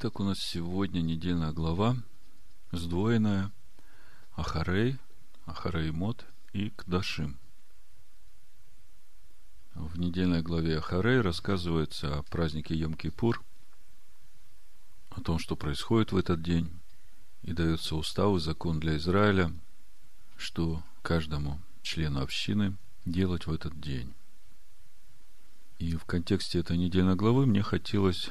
Итак, 0.00 0.20
у 0.20 0.22
нас 0.22 0.38
сегодня 0.38 1.00
недельная 1.00 1.50
глава, 1.50 1.96
сдвоенная 2.70 3.50
Ахарей, 4.36 4.96
Ахарей 5.44 5.90
Мот 5.90 6.24
и 6.52 6.70
Кдашим. 6.70 7.36
В 9.74 9.98
недельной 9.98 10.40
главе 10.40 10.78
Ахарей 10.78 11.20
рассказывается 11.20 12.16
о 12.16 12.22
празднике 12.22 12.76
Йом-Кипур, 12.76 13.40
о 15.10 15.20
том, 15.20 15.40
что 15.40 15.56
происходит 15.56 16.12
в 16.12 16.16
этот 16.16 16.42
день, 16.42 16.70
и 17.42 17.52
дается 17.52 17.96
устав 17.96 18.36
и 18.36 18.38
закон 18.38 18.78
для 18.78 18.98
Израиля, 18.98 19.52
что 20.36 20.80
каждому 21.02 21.60
члену 21.82 22.20
общины 22.20 22.76
делать 23.04 23.48
в 23.48 23.52
этот 23.52 23.80
день. 23.80 24.14
И 25.80 25.96
в 25.96 26.04
контексте 26.04 26.60
этой 26.60 26.78
недельной 26.78 27.16
главы 27.16 27.46
мне 27.46 27.62
хотелось 27.62 28.30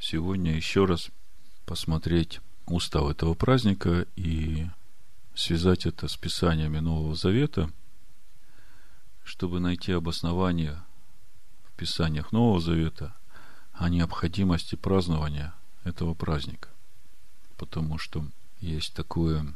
сегодня 0.00 0.54
еще 0.54 0.84
раз 0.84 1.10
посмотреть 1.66 2.40
устав 2.66 3.10
этого 3.10 3.34
праздника 3.34 4.06
и 4.16 4.66
связать 5.34 5.86
это 5.86 6.08
с 6.08 6.16
Писаниями 6.16 6.78
Нового 6.78 7.14
Завета, 7.14 7.70
чтобы 9.24 9.60
найти 9.60 9.92
обоснование 9.92 10.80
в 11.64 11.72
Писаниях 11.76 12.32
Нового 12.32 12.60
Завета 12.60 13.14
о 13.72 13.88
необходимости 13.88 14.76
празднования 14.76 15.54
этого 15.84 16.14
праздника. 16.14 16.68
Потому 17.56 17.98
что 17.98 18.26
есть 18.60 18.94
такое 18.94 19.54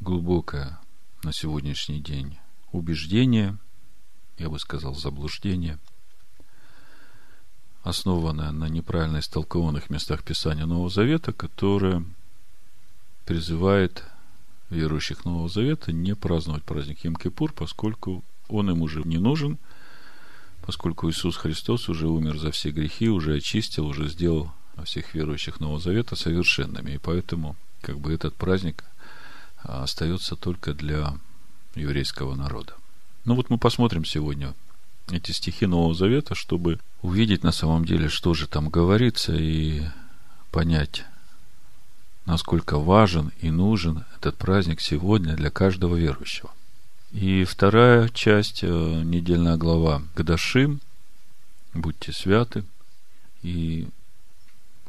глубокое 0.00 0.78
на 1.22 1.32
сегодняшний 1.32 2.00
день 2.00 2.38
убеждение, 2.72 3.58
я 4.38 4.48
бы 4.48 4.58
сказал, 4.58 4.94
заблуждение– 4.94 5.78
основанная 7.82 8.50
на 8.52 8.68
неправильно 8.68 9.18
истолкованных 9.18 9.90
местах 9.90 10.22
Писания 10.22 10.66
Нового 10.66 10.90
Завета, 10.90 11.32
которая 11.32 12.04
призывает 13.24 14.04
верующих 14.70 15.24
Нового 15.24 15.48
Завета 15.48 15.92
не 15.92 16.14
праздновать 16.14 16.62
праздник 16.62 17.04
Йом-Кипур, 17.04 17.52
поскольку 17.52 18.22
он 18.48 18.70
им 18.70 18.82
уже 18.82 19.02
не 19.02 19.18
нужен, 19.18 19.58
поскольку 20.62 21.08
Иисус 21.10 21.36
Христос 21.36 21.88
уже 21.88 22.08
умер 22.08 22.38
за 22.38 22.50
все 22.50 22.70
грехи, 22.70 23.08
уже 23.08 23.36
очистил, 23.36 23.86
уже 23.86 24.08
сделал 24.08 24.52
всех 24.84 25.14
верующих 25.14 25.60
Нового 25.60 25.80
Завета 25.80 26.16
совершенными. 26.16 26.92
И 26.92 26.98
поэтому 26.98 27.56
как 27.80 27.98
бы 27.98 28.12
этот 28.12 28.34
праздник 28.34 28.84
а, 29.62 29.82
остается 29.82 30.36
только 30.36 30.74
для 30.74 31.18
еврейского 31.74 32.34
народа. 32.34 32.74
Ну 33.24 33.34
вот 33.34 33.50
мы 33.50 33.58
посмотрим 33.58 34.04
сегодня 34.04 34.54
эти 35.12 35.32
стихи 35.32 35.66
Нового 35.66 35.94
Завета, 35.94 36.34
чтобы 36.34 36.78
увидеть 37.02 37.42
на 37.42 37.52
самом 37.52 37.84
деле, 37.84 38.08
что 38.08 38.34
же 38.34 38.46
там 38.46 38.68
говорится, 38.68 39.34
и 39.34 39.82
понять, 40.50 41.04
насколько 42.26 42.78
важен 42.78 43.32
и 43.40 43.50
нужен 43.50 44.04
этот 44.16 44.36
праздник 44.36 44.80
сегодня 44.80 45.36
для 45.36 45.50
каждого 45.50 45.96
верующего. 45.96 46.50
И 47.12 47.44
вторая 47.44 48.08
часть, 48.08 48.62
э, 48.62 48.66
недельная 48.68 49.56
глава 49.56 50.02
Гадашим, 50.14 50.80
будьте 51.74 52.12
святы. 52.12 52.64
И 53.42 53.88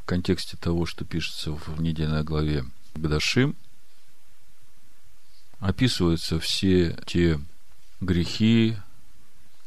в 0.01 0.05
контексте 0.05 0.57
того, 0.57 0.85
что 0.85 1.03
пишется 1.03 1.51
в 1.51 1.81
недельной 1.81 2.23
главе 2.23 2.65
Гадашим, 2.95 3.55
описываются 5.59 6.39
все 6.39 6.97
те 7.05 7.39
грехи, 8.01 8.77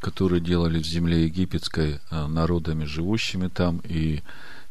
которые 0.05 0.43
делали 0.43 0.79
в 0.83 0.87
земле 0.87 1.25
египетской 1.25 1.99
э, 2.11 2.27
народами, 2.27 2.85
живущими 2.85 3.49
там, 3.49 3.81
и 3.85 4.21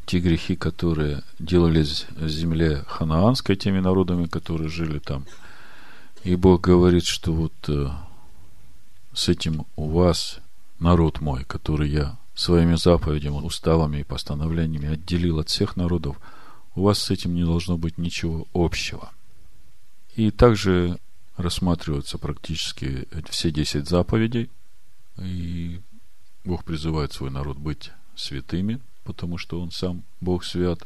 те 0.06 0.20
грехи, 0.20 0.56
которые 0.56 1.24
делались 1.40 2.06
в 2.12 2.28
земле 2.30 2.84
ханаанской 2.88 3.56
теми 3.56 3.80
народами, 3.80 4.28
которые 4.28 4.70
жили 4.70 5.00
там. 5.00 5.26
И 6.24 6.36
Бог 6.36 6.62
говорит, 6.62 7.06
что 7.06 7.34
вот 7.34 7.54
э, 7.68 7.90
с 9.16 9.28
этим 9.28 9.66
у 9.76 9.90
вас 9.90 10.38
народ 10.78 11.20
мой, 11.20 11.46
который 11.46 11.90
я 11.90 12.16
своими 12.36 12.76
заповедями, 12.76 13.44
уставами 13.44 14.02
и 14.02 14.04
постановлениями 14.04 14.94
отделил 14.94 15.40
от 15.40 15.50
всех 15.50 15.76
народов, 15.76 16.16
у 16.76 16.84
вас 16.84 17.00
с 17.00 17.10
этим 17.10 17.34
не 17.34 17.44
должно 17.44 17.76
быть 17.80 17.98
ничего 17.98 18.46
общего. 18.54 19.12
И 20.16 20.30
также 20.30 21.00
рассматриваются 21.38 22.20
практически 22.20 23.08
все 23.32 23.50
десять 23.50 23.90
заповедей– 23.90 24.52
и 25.18 25.82
Бог 26.44 26.64
призывает 26.64 27.14
свой 27.14 27.30
народ 27.30 27.58
быть 27.58 27.92
святыми, 28.16 28.80
потому 29.04 29.38
что 29.38 29.62
Он 29.62 29.72
сам 29.72 30.04
Бог 30.22 30.44
свят. 30.44 30.86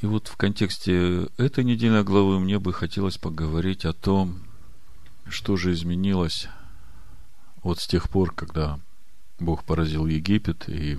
И 0.00 0.06
вот 0.06 0.28
в 0.28 0.36
контексте 0.36 1.28
этой 1.36 1.64
недельной 1.64 2.02
главы 2.02 2.40
мне 2.40 2.58
бы 2.58 2.72
хотелось 2.72 3.18
поговорить 3.18 3.84
о 3.84 3.92
том, 3.92 4.42
что 5.28 5.56
же 5.56 5.72
изменилось 5.72 6.48
вот 7.62 7.78
с 7.78 7.86
тех 7.86 8.10
пор, 8.10 8.32
когда 8.34 8.80
Бог 9.38 9.64
поразил 9.64 10.06
Египет 10.06 10.68
и 10.68 10.98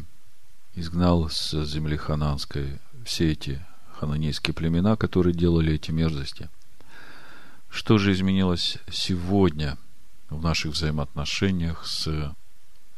изгнал 0.76 1.30
с 1.30 1.66
земли 1.66 1.98
хананской 1.98 2.80
все 3.06 3.32
эти 3.32 3.66
хананейские 3.94 4.54
племена, 4.54 4.96
которые 4.96 5.34
делали 5.34 5.74
эти 5.74 5.92
мерзости. 5.92 6.50
Что 7.70 7.98
же 7.98 8.14
изменилось 8.14 8.78
сегодня 8.90 9.78
в 10.30 10.42
наших 10.42 10.74
взаимоотношениях 10.74 11.86
с 11.86 12.34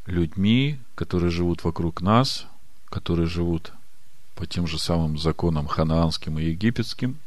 людьми, 0.06 0.80
которые 0.96 1.32
живут 1.32 1.64
вокруг 1.64 2.02
нас, 2.02 2.48
которые 2.90 3.28
живут 3.28 3.74
по 4.36 4.46
тем 4.46 4.68
же 4.68 4.78
самым 4.78 5.18
законам 5.18 5.68
ханаанским 5.68 6.40
и 6.40 6.46
египетским, 6.46 7.18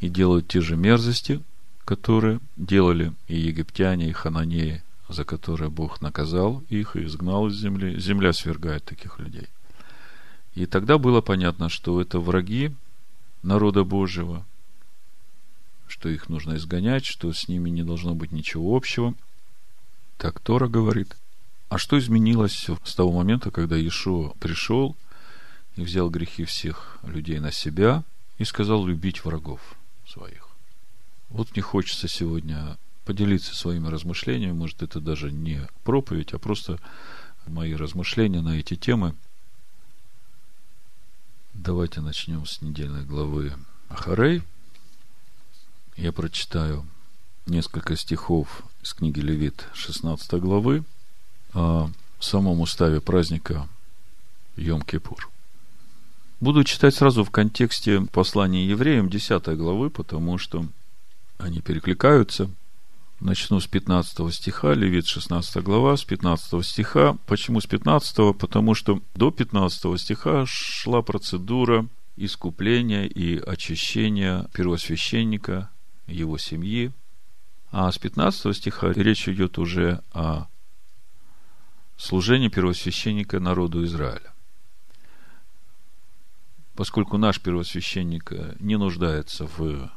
и 0.00 0.08
делают 0.08 0.48
те 0.48 0.60
же 0.60 0.76
мерзости, 0.76 1.42
которые 1.84 2.40
делали 2.56 3.12
и 3.28 3.38
египтяне, 3.38 4.08
и 4.08 4.12
хананеи, 4.12 4.82
за 5.08 5.24
которые 5.24 5.70
Бог 5.70 6.00
наказал 6.00 6.62
их 6.68 6.96
и 6.96 7.04
изгнал 7.04 7.48
из 7.48 7.54
земли. 7.54 7.98
Земля 7.98 8.32
свергает 8.32 8.84
таких 8.84 9.18
людей. 9.18 9.46
И 10.54 10.66
тогда 10.66 10.98
было 10.98 11.20
понятно, 11.20 11.68
что 11.68 12.00
это 12.00 12.18
враги 12.18 12.72
народа 13.42 13.84
Божьего, 13.84 14.44
что 15.86 16.08
их 16.08 16.28
нужно 16.28 16.56
изгонять, 16.56 17.04
что 17.04 17.32
с 17.32 17.46
ними 17.46 17.70
не 17.70 17.84
должно 17.84 18.14
быть 18.14 18.32
ничего 18.32 18.74
общего. 18.76 19.14
Так 20.18 20.40
Тора 20.40 20.66
говорит– 20.66 21.14
а 21.68 21.78
что 21.78 21.98
изменилось 21.98 22.68
с 22.84 22.94
того 22.94 23.12
момента, 23.12 23.50
когда 23.50 23.76
Иешуа 23.76 24.34
пришел 24.38 24.96
и 25.74 25.82
взял 25.82 26.08
грехи 26.10 26.44
всех 26.44 26.98
людей 27.02 27.40
на 27.40 27.50
себя 27.50 28.04
и 28.38 28.44
сказал 28.44 28.86
любить 28.86 29.24
врагов 29.24 29.60
своих? 30.06 30.48
Вот 31.28 31.50
мне 31.52 31.62
хочется 31.62 32.06
сегодня 32.06 32.78
поделиться 33.04 33.54
своими 33.54 33.88
размышлениями, 33.88 34.52
может, 34.52 34.82
это 34.82 35.00
даже 35.00 35.32
не 35.32 35.66
проповедь, 35.82 36.34
а 36.34 36.38
просто 36.38 36.78
мои 37.46 37.74
размышления 37.74 38.42
на 38.42 38.58
эти 38.58 38.76
темы. 38.76 39.14
Давайте 41.52 42.00
начнем 42.00 42.46
с 42.46 42.62
недельной 42.62 43.04
главы 43.04 43.52
Ахарей. 43.88 44.42
Я 45.96 46.12
прочитаю 46.12 46.86
несколько 47.46 47.96
стихов 47.96 48.62
из 48.82 48.94
книги 48.94 49.18
Левит 49.18 49.66
16 49.74 50.30
главы– 50.34 50.84
о 51.56 51.90
самом 52.20 52.60
уставе 52.60 53.00
праздника 53.00 53.66
Йом-Кипур. 54.56 55.26
Буду 56.38 56.64
читать 56.64 56.94
сразу 56.94 57.24
в 57.24 57.30
контексте 57.30 58.02
послания 58.12 58.66
евреям 58.66 59.08
10 59.08 59.42
главы, 59.56 59.88
потому 59.88 60.36
что 60.36 60.66
они 61.38 61.62
перекликаются. 61.62 62.50
Начну 63.20 63.58
с 63.60 63.66
15 63.66 64.34
стиха, 64.34 64.74
Левит 64.74 65.06
16 65.06 65.62
глава, 65.62 65.96
с 65.96 66.04
15 66.04 66.64
стиха. 66.64 67.16
Почему 67.26 67.62
с 67.62 67.66
15? 67.66 68.36
Потому 68.38 68.74
что 68.74 69.00
до 69.14 69.30
15 69.30 69.98
стиха 69.98 70.44
шла 70.46 71.00
процедура 71.00 71.86
искупления 72.16 73.04
и 73.06 73.38
очищения 73.38 74.46
первосвященника, 74.52 75.70
его 76.06 76.36
семьи. 76.36 76.92
А 77.70 77.90
с 77.90 77.96
15 77.96 78.54
стиха 78.54 78.92
речь 78.92 79.26
идет 79.26 79.56
уже 79.56 80.02
о 80.12 80.48
служение 81.96 82.50
первосвященника 82.50 83.40
народу 83.40 83.84
Израиля. 83.84 84.32
Поскольку 86.74 87.16
наш 87.16 87.40
первосвященник 87.40 88.32
э, 88.32 88.54
не 88.60 88.76
нуждается 88.76 89.46
в 89.46 89.90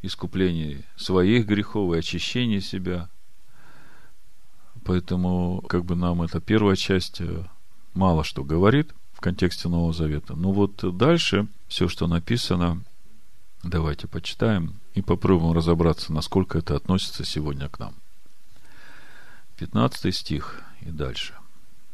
искуплении 0.00 0.84
своих 0.96 1.46
грехов 1.46 1.94
и 1.94 1.98
очищении 1.98 2.60
себя, 2.60 3.08
поэтому 4.84 5.62
как 5.68 5.84
бы 5.84 5.96
нам 5.96 6.22
эта 6.22 6.40
первая 6.40 6.76
часть 6.76 7.20
э, 7.20 7.44
мало 7.92 8.24
что 8.24 8.42
говорит 8.42 8.94
в 9.12 9.20
контексте 9.20 9.68
Нового 9.68 9.92
Завета. 9.92 10.34
Но 10.34 10.52
вот 10.52 10.96
дальше 10.96 11.46
все, 11.68 11.88
что 11.88 12.06
написано, 12.06 12.82
давайте 13.62 14.08
почитаем 14.08 14.80
и 14.94 15.02
попробуем 15.02 15.52
разобраться, 15.52 16.12
насколько 16.12 16.58
это 16.58 16.74
относится 16.74 17.24
сегодня 17.24 17.68
к 17.68 17.78
нам. 17.78 17.94
15 19.56 20.14
стих 20.14 20.62
и 20.80 20.90
дальше. 20.90 21.34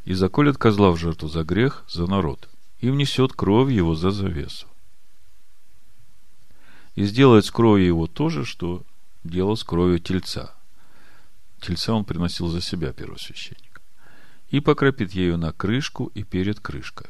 «И 0.04 0.14
заколет 0.14 0.56
козла 0.58 0.90
в 0.90 0.96
жертву 0.96 1.28
за 1.28 1.44
грех, 1.44 1.84
за 1.88 2.06
народ, 2.06 2.48
и 2.80 2.90
внесет 2.90 3.32
кровь 3.32 3.70
его 3.70 3.94
за 3.94 4.10
завесу. 4.10 4.66
и 6.94 7.04
сделает 7.04 7.44
с 7.46 7.50
кровью 7.50 7.86
его 7.86 8.06
то 8.06 8.28
же, 8.28 8.44
что 8.44 8.82
делал 9.24 9.56
с 9.56 9.64
кровью 9.64 10.00
тельца. 10.00 10.54
Тельца 11.60 11.94
он 11.94 12.04
приносил 12.04 12.48
за 12.48 12.60
себя 12.60 12.92
первосвященник. 12.92 13.80
И 14.50 14.60
покропит 14.60 15.12
ею 15.12 15.38
на 15.38 15.52
крышку 15.52 16.10
и 16.14 16.24
перед 16.24 16.60
крышкой. 16.60 17.06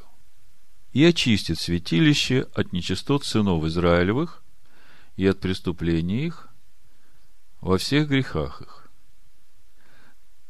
И 0.93 1.05
очистит 1.05 1.59
святилище 1.59 2.47
от 2.55 2.73
нечистот 2.73 3.25
сынов 3.25 3.65
Израилевых 3.65 4.43
и 5.17 5.27
от 5.27 5.41
преступлений 5.41 6.27
их 6.27 6.49
во 7.61 7.79
всех 7.79 8.09
грехах 8.09 8.61
их. 8.63 8.80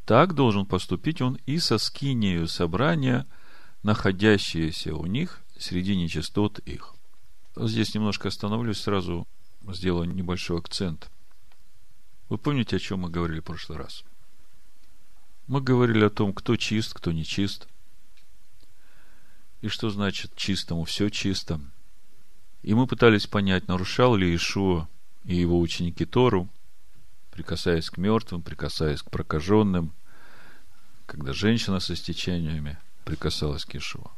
Так 0.05 0.35
должен 0.35 0.67
поступить 0.67 1.21
он 1.21 1.39
и 1.47 1.59
со 1.59 1.79
скинею 1.79 2.49
собрания, 2.49 3.27
находящиеся 3.83 4.95
у 4.95 5.07
них 5.07 5.41
среди 5.59 5.97
нечистот 5.97 6.59
их. 6.61 6.95
Здесь 7.57 7.95
немножко 7.95 8.29
остановлюсь, 8.29 8.81
сразу 8.81 9.27
сделаю 9.69 10.13
небольшой 10.13 10.59
акцент. 10.59 11.11
Вы 12.29 12.39
помните, 12.39 12.77
о 12.77 12.79
чем 12.79 13.01
мы 13.01 13.11
говорили 13.11 13.41
в 13.41 13.45
прошлый 13.45 13.79
раз? 13.79 14.05
Мы 15.47 15.61
говорили 15.61 16.05
о 16.05 16.11
том, 16.11 16.33
кто 16.33 16.57
чист, 16.57 16.95
кто 16.95 17.13
не 17.13 17.25
чист. 17.25 17.69
И 19.61 19.69
что 19.69 19.91
значит 19.91 20.35
чистому 20.37 20.85
все 20.85 21.11
чисто. 21.11 21.61
И 22.63 22.73
мы 22.75 22.87
пытались 22.87 23.27
понять, 23.27 23.69
нарушал 23.69 24.15
ли 24.15 24.35
Ишуа 24.35 24.89
и 25.25 25.35
его 25.35 25.59
ученики 25.59 26.05
Тору, 26.05 26.49
прикасаясь 27.31 27.91
к 27.91 27.97
мертвым, 27.97 28.43
прикасаясь 28.43 29.03
к 29.03 29.11
прокаженным, 29.11 29.93
когда 31.07 31.33
женщина 31.33 31.81
со 31.81 31.97
стечениями 31.97 32.79
прикасалась 33.05 33.65
к 33.65 33.75
Ишуа 33.75 34.11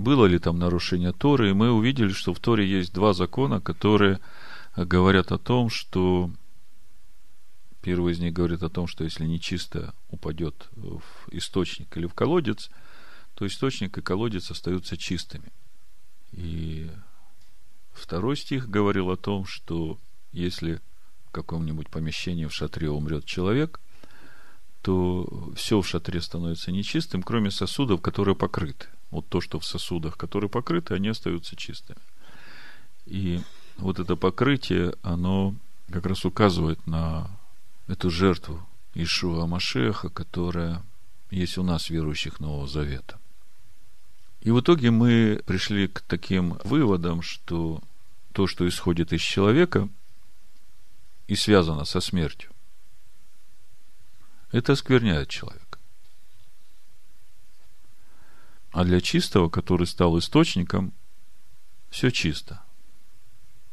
было 0.00 0.24
ли 0.24 0.38
там 0.38 0.58
нарушение 0.58 1.12
Торы, 1.12 1.50
и 1.50 1.52
мы 1.52 1.70
увидели, 1.70 2.08
что 2.08 2.32
в 2.32 2.40
Торе 2.40 2.66
есть 2.66 2.92
два 2.92 3.12
закона, 3.12 3.60
которые 3.60 4.18
говорят 4.74 5.30
о 5.30 5.38
том, 5.38 5.68
что 5.68 6.30
первый 7.82 8.14
из 8.14 8.18
них 8.18 8.32
говорит 8.32 8.62
о 8.62 8.70
том, 8.70 8.86
что 8.86 9.04
если 9.04 9.26
нечисто 9.26 9.94
упадет 10.08 10.68
в 10.72 11.02
источник 11.30 11.96
или 11.96 12.06
в 12.06 12.14
колодец, 12.14 12.70
то 13.34 13.46
источник 13.46 13.96
и 13.98 14.02
колодец 14.02 14.50
остаются 14.50 14.96
чистыми. 14.96 15.52
И 16.32 16.90
второй 17.92 18.36
стих 18.36 18.68
говорил 18.70 19.10
о 19.10 19.16
том, 19.16 19.44
что 19.44 19.98
если 20.32 20.80
в 21.30 21.32
каком-нибудь 21.32 21.88
помещении 21.88 22.46
в 22.46 22.52
шатре 22.52 22.90
умрет 22.90 23.24
человек, 23.24 23.80
то 24.82 25.52
все 25.54 25.80
в 25.80 25.86
шатре 25.86 26.20
становится 26.20 26.72
нечистым, 26.72 27.22
кроме 27.22 27.50
сосудов, 27.50 28.02
которые 28.02 28.34
покрыты 28.34 28.88
вот 29.10 29.28
то, 29.28 29.40
что 29.40 29.58
в 29.58 29.64
сосудах, 29.64 30.16
которые 30.16 30.50
покрыты, 30.50 30.94
они 30.94 31.08
остаются 31.08 31.56
чистыми. 31.56 31.98
И 33.06 33.40
вот 33.78 33.98
это 33.98 34.16
покрытие, 34.16 34.94
оно 35.02 35.54
как 35.90 36.06
раз 36.06 36.24
указывает 36.24 36.86
на 36.86 37.30
эту 37.88 38.10
жертву 38.10 38.64
Ишуа 38.94 39.46
Машеха, 39.46 40.08
которая 40.08 40.82
есть 41.30 41.58
у 41.58 41.62
нас, 41.62 41.90
верующих 41.90 42.40
Нового 42.40 42.68
Завета. 42.68 43.18
И 44.42 44.50
в 44.50 44.60
итоге 44.60 44.90
мы 44.90 45.42
пришли 45.44 45.86
к 45.88 46.00
таким 46.00 46.58
выводам, 46.64 47.22
что 47.22 47.80
то, 48.32 48.46
что 48.46 48.66
исходит 48.66 49.12
из 49.12 49.20
человека 49.20 49.88
и 51.30 51.36
связано 51.36 51.84
со 51.84 52.00
смертью, 52.00 52.50
это 54.50 54.72
оскверняет 54.72 55.28
человека. 55.28 55.78
А 58.72 58.82
для 58.82 59.00
чистого, 59.00 59.48
который 59.48 59.86
стал 59.86 60.18
источником, 60.18 60.92
все 61.88 62.10
чисто. 62.10 62.64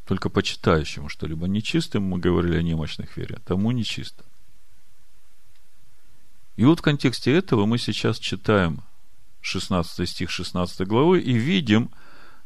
Только 0.06 0.30
почитающему 0.30 1.10
что-либо 1.10 1.48
нечистым, 1.48 2.04
мы 2.04 2.20
говорили 2.20 2.58
о 2.58 2.62
немощных 2.62 3.18
вере, 3.18 3.40
тому 3.44 3.72
нечисто. 3.72 4.24
И 6.58 6.64
вот 6.64 6.78
в 6.78 6.84
контексте 6.84 7.36
этого 7.36 7.66
мы 7.66 7.80
сейчас 7.80 8.20
читаем 8.20 8.84
16 9.42 10.08
стих 10.08 10.30
16 10.30 10.88
главы 10.88 11.22
и 11.22 11.34
видим, 11.34 11.90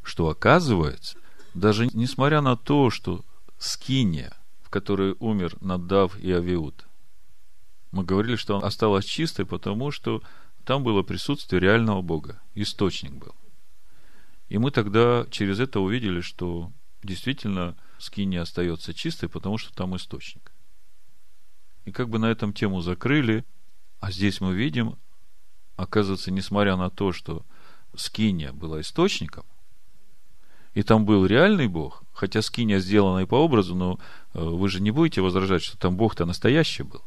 что 0.04 0.30
оказывается, 0.30 1.18
даже 1.54 1.88
несмотря 1.88 2.40
на 2.40 2.56
то, 2.56 2.90
что 2.90 3.26
скиния, 3.60 4.38
которой 4.72 5.16
умер 5.20 5.56
Надав 5.62 6.18
и 6.20 6.32
Авиуд, 6.32 6.88
мы 7.92 8.04
говорили, 8.06 8.38
что 8.38 8.58
она 8.58 8.68
осталась 8.68 9.06
чистой, 9.06 9.46
потому 9.46 9.92
что 9.92 10.24
там 10.64 10.84
было 10.84 11.04
присутствие 11.04 11.60
реального 11.60 12.02
Бога, 12.02 12.42
источник 12.56 13.12
был. 13.12 13.36
И 14.48 14.58
мы 14.58 14.72
тогда 14.72 15.28
через 15.30 15.60
это 15.60 15.82
увидели, 15.82 16.22
что 16.22 16.72
действительно 17.04 17.76
скиния 18.00 18.42
остается 18.42 18.94
чистой, 18.94 19.28
потому 19.28 19.58
что 19.58 19.74
там 19.74 19.96
источник. 19.96 20.54
И 21.84 21.92
как 21.92 22.10
бы 22.10 22.18
на 22.18 22.32
этом 22.32 22.54
тему 22.54 22.80
закрыли, 22.82 23.44
а 24.00 24.12
здесь 24.12 24.40
мы 24.40 24.56
видим, 24.56 24.98
оказывается, 25.76 26.32
несмотря 26.32 26.78
на 26.78 26.90
то, 26.90 27.12
что 27.12 27.46
скиния 27.96 28.54
была 28.54 28.80
источником, 28.80 29.46
и 30.74 30.84
там 30.84 31.06
был 31.06 31.26
реальный 31.26 31.68
Бог, 31.68 32.01
хотя 32.14 32.42
скиния 32.42 32.80
сделана 32.80 33.20
и 33.20 33.26
по 33.26 33.36
образу, 33.36 33.76
но 33.76 34.00
э, 34.34 34.44
вы 34.44 34.70
же 34.70 34.82
не 34.82 34.92
будете 34.92 35.22
возражать, 35.22 35.64
что 35.64 35.78
там 35.78 35.96
Бог-то 35.96 36.26
настоящий 36.26 36.84
был. 36.84 37.04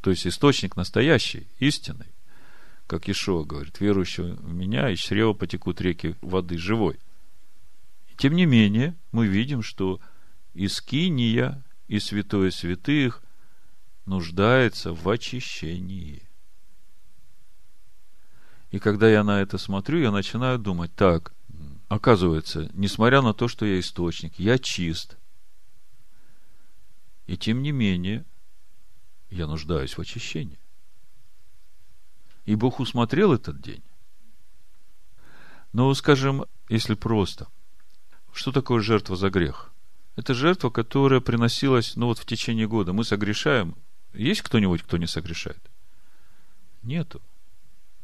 То 0.00 0.10
есть 0.10 0.26
источник 0.26 0.76
настоящий, 0.76 1.48
истинный. 1.58 2.14
Как 2.86 3.08
Ишуа 3.08 3.44
говорит, 3.44 3.80
верующий 3.80 4.22
в 4.22 4.54
меня, 4.54 4.90
из 4.90 5.00
чрева 5.00 5.32
потекут 5.32 5.80
реки 5.80 6.14
воды 6.20 6.58
живой. 6.58 7.00
Тем 8.16 8.34
не 8.34 8.46
менее, 8.46 8.94
мы 9.10 9.26
видим, 9.26 9.62
что 9.62 10.00
и 10.54 10.68
скиния, 10.68 11.64
и 11.88 11.98
святое 11.98 12.50
святых 12.50 13.22
нуждается 14.06 14.92
в 14.92 15.08
очищении. 15.08 16.22
И 18.70 18.78
когда 18.78 19.08
я 19.08 19.24
на 19.24 19.42
это 19.42 19.58
смотрю, 19.58 19.98
я 20.00 20.10
начинаю 20.10 20.58
думать, 20.58 20.94
так, 20.94 21.32
оказывается, 21.88 22.70
несмотря 22.74 23.22
на 23.22 23.32
то, 23.32 23.48
что 23.48 23.64
я 23.66 23.78
источник, 23.78 24.38
я 24.38 24.58
чист. 24.58 25.16
И 27.26 27.36
тем 27.36 27.62
не 27.62 27.72
менее, 27.72 28.24
я 29.30 29.46
нуждаюсь 29.46 29.96
в 29.96 30.00
очищении. 30.00 30.58
И 32.44 32.54
Бог 32.54 32.78
усмотрел 32.78 33.32
этот 33.32 33.60
день. 33.60 33.82
Но, 35.72 35.92
скажем, 35.94 36.44
если 36.68 36.94
просто, 36.94 37.48
что 38.32 38.52
такое 38.52 38.80
жертва 38.80 39.16
за 39.16 39.30
грех? 39.30 39.72
Это 40.14 40.32
жертва, 40.32 40.70
которая 40.70 41.20
приносилась, 41.20 41.96
ну 41.96 42.06
вот 42.06 42.18
в 42.18 42.24
течение 42.24 42.66
года. 42.66 42.92
Мы 42.92 43.04
согрешаем. 43.04 43.76
Есть 44.14 44.42
кто-нибудь, 44.42 44.82
кто 44.82 44.96
не 44.96 45.06
согрешает? 45.06 45.60
Нету. 46.82 47.20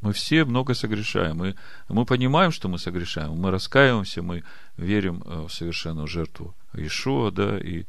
Мы 0.02 0.12
все 0.12 0.44
много 0.44 0.74
согрешаем. 0.74 1.38
Мы, 1.38 1.54
мы 1.88 2.04
понимаем, 2.04 2.50
что 2.50 2.68
мы 2.68 2.78
согрешаем. 2.78 3.32
Мы 3.32 3.50
раскаиваемся, 3.52 4.22
мы 4.22 4.42
верим 4.76 5.22
э, 5.24 5.46
в 5.46 5.52
совершенную 5.52 6.08
жертву 6.08 6.54
Ишуа, 6.74 7.30
да, 7.30 7.56
и 7.58 7.84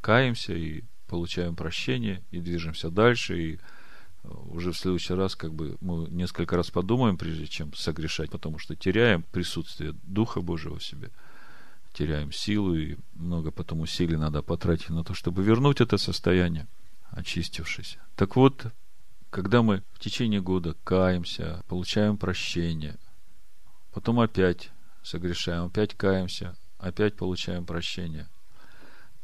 каемся, 0.00 0.54
и 0.54 0.84
получаем 1.08 1.56
прощение 1.56 2.22
и 2.30 2.40
движемся 2.40 2.90
дальше, 2.90 3.38
и 3.38 3.54
э, 3.56 4.28
уже 4.28 4.70
в 4.70 4.78
следующий 4.78 5.14
раз 5.14 5.34
как 5.34 5.52
бы 5.52 5.76
мы 5.80 6.08
несколько 6.10 6.56
раз 6.56 6.70
подумаем, 6.70 7.18
прежде 7.18 7.48
чем 7.48 7.74
согрешать, 7.74 8.30
потому 8.30 8.58
что 8.58 8.76
теряем 8.76 9.24
присутствие 9.24 9.94
Духа 10.04 10.40
Божьего 10.40 10.78
в 10.78 10.84
себе, 10.84 11.10
теряем 11.92 12.30
силу, 12.30 12.76
и 12.76 12.96
много 13.14 13.50
потом 13.50 13.80
усилий 13.80 14.16
надо 14.16 14.42
потратить 14.42 14.90
на 14.90 15.02
то, 15.02 15.12
чтобы 15.12 15.42
вернуть 15.42 15.80
это 15.80 15.98
состояние, 15.98 16.68
очистившись. 17.10 17.98
Так 18.14 18.36
вот, 18.36 18.72
когда 19.32 19.62
мы 19.62 19.82
в 19.92 19.98
течение 19.98 20.40
года 20.40 20.76
каемся, 20.84 21.64
получаем 21.66 22.16
прощение, 22.16 22.96
потом 23.92 24.20
опять 24.20 24.70
согрешаем, 25.02 25.64
опять 25.64 25.94
каемся, 25.94 26.56
опять 26.78 27.16
получаем 27.16 27.66
прощение– 27.66 28.28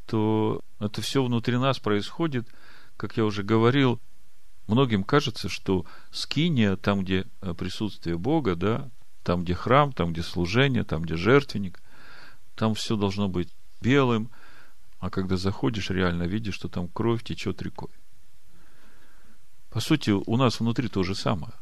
то 0.08 0.62
это 0.80 1.02
все 1.02 1.22
внутри 1.22 1.58
нас 1.58 1.78
происходит, 1.78 2.48
как 2.96 3.18
я 3.18 3.24
уже 3.26 3.42
говорил, 3.42 4.00
многим 4.66 5.04
кажется, 5.04 5.50
что 5.50 5.84
скиния, 6.10 6.76
там, 6.76 7.04
где 7.04 7.26
э, 7.42 7.52
присутствие 7.52 8.16
Бога, 8.16 8.56
да, 8.56 8.90
там, 9.22 9.44
где 9.44 9.54
храм, 9.54 9.92
там, 9.92 10.12
где 10.12 10.22
служение, 10.22 10.84
там, 10.84 11.02
где 11.02 11.14
жертвенник, 11.16 11.82
там 12.56 12.74
все 12.74 12.96
должно 12.96 13.28
быть 13.28 13.52
белым, 13.82 14.30
а 14.98 15.10
когда 15.10 15.36
заходишь, 15.36 15.90
реально 15.90 16.22
видишь, 16.22 16.54
что 16.54 16.68
там 16.68 16.88
кровь 16.88 17.22
течет 17.22 17.60
рекой. 17.60 17.90
По 19.70 19.80
сути, 19.80 20.10
у 20.10 20.36
нас 20.36 20.60
внутри 20.60 20.88
то 20.88 21.02
же 21.02 21.14
самое. 21.14 21.52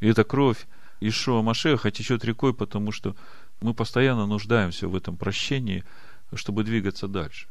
И 0.00 0.06
эта 0.08 0.24
кровь 0.24 0.66
Ишуа 1.00 1.42
Машеха 1.42 1.90
течет 1.90 2.24
рекой, 2.24 2.54
потому 2.54 2.92
что 2.92 3.16
мы 3.60 3.74
постоянно 3.74 4.26
нуждаемся 4.26 4.88
в 4.88 4.94
этом 4.94 5.16
прощении– 5.16 5.84
чтобы 6.34 6.64
двигаться 6.64 7.08
дальше. 7.08 7.48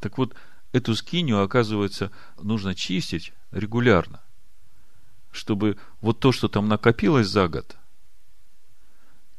Так 0.00 0.18
вот, 0.18 0.34
эту 0.72 0.94
скинию, 0.94 1.42
оказывается, 1.42 2.10
нужно 2.40 2.74
чистить 2.74 3.32
регулярно, 3.50 4.22
чтобы 5.30 5.78
вот 6.00 6.20
то, 6.20 6.32
что 6.32 6.48
там 6.48 6.68
накопилось 6.68 7.28
за 7.28 7.48
год, 7.48 7.76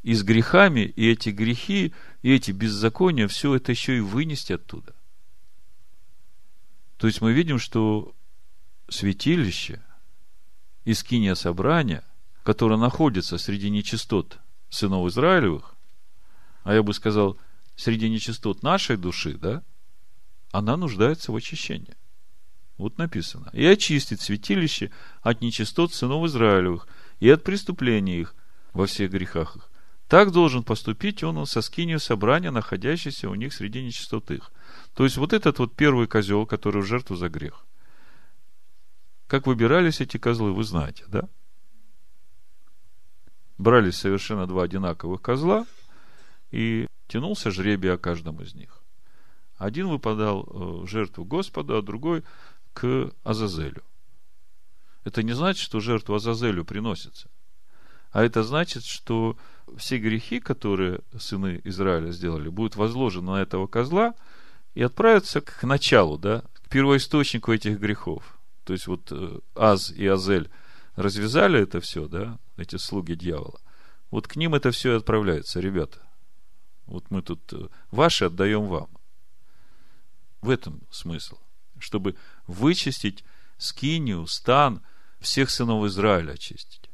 и 0.01 0.13
с 0.13 0.23
грехами, 0.23 0.81
и 0.81 1.09
эти 1.09 1.29
грехи, 1.29 1.93
и 2.21 2.33
эти 2.33 2.51
беззакония, 2.51 3.27
все 3.27 3.55
это 3.55 3.71
еще 3.71 3.97
и 3.97 4.01
вынести 4.01 4.53
оттуда. 4.53 4.95
То 6.99 7.07
есть 7.07 7.21
мы 7.21 7.31
видим, 7.31 7.59
что 7.59 8.13
святилище 8.89 9.81
и 10.83 10.93
скиния 10.93 11.33
собрания, 11.33 12.03
которое 12.43 12.77
находится 12.77 13.37
среди 13.37 13.69
нечистот 13.69 14.37
сынов 14.69 15.07
Израилевых, 15.07 15.75
а 16.63 16.73
я 16.73 16.83
бы 16.83 16.93
сказал, 16.93 17.37
среди 17.77 18.09
нечистот 18.09 18.63
нашей 18.63 18.97
души, 18.97 19.35
да, 19.35 19.63
она 20.51 20.75
нуждается 20.75 21.31
в 21.31 21.37
очищении. 21.37 21.95
Вот 22.77 22.97
написано. 22.97 23.49
И 23.53 23.65
очистит 23.65 24.19
святилище 24.19 24.91
от 25.21 25.41
нечистот 25.41 25.93
сынов 25.93 26.25
Израилевых 26.25 26.85
и 27.21 27.29
от 27.29 27.45
преступления 27.45 28.19
их 28.19 28.35
во 28.73 28.87
всех 28.87 29.11
грехах 29.11 29.55
их. 29.55 29.69
Так 30.09 30.31
должен 30.31 30.63
поступить 30.63 31.23
он 31.23 31.45
со 31.45 31.61
скинью 31.61 32.01
собрания, 32.01 32.51
находящейся 32.51 33.29
у 33.29 33.35
них 33.35 33.53
среди 33.53 33.81
нечистот 33.81 34.31
их. 34.31 34.51
То 34.99 35.05
есть, 35.05 35.15
вот 35.15 35.31
этот 35.31 35.59
вот 35.59 35.77
первый 35.77 36.07
козел, 36.07 36.45
который 36.45 36.81
в 36.81 36.85
жертву 36.85 37.15
за 37.15 37.29
грех. 37.29 37.65
Как 39.27 39.47
выбирались 39.47 40.01
эти 40.01 40.17
козлы, 40.17 40.51
вы 40.51 40.65
знаете, 40.65 41.05
да? 41.07 41.29
Брались 43.57 43.95
совершенно 43.95 44.45
два 44.45 44.63
одинаковых 44.63 45.21
козла, 45.21 45.65
и 46.51 46.85
тянулся 47.07 47.49
жребий 47.49 47.93
о 47.93 47.97
каждом 47.97 48.41
из 48.41 48.53
них. 48.55 48.81
Один 49.55 49.87
выпадал 49.87 50.43
э, 50.43 50.83
в 50.83 50.87
жертву 50.87 51.23
Господу, 51.23 51.77
а 51.77 51.81
другой 51.81 52.25
к 52.73 53.13
Азазелю. 53.23 53.83
Это 55.05 55.23
не 55.23 55.31
значит, 55.31 55.63
что 55.63 55.79
жертва 55.79 56.17
Азазелю 56.17 56.65
приносится. 56.65 57.29
А 58.11 58.21
это 58.21 58.43
значит, 58.43 58.83
что 58.83 59.37
все 59.77 59.97
грехи, 59.97 60.41
которые 60.41 60.99
сыны 61.17 61.61
Израиля 61.63 62.11
сделали, 62.11 62.49
будут 62.49 62.75
возложены 62.75 63.31
на 63.31 63.41
этого 63.41 63.65
козла 63.65 64.13
и 64.73 64.81
отправятся 64.81 65.41
к 65.41 65.63
началу, 65.63 66.17
да, 66.17 66.43
к 66.53 66.69
первоисточнику 66.69 67.51
этих 67.53 67.79
грехов. 67.79 68.37
То 68.63 68.73
есть 68.73 68.87
вот 68.87 69.11
э, 69.11 69.39
Аз 69.55 69.91
и 69.91 70.05
Азель 70.05 70.49
развязали 70.95 71.61
это 71.61 71.79
все, 71.79 72.07
да, 72.07 72.37
эти 72.57 72.75
слуги 72.75 73.15
дьявола. 73.15 73.59
Вот 74.11 74.27
к 74.27 74.35
ним 74.35 74.55
это 74.55 74.71
все 74.71 74.93
и 74.93 74.97
отправляется, 74.97 75.59
ребята. 75.59 75.99
Вот 76.85 77.09
мы 77.11 77.21
тут 77.21 77.41
э, 77.53 77.67
ваши 77.91 78.25
отдаем 78.25 78.65
вам. 78.65 78.89
В 80.41 80.49
этом 80.49 80.81
смысл. 80.89 81.37
Чтобы 81.77 82.15
вычистить 82.47 83.23
скинию, 83.57 84.25
стан, 84.27 84.81
всех 85.19 85.49
сынов 85.49 85.85
Израиля 85.85 86.33
очистить. 86.33 86.89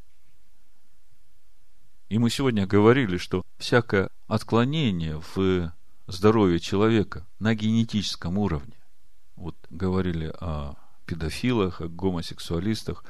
И 2.09 2.17
мы 2.17 2.29
сегодня 2.29 2.67
говорили, 2.67 3.17
что 3.17 3.43
всякое 3.57 4.09
отклонение 4.27 5.21
в 5.35 5.71
здоровье 6.07 6.59
человека 6.59 7.25
на 7.39 7.55
генетическом 7.55 8.37
уровне, 8.37 8.77
вот 9.35 9.55
говорили 9.69 10.33
о 10.39 10.75
педофилах, 11.05 11.81
о 11.81 11.87
гомосексуалистах, 11.87 13.03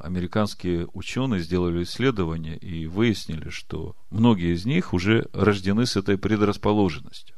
американские 0.00 0.88
ученые 0.92 1.40
сделали 1.40 1.82
исследование 1.82 2.56
и 2.56 2.86
выяснили, 2.86 3.50
что 3.50 3.96
многие 4.10 4.54
из 4.54 4.64
них 4.64 4.92
уже 4.94 5.28
рождены 5.32 5.86
с 5.86 5.96
этой 5.96 6.18
предрасположенностью. 6.18 7.36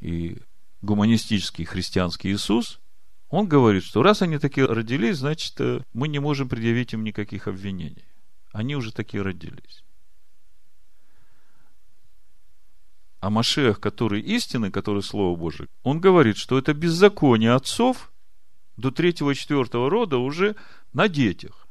И 0.00 0.38
гуманистический 0.82 1.64
христианский 1.64 2.32
Иисус, 2.32 2.80
он 3.28 3.48
говорит, 3.48 3.84
что 3.84 4.02
раз 4.02 4.22
они 4.22 4.38
такие 4.38 4.66
родились, 4.66 5.18
значит, 5.18 5.60
э, 5.60 5.80
мы 5.92 6.08
не 6.08 6.18
можем 6.18 6.48
предъявить 6.48 6.92
им 6.92 7.02
никаких 7.04 7.48
обвинений. 7.48 8.04
Они 8.52 8.76
уже 8.76 8.92
такие 8.92 9.22
родились. 9.22 9.82
А 13.24 13.30
Машех, 13.30 13.80
который 13.80 14.20
истины, 14.20 14.70
который 14.70 15.02
Слово 15.02 15.34
Божие, 15.34 15.70
он 15.82 15.98
говорит, 15.98 16.36
что 16.36 16.58
это 16.58 16.74
беззаконие 16.74 17.54
отцов 17.54 18.12
до 18.76 18.90
третьего 18.90 19.30
и 19.30 19.34
четвертого 19.34 19.88
рода 19.88 20.18
уже 20.18 20.56
на 20.92 21.08
детях. 21.08 21.66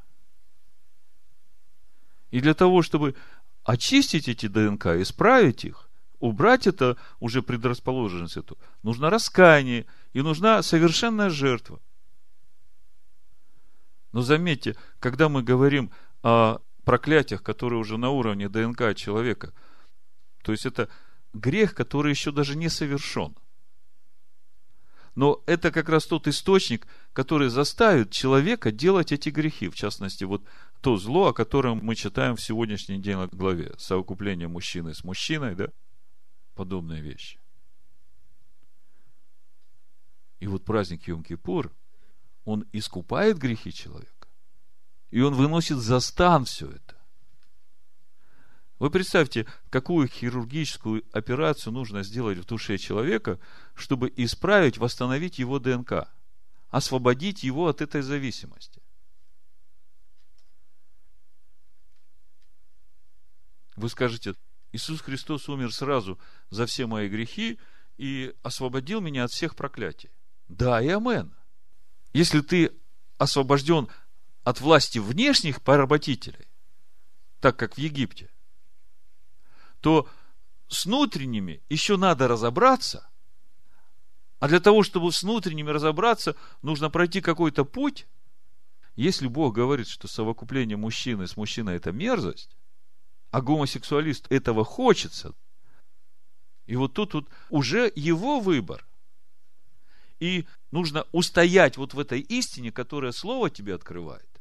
И 2.32 2.40
для 2.40 2.54
того, 2.54 2.82
чтобы 2.82 3.14
очистить 3.62 4.26
эти 4.28 4.48
ДНК, 4.48 4.86
исправить 5.00 5.64
их, 5.64 5.88
убрать 6.18 6.66
это 6.66 6.96
уже 7.20 7.40
предрасположенность 7.40 8.36
эту, 8.36 8.58
нужно 8.82 9.08
раскаяние 9.08 9.86
и 10.12 10.22
нужна 10.22 10.60
совершенная 10.60 11.30
жертва. 11.30 11.78
Но 14.10 14.22
заметьте, 14.22 14.74
когда 14.98 15.28
мы 15.28 15.44
говорим 15.44 15.92
о 16.24 16.58
проклятиях, 16.84 17.44
которые 17.44 17.78
уже 17.78 17.96
на 17.96 18.10
уровне 18.10 18.48
ДНК 18.48 18.96
человека. 18.96 19.52
То 20.42 20.50
есть 20.50 20.66
это 20.66 20.88
грех, 21.34 21.74
который 21.74 22.10
еще 22.10 22.32
даже 22.32 22.56
не 22.56 22.68
совершен. 22.68 23.36
Но 25.14 25.42
это 25.46 25.70
как 25.70 25.88
раз 25.88 26.06
тот 26.06 26.26
источник, 26.26 26.86
который 27.12 27.48
заставит 27.48 28.10
человека 28.10 28.72
делать 28.72 29.12
эти 29.12 29.28
грехи. 29.28 29.68
В 29.68 29.74
частности, 29.74 30.24
вот 30.24 30.44
то 30.80 30.96
зло, 30.96 31.28
о 31.28 31.32
котором 31.32 31.78
мы 31.82 31.94
читаем 31.94 32.34
в 32.34 32.42
сегодняшней 32.42 32.98
день 32.98 33.24
главе. 33.28 33.74
Совокупление 33.78 34.48
мужчины 34.48 34.92
с 34.92 35.04
мужчиной, 35.04 35.54
да? 35.54 35.68
Подобные 36.54 37.00
вещи. 37.00 37.38
И 40.40 40.46
вот 40.46 40.64
праздник 40.64 41.08
Йом-Кипур, 41.08 41.70
он 42.44 42.66
искупает 42.72 43.38
грехи 43.38 43.72
человека. 43.72 44.28
И 45.10 45.20
он 45.20 45.34
выносит 45.34 45.78
за 45.78 46.00
стан 46.00 46.44
все 46.44 46.70
это. 46.70 46.93
Вы 48.78 48.90
представьте, 48.90 49.46
какую 49.70 50.08
хирургическую 50.08 51.04
операцию 51.12 51.72
нужно 51.72 52.02
сделать 52.02 52.38
в 52.38 52.44
душе 52.44 52.76
человека, 52.76 53.38
чтобы 53.74 54.12
исправить, 54.16 54.78
восстановить 54.78 55.38
его 55.38 55.58
ДНК, 55.60 56.08
освободить 56.70 57.44
его 57.44 57.68
от 57.68 57.80
этой 57.80 58.02
зависимости. 58.02 58.82
Вы 63.76 63.88
скажете, 63.88 64.34
Иисус 64.72 65.00
Христос 65.00 65.48
умер 65.48 65.72
сразу 65.72 66.18
за 66.50 66.66
все 66.66 66.86
мои 66.86 67.08
грехи 67.08 67.60
и 67.96 68.34
освободил 68.42 69.00
меня 69.00 69.24
от 69.24 69.30
всех 69.30 69.54
проклятий. 69.54 70.10
Да 70.48 70.82
и 70.82 70.88
амен. 70.88 71.32
Если 72.12 72.40
ты 72.40 72.72
освобожден 73.18 73.88
от 74.42 74.60
власти 74.60 74.98
внешних 74.98 75.62
поработителей, 75.62 76.48
так 77.40 77.56
как 77.56 77.74
в 77.74 77.78
Египте, 77.78 78.30
то 79.84 80.08
с 80.68 80.86
внутренними 80.86 81.62
еще 81.68 81.98
надо 81.98 82.26
разобраться, 82.26 83.06
а 84.38 84.48
для 84.48 84.58
того, 84.58 84.82
чтобы 84.82 85.12
с 85.12 85.22
внутренними 85.22 85.68
разобраться, 85.68 86.36
нужно 86.62 86.88
пройти 86.88 87.20
какой-то 87.20 87.66
путь. 87.66 88.06
Если 88.96 89.26
Бог 89.26 89.54
говорит, 89.54 89.86
что 89.86 90.08
совокупление 90.08 90.78
мужчины 90.78 91.26
с 91.26 91.36
мужчиной– 91.36 91.74
это 91.76 91.92
мерзость, 91.92 92.56
а 93.30 93.42
гомосексуалист 93.42 94.32
этого 94.32 94.64
хочется, 94.64 95.34
и 96.64 96.76
вот 96.76 96.94
тут 96.94 97.12
вот 97.12 97.28
уже 97.50 97.92
его 97.94 98.40
выбор. 98.40 98.86
И 100.18 100.46
нужно 100.70 101.06
устоять 101.12 101.76
вот 101.76 101.92
в 101.92 101.98
этой 101.98 102.20
истине, 102.20 102.72
которая 102.72 103.12
Слово 103.12 103.50
тебе 103.50 103.74
открывает. 103.74 104.33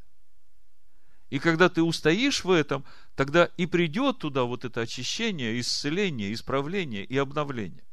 И 1.33 1.39
когда 1.39 1.67
ты 1.67 1.81
устоишь 1.81 2.43
в 2.43 2.51
этом, 2.51 2.85
тогда 3.15 3.45
и 3.57 3.65
придет 3.65 4.19
туда 4.19 4.43
вот 4.43 4.65
это 4.65 4.81
очищение, 4.81 5.59
исцеление, 5.59 6.31
исправление 6.31 7.03
и 7.03 7.17
обновление. 7.17 7.83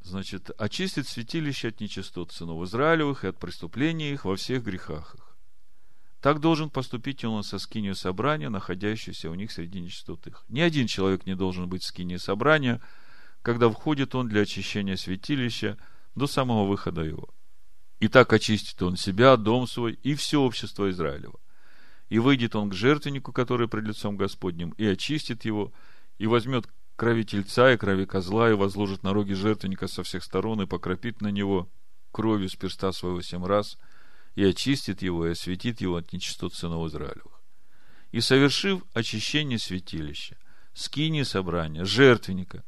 Значит, 0.00 0.50
очистит 0.58 1.06
святилище 1.06 1.68
от 1.68 1.78
нечистот 1.78 2.32
сынов 2.32 2.64
Израилевых 2.64 3.22
и 3.22 3.28
от 3.28 3.38
преступления 3.38 4.12
их 4.12 4.24
во 4.24 4.34
всех 4.34 4.64
грехах 4.64 5.14
их. 5.14 5.36
Так 6.20 6.40
должен 6.40 6.68
поступить 6.68 7.24
он 7.24 7.44
со 7.44 7.60
скинью 7.60 7.94
собрания, 7.94 8.48
находящейся 8.48 9.30
у 9.30 9.34
них 9.34 9.52
среди 9.52 9.80
нечистот 9.80 10.26
их. 10.26 10.44
Ни 10.48 10.58
один 10.58 10.88
человек 10.88 11.26
не 11.26 11.36
должен 11.36 11.68
быть 11.68 11.84
в 11.84 11.86
скинии 11.86 12.16
собрания, 12.16 12.80
когда 13.40 13.70
входит 13.70 14.16
он 14.16 14.26
для 14.26 14.40
очищения 14.40 14.96
святилища 14.96 15.78
до 16.16 16.26
самого 16.26 16.66
выхода 16.66 17.02
его. 17.02 17.32
И 18.00 18.08
так 18.08 18.32
очистит 18.32 18.82
он 18.82 18.96
себя, 18.96 19.36
дом 19.36 19.66
свой 19.66 19.92
и 20.02 20.14
все 20.14 20.40
общество 20.40 20.90
Израилева. 20.90 21.38
И 22.08 22.18
выйдет 22.18 22.54
он 22.54 22.70
к 22.70 22.74
жертвеннику, 22.74 23.32
который 23.32 23.68
пред 23.68 23.84
лицом 23.84 24.16
Господним, 24.16 24.70
и 24.70 24.84
очистит 24.86 25.44
его, 25.44 25.72
и 26.18 26.26
возьмет 26.26 26.66
крови 26.96 27.22
тельца 27.22 27.72
и 27.72 27.76
крови 27.76 28.04
козла, 28.04 28.50
и 28.50 28.54
возложит 28.54 29.02
на 29.02 29.12
роги 29.12 29.32
жертвенника 29.32 29.88
со 29.88 30.02
всех 30.02 30.22
сторон, 30.22 30.62
и 30.62 30.66
покропит 30.66 31.20
на 31.20 31.28
него 31.28 31.70
кровью 32.12 32.48
с 32.48 32.56
перста 32.56 32.92
своего 32.92 33.22
семь 33.22 33.44
раз, 33.44 33.78
и 34.34 34.44
очистит 34.44 35.02
его, 35.02 35.26
и 35.26 35.32
осветит 35.32 35.80
его 35.80 35.96
от 35.96 36.12
нечистот 36.12 36.54
сынов 36.54 36.88
Израилевых. 36.88 37.40
И 38.12 38.20
совершив 38.20 38.82
очищение 38.92 39.58
святилища, 39.58 40.36
скини 40.72 41.22
собрания, 41.22 41.84
жертвенника, 41.84 42.64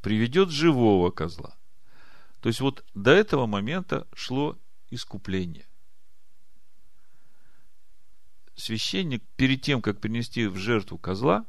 приведет 0.00 0.50
живого 0.50 1.10
козла, 1.10 1.56
то 2.40 2.48
есть 2.48 2.60
вот 2.60 2.84
до 2.94 3.10
этого 3.10 3.46
момента 3.46 4.06
шло 4.14 4.58
искупление. 4.90 5.66
священник 8.60 9.22
перед 9.36 9.62
тем, 9.62 9.82
как 9.82 10.00
принести 10.00 10.46
в 10.46 10.56
жертву 10.56 10.98
козла, 10.98 11.46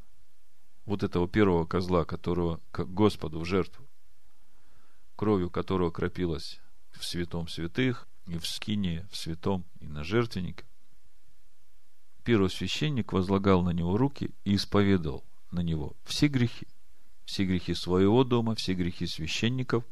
вот 0.85 1.03
этого 1.03 1.27
первого 1.27 1.65
козла, 1.65 2.05
которого 2.05 2.59
к 2.71 2.85
Господу 2.85 3.39
в 3.39 3.45
жертву, 3.45 3.85
кровью 5.15 5.49
которого 5.49 5.91
кропилась 5.91 6.59
в 6.91 7.03
святом 7.05 7.47
святых, 7.47 8.07
и 8.27 8.37
в 8.37 8.47
скине, 8.47 9.07
в 9.11 9.17
святом, 9.17 9.65
и 9.79 9.87
на 9.87 10.03
жертвеннике, 10.03 10.65
первосвященник 12.23 13.13
возлагал 13.13 13.61
на 13.61 13.71
него 13.71 13.97
руки 13.97 14.31
и 14.45 14.55
исповедовал 14.55 15.25
на 15.51 15.61
него 15.61 15.95
все 16.05 16.27
грехи. 16.27 16.67
Все 17.25 17.45
грехи 17.45 17.73
своего 17.73 18.23
дома, 18.23 18.55
все 18.55 18.73
грехи 18.73 19.05
священников 19.05 19.85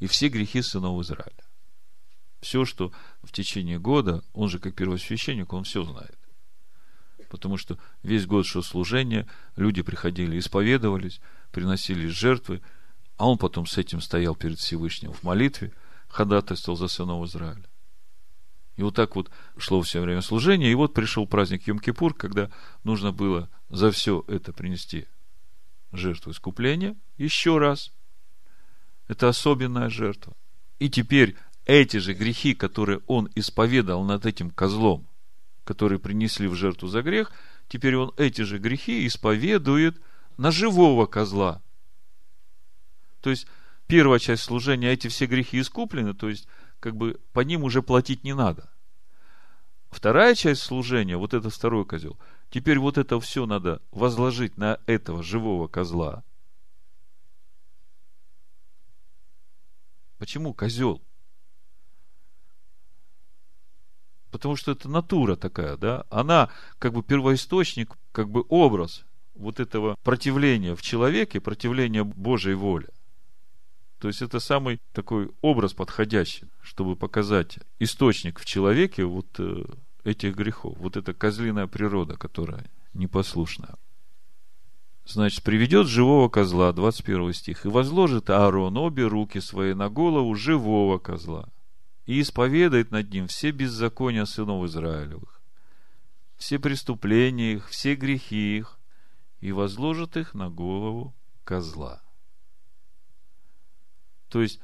и 0.00 0.06
все 0.06 0.28
грехи 0.28 0.62
сынов 0.62 1.00
Израиля. 1.02 1.44
Все, 2.40 2.64
что 2.64 2.92
в 3.22 3.32
течение 3.32 3.78
года, 3.78 4.24
он 4.32 4.48
же 4.48 4.58
как 4.58 4.74
первосвященник, 4.74 5.52
он 5.52 5.64
все 5.64 5.84
знает. 5.84 6.18
Потому 7.28 7.56
что 7.56 7.78
весь 8.02 8.26
год 8.26 8.46
шло 8.46 8.62
служение, 8.62 9.28
люди 9.56 9.82
приходили, 9.82 10.38
исповедовались, 10.38 11.20
приносили 11.52 12.08
жертвы, 12.08 12.60
а 13.18 13.28
он 13.28 13.38
потом 13.38 13.66
с 13.66 13.78
этим 13.78 14.00
стоял 14.00 14.34
перед 14.34 14.58
Всевышним 14.58 15.12
в 15.12 15.22
молитве, 15.22 15.72
ходатайствовал 16.08 16.76
за 16.76 16.88
сынов 16.88 17.24
Израиля. 17.26 17.68
И 18.76 18.82
вот 18.82 18.94
так 18.94 19.14
вот 19.14 19.30
шло 19.58 19.82
все 19.82 20.00
время 20.00 20.22
служение, 20.22 20.72
и 20.72 20.74
вот 20.74 20.94
пришел 20.94 21.26
праздник 21.26 21.68
Йом-Кипур, 21.68 22.14
когда 22.14 22.50
нужно 22.82 23.12
было 23.12 23.50
за 23.68 23.90
все 23.90 24.24
это 24.26 24.54
принести 24.54 25.06
жертву 25.92 26.32
искупления 26.32 26.96
еще 27.18 27.58
раз. 27.58 27.92
Это 29.10 29.28
особенная 29.28 29.90
жертва. 29.90 30.36
И 30.78 30.88
теперь 30.88 31.34
эти 31.64 31.96
же 31.96 32.14
грехи, 32.14 32.54
которые 32.54 33.00
он 33.08 33.28
исповедал 33.34 34.04
над 34.04 34.24
этим 34.24 34.52
козлом, 34.52 35.08
которые 35.64 35.98
принесли 35.98 36.46
в 36.46 36.54
жертву 36.54 36.86
за 36.86 37.02
грех, 37.02 37.32
теперь 37.66 37.96
он 37.96 38.12
эти 38.18 38.42
же 38.42 38.58
грехи 38.58 39.04
исповедует 39.08 40.00
на 40.36 40.52
живого 40.52 41.06
козла. 41.06 41.60
То 43.20 43.30
есть, 43.30 43.48
первая 43.88 44.20
часть 44.20 44.44
служения, 44.44 44.92
эти 44.92 45.08
все 45.08 45.26
грехи 45.26 45.60
искуплены, 45.60 46.14
то 46.14 46.28
есть, 46.28 46.46
как 46.78 46.94
бы 46.94 47.18
по 47.32 47.40
ним 47.40 47.64
уже 47.64 47.82
платить 47.82 48.22
не 48.22 48.36
надо. 48.36 48.70
Вторая 49.90 50.36
часть 50.36 50.62
служения, 50.62 51.16
вот 51.16 51.34
это 51.34 51.50
второй 51.50 51.84
козел, 51.84 52.16
теперь 52.48 52.78
вот 52.78 52.96
это 52.96 53.18
все 53.18 53.44
надо 53.44 53.82
возложить 53.90 54.56
на 54.56 54.78
этого 54.86 55.24
живого 55.24 55.66
козла. 55.66 56.22
Почему 60.20 60.52
козел? 60.52 61.00
Потому 64.30 64.54
что 64.54 64.72
это 64.72 64.86
натура 64.86 65.34
такая, 65.34 65.78
да? 65.78 66.04
Она 66.10 66.50
как 66.78 66.92
бы 66.92 67.02
первоисточник, 67.02 67.96
как 68.12 68.28
бы 68.28 68.44
образ 68.50 69.06
вот 69.34 69.60
этого 69.60 69.96
противления 70.04 70.76
в 70.76 70.82
человеке, 70.82 71.40
противления 71.40 72.04
Божьей 72.04 72.52
воле. 72.52 72.90
То 73.98 74.08
есть 74.08 74.20
это 74.20 74.40
самый 74.40 74.78
такой 74.92 75.30
образ 75.40 75.72
подходящий, 75.72 76.48
чтобы 76.60 76.96
показать 76.96 77.58
источник 77.78 78.40
в 78.40 78.44
человеке 78.44 79.04
вот 79.04 79.28
э, 79.38 79.64
этих 80.04 80.36
грехов. 80.36 80.76
Вот 80.76 80.98
эта 80.98 81.14
козлиная 81.14 81.66
природа, 81.66 82.18
которая 82.18 82.70
непослушная. 82.92 83.76
Значит, 85.04 85.42
приведет 85.42 85.86
живого 85.86 86.28
козла, 86.28 86.72
21 86.72 87.32
стих, 87.32 87.64
и 87.64 87.68
возложит 87.68 88.30
Аарон 88.30 88.76
обе 88.76 89.06
руки 89.06 89.40
свои 89.40 89.74
на 89.74 89.88
голову 89.88 90.34
живого 90.34 90.98
козла, 90.98 91.48
и 92.06 92.20
исповедает 92.20 92.90
над 92.90 93.10
ним 93.10 93.26
все 93.26 93.50
беззакония 93.50 94.24
сынов 94.24 94.64
Израилевых, 94.66 95.40
все 96.36 96.58
преступления 96.58 97.54
их, 97.54 97.68
все 97.68 97.94
грехи 97.94 98.58
их, 98.58 98.78
и 99.40 99.52
возложит 99.52 100.16
их 100.16 100.34
на 100.34 100.50
голову 100.50 101.14
козла. 101.44 102.02
То 104.28 104.42
есть, 104.42 104.60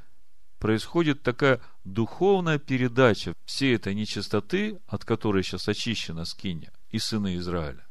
происходит 0.58 1.22
такая 1.22 1.60
духовная 1.84 2.58
передача 2.58 3.34
всей 3.44 3.74
этой 3.74 3.94
нечистоты, 3.94 4.80
от 4.86 5.04
которой 5.04 5.42
сейчас 5.42 5.68
очищена 5.68 6.24
скиня 6.24 6.72
и 6.90 6.98
сыны 6.98 7.36
Израиля. 7.36 7.85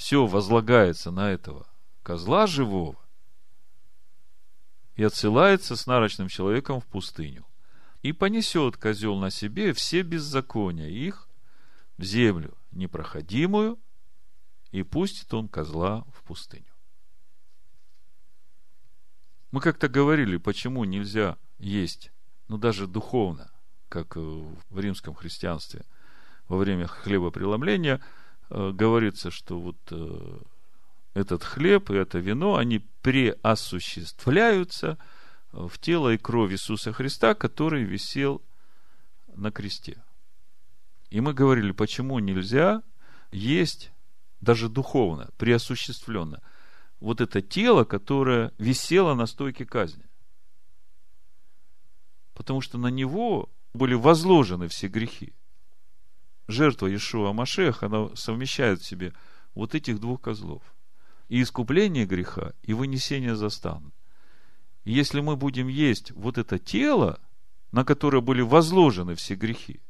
Все 0.00 0.24
возлагается 0.24 1.10
на 1.10 1.30
этого 1.30 1.66
козла 2.02 2.46
живого 2.46 2.96
и 4.96 5.02
отсылается 5.02 5.76
с 5.76 5.86
нарочным 5.86 6.28
человеком 6.28 6.80
в 6.80 6.86
пустыню. 6.86 7.46
И 8.00 8.12
понесет 8.12 8.78
козел 8.78 9.16
на 9.16 9.28
себе 9.28 9.74
все 9.74 10.00
беззакония 10.00 10.88
их 10.88 11.28
в 11.98 12.04
землю 12.04 12.56
непроходимую, 12.70 13.78
и 14.70 14.82
пустит 14.84 15.34
он 15.34 15.48
козла 15.48 16.06
в 16.14 16.22
пустыню. 16.22 16.72
Мы 19.50 19.60
как-то 19.60 19.86
говорили, 19.86 20.38
почему 20.38 20.84
нельзя 20.84 21.36
есть, 21.58 22.10
ну 22.48 22.56
даже 22.56 22.86
духовно, 22.86 23.50
как 23.90 24.16
в 24.16 24.78
римском 24.78 25.14
христианстве, 25.14 25.84
во 26.48 26.56
время 26.56 26.86
хлебопреломления 26.86 28.00
говорится, 28.50 29.30
что 29.30 29.60
вот 29.60 29.76
э, 29.90 30.38
этот 31.14 31.44
хлеб 31.44 31.90
и 31.90 31.94
это 31.94 32.18
вино, 32.18 32.56
они 32.56 32.80
преосуществляются 33.02 34.98
в 35.52 35.78
тело 35.78 36.12
и 36.12 36.18
кровь 36.18 36.52
Иисуса 36.52 36.92
Христа, 36.92 37.34
который 37.34 37.84
висел 37.84 38.42
на 39.34 39.50
кресте. 39.50 40.02
И 41.10 41.20
мы 41.20 41.32
говорили, 41.34 41.72
почему 41.72 42.18
нельзя 42.18 42.82
есть 43.32 43.92
даже 44.40 44.68
духовно, 44.68 45.30
преосуществленно– 45.36 46.42
вот 47.00 47.20
это 47.22 47.40
тело, 47.40 47.84
которое 47.84 48.52
висело 48.58 49.14
на 49.14 49.26
стойке 49.26 49.64
казни. 49.64 50.04
Потому 52.34 52.60
что 52.60 52.78
на 52.78 52.88
него 52.88 53.50
были 53.72 53.94
возложены 53.94 54.68
все 54.68 54.88
грехи. 54.88 55.32
Жертва 56.50 56.86
Иешуа 56.86 57.32
Машех, 57.32 57.82
она 57.82 58.14
совмещает 58.16 58.80
в 58.80 58.86
себе 58.86 59.14
вот 59.54 59.74
этих 59.74 60.00
двух 60.00 60.20
козлов. 60.20 60.62
И 61.28 61.42
искупление 61.42 62.06
греха, 62.06 62.54
и 62.62 62.72
вынесение 62.72 63.36
за 63.36 63.50
стан. 63.50 63.92
Если 64.84 65.20
мы 65.20 65.36
будем 65.36 65.68
есть 65.68 66.10
вот 66.12 66.38
это 66.38 66.58
тело, 66.58 67.20
на 67.70 67.84
которое 67.84 68.20
были 68.20 68.40
возложены 68.42 69.14
все 69.14 69.34
грехи, 69.34 69.80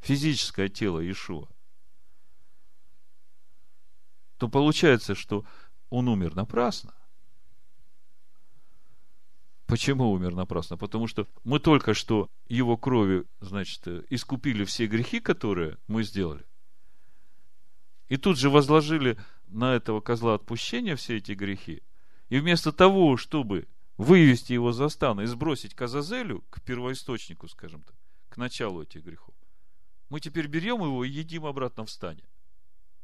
физическое 0.00 0.68
тело 0.68 1.00
Иешуа, 1.00 1.48
то 4.38 4.48
получается, 4.48 5.14
что 5.14 5.44
он 5.90 6.08
умер 6.08 6.34
напрасно. 6.36 6.94
Почему 9.68 10.12
умер 10.12 10.34
напрасно? 10.34 10.78
Потому 10.78 11.06
что 11.06 11.26
мы 11.44 11.60
только 11.60 11.92
что 11.92 12.30
его 12.48 12.78
кровью, 12.78 13.26
значит, 13.40 13.86
искупили 14.08 14.64
все 14.64 14.86
грехи, 14.86 15.20
которые 15.20 15.76
мы 15.86 16.04
сделали. 16.04 16.46
И 18.08 18.16
тут 18.16 18.38
же 18.38 18.48
возложили 18.48 19.18
на 19.46 19.74
этого 19.74 20.00
козла 20.00 20.36
отпущения 20.36 20.96
все 20.96 21.18
эти 21.18 21.32
грехи. 21.32 21.82
И 22.30 22.38
вместо 22.38 22.72
того, 22.72 23.18
чтобы 23.18 23.68
вывести 23.98 24.54
его 24.54 24.72
за 24.72 24.88
стан 24.88 25.20
и 25.20 25.26
сбросить 25.26 25.74
к 25.74 25.86
к 26.48 26.62
первоисточнику, 26.62 27.46
скажем 27.46 27.82
так, 27.82 27.94
к 28.30 28.38
началу 28.38 28.82
этих 28.82 29.04
грехов, 29.04 29.34
мы 30.08 30.20
теперь 30.20 30.46
берем 30.46 30.80
его 30.80 31.04
и 31.04 31.10
едим 31.10 31.44
обратно 31.44 31.84
в 31.84 31.90
стане. 31.90 32.22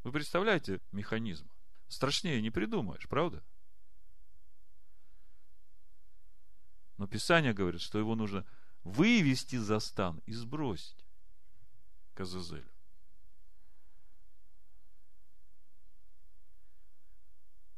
Вы 0.02 0.12
представляете 0.12 0.80
механизм? 0.92 1.46
Страшнее 1.88 2.40
не 2.40 2.50
придумаешь, 2.50 3.06
правда? 3.06 3.42
Но 6.96 7.06
Писание 7.06 7.52
говорит, 7.52 7.80
что 7.80 7.98
его 7.98 8.14
нужно 8.14 8.44
вывести 8.84 9.56
за 9.56 9.80
стан 9.80 10.20
и 10.26 10.32
сбросить 10.32 11.04
к 12.14 12.20
Азазелю. 12.20 12.70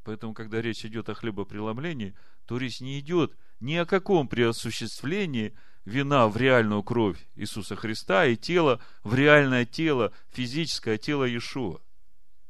Поэтому, 0.04 0.34
когда 0.34 0.62
речь 0.62 0.84
идет 0.84 1.08
о 1.08 1.14
хлебопреломлении, 1.14 2.14
то 2.44 2.58
речь 2.58 2.80
не 2.80 3.00
идет 3.00 3.36
ни 3.58 3.74
о 3.74 3.86
каком 3.86 4.28
преосуществлении 4.28 5.56
вина 5.84 6.28
в 6.28 6.36
реальную 6.36 6.82
кровь 6.82 7.26
Иисуса 7.34 7.74
Христа 7.74 8.26
и 8.26 8.36
тело 8.36 8.80
в 9.02 9.14
реальное 9.14 9.64
тело, 9.64 10.12
физическое 10.30 10.98
тело 10.98 11.24
Иешуа. 11.24 11.80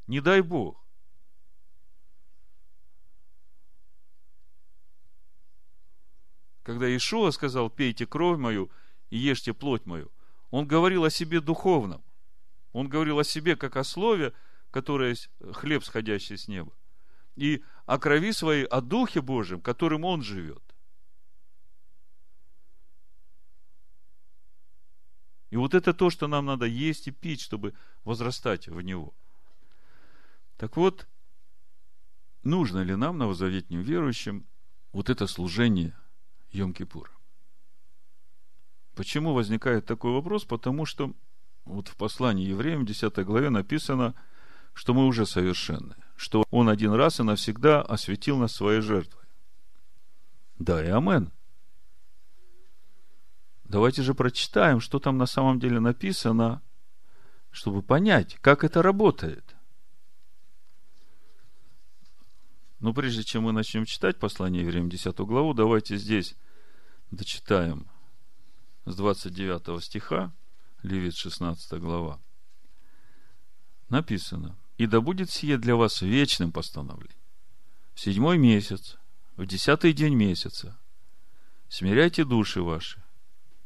Не 0.06 0.20
дай 0.20 0.42
Бог. 0.42 0.85
Когда 6.66 6.88
Ишуа 6.88 7.30
сказал, 7.30 7.70
пейте 7.70 8.06
кровь 8.06 8.40
мою 8.40 8.72
и 9.10 9.16
ешьте 9.16 9.54
плоть 9.54 9.86
мою, 9.86 10.10
он 10.50 10.66
говорил 10.66 11.04
о 11.04 11.10
себе 11.10 11.40
духовном. 11.40 12.02
Он 12.72 12.88
говорил 12.88 13.20
о 13.20 13.24
себе 13.24 13.54
как 13.54 13.76
о 13.76 13.84
слове, 13.84 14.32
которое 14.72 15.14
хлеб, 15.52 15.84
сходящий 15.84 16.36
с 16.36 16.48
неба. 16.48 16.72
И 17.36 17.62
о 17.86 17.98
крови 18.00 18.32
своей, 18.32 18.64
о 18.64 18.80
Духе 18.80 19.20
Божьем, 19.20 19.60
которым 19.60 20.04
он 20.04 20.22
живет. 20.22 20.62
И 25.50 25.56
вот 25.56 25.72
это 25.72 25.94
то, 25.94 26.10
что 26.10 26.26
нам 26.26 26.46
надо 26.46 26.66
есть 26.66 27.06
и 27.06 27.12
пить, 27.12 27.42
чтобы 27.42 27.74
возрастать 28.02 28.66
в 28.66 28.80
него. 28.80 29.14
Так 30.56 30.76
вот, 30.76 31.06
нужно 32.42 32.82
ли 32.82 32.96
нам, 32.96 33.18
новозаветним 33.18 33.82
верующим, 33.82 34.44
вот 34.90 35.10
это 35.10 35.28
служение 35.28 35.94
Йом-Кипура? 36.52 37.10
Почему 38.94 39.34
возникает 39.34 39.84
такой 39.86 40.12
вопрос? 40.12 40.44
Потому 40.44 40.86
что 40.86 41.12
вот 41.64 41.88
в 41.88 41.96
послании 41.96 42.48
евреям, 42.48 42.86
10 42.86 43.18
главе 43.24 43.50
написано, 43.50 44.14
что 44.72 44.94
мы 44.94 45.06
уже 45.06 45.26
совершенны, 45.26 45.96
что 46.16 46.44
Он 46.50 46.68
один 46.68 46.92
раз 46.92 47.20
и 47.20 47.22
навсегда 47.22 47.82
осветил 47.82 48.38
нас 48.38 48.52
своей 48.52 48.80
жертвой. 48.80 49.24
Да 50.58 50.82
и 50.84 50.88
амен. 50.88 51.32
Давайте 53.64 54.02
же 54.02 54.14
прочитаем, 54.14 54.80
что 54.80 55.00
там 55.00 55.18
на 55.18 55.26
самом 55.26 55.58
деле 55.58 55.80
написано, 55.80 56.62
чтобы 57.50 57.82
понять, 57.82 58.36
как 58.40 58.62
это 58.62 58.80
работает. 58.80 59.55
Но 62.80 62.92
прежде 62.92 63.24
чем 63.24 63.44
мы 63.44 63.52
начнем 63.52 63.84
читать 63.84 64.18
послание 64.18 64.62
евреям 64.62 64.88
10 64.88 65.16
главу, 65.20 65.54
давайте 65.54 65.96
здесь 65.96 66.36
дочитаем 67.10 67.86
с 68.84 68.94
29 68.94 69.82
стиха, 69.82 70.32
Левит 70.82 71.16
16 71.16 71.80
глава. 71.80 72.20
Написано, 73.88 74.56
«И 74.78 74.86
да 74.86 75.00
будет 75.00 75.30
сие 75.30 75.58
для 75.58 75.74
вас 75.74 76.02
вечным 76.02 76.52
постановлением. 76.52 77.18
В 77.94 78.00
седьмой 78.00 78.36
месяц, 78.36 78.98
в 79.36 79.46
десятый 79.46 79.92
день 79.92 80.14
месяца, 80.14 80.78
смиряйте 81.68 82.24
души 82.24 82.62
ваши, 82.62 83.02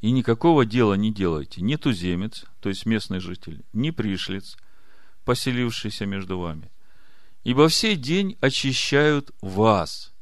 и 0.00 0.12
никакого 0.12 0.64
дела 0.64 0.94
не 0.94 1.12
делайте, 1.12 1.62
ни 1.62 1.76
туземец, 1.76 2.44
то 2.60 2.68
есть 2.68 2.86
местный 2.86 3.20
житель, 3.20 3.64
ни 3.72 3.90
пришлиц, 3.90 4.56
поселившийся 5.24 6.06
между 6.06 6.38
вами. 6.38 6.70
Ибо 7.42 7.68
все 7.68 7.96
день 7.96 8.36
очищают 8.40 9.30
вас, 9.40 10.12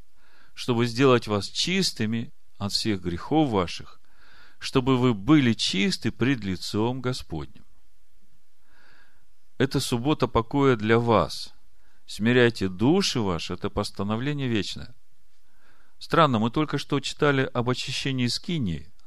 чтобы 0.54 0.87
сделать 0.87 1.26
вас 1.26 1.48
чистыми 1.48 2.33
от 2.57 2.72
всех 2.72 3.00
грехов 3.02 3.50
ваших, 3.50 4.00
чтобы 4.59 4.96
вы 4.96 5.14
были 5.14 5.52
чисты 5.52 6.11
пред 6.12 6.44
лицом 6.44 7.00
Господним. 7.00 7.64
Это 9.59 9.81
суббота 9.81 10.28
покоя 10.28 10.76
для 10.76 10.98
вас. 10.98 11.52
Смиряйте 12.07 12.68
души 12.68 13.20
ваши, 13.20 13.54
это 13.54 13.70
постановление 13.70 14.48
вечное. 14.48 14.94
Странно, 15.98 16.38
мы 16.38 16.50
только 16.50 16.78
что 16.78 17.00
читали 17.00 17.42
об 17.52 17.68
очищении 17.68 18.28
скинии– 18.28 18.92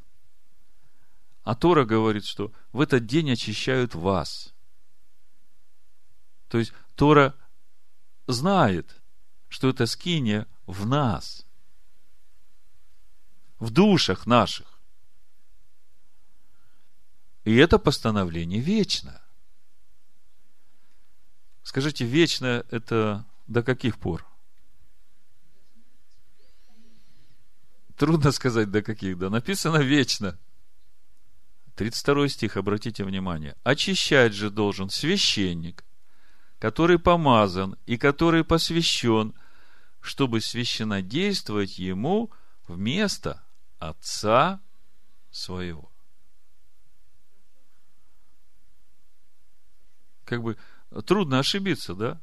а 1.44 1.56
Тора 1.56 1.86
говорит, 1.86 2.26
что 2.26 2.52
в 2.72 2.82
этот 2.82 3.06
день 3.06 3.32
очищают 3.32 3.96
вас. 3.96 4.54
То 6.50 6.60
есть 6.60 6.74
Тора 6.96 7.36
знает, 8.28 9.02
что 9.50 9.70
это 9.70 9.86
скиния 9.86 10.48
в 10.66 10.86
нас, 10.86 11.46
в 13.60 13.70
душах 13.70 14.26
наших. 14.26 14.80
И 17.44 17.56
это 17.56 17.80
постановление 17.80 18.60
вечно. 18.60 19.22
Скажите, 21.64 22.06
вечно 22.06 22.66
это 22.70 23.26
до 23.48 23.64
каких 23.64 24.00
пор? 24.00 24.26
Трудно 27.98 28.32
сказать 28.32 28.72
до 28.72 28.82
каких, 28.82 29.18
да. 29.18 29.30
Написано 29.30 29.78
вечно– 29.78 30.40
32 31.76 32.30
стих, 32.30 32.58
обратите 32.58 33.04
внимание. 33.04 33.56
Очищать 33.64 34.34
же 34.34 34.50
должен 34.50 34.90
священник, 34.90 35.84
который 36.62 37.00
помазан 37.00 37.76
и 37.88 37.98
который 37.98 38.44
посвящен, 38.44 39.34
чтобы 40.00 40.42
священодействовать 40.42 41.80
ему 41.80 42.30
вместо 42.68 43.44
отца 43.80 44.62
своего. 45.32 45.92
Как 50.24 50.44
бы 50.44 50.56
трудно 51.08 51.40
ошибиться, 51.40 51.96
да? 51.96 52.22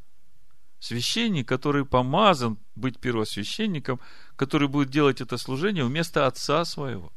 Священник, 0.79 1.49
который 1.49 1.85
помазан 1.85 2.59
быть 2.77 3.01
первосвященником, 3.01 3.99
который 4.37 4.69
будет 4.69 4.89
делать 4.89 5.21
это 5.21 5.37
служение 5.37 5.85
вместо 5.85 6.29
отца 6.29 6.65
своего. 6.65 7.13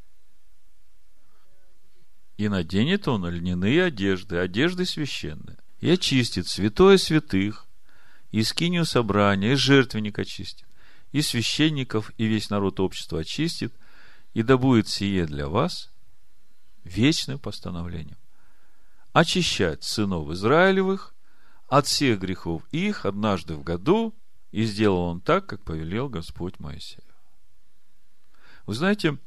И 2.36 2.48
наденет 2.48 3.06
он 3.06 3.28
льняные 3.28 3.84
одежды, 3.84 4.38
одежды 4.38 4.84
священные, 4.84 5.61
и 5.82 5.90
очистит 5.90 6.46
святое 6.46 6.96
святых, 6.96 7.66
и 8.30 8.44
скинию 8.44 8.86
собрания, 8.86 9.52
и 9.52 9.56
жертвенник 9.56 10.16
очистит, 10.16 10.64
и 11.10 11.20
священников, 11.22 12.12
и 12.18 12.26
весь 12.26 12.50
народ 12.50 12.78
общества 12.78 13.20
очистит, 13.20 13.74
и 14.32 14.44
да 14.44 14.56
будет 14.56 14.88
сие 14.88 15.26
для 15.26 15.48
вас 15.48 15.90
вечным 16.84 17.40
постановлением. 17.40 18.16
Очищать 19.12 19.82
сынов 19.82 20.30
Израилевых 20.30 21.14
от 21.66 21.88
всех 21.88 22.20
грехов 22.20 22.62
их 22.70 23.04
однажды 23.04 23.54
в 23.54 23.64
году, 23.64 24.14
и 24.52 24.64
сделал 24.64 25.00
он 25.00 25.20
так, 25.20 25.46
как 25.46 25.64
повелел 25.64 26.08
Господь 26.08 26.60
Моисею. 26.60 27.02
Вы 28.66 28.74
знаете, 28.74 29.18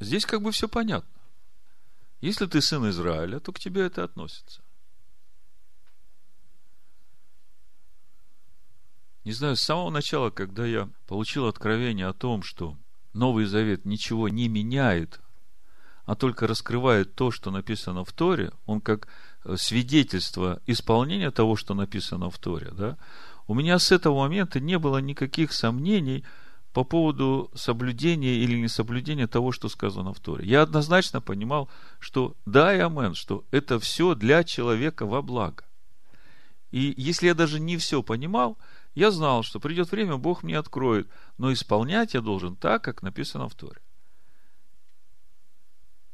здесь 0.00 0.24
как 0.24 0.40
бы 0.40 0.50
все 0.50 0.66
понятно. 0.66 1.10
Если 2.22 2.46
ты 2.46 2.62
сын 2.62 2.88
Израиля, 2.88 3.38
то 3.38 3.52
к 3.52 3.58
тебе 3.58 3.82
это 3.82 4.02
относится. 4.02 4.63
Не 9.24 9.32
знаю, 9.32 9.56
с 9.56 9.62
самого 9.62 9.90
начала, 9.90 10.30
когда 10.30 10.66
я 10.66 10.88
получил 11.06 11.46
откровение 11.46 12.06
о 12.06 12.12
том, 12.12 12.42
что 12.42 12.76
Новый 13.12 13.46
Завет 13.46 13.84
ничего 13.84 14.28
не 14.28 14.48
меняет, 14.48 15.20
а 16.04 16.14
только 16.14 16.46
раскрывает 16.46 17.14
то, 17.14 17.30
что 17.30 17.50
написано 17.50 18.04
в 18.04 18.12
Торе, 18.12 18.52
он 18.66 18.80
как 18.80 19.08
э, 19.44 19.56
свидетельство 19.56 20.60
исполнения 20.66 21.30
того, 21.30 21.56
что 21.56 21.74
написано 21.74 22.28
в 22.30 22.38
Торе, 22.38 22.70
да, 22.72 22.98
у 23.46 23.54
меня 23.54 23.78
с 23.78 23.92
этого 23.92 24.18
момента 24.18 24.60
не 24.60 24.78
было 24.78 24.98
никаких 24.98 25.52
сомнений– 25.52 26.24
по 26.74 26.82
поводу 26.82 27.52
соблюдения 27.54 28.34
или 28.34 28.60
несоблюдения 28.60 29.28
того, 29.28 29.52
что 29.52 29.68
сказано 29.68 30.12
в 30.12 30.18
Торе. 30.18 30.44
Я 30.44 30.62
однозначно 30.62 31.20
понимал, 31.20 31.70
что 32.00 32.34
да 32.46 32.74
и 32.74 32.80
амен, 32.80 33.14
что 33.14 33.44
это 33.52 33.78
все 33.78 34.16
для 34.16 34.42
человека 34.42 35.06
во 35.06 35.22
благо. 35.22 35.62
И 36.72 36.92
если 36.96 37.28
я 37.28 37.34
даже 37.34 37.60
не 37.60 37.76
все 37.76 38.02
понимал, 38.02 38.58
я 38.94 39.10
знал, 39.10 39.42
что 39.42 39.60
придет 39.60 39.90
время, 39.90 40.16
Бог 40.16 40.42
мне 40.42 40.56
откроет, 40.56 41.08
но 41.36 41.52
исполнять 41.52 42.14
я 42.14 42.20
должен 42.20 42.56
так, 42.56 42.82
как 42.84 43.02
написано 43.02 43.48
в 43.48 43.54
Торе. 43.54 43.80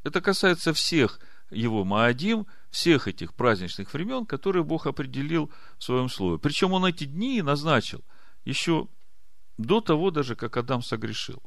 Это 0.03 0.23
касается 0.23 0.73
всех 0.73 1.21
его 1.51 1.85
Маадим, 1.85 2.47
всех 2.71 3.07
этих 3.07 3.35
праздничных 3.35 3.93
времен, 3.93 4.25
которые 4.25 4.65
Бог 4.65 4.87
определил 4.87 5.51
в 5.79 5.85
своем 5.85 6.09
слове. 6.09 6.39
Причем 6.39 6.73
он 6.73 6.87
эти 6.87 7.05
дни 7.05 7.43
назначил 7.43 8.03
еще 8.45 8.89
до 9.59 9.83
того 9.83 10.11
даже, 10.11 10.37
как 10.37 10.57
Адам 10.57 10.83
согрешил. 10.83 11.43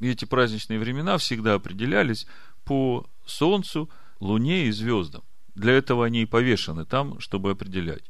И 0.00 0.08
эти 0.08 0.26
праздничные 0.26 0.78
времена 0.78 1.16
всегда 1.16 1.54
определялись 1.54 2.26
по 2.64 3.08
Солнцу, 3.24 3.88
Луне 4.20 4.66
и 4.66 4.70
звездам. 4.70 5.24
Для 5.54 5.72
этого 5.72 6.04
они 6.04 6.22
и 6.22 6.26
повешены 6.26 6.84
там, 6.84 7.18
чтобы 7.20 7.52
определять 7.52 8.04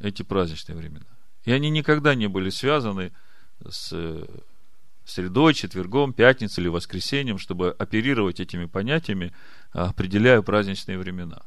эти 0.00 0.22
праздничные 0.22 0.76
времена. 0.76 1.06
И 1.44 1.52
они 1.52 1.70
никогда 1.70 2.14
не 2.14 2.26
были 2.26 2.50
связаны 2.50 3.12
с 3.68 3.92
средой, 5.04 5.54
четвергом, 5.54 6.12
пятницей 6.12 6.62
или 6.62 6.68
воскресеньем, 6.68 7.38
чтобы 7.38 7.70
оперировать 7.70 8.40
этими 8.40 8.66
понятиями, 8.66 9.32
определяя 9.72 10.42
праздничные 10.42 10.98
времена. 10.98 11.42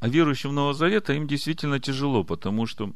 А 0.00 0.08
верующим 0.08 0.54
Нового 0.54 0.74
Завета 0.74 1.12
им 1.12 1.26
действительно 1.26 1.80
тяжело, 1.80 2.24
потому 2.24 2.66
что 2.66 2.92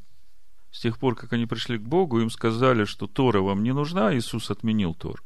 с 0.71 0.81
тех 0.81 0.99
пор, 0.99 1.17
как 1.17 1.33
они 1.33 1.47
пришли 1.47 1.79
к 1.79 1.83
Богу, 1.83 2.21
им 2.21 2.31
сказали, 2.31 2.85
что 2.85 3.07
Тора 3.07 3.41
вам 3.41 3.63
не 3.63 3.73
нужна, 3.73 4.17
Иисус 4.17 4.51
отменил 4.51 4.95
Тор. 4.95 5.23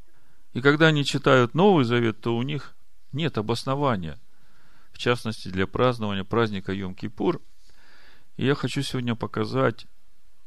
И 0.55 0.61
когда 0.61 0.87
они 0.87 1.05
читают 1.05 1.55
Новый 1.55 1.85
Завет, 1.85 2.21
то 2.21 2.37
у 2.37 2.43
них 2.43 2.75
нет 3.13 3.37
обоснования, 3.37 4.19
в 4.93 4.99
частности, 4.99 5.49
для 5.49 5.67
празднования 5.67 6.25
праздника 6.25 6.73
Йом-Кипур. 6.73 7.43
И 8.37 8.45
я 8.45 8.55
хочу 8.55 8.83
сегодня 8.83 9.15
показать, 9.15 9.87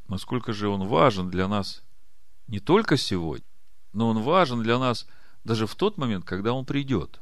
насколько 0.07 0.53
же 0.53 0.69
он 0.69 0.87
важен 0.87 1.29
для 1.29 1.47
нас 1.47 1.83
не 2.47 2.59
только 2.59 2.97
сегодня, 2.97 3.45
но 3.93 4.09
он 4.09 4.21
важен 4.21 4.61
для 4.61 4.77
нас 4.77 5.07
даже 5.43 5.65
в 5.65 5.75
тот 5.75 5.97
момент, 5.97 6.25
когда 6.25 6.53
он 6.53 6.65
придет. 6.65 7.19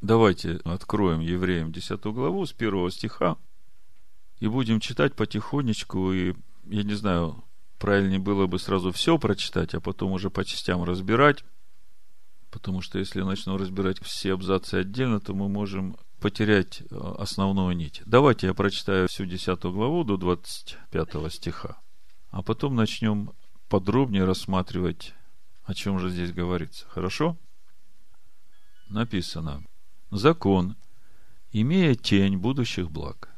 Давайте 0.00 0.60
откроем 0.64 1.20
Евреям 1.20 1.72
10 1.72 2.02
главу 2.06 2.44
с 2.44 2.52
1 2.52 2.90
стиха 2.90 3.36
и 4.40 4.48
будем 4.48 4.80
читать 4.80 5.14
потихонечку, 5.14 6.12
и 6.12 6.34
я 6.64 6.82
не 6.82 6.94
знаю, 6.94 7.44
правильнее 7.78 8.18
было 8.18 8.46
бы 8.46 8.58
сразу 8.58 8.90
все 8.90 9.16
прочитать, 9.16 9.74
а 9.74 9.80
потом 9.80 10.12
уже 10.12 10.30
по 10.30 10.44
частям 10.44 10.82
разбирать. 10.82 11.44
Потому 12.50 12.82
что 12.82 12.98
если 12.98 13.20
я 13.20 13.24
начну 13.24 13.56
разбирать 13.56 14.02
все 14.02 14.34
абзацы 14.34 14.74
отдельно, 14.74 15.20
то 15.20 15.32
мы 15.34 15.48
можем 15.48 15.96
потерять 16.22 16.82
э, 16.82 17.14
основную 17.18 17.76
нить. 17.76 18.00
Давайте 18.06 18.46
я 18.46 18.54
прочитаю 18.54 19.08
всю 19.08 19.26
10 19.26 19.60
главу 19.64 20.04
до 20.04 20.16
25 20.16 21.32
стиха, 21.32 21.82
а 22.30 22.42
потом 22.42 22.76
начнем 22.76 23.32
подробнее 23.68 24.24
рассматривать, 24.24 25.14
о 25.64 25.74
чем 25.74 25.98
же 25.98 26.10
здесь 26.10 26.32
говорится. 26.32 26.86
Хорошо? 26.88 27.36
Написано. 28.88 29.64
Закон, 30.10 30.76
имея 31.50 31.94
тень 31.96 32.36
будущих 32.36 32.90
благ, 32.90 33.28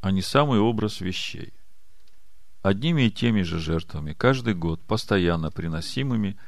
а 0.00 0.12
не 0.12 0.22
самый 0.22 0.60
образ 0.60 1.00
вещей. 1.00 1.52
Одними 2.62 3.02
и 3.02 3.10
теми 3.10 3.42
же 3.42 3.58
жертвами, 3.58 4.12
каждый 4.12 4.54
год, 4.54 4.80
постоянно 4.86 5.50
приносимыми, 5.50 6.38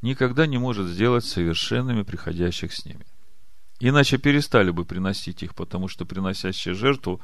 никогда 0.00 0.46
не 0.46 0.58
может 0.58 0.86
сделать 0.86 1.24
совершенными 1.24 2.02
приходящих 2.02 2.72
с 2.72 2.84
ними. 2.84 3.06
Иначе 3.86 4.16
перестали 4.16 4.70
бы 4.70 4.86
приносить 4.86 5.42
их, 5.42 5.54
потому 5.54 5.88
что 5.88 6.06
приносящие 6.06 6.72
жертву, 6.72 7.20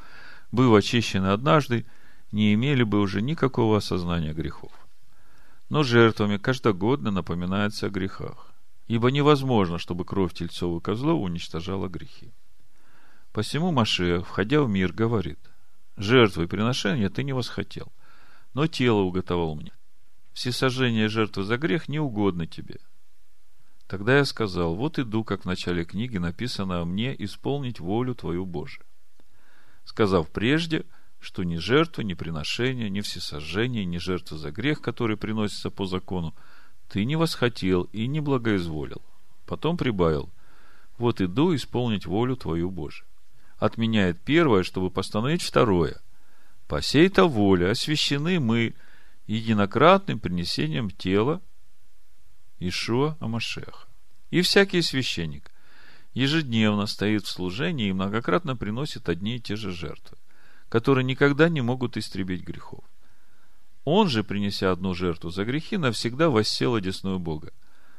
быв 0.53 0.75
очищены 0.75 1.29
однажды, 1.29 1.87
не 2.33 2.53
имели 2.53 2.83
бы 2.83 3.01
уже 3.01 3.23
никакого 3.23 3.79
осознания 3.79 4.35
грехов. 4.35 4.71
Но 5.71 5.85
жертвами 5.85 6.37
каждогодно 6.37 7.11
напоминается 7.11 7.87
о 7.87 7.89
грехах, 7.89 8.53
ибо 8.89 9.11
невозможно, 9.11 9.79
чтобы 9.79 10.05
кровь 10.05 10.35
тельцов 10.35 10.79
и 10.79 10.85
козлов 10.85 11.23
уничтожала 11.23 11.89
грехи. 11.89 12.31
Посему 13.33 13.73
Машех, 13.73 14.27
входя 14.27 14.61
в 14.61 14.69
мир, 14.69 14.93
говорит, 14.93 15.41
жертвы 15.97 16.45
и 16.45 16.47
приношения 16.47 17.09
ты 17.09 17.23
не 17.23 17.33
восхотел, 17.33 17.91
но 18.53 18.67
тело 18.67 19.01
уготовал 19.01 19.55
мне. 19.55 19.73
Всесожжение 20.35 21.09
жертвы 21.09 21.43
за 21.43 21.57
грех 21.57 21.89
не 21.89 22.01
угодно 22.01 22.47
тебе. 22.47 22.81
Тогда 23.91 24.19
я 24.19 24.25
сказал, 24.25 24.77
вот 24.77 25.01
иду, 25.01 25.25
как 25.25 25.43
в 25.43 25.47
начале 25.47 25.85
книги 25.85 26.17
написано 26.17 26.81
о 26.81 26.85
мне, 26.85 27.13
исполнить 27.25 27.81
волю 27.81 28.15
твою 28.15 28.47
Божию. 28.47 28.87
Сказав 29.85 30.29
прежде, 30.29 30.85
что 31.19 31.43
ни 31.43 31.57
жертва, 31.57 32.03
ни 32.03 32.15
приношение, 32.15 32.89
ни 32.89 33.01
всесожжение, 33.01 33.85
ни 33.85 33.99
жертва 33.99 34.39
за 34.39 34.53
грех, 34.53 34.81
который 34.81 35.17
приносится 35.17 35.71
по 35.71 35.87
закону, 35.87 36.37
ты 36.89 37.05
не 37.05 37.17
восхотел 37.17 37.89
и 37.93 38.07
не 38.07 38.21
благоизволил. 38.21 39.03
Потом 39.45 39.77
прибавил, 39.77 40.31
вот 40.97 41.21
иду 41.21 41.53
исполнить 41.57 42.07
волю 42.07 42.37
твою 42.37 42.71
Божию. 42.71 43.09
Отменяет 43.59 44.21
первое, 44.21 44.63
чтобы 44.63 44.91
постановить 44.91 45.43
второе– 45.43 46.01
по 46.71 46.81
сей-то 46.81 47.29
воле 47.29 47.69
освящены 47.69 48.39
мы 48.39 48.75
единократным 49.27 50.21
принесением 50.21 50.89
тела 50.89 51.43
Ишуа 52.61 53.17
Амашеха. 53.21 53.89
И 54.31 54.43
всякий 54.43 54.83
священник 54.83 55.51
ежедневно 56.15 56.87
стоит 56.87 57.25
в 57.25 57.29
служении 57.29 57.89
и 57.89 57.93
многократно 57.93 58.57
приносит 58.57 59.09
одни 59.09 59.37
и 59.37 59.41
те 59.41 59.57
же 59.57 59.73
жертвы, 59.73 60.19
которые 60.69 61.05
никогда 61.05 61.49
не 61.49 61.63
могут 61.63 61.97
истребить 61.97 62.45
грехов. 62.45 62.85
Он 63.85 64.09
же, 64.09 64.23
принеся 64.23 64.71
одну 64.71 64.95
жертву 64.95 65.31
за 65.31 65.45
грехи, 65.45 65.79
навсегда 65.79 66.29
воссел 66.29 66.75
одесную 66.75 67.19
Бога, 67.19 67.53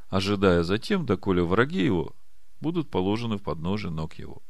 ожидая 0.09 0.63
затем, 0.63 1.05
доколе 1.05 1.43
враги 1.43 1.83
его 1.83 2.15
будут 2.59 2.91
положены 2.91 3.37
в 3.37 3.43
подножие 3.43 3.91
ног 3.91 4.13
его. 4.13 4.41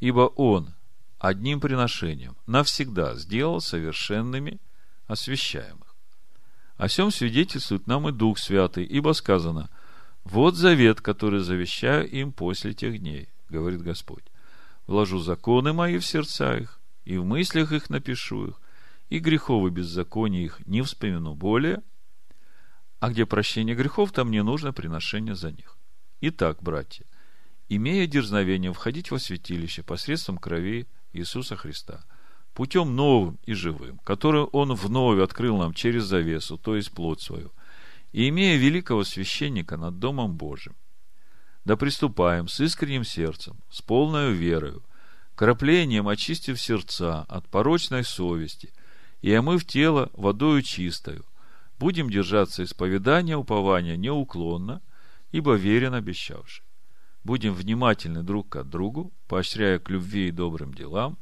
Ибо 0.00 0.22
он 0.22 0.74
одним 1.18 1.60
приношением 1.60 2.36
навсегда 2.46 3.14
сделал 3.14 3.60
совершенными 3.60 4.60
освящаемых. 5.06 5.85
О 6.76 6.88
сем 6.88 7.10
свидетельствует 7.10 7.86
нам 7.86 8.08
и 8.08 8.12
Дух 8.12 8.38
Святый, 8.38 8.84
ибо 8.84 9.12
сказано, 9.12 9.70
«Вот 10.24 10.56
завет, 10.56 11.00
который 11.00 11.40
завещаю 11.40 12.08
им 12.08 12.32
после 12.32 12.74
тех 12.74 12.98
дней,— 12.98 13.28
говорит 13.48 13.82
Господь. 13.82 14.24
Вложу 14.86 15.18
законы 15.18 15.72
мои 15.72 15.98
в 15.98 16.06
сердца 16.06 16.56
их, 16.56 16.80
и 17.04 17.16
в 17.16 17.24
мыслях 17.24 17.72
их 17.72 17.88
напишу 17.88 18.48
их, 18.48 18.60
и 19.08 19.20
грехов 19.20 19.66
и 19.66 19.70
беззакония 19.70 20.44
их 20.44 20.66
не 20.66 20.82
вспомину 20.82 21.34
более, 21.34 21.82
а 23.00 23.10
где 23.10 23.24
прощение 23.24 23.76
грехов, 23.76 24.12
там 24.12 24.30
не 24.30 24.42
нужно 24.42 24.72
приношение 24.72 25.34
за 25.34 25.52
них. 25.52 25.78
Итак, 26.20 26.62
братья, 26.62 27.06
имея 27.68 28.06
дерзновение 28.06 28.72
входить 28.72 29.10
во 29.10 29.18
святилище 29.18 29.82
посредством 29.82 30.38
крови 30.38 30.88
Иисуса 31.12 31.56
Христа, 31.56 32.04
путем 32.56 32.96
новым 32.96 33.38
и 33.44 33.52
живым, 33.52 33.98
который 33.98 34.44
Он 34.44 34.72
вновь 34.72 35.20
открыл 35.20 35.58
нам 35.58 35.74
через 35.74 36.04
завесу, 36.04 36.56
то 36.56 36.74
есть 36.74 36.90
плоть 36.90 37.20
свою, 37.20 37.52
и 38.12 38.30
имея 38.30 38.56
великого 38.56 39.04
священника 39.04 39.76
над 39.76 39.98
Домом 39.98 40.36
Божиим, 40.38 40.74
да 41.66 41.76
приступаем 41.76 42.48
с 42.48 42.58
искренним 42.60 43.04
сердцем, 43.04 43.58
с 43.70 43.82
полной 43.82 44.32
верою, 44.32 44.82
краплением 45.34 46.08
очистив 46.08 46.58
сердца 46.58 47.26
от 47.28 47.46
порочной 47.46 48.04
совести 48.04 48.72
и 49.20 49.30
омыв 49.34 49.66
тело 49.66 50.10
водою 50.14 50.62
чистою, 50.62 51.26
будем 51.78 52.08
держаться 52.08 52.64
исповедания 52.64 53.36
упования 53.36 53.96
неуклонно, 53.96 54.80
ибо 55.30 55.56
верен 55.56 55.92
обещавший. 55.92 56.64
Будем 57.22 57.52
внимательны 57.52 58.22
друг 58.22 58.48
к 58.48 58.62
другу, 58.62 59.12
поощряя 59.28 59.78
к 59.78 59.90
любви 59.90 60.28
и 60.28 60.30
добрым 60.32 60.72
делам, 60.72 61.18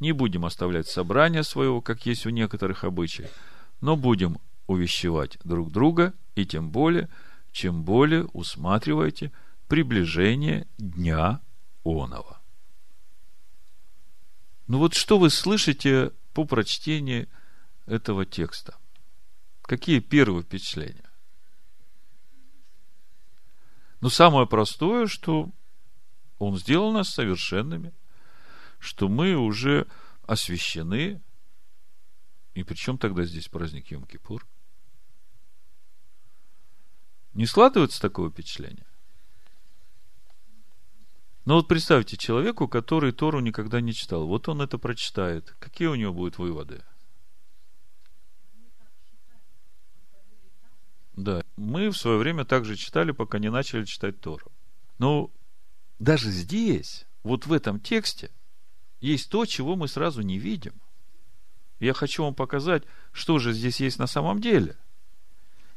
не 0.00 0.12
будем 0.12 0.44
оставлять 0.44 0.88
собрания 0.88 1.42
своего, 1.42 1.80
как 1.80 2.06
есть 2.06 2.26
у 2.26 2.30
некоторых 2.30 2.84
обычаев, 2.84 3.30
но 3.80 3.96
будем 3.96 4.38
увещевать 4.66 5.38
друг 5.44 5.70
друга, 5.70 6.14
и 6.34 6.46
тем 6.46 6.70
более, 6.70 7.08
чем 7.52 7.84
более 7.84 8.24
усматриваете 8.26 9.32
приближение 9.68 10.66
дня 10.78 11.40
оного. 11.84 12.40
Ну 14.66 14.78
вот 14.78 14.94
что 14.94 15.18
вы 15.18 15.30
слышите 15.30 16.12
по 16.32 16.44
прочтении 16.44 17.28
этого 17.86 18.24
текста? 18.24 18.76
Какие 19.62 20.00
первые 20.00 20.42
впечатления? 20.42 21.10
Но 24.00 24.08
самое 24.10 24.46
простое, 24.46 25.06
что 25.06 25.50
Он 26.38 26.58
сделал 26.58 26.92
нас 26.92 27.08
совершенными, 27.08 27.92
что 28.84 29.08
мы 29.08 29.34
уже 29.34 29.86
освящены. 30.22 31.22
И 32.54 32.62
причем 32.62 32.98
тогда 32.98 33.24
здесь 33.24 33.48
праздник 33.48 33.90
Йом-Кипур? 33.90 34.42
Не 37.32 37.46
складывается 37.46 38.00
такое 38.00 38.30
впечатление? 38.30 38.86
Но 41.46 41.56
вот 41.56 41.66
представьте 41.66 42.16
человеку, 42.16 42.68
который 42.68 43.12
Тору 43.12 43.40
никогда 43.40 43.80
не 43.80 43.92
читал. 43.92 44.26
Вот 44.26 44.48
он 44.48 44.60
это 44.62 44.78
прочитает. 44.78 45.54
Какие 45.58 45.88
у 45.88 45.94
него 45.94 46.12
будут 46.12 46.38
выводы? 46.38 46.84
Да, 51.16 51.42
мы 51.56 51.90
в 51.90 51.96
свое 51.96 52.18
время 52.18 52.44
также 52.44 52.76
читали, 52.76 53.12
пока 53.12 53.38
не 53.38 53.50
начали 53.50 53.84
читать 53.84 54.20
Тору. 54.20 54.52
Но 54.98 55.30
даже 55.98 56.30
здесь, 56.30 57.06
вот 57.22 57.46
в 57.46 57.52
этом 57.52 57.80
тексте, 57.80 58.30
есть 59.04 59.28
то, 59.28 59.44
чего 59.44 59.76
мы 59.76 59.88
сразу 59.88 60.22
не 60.22 60.38
видим. 60.38 60.72
Я 61.78 61.92
хочу 61.92 62.24
вам 62.24 62.34
показать, 62.34 62.84
что 63.12 63.38
же 63.38 63.52
здесь 63.52 63.80
есть 63.80 63.98
на 63.98 64.06
самом 64.06 64.40
деле. 64.40 64.76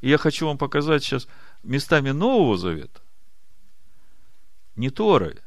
И 0.02 0.10
я 0.10 0.18
хочу 0.18 0.48
вам 0.48 0.58
показать 0.58 1.04
сейчас 1.04 1.28
местами 1.64 2.12
Нового 2.12 2.58
Завета. 2.58 3.02
Не 4.76 4.90
Торы, 4.92 5.42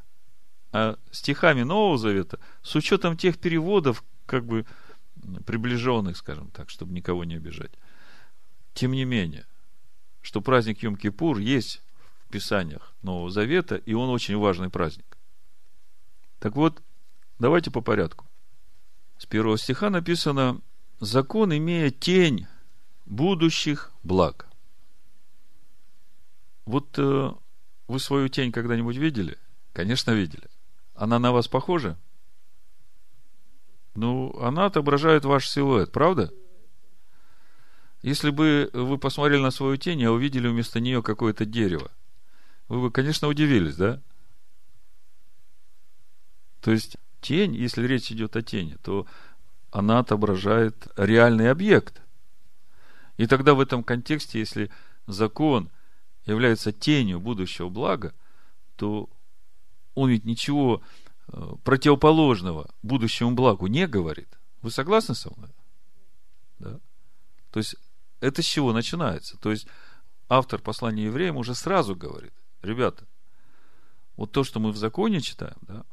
а 0.73 0.99
стихами 1.11 1.62
Нового 1.62 1.97
Завета, 1.99 2.38
с 2.62 2.75
учетом 2.75 3.16
тех 3.16 3.38
переводов, 3.38 4.05
как 4.27 4.45
бы 4.45 4.66
приближенных, 5.47 6.16
скажем 6.16 6.51
так, 6.51 6.69
чтобы 6.69 6.93
никого 6.93 7.25
не 7.25 7.37
обижать. 7.37 7.73
Тем 8.75 8.93
не 8.93 9.05
менее, 9.05 9.47
что 10.21 10.40
праздник 10.40 10.83
Йом-Кипур 10.83 11.40
есть 11.40 11.83
в 12.27 12.33
Писаниях 12.33 12.95
Нового 13.03 13.31
Завета, 13.31 13.77
и 13.77 13.95
он 13.95 14.11
очень 14.11 14.37
важный 14.37 14.69
праздник. 14.69 15.16
Так 16.40 16.57
вот, 16.57 16.83
давайте 17.40 17.72
по 17.72 17.81
порядку. 17.81 18.26
С 19.18 19.26
первого 19.26 19.59
стиха 19.59 19.90
написано 19.90 20.61
«Закон, 21.00 21.53
имея 21.57 21.90
тень 21.90 22.46
будущих 23.07 23.92
благ». 24.05 24.46
Вот 26.66 26.96
э, 26.98 27.33
вы 27.88 27.98
свою 27.98 28.29
тень 28.29 28.53
когда-нибудь 28.53 28.96
видели? 28.96 29.37
Конечно, 29.72 30.12
видели. 30.12 30.48
Она 30.94 31.18
на 31.18 31.33
вас 31.33 31.48
похожа? 31.48 31.98
Ну, 33.94 34.38
она 34.40 34.66
отображает 34.66 35.24
ваш 35.24 35.48
силуэт, 35.48 35.90
правда? 35.90 36.33
Если 38.03 38.31
бы 38.31 38.70
вы 38.72 38.98
посмотрели 38.98 39.42
на 39.42 39.50
свою 39.50 39.76
тень, 39.76 40.00
и 40.00 40.07
увидели 40.07 40.48
вместо 40.48 40.81
нее 40.81 41.03
какое-то 41.03 41.44
дерево, 41.44 41.90
вы 42.68 42.83
бы, 42.83 42.90
конечно, 42.90 43.29
удивились, 43.29 43.76
да? 43.76 44.00
То 46.61 46.70
есть, 46.70 46.96
тень, 47.20 47.54
если 47.54 47.87
речь 47.87 48.11
идет 48.11 48.37
о 48.37 48.42
тени, 48.42 48.76
то 48.83 49.06
она 49.70 50.00
отображает 50.00 50.88
реальный 50.96 51.50
объект. 51.50 52.02
И 53.16 53.26
тогда 53.26 53.54
в 53.54 53.61
этом 53.61 53.85
контексте, 53.85 54.38
если 54.38 54.70
закон 55.06 55.70
является 56.24 56.72
тенью 56.72 57.20
будущего 57.20 57.68
блага, 57.68 58.14
то 58.76 59.09
он 59.94 60.11
ведь 60.11 60.24
ничего 60.24 60.83
э, 61.28 61.52
противоположного 61.64 62.70
будущему 62.83 63.33
благу 63.33 63.66
не 63.66 63.87
говорит. 63.87 64.38
Вы 64.62 64.70
согласны 64.70 65.14
со 65.14 65.30
мной? 65.37 65.50
Да? 66.59 66.80
То 67.50 67.59
есть, 67.59 67.76
это 68.20 68.42
с 68.42 68.46
чего 68.46 68.72
начинается? 68.72 69.37
То 69.38 69.50
есть, 69.50 69.66
автор 70.28 70.61
послания 70.61 71.04
евреям 71.04 71.37
уже 71.37 71.54
сразу 71.54 71.96
говорит, 71.96 72.33
ребята, 72.62 73.06
вот 74.16 74.33
то, 74.33 74.44
что 74.44 74.61
мы 74.61 74.72
в 74.72 74.76
законе 74.76 75.20
читаем, 75.20 75.56
да, 75.62 75.85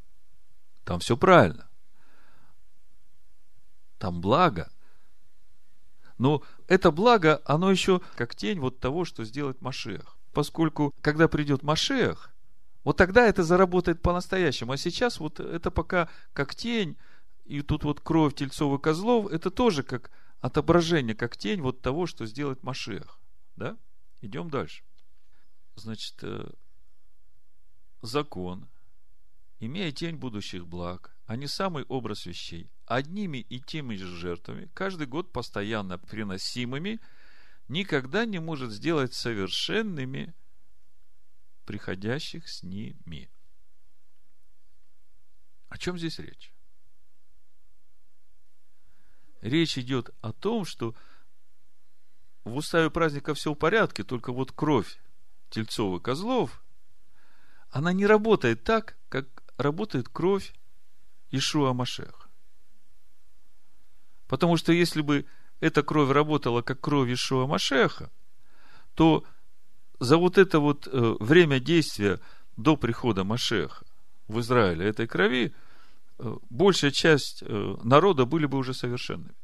там 0.88 1.00
все 1.00 1.17
правильно. 1.17 1.67
Там 3.97 4.21
благо. 4.21 4.71
Но 6.17 6.43
это 6.67 6.91
благо, 6.91 7.41
оно 7.43 7.69
еще 7.69 8.00
как 8.15 8.36
тень 8.36 8.62
вот 8.62 8.80
того, 8.80 9.04
что 9.04 9.26
сделает 9.26 9.62
Машех. 9.62 10.17
Поскольку, 10.32 10.95
когда 11.02 11.28
придет 11.28 11.62
Машех, 11.62 12.34
вот 12.86 12.95
тогда 12.95 13.28
это 13.28 13.43
заработает 13.43 14.02
по-настоящему. 14.02 14.71
А 14.71 14.78
сейчас 14.78 15.19
вот 15.19 15.41
это 15.41 15.71
пока 15.71 16.08
как 16.32 16.56
тень, 16.56 16.95
и 17.43 17.62
тут 17.62 17.84
вот 17.84 18.00
кровь 18.00 18.36
тельцов 18.36 18.80
и 18.80 18.82
козлов, 18.82 19.30
это 19.30 19.52
тоже 19.52 19.84
как 19.84 20.10
отображение, 20.39 21.15
как 21.15 21.36
тень 21.36 21.60
вот 21.60 21.82
того, 21.82 22.08
что 22.08 22.26
сделает 22.26 22.63
Машех. 22.63 23.19
Да? 23.58 23.76
Идем 24.21 24.50
дальше. 24.50 24.84
Значит, 25.76 26.15
э, 26.21 26.50
закон, 28.02 28.69
имея 29.60 29.91
тень 29.91 30.15
будущих 30.15 30.67
благ, 30.67 31.15
а 31.26 31.36
не 31.36 31.48
самый 31.48 31.84
образ 31.86 32.26
вещей, 32.26 32.70
одними 32.86 33.39
и 33.39 33.60
теми 33.60 33.96
же 33.96 34.08
жертвами, 34.08 34.70
каждый 34.74 35.08
год 35.08 35.32
постоянно 35.32 35.98
приносимыми, 35.98 37.00
никогда 37.67 38.26
не 38.26 38.39
может 38.39 38.72
сделать 38.72 39.13
совершенными 39.13 40.34
приходящих 41.65 42.48
с 42.48 42.63
ними. 42.63 43.30
О 45.70 45.78
чем 45.78 45.98
здесь 45.98 46.20
речь? 46.20 46.54
Речь 49.41 49.78
идет 49.78 50.12
о 50.22 50.32
том, 50.32 50.65
что 50.65 50.96
в 52.46 52.56
уставе 52.56 52.89
праздника 52.89 53.34
все 53.34 53.54
в 53.54 53.56
порядке, 53.56 54.04
только 54.04 54.32
вот 54.32 54.52
кровь 54.52 55.00
тельцов 55.50 56.00
и 56.00 56.04
козлов, 56.04 56.63
она 57.70 57.91
не 57.91 58.06
работает 58.06 58.63
так, 58.63 58.98
как 59.10 59.46
работает 59.58 60.10
кровь 60.10 60.54
Ишуа 61.32 61.74
Машех. 61.74 62.30
Потому 64.28 64.58
что 64.58 64.72
если 64.72 65.02
бы 65.02 65.26
эта 65.60 65.84
кровь 65.84 66.12
работала 66.12 66.62
как 66.62 66.80
кровь 66.80 67.10
Ишуа 67.10 67.48
Машеха, 67.48 68.12
то 68.93 69.24
за 70.00 70.17
вот 70.17 70.38
это 70.38 70.60
вот 70.60 70.88
э, 70.88 71.15
время 71.20 71.60
действия 71.60 72.20
до 72.56 72.78
прихода 72.78 73.24
Машеха 73.24 73.86
в 74.28 74.39
Израиле 74.39 74.88
этой 74.88 75.08
крови 75.08 75.54
э, 76.20 76.38
большая 76.50 76.91
часть 76.91 77.41
э, 77.41 77.76
народа 77.84 78.26
были 78.26 78.46
бы 78.46 78.58
уже 78.58 78.74
совершенными. 78.74 79.36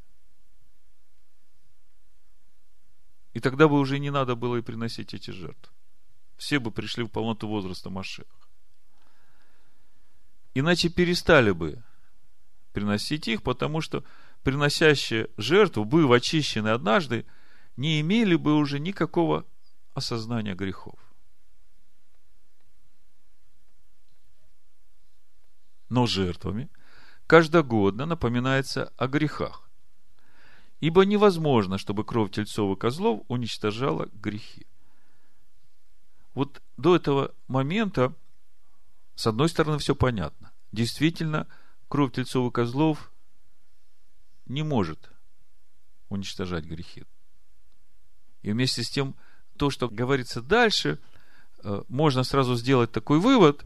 И 3.34 3.40
тогда 3.40 3.68
бы 3.68 3.80
уже 3.80 3.98
не 3.98 4.12
надо 4.12 4.36
было 4.36 4.58
и 4.58 4.62
приносить 4.62 5.14
эти 5.14 5.32
жертвы. 5.32 5.74
Все 6.38 6.60
бы 6.60 6.72
пришли 6.72 7.04
в 7.04 7.10
полноту 7.10 7.48
возраста 7.48 7.90
Машеха. 7.90 8.43
Иначе 10.54 10.90
перестали 10.90 11.52
бы 11.52 11.82
приносить 12.74 13.28
их, 13.28 13.42
потому 13.44 13.82
что 13.82 14.04
приносящие 14.44 15.30
жертву, 15.38 15.86
быв 15.86 16.12
очищены 16.12 16.70
однажды, 16.70 17.26
не 17.76 18.02
имели 18.02 18.36
бы 18.36 18.56
уже 18.56 18.80
никакого 18.80 19.46
осознания 19.94 20.54
грехов. 20.54 21.00
Но 25.90 26.06
жертвами 26.08 26.70
каждогодно 27.28 28.06
напоминается 28.06 28.92
о 28.98 29.08
грехах. 29.08 29.70
Ибо 30.82 31.06
невозможно, 31.06 31.78
чтобы 31.78 32.04
кровь 32.04 32.32
тельцов 32.32 32.76
и 32.76 32.80
козлов 32.80 33.22
уничтожала 33.28 34.10
грехи. 34.12 34.68
Вот 36.34 36.62
до 36.78 36.96
этого 36.96 37.34
момента, 37.48 38.14
с 39.16 39.28
одной 39.28 39.50
стороны, 39.50 39.78
все 39.78 39.96
понятно. 39.96 40.52
Действительно, 40.72 41.48
кровь 41.88 42.14
тельцов 42.14 42.50
и 42.50 42.52
козлов 42.52 43.12
не 44.46 44.64
может 44.64 45.12
уничтожать 46.10 46.66
грехи. 46.66 47.04
И 48.42 48.52
вместе 48.52 48.84
с 48.84 48.90
тем, 48.90 49.16
то, 49.58 49.70
что 49.70 49.88
говорится 49.88 50.42
дальше, 50.42 51.00
э, 51.64 51.84
можно 51.88 52.24
сразу 52.24 52.56
сделать 52.56 52.92
такой 52.92 53.20
вывод. 53.20 53.66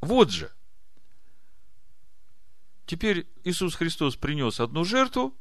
Вот 0.00 0.30
же. 0.30 0.52
Теперь 2.86 3.26
Иисус 3.44 3.74
Христос 3.74 4.16
принес 4.16 4.60
одну 4.60 4.84
жертву, 4.84 5.36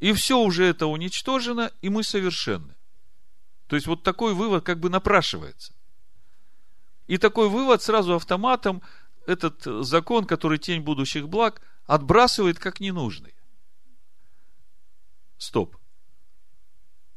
и 0.00 0.12
все 0.12 0.38
уже 0.38 0.64
это 0.66 0.86
уничтожено, 0.86 1.72
и 1.82 1.88
мы 1.88 2.02
совершенны. 2.02 2.74
То 3.66 3.76
есть, 3.76 3.86
вот 3.86 4.02
такой 4.02 4.34
вывод 4.34 4.64
как 4.64 4.78
бы 4.80 4.90
напрашивается. 4.90 5.74
И 7.06 7.18
такой 7.18 7.48
вывод 7.48 7.82
сразу 7.82 8.14
автоматом 8.14 8.82
этот 9.26 9.62
закон, 9.84 10.26
который 10.26 10.58
тень 10.58 10.82
будущих 10.82 11.28
благ, 11.28 11.60
отбрасывает 11.86 12.58
как 12.58 12.80
ненужный. 12.80 13.34
Стоп. 15.36 15.76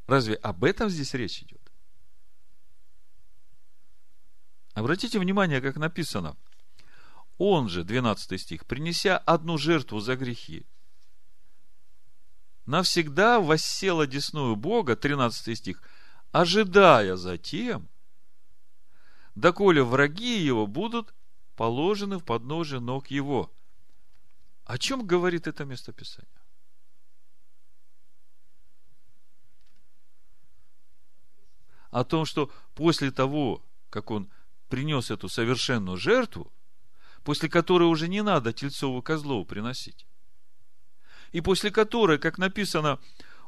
Разве 0.08 0.36
об 0.36 0.64
этом 0.64 0.90
здесь 0.90 1.14
речь 1.14 1.42
идет? 1.42 1.62
Обратите 4.74 5.20
внимание, 5.20 5.62
как 5.62 5.78
написано. 5.78 6.38
Он 7.38 7.70
же, 7.70 7.84
12 7.84 8.40
стих, 8.40 8.66
принеся 8.66 9.18
одну 9.18 9.58
жертву 9.58 10.00
за 10.00 10.16
грехи, 10.16 10.66
навсегда 12.66 13.40
воссел 13.40 14.02
одесную 14.02 14.56
Бога, 14.56 14.96
13 14.96 15.58
стих, 15.58 15.82
ожидая 16.32 17.16
затем, 17.16 17.88
доколе 19.40 19.84
враги 19.84 20.40
его 20.40 20.68
будут 20.68 21.14
положены 21.56 22.18
в 22.18 22.24
подножие 22.24 22.80
ног 22.80 23.08
его. 23.08 23.54
О 24.66 24.78
чем 24.78 25.06
говорит 25.06 25.48
это 25.48 25.66
местописание? 25.66 26.30
О 31.90 32.04
том, 32.04 32.26
что 32.26 32.52
после 32.76 33.12
того, 33.12 33.64
как 33.90 34.12
он 34.12 34.30
принес 34.68 35.10
эту 35.10 35.30
совершенную 35.30 35.98
жертву, 35.98 36.52
после 37.24 37.50
которой 37.50 37.86
уже 37.86 38.08
не 38.08 38.22
надо 38.22 38.54
тельцову 38.54 39.02
козлову 39.02 39.46
приносить, 39.46 40.06
и 41.32 41.42
после 41.42 41.72
которой, 41.72 42.20
как 42.20 42.38
написано, 42.38 43.00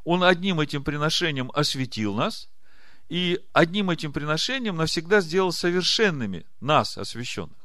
он 0.04 0.24
одним 0.24 0.60
этим 0.60 0.82
приношением 0.82 1.50
осветил 1.52 2.14
нас, 2.14 2.48
и 3.10 3.44
одним 3.52 3.90
этим 3.90 4.12
приношением 4.12 4.76
навсегда 4.76 5.20
сделал 5.20 5.50
совершенными 5.50 6.46
нас, 6.60 6.96
освященных. 6.96 7.58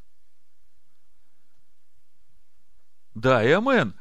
Да, 3.14 3.46
и 3.46 3.52
амен. 3.52 3.96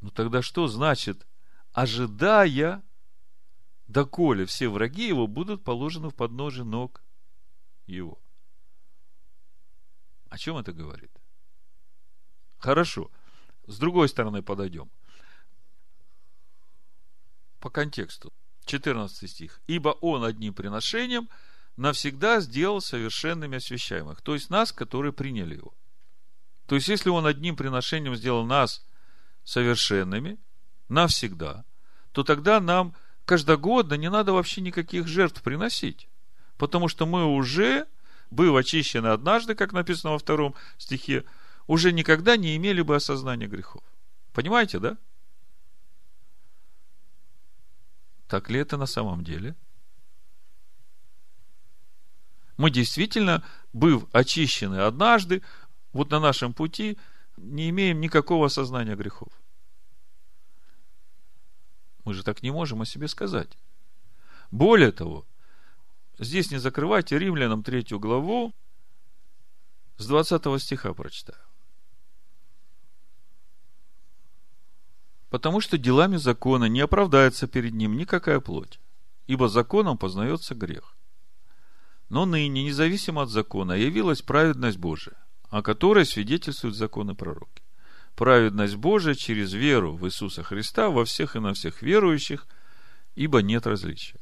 Ну 0.00 0.10
тогда 0.10 0.42
что 0.42 0.66
значит, 0.66 1.28
ожидая, 1.72 2.82
доколе 3.86 4.46
все 4.46 4.68
враги 4.68 5.06
его 5.06 5.28
будут 5.28 5.62
положены 5.62 6.10
в 6.10 6.16
подножие 6.16 6.64
ног 6.64 7.04
его? 7.86 8.20
О 10.28 10.38
чем 10.38 10.56
это 10.56 10.72
говорит? 10.72 11.12
Хорошо. 12.58 13.12
С 13.68 13.78
другой 13.78 14.08
стороны 14.08 14.42
подойдем. 14.42 14.90
По 17.60 17.70
контексту. 17.70 18.32
14 18.68 19.28
стих. 19.28 19.60
«Ибо 19.66 19.90
Он 20.00 20.24
одним 20.24 20.54
приношением 20.54 21.28
навсегда 21.76 22.40
сделал 22.40 22.80
совершенными 22.80 23.56
освящаемых». 23.56 24.20
То 24.22 24.34
есть 24.34 24.50
нас, 24.50 24.72
которые 24.72 25.12
приняли 25.12 25.56
Его. 25.56 25.74
То 26.66 26.74
есть, 26.74 26.88
если 26.88 27.08
Он 27.08 27.26
одним 27.26 27.56
приношением 27.56 28.14
сделал 28.14 28.44
нас 28.44 28.86
совершенными 29.42 30.38
навсегда, 30.88 31.64
то 32.12 32.22
тогда 32.22 32.60
нам 32.60 32.94
каждогодно 33.24 33.94
не 33.94 34.10
надо 34.10 34.32
вообще 34.32 34.60
никаких 34.60 35.06
жертв 35.08 35.42
приносить. 35.42 36.08
Потому 36.56 36.88
что 36.88 37.06
мы 37.06 37.24
уже, 37.24 37.86
быв 38.30 38.54
очищены 38.54 39.08
однажды, 39.08 39.54
как 39.54 39.72
написано 39.72 40.12
во 40.12 40.18
втором 40.18 40.54
стихе, 40.76 41.24
уже 41.66 41.92
никогда 41.92 42.36
не 42.36 42.56
имели 42.56 42.82
бы 42.82 42.96
осознания 42.96 43.46
грехов. 43.46 43.82
Понимаете, 44.32 44.78
да? 44.78 44.98
Так 48.28 48.50
ли 48.50 48.60
это 48.60 48.76
на 48.76 48.86
самом 48.86 49.24
деле? 49.24 49.56
Мы 52.58 52.70
действительно, 52.70 53.42
быв 53.72 54.04
очищены 54.12 54.80
однажды, 54.80 55.42
вот 55.92 56.10
на 56.10 56.20
нашем 56.20 56.52
пути 56.52 56.98
не 57.36 57.70
имеем 57.70 58.00
никакого 58.00 58.46
осознания 58.46 58.96
грехов. 58.96 59.32
Мы 62.04 62.14
же 62.14 62.22
так 62.22 62.42
не 62.42 62.50
можем 62.50 62.82
о 62.82 62.86
себе 62.86 63.08
сказать. 63.08 63.56
Более 64.50 64.92
того, 64.92 65.26
здесь 66.18 66.50
не 66.50 66.58
закрывайте, 66.58 67.18
Римлянам 67.18 67.62
третью 67.62 67.98
главу, 67.98 68.52
с 69.96 70.06
20 70.06 70.60
стиха 70.60 70.92
прочитаю. 70.94 71.47
Потому 75.30 75.60
что 75.60 75.76
делами 75.76 76.16
закона 76.16 76.64
не 76.66 76.80
оправдается 76.80 77.46
перед 77.46 77.74
ним 77.74 77.96
никакая 77.96 78.40
плоть, 78.40 78.80
ибо 79.26 79.48
законом 79.48 79.98
познается 79.98 80.54
грех. 80.54 80.96
Но 82.08 82.24
ныне, 82.24 82.64
независимо 82.64 83.22
от 83.22 83.28
закона, 83.28 83.72
явилась 83.72 84.22
праведность 84.22 84.78
Божия, 84.78 85.16
о 85.50 85.62
которой 85.62 86.06
свидетельствуют 86.06 86.76
законы 86.76 87.14
пророки. 87.14 87.62
Праведность 88.14 88.76
Божия 88.76 89.14
через 89.14 89.52
веру 89.52 89.94
в 89.94 90.06
Иисуса 90.06 90.42
Христа 90.42 90.88
во 90.88 91.04
всех 91.04 91.36
и 91.36 91.40
на 91.40 91.52
всех 91.52 91.82
верующих, 91.82 92.46
ибо 93.14 93.42
нет 93.42 93.66
различия. 93.66 94.18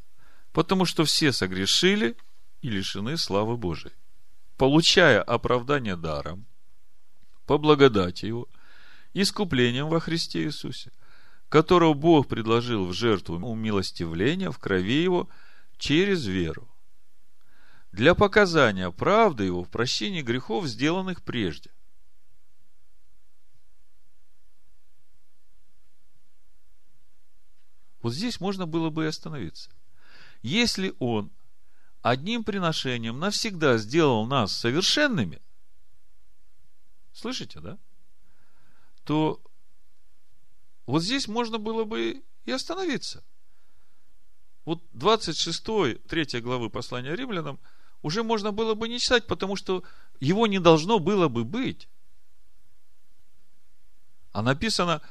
Потому 0.52 0.84
что 0.84 1.04
все 1.04 1.32
согрешили 1.32 2.16
и 2.62 2.68
лишены 2.68 3.16
славы 3.16 3.56
Божией. 3.56 3.94
Получая 4.56 5.22
оправдание 5.22 5.96
даром, 5.96 6.46
по 7.46 7.58
благодати 7.58 8.26
Его, 8.26 8.48
искуплением 9.20 9.88
во 9.88 10.00
Христе 10.00 10.44
Иисусе, 10.44 10.92
которого 11.48 11.94
Бог 11.94 12.28
предложил 12.28 12.86
в 12.86 12.92
жертву 12.92 13.36
умилостивления 13.36 14.50
в 14.50 14.58
крови 14.58 15.02
Его 15.02 15.28
через 15.78 16.26
веру 16.26 16.68
для 17.96 18.14
показания 18.14 18.90
правды 18.90 19.44
его 19.44 19.64
в 19.64 19.70
прощении 19.70 20.20
грехов, 20.20 20.66
сделанных 20.66 21.22
прежде. 21.22 21.70
Вот 28.02 28.12
здесь 28.12 28.38
можно 28.38 28.66
было 28.66 28.90
бы 28.90 29.04
и 29.04 29.08
остановиться. 29.08 29.70
Если 30.42 30.94
он 30.98 31.32
одним 32.02 32.44
приношением 32.44 33.18
навсегда 33.18 33.78
сделал 33.78 34.26
нас 34.26 34.54
совершенными, 34.54 35.40
слышите, 37.14 37.60
да? 37.60 37.78
То 39.06 39.40
вот 40.84 41.02
здесь 41.02 41.26
можно 41.26 41.58
было 41.58 41.84
бы 41.84 42.22
и 42.44 42.50
остановиться. 42.50 43.24
Вот 44.66 44.82
26, 44.92 45.64
3 46.06 46.40
главы 46.42 46.68
послания 46.68 47.16
римлянам– 47.16 47.58
уже 48.06 48.22
можно 48.22 48.52
было 48.52 48.74
бы 48.74 48.88
не 48.88 49.00
читать, 49.00 49.26
потому 49.26 49.56
что 49.56 49.82
его 50.20 50.46
не 50.46 50.60
должно 50.60 51.00
было 51.00 51.26
бы 51.26 51.44
быть. 51.44 51.88
А 54.30 54.42
написано, 54.42 55.02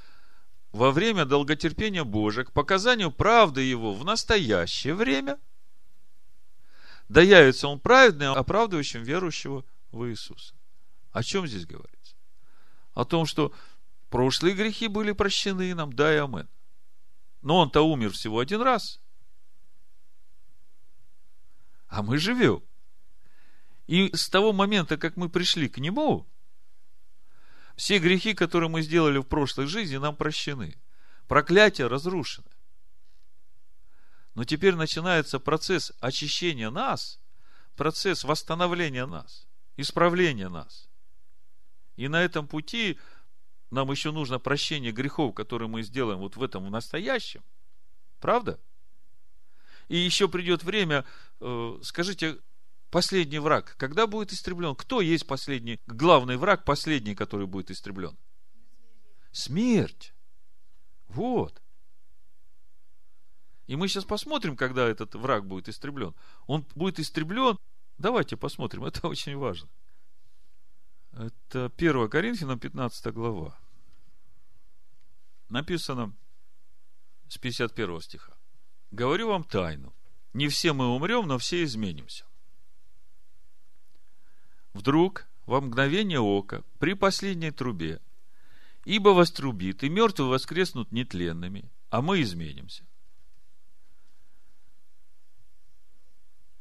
во 0.72 0.91
время 0.91 1.26
долготерпения 1.26 2.06
Божия, 2.06 2.46
к 2.46 2.54
показанию 2.54 3.12
правды 3.12 3.62
Его 3.62 3.93
в 3.93 4.06
настоящее 4.06 4.93
время, 4.93 5.38
да 7.10 7.22
явится 7.22 7.68
Он 7.68 7.82
праведным, 7.82 8.34
оправдывающим 8.34 9.04
верующего 9.04 9.66
в 9.91 10.08
Иисуса. 10.08 10.54
О 11.12 11.22
чем 11.22 11.48
здесь 11.48 11.66
говорится? 11.66 12.16
О 12.93 13.04
том, 13.04 13.26
что 13.26 13.52
прошлые 14.10 14.56
грехи 14.56 14.88
были 14.88 15.12
прощены 15.12 15.74
нам, 15.76 15.93
да 15.93 16.14
и 16.14 16.18
амен. 16.18 16.49
Но 17.41 17.58
Он-то 17.58 17.82
умер 17.82 18.12
всего 18.12 18.39
один 18.39 18.62
раз. 18.62 18.99
А 21.88 22.01
мы 22.01 22.18
живем. 22.18 22.64
И 23.88 24.16
с 24.16 24.30
того 24.30 24.51
момента, 24.51 24.97
как 24.97 25.16
мы 25.16 25.30
пришли 25.30 25.70
к 25.70 25.78
Нему, 25.78 26.28
все 27.76 27.99
грехи, 27.99 28.34
которые 28.34 28.70
мы 28.70 28.82
сделали 28.82 29.18
в 29.18 29.24
прошлой 29.24 29.68
жизни, 29.68 29.97
нам 29.97 30.16
прощены. 30.16 30.76
Проклятие 31.28 31.88
разрушено. 31.88 32.47
Но 34.34 34.43
теперь 34.43 34.76
начинается 34.76 35.39
процесс 35.39 35.93
очищения 35.99 36.70
нас, 36.70 37.20
процесс 37.76 38.24
восстановления 38.24 39.06
нас, 39.06 39.47
исправления 39.78 40.49
нас. 40.49 40.89
И 41.95 42.08
на 42.08 42.22
этом 42.22 42.47
пути 42.47 42.99
нам 43.72 43.91
еще 43.91 44.11
нужно 44.11 44.39
прощение 44.39 44.91
грехов, 44.91 45.34
которые 45.34 45.68
мы 45.68 45.84
сделаем 45.84 46.20
вот 46.20 46.36
в 46.36 46.43
этом 46.43 46.66
в 46.66 46.72
настоящем. 46.72 47.43
Правда? 48.20 48.59
И 49.88 49.97
еще 49.97 50.28
придет 50.28 50.63
время, 50.63 51.05
э, 51.41 51.80
скажите, 51.84 52.38
последний 52.89 53.39
враг, 53.39 53.76
когда 53.78 54.07
будет 54.07 54.32
истреблен? 54.32 54.76
Кто 54.76 55.01
есть 55.01 55.28
последний, 55.28 55.80
главный 55.86 56.38
враг, 56.38 56.66
последний, 56.66 57.16
который 57.16 57.47
будет 57.47 57.72
истреблен? 57.72 58.18
Смерть. 59.32 60.13
Вот. 61.07 61.61
И 63.68 63.76
мы 63.76 63.88
сейчас 63.88 64.05
посмотрим, 64.05 64.55
когда 64.55 64.88
этот 64.88 65.16
враг 65.16 65.45
будет 65.45 65.70
истреблен. 65.70 66.13
Он 66.47 66.66
будет 66.76 66.99
истреблен. 66.99 67.57
Давайте 67.97 68.38
посмотрим, 68.38 68.86
это 68.86 69.07
очень 69.07 69.38
важно. 69.38 69.70
Это 71.16 71.72
1 71.78 72.09
Коринфянам 72.09 72.59
15 72.59 73.13
глава. 73.13 73.57
Написано 75.49 76.13
с 77.28 77.38
51 77.38 78.01
стиха. 78.01 78.34
Говорю 78.91 79.30
вам 79.30 79.43
тайну. 79.43 79.93
Не 80.34 80.47
все 80.49 80.74
мы 80.74 80.88
умрем, 80.88 81.28
но 81.28 81.38
все 81.38 81.63
изменимся 81.63 82.26
вдруг 84.76 85.26
во 85.45 85.61
мгновение 85.61 86.20
ока 86.20 86.63
при 86.80 86.93
последней 86.93 87.51
трубе, 87.51 88.01
ибо 88.84 89.09
вострубит, 89.09 89.84
и 89.84 89.89
мертвые 89.89 90.30
воскреснут 90.30 90.91
нетленными, 90.91 91.72
а 91.89 92.01
мы 92.01 92.22
изменимся. 92.22 92.86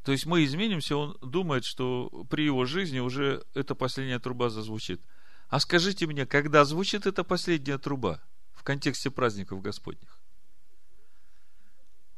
То 0.05 0.13
есть 0.13 0.27
мы 0.27 0.45
изменимся, 0.45 0.97
он 0.97 1.17
думает, 1.23 1.65
что 1.65 2.11
при 2.29 2.45
его 2.45 2.67
жизни 2.67 2.99
уже 2.99 3.43
эта 3.55 3.75
последняя 3.75 4.19
труба 4.19 4.51
зазвучит. 4.51 5.01
А 5.49 5.59
скажите 5.59 6.07
мне, 6.07 6.27
когда 6.27 6.67
звучит 6.67 7.07
эта 7.07 7.25
последняя 7.25 7.79
труба 7.79 8.21
в 8.53 8.63
контексте 8.63 9.11
праздников 9.11 9.63
Господних? 9.63 10.19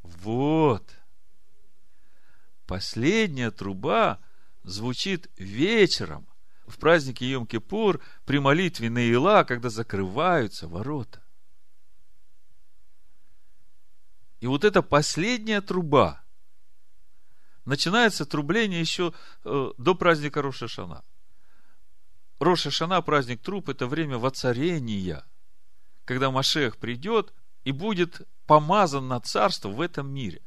Вот. 0.02 0.82
Последняя 2.66 3.52
труба 3.52 4.18
звучит 4.64 5.30
вечером 5.36 6.26
в 6.66 6.78
празднике 6.78 7.32
Йом-Кипур 7.32 8.00
при 8.24 8.40
молитве 8.40 8.90
Наила, 8.90 9.44
когда 9.44 9.70
закрываются 9.70 10.66
ворота. 10.66 11.22
И 14.40 14.48
вот 14.48 14.64
эта 14.64 14.82
последняя 14.82 15.60
труба, 15.60 16.25
начинается 17.66 18.24
трубление 18.24 18.80
еще 18.80 19.12
э, 19.44 19.72
до 19.76 19.94
праздника 19.94 20.40
Рошашана. 20.40 21.04
Рошашана, 22.38 23.02
праздник 23.02 23.42
труб, 23.42 23.68
это 23.68 23.86
время 23.86 24.18
воцарения, 24.18 25.26
когда 26.04 26.30
Машех 26.30 26.78
придет 26.78 27.34
и 27.64 27.72
будет 27.72 28.22
помазан 28.46 29.08
на 29.08 29.20
царство 29.20 29.68
в 29.68 29.80
этом 29.80 30.08
мире. 30.08 30.42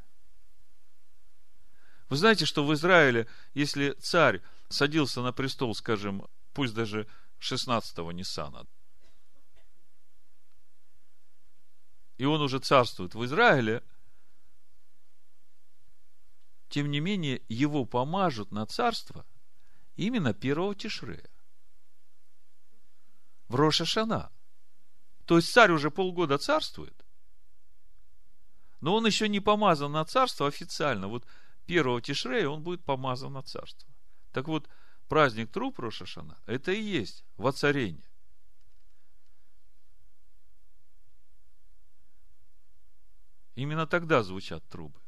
Вы 2.07 2.17
знаете, 2.17 2.45
что 2.45 2.65
в 2.65 2.73
Израиле, 2.73 3.27
если 3.53 3.91
царь 3.99 4.41
садился 4.69 5.21
на 5.21 5.31
престол, 5.31 5.75
скажем, 5.75 6.25
пусть 6.53 6.73
даже 6.73 7.07
16-го 7.39 8.11
Ниссана, 8.11 8.65
и 12.17 12.25
он 12.25 12.41
уже 12.41 12.59
царствует 12.59 13.13
в 13.13 13.23
Израиле, 13.25 13.83
тем 16.69 16.91
не 16.91 16.99
менее, 16.99 17.41
его 17.49 17.85
помажут 17.85 18.51
на 18.51 18.65
царство 18.65 19.25
именно 19.95 20.33
первого 20.33 20.75
Тишрея. 20.75 21.29
В 23.47 23.55
Рошашана. 23.55 24.31
То 25.25 25.37
есть 25.37 25.51
царь 25.51 25.71
уже 25.71 25.91
полгода 25.91 26.37
царствует, 26.37 27.05
но 28.81 28.95
он 28.95 29.05
еще 29.05 29.27
не 29.27 29.39
помазан 29.39 29.91
на 29.91 30.05
царство 30.05 30.47
официально. 30.47 31.07
Вот 31.07 31.25
первого 31.65 32.01
Тишрея 32.01 32.47
он 32.47 32.63
будет 32.63 32.83
помазан 32.83 33.33
на 33.33 33.43
царство. 33.43 33.91
Так 34.31 34.47
вот, 34.47 34.67
праздник 35.07 35.51
труп 35.51 35.79
Рошашана, 35.79 36.39
это 36.45 36.71
и 36.71 36.81
есть 36.81 37.25
воцарение. 37.37 38.07
Именно 43.55 43.87
тогда 43.87 44.23
звучат 44.23 44.67
трубы, 44.69 44.99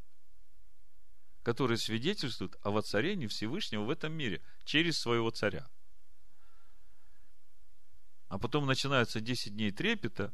которые 1.44 1.78
свидетельствуют 1.78 2.58
о 2.62 2.72
воцарении 2.72 3.28
Всевышнего 3.28 3.84
в 3.84 3.90
этом 3.90 4.14
мире 4.14 4.42
через 4.64 5.00
своего 5.00 5.30
царя. 5.30 5.68
А 8.28 8.38
потом 8.38 8.66
начинаются 8.66 9.20
10 9.20 9.54
дней 9.54 9.72
трепета, 9.72 10.34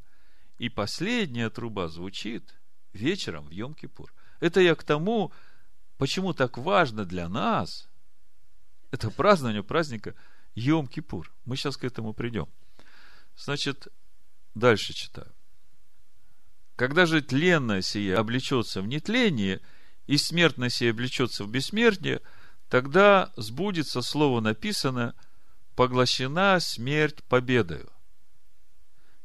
и 0.57 0.69
последняя 0.69 1.49
труба 1.49 1.87
звучит 1.87 2.55
вечером 2.93 3.47
в 3.47 3.51
Йом-Кипур. 3.51 4.09
Это 4.39 4.59
я 4.61 4.75
к 4.75 4.83
тому, 4.83 5.31
Почему 5.97 6.33
так 6.33 6.57
важно 6.57 7.05
для 7.05 7.27
нас 7.27 7.89
это 8.91 9.09
празднование 9.09 9.63
праздника 9.63 10.13
Йом-Кипур? 10.55 11.25
Мы 11.45 11.57
сейчас 11.57 11.75
к 11.75 11.83
этому 11.83 12.13
придем. 12.13 12.47
Значит, 13.35 13.87
дальше 14.53 14.93
читаю. 14.93 15.31
Когда 16.75 17.07
же 17.07 17.21
тленное 17.21 17.81
сие 17.81 18.15
облечется 18.15 18.81
в 18.83 18.87
нетление, 18.87 19.61
и 20.07 20.17
смертно 20.17 20.69
сей 20.69 20.91
облечется 20.91 21.43
в 21.43 21.49
бессмертие, 21.49 22.21
тогда 22.69 23.31
сбудется 23.35 24.01
слово 24.01 24.39
написано 24.39 25.13
«поглощена 25.75 26.59
смерть 26.59 27.23
победою». 27.25 27.91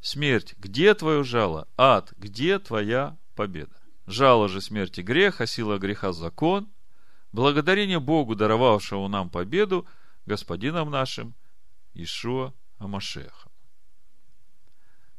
Смерть, 0.01 0.53
где 0.57 0.93
твое 0.93 1.23
жало? 1.23 1.67
Ад, 1.77 2.13
где 2.17 2.59
твоя 2.59 3.17
победа? 3.35 3.73
Жало 4.05 4.49
же 4.49 4.59
смерти 4.59 4.99
грех, 4.99 5.39
а 5.39 5.47
сила 5.47 5.77
греха 5.77 6.11
закон. 6.11 6.69
Благодарение 7.31 8.01
Богу, 8.01 8.35
даровавшему 8.35 9.07
нам 9.07 9.29
победу, 9.29 9.87
Господином 10.25 10.91
нашим, 10.91 11.33
Ишуа 11.93 12.53
Амашехом. 12.79 13.51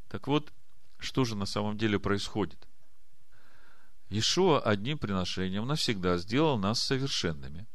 Так 0.07 0.27
вот, 0.27 0.53
что 0.99 1.25
же 1.25 1.35
на 1.35 1.47
самом 1.47 1.79
деле 1.79 1.99
происходит? 1.99 2.67
Ишуа 4.09 4.59
одним 4.59 4.97
приношением 4.97 5.65
навсегда 5.65 6.17
сделал 6.17 6.57
нас 6.57 6.81
совершенными. 6.81 7.67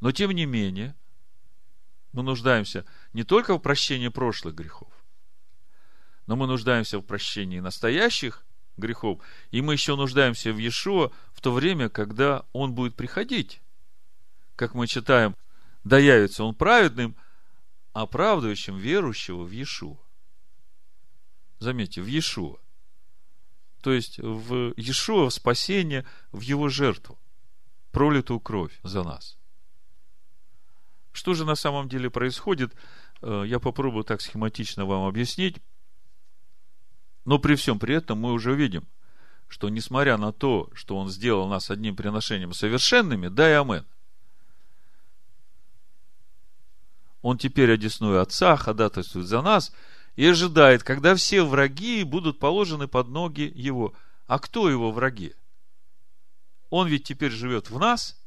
Но 0.00 0.12
тем 0.12 0.30
не 0.32 0.44
менее, 0.44 0.94
мы 2.12 2.22
нуждаемся 2.22 2.84
не 3.12 3.24
только 3.24 3.54
в 3.54 3.58
прощении 3.58 4.08
прошлых 4.08 4.54
грехов, 4.54 4.92
но 6.26 6.36
мы 6.36 6.46
нуждаемся 6.46 6.98
в 6.98 7.02
прощении 7.02 7.60
настоящих 7.60 8.44
грехов, 8.76 9.20
и 9.50 9.62
мы 9.62 9.72
еще 9.74 9.96
нуждаемся 9.96 10.52
в 10.52 10.58
Иешуа 10.58 11.10
в 11.32 11.40
то 11.40 11.52
время, 11.52 11.88
когда 11.88 12.44
Он 12.52 12.74
будет 12.74 12.94
приходить. 12.94 13.60
Как 14.56 14.74
мы 14.74 14.86
читаем, 14.86 15.36
да 15.82 15.98
явится 15.98 16.44
Он 16.44 16.54
праведным, 16.54 17.16
оправдывающим 17.92 18.76
верующего 18.76 19.42
в 19.42 19.50
Иешуа. 19.50 19.98
Заметьте, 21.58 22.02
в 22.02 22.06
Иешуа. 22.06 22.58
То 23.84 23.92
есть 23.92 24.18
в 24.18 24.72
Иешуа, 24.78 25.28
в 25.28 25.34
спасение, 25.34 26.06
в 26.32 26.40
Его 26.40 26.70
жертву, 26.70 27.18
пролитую 27.92 28.40
кровь 28.40 28.72
за 28.82 29.02
нас. 29.02 29.36
Что 31.12 31.34
же 31.34 31.44
на 31.44 31.54
самом 31.54 31.90
деле 31.90 32.08
происходит? 32.08 32.74
Э, 33.20 33.44
я 33.46 33.60
попробую 33.60 34.04
так 34.04 34.22
схематично 34.22 34.86
вам 34.86 35.04
объяснить. 35.04 35.60
Но 37.26 37.38
при 37.38 37.56
всем 37.56 37.78
при 37.78 37.94
этом 37.94 38.18
мы 38.18 38.32
уже 38.32 38.54
видим, 38.54 38.88
что 39.48 39.68
несмотря 39.68 40.16
на 40.16 40.32
то, 40.32 40.70
что 40.72 40.96
Он 40.96 41.10
сделал 41.10 41.46
нас 41.46 41.70
одним 41.70 41.94
приношением 41.94 42.54
совершенными, 42.54 43.28
да 43.28 43.50
и 43.50 43.52
амен, 43.52 43.84
Он 47.20 47.36
теперь 47.36 47.70
одесную 47.70 48.22
Отца 48.22 48.56
ходатайствует 48.56 49.26
за 49.26 49.42
нас 49.42 49.74
и 50.16 50.26
ожидает, 50.26 50.82
когда 50.82 51.14
все 51.14 51.42
враги 51.42 52.04
будут 52.04 52.38
положены 52.38 52.88
под 52.88 53.08
ноги 53.08 53.50
Его. 53.54 53.94
А 54.26 54.38
кто 54.38 54.70
Его 54.70 54.92
враги? 54.92 55.34
Он 56.70 56.88
ведь 56.88 57.04
теперь 57.04 57.30
живет 57.30 57.70
в 57.70 57.78
нас, 57.78 58.20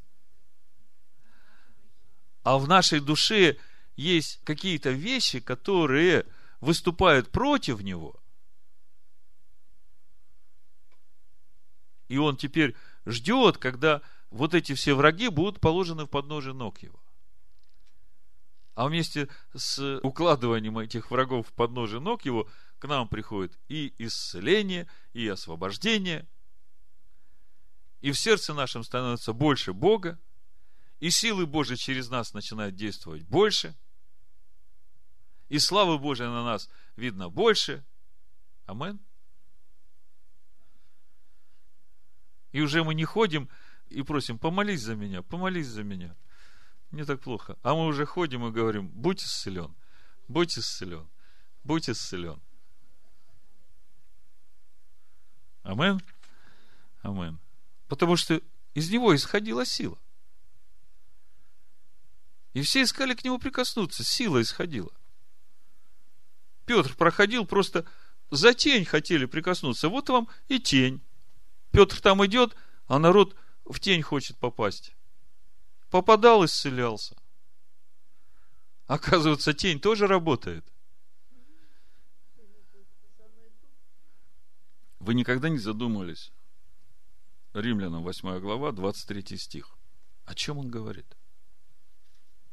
а 2.44 2.58
в 2.58 2.68
нашей 2.68 3.00
душе 3.00 3.58
есть 3.96 4.40
какие-то 4.44 4.92
вещи, 4.92 5.40
которые 5.40 6.26
выступают 6.62 7.30
против 7.32 7.82
Него– 7.82 8.20
И 12.08 12.18
он 12.18 12.38
теперь 12.38 12.76
ждет, 13.06 13.58
когда 13.58 14.02
вот 14.30 14.54
эти 14.54 14.74
все 14.74 14.94
враги 14.94 15.30
будут 15.30 15.60
положены 15.60 16.06
в 16.06 16.10
подножие 16.10 16.54
ног 16.54 16.80
его. 16.80 17.00
А 18.78 18.88
вместе 18.88 19.28
с 19.56 20.00
укладыванием 20.04 20.78
этих 20.78 21.10
врагов 21.10 21.48
в 21.48 21.54
подножие 21.54 22.00
ног 22.00 22.26
его 22.26 22.48
к 22.78 22.88
нам 22.88 23.08
приходит 23.08 23.58
и 23.68 23.92
исцеление, 23.98 24.88
и 25.14 25.28
освобождение. 25.28 26.28
И 28.02 28.12
в 28.12 28.20
сердце 28.20 28.54
нашем 28.54 28.84
становится 28.84 29.34
больше 29.34 29.74
Бога, 29.74 30.20
и 31.00 31.10
силы 31.10 31.48
Божьи 31.48 31.74
через 31.74 32.12
нас 32.12 32.36
начинают 32.36 32.76
действовать 32.76 33.24
больше, 33.24 33.76
и 35.50 35.58
славы 35.58 35.98
Божьей 35.98 36.28
на 36.28 36.44
нас 36.44 36.70
видно 36.98 37.30
больше. 37.30 37.84
Амин. 38.68 39.00
И 42.52 42.62
уже 42.62 42.84
мы 42.84 42.94
не 42.94 43.06
ходим 43.06 43.50
и 43.90 44.04
просим, 44.04 44.38
помолись 44.38 44.82
за 44.82 44.96
меня, 44.96 45.24
помолись 45.24 45.66
за 45.66 45.82
меня. 45.82 46.16
Мне 46.92 47.06
так 47.06 47.22
плохо. 47.22 47.58
А 47.64 47.74
мы 47.74 47.86
уже 47.86 48.06
ходим 48.06 48.46
и 48.48 48.52
говорим, 48.52 48.88
будь 48.88 49.24
исцелен, 49.24 49.76
будь 50.28 50.58
исцелен, 50.58 51.08
будь 51.64 51.90
исцелен. 51.90 52.42
Амен. 55.64 56.02
Амен. 57.02 57.40
Потому 57.88 58.16
что 58.16 58.42
из 58.74 58.90
него 58.90 59.16
исходила 59.16 59.66
сила. 59.66 59.98
И 62.54 62.62
все 62.62 62.82
искали 62.82 63.14
к 63.14 63.24
нему 63.24 63.38
прикоснуться. 63.38 64.04
Сила 64.04 64.42
исходила. 64.42 64.92
Петр 66.66 66.96
проходил, 66.96 67.46
просто 67.46 67.86
за 68.32 68.54
тень 68.54 68.84
хотели 68.84 69.26
прикоснуться. 69.26 69.90
Вот 69.90 70.10
вам 70.10 70.28
и 70.48 70.60
тень. 70.60 71.02
Петр 71.72 72.02
там 72.02 72.26
идет, 72.26 72.56
а 72.88 72.98
народ 72.98 73.36
в 73.66 73.80
тень 73.80 74.02
хочет 74.02 74.38
попасть. 74.38 74.97
Попадал, 75.90 76.46
исцелялся. 76.46 77.16
Оказывается, 78.88 79.54
тень 79.54 79.80
тоже 79.80 80.08
работает. 80.08 80.66
Вы 85.00 85.14
никогда 85.14 85.50
не 85.50 85.58
задумывались? 85.58 86.32
Римлянам 87.54 88.04
8 88.04 88.40
глава, 88.40 88.72
23 88.72 89.38
стих. 89.38 89.78
О 90.26 90.36
чем 90.36 90.58
он 90.58 90.70
говорит? 90.70 91.06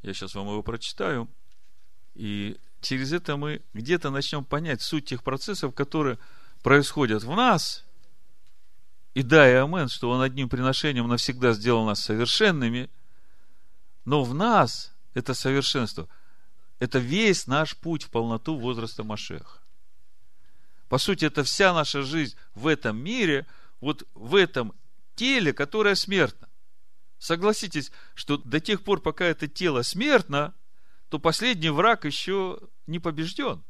Я 0.03 0.12
сейчас 0.14 0.35
вам 0.35 0.47
его 0.49 0.62
прочитаю. 0.62 1.28
И 2.14 2.57
через 2.80 3.12
это 3.12 3.37
мы 3.37 3.62
где-то 3.72 4.11
начнем 4.11 4.45
понять 4.45 4.82
суть 4.82 5.07
тех 5.07 5.22
процессов, 5.24 5.74
которые 5.74 6.18
происходят 6.62 7.24
в 7.24 7.35
нас, 7.35 7.85
и 9.14 9.22
да, 9.22 9.49
и 9.49 9.55
амен, 9.55 9.89
что 9.89 10.11
Он 10.11 10.20
одним 10.20 10.49
приношением 10.49 11.09
навсегда 11.09 11.53
сделал 11.53 11.85
нас 11.87 12.01
совершенными, 12.01 12.91
но 14.05 14.24
в 14.24 14.34
нас 14.34 14.92
это 15.14 15.34
совершенство, 15.34 16.09
это 16.78 16.98
весь 16.98 17.46
наш 17.46 17.76
путь 17.76 18.05
в 18.05 18.11
полноту 18.11 18.57
возраста 18.57 19.05
Машеха. 19.05 19.61
По 20.88 20.98
сути, 20.98 21.24
это 21.24 21.44
вся 21.44 21.72
наша 21.72 22.02
жизнь 22.02 22.36
в 22.55 22.66
этом 22.66 22.96
мире, 22.96 23.46
вот 23.80 24.07
в 24.14 24.34
этом 24.34 24.74
теле, 25.14 25.52
которое 25.52 25.94
смертно. 25.94 26.48
Согласитесь, 27.18 27.90
что 28.14 28.36
до 28.36 28.61
тех 28.61 28.82
пор, 28.82 29.00
пока 29.00 29.24
это 29.24 29.48
тело 29.48 29.82
смертно, 29.82 30.55
то 31.09 31.18
последний 31.18 31.70
враг 31.70 32.05
еще 32.05 32.61
не 32.86 32.98
побежден. 32.98 33.62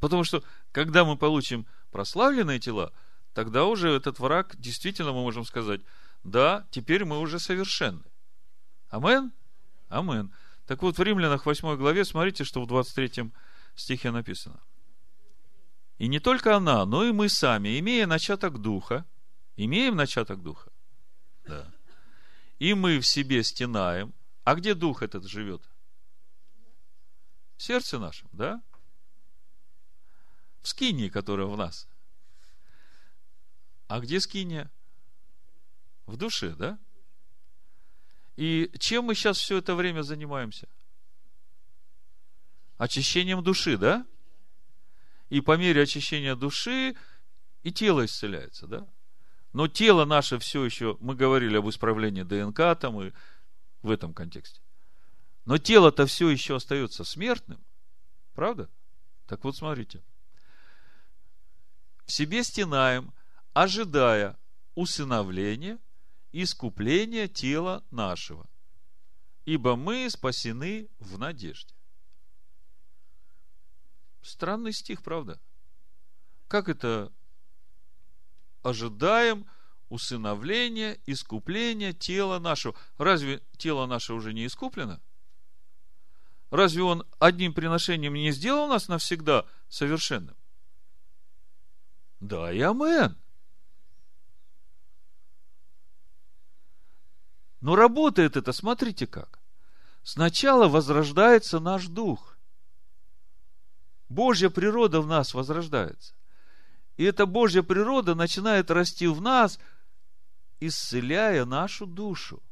Потому 0.00 0.24
что, 0.24 0.42
когда 0.72 1.04
мы 1.04 1.16
получим 1.16 1.66
прославленные 1.90 2.58
тела– 2.58 2.92
тогда 3.34 3.64
уже 3.64 3.90
этот 3.90 4.20
враг, 4.20 4.54
действительно 4.56 5.12
мы 5.12 5.20
можем 5.20 5.44
сказать, 5.44 5.82
да, 6.22 6.66
теперь 6.70 7.04
мы 7.04 7.18
уже 7.18 7.38
совершенны. 7.38 8.04
Амен? 8.94 9.32
Амен. 9.88 10.32
Так 10.66 10.82
вот, 10.82 10.98
в 10.98 11.02
Римлянах 11.02 11.46
8 11.46 11.76
главе, 11.76 12.04
смотрите, 12.04 12.44
что 12.44 12.62
в 12.62 12.66
23 12.66 13.32
стихе 13.74 14.10
написано. 14.10 14.60
И 15.98 16.08
не 16.08 16.20
только 16.20 16.56
она, 16.56 16.84
но 16.86 17.04
и 17.04 17.12
мы 17.12 17.28
сами, 17.28 17.78
имея 17.78 18.06
начаток 18.06 18.60
духа, 18.60 19.04
имеем 19.56 19.96
начаток 19.96 20.42
духа, 20.42 20.70
да, 21.46 21.72
и 22.58 22.74
мы 22.74 22.98
в 23.00 23.06
себе 23.06 23.42
стенаем. 23.42 24.12
А 24.44 24.54
где 24.54 24.74
дух 24.74 25.02
этот 25.02 25.24
живет? 25.24 25.62
В 27.56 27.62
сердце 27.62 27.98
нашем, 27.98 28.28
да? 28.32 28.62
В 30.62 30.68
скинии, 30.68 31.08
которая 31.08 31.46
в 31.46 31.56
нас– 31.56 31.88
а 33.86 34.00
где 34.00 34.18
скиния? 34.18 34.70
В 36.06 36.16
душе, 36.16 36.54
да? 36.56 36.78
И 38.36 38.70
чем 38.78 39.04
мы 39.04 39.14
сейчас 39.14 39.38
все 39.38 39.58
это 39.58 39.74
время 39.74 40.02
занимаемся? 40.02 40.68
Очищением 42.76 43.42
души, 43.42 43.76
да? 43.76 44.06
И 45.28 45.40
по 45.40 45.56
мере 45.56 45.82
очищения 45.82 46.34
души 46.34 46.96
и 47.62 47.72
тело 47.72 48.04
исцеляется, 48.04 48.66
да? 48.66 48.86
Но 49.52 49.68
тело 49.68 50.04
наше 50.04 50.38
все 50.40 50.64
еще, 50.64 50.96
мы 51.00 51.14
говорили 51.14 51.56
об 51.56 51.68
исправлении 51.68 52.22
ДНК 52.22 52.78
там 52.78 53.00
и 53.00 53.12
в 53.82 53.90
этом 53.90 54.12
контексте. 54.12 54.60
Но 55.44 55.58
тело-то 55.58 56.06
все 56.06 56.28
еще 56.28 56.56
остается 56.56 57.04
смертным. 57.04 57.62
Правда? 58.34 58.68
Так 59.26 59.44
вот, 59.44 59.56
смотрите. 59.56 60.02
В 62.04 62.12
себе 62.12 62.42
стенаем, 62.42 63.12
ожидая 63.52 64.36
усыновления, 64.74 65.78
искупления 66.42 67.28
тела 67.28 67.84
нашего. 67.90 68.48
Ибо 69.44 69.76
мы 69.76 70.10
спасены 70.10 70.88
в 70.98 71.18
надежде. 71.18 71.74
Странный 74.22 74.72
стих, 74.72 75.02
правда? 75.02 75.40
Как 76.48 76.68
это 76.68 77.12
ожидаем 78.62 79.46
усыновления, 79.90 80.98
искупления 81.06 81.92
тела 81.92 82.38
нашего. 82.40 82.74
Разве 82.98 83.40
тело 83.56 83.86
наше 83.86 84.12
уже 84.12 84.32
не 84.32 84.46
искуплено? 84.46 85.00
Разве 86.50 86.82
он 86.82 87.06
одним 87.18 87.52
приношением 87.52 88.14
не 88.14 88.32
сделал 88.32 88.66
нас 88.66 88.88
навсегда 88.88 89.46
совершенным? 89.68 90.36
Да 92.20 92.52
и 92.52 92.60
амен. 92.60 93.18
Но 97.64 97.76
работает 97.76 98.36
это, 98.36 98.52
смотрите 98.52 99.06
как. 99.06 99.40
Сначала 100.02 100.68
возрождается 100.68 101.60
наш 101.60 101.86
дух. 101.86 102.36
Божья 104.10 104.50
природа 104.50 105.00
в 105.00 105.06
нас 105.06 105.32
возрождается. 105.32 106.12
И 106.98 107.04
эта 107.04 107.24
Божья 107.24 107.62
природа 107.62 108.14
начинает 108.14 108.70
расти 108.70 109.06
в 109.06 109.22
нас, 109.22 109.58
исцеляя 110.60 111.46
нашу 111.46 111.86
душу. 111.86 112.42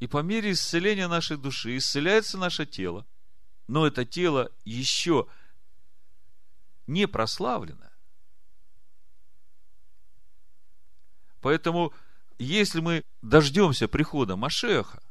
И 0.00 0.08
по 0.08 0.22
мере 0.22 0.50
исцеления 0.50 1.06
нашей 1.06 1.36
души 1.36 1.76
исцеляется 1.76 2.36
наше 2.36 2.66
тело. 2.66 3.06
Но 3.68 3.86
это 3.86 4.04
тело 4.04 4.50
еще 4.64 5.28
не 6.88 7.06
прославлено. 7.06 7.87
Поэтому, 11.40 11.92
если 12.38 12.80
мы 12.80 13.04
дождемся 13.22 13.88
прихода 13.88 14.36
Машеха, 14.36 15.02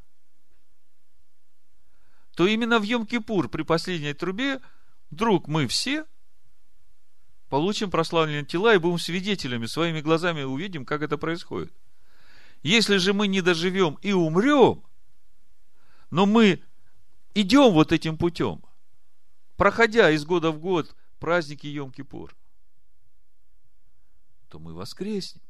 то 2.36 2.46
именно 2.46 2.80
в 2.80 2.84
Йом-Кипур 2.84 3.48
при 3.48 3.64
последней 3.64 4.14
трубе 4.14 4.62
вдруг 5.10 5.48
мы 5.48 5.68
все 5.68 6.06
получим 7.50 7.90
прославленные 7.90 8.46
тела 8.46 8.76
и 8.76 8.78
будем 8.78 9.00
свидетелями, 9.00 9.66
своими 9.66 10.02
глазами 10.02 10.44
увидим, 10.44 10.86
как 10.86 11.02
это 11.02 11.18
происходит. 11.18 11.74
Если 12.62 12.98
же 12.98 13.14
мы 13.14 13.28
не 13.28 13.42
доживем 13.42 13.98
и 14.02 14.12
умрем, 14.12 14.84
но 16.12 16.26
мы 16.26 16.62
идем 17.34 17.72
вот 17.72 17.92
этим 17.92 18.18
путем, 18.18 18.64
проходя 19.56 20.12
из 20.12 20.26
года 20.26 20.52
в 20.52 20.60
год 20.60 20.96
праздники 21.20 21.68
Йом-Кипур, 21.68 22.32
то 24.50 24.60
мы 24.60 24.74
воскреснем. 24.74 25.42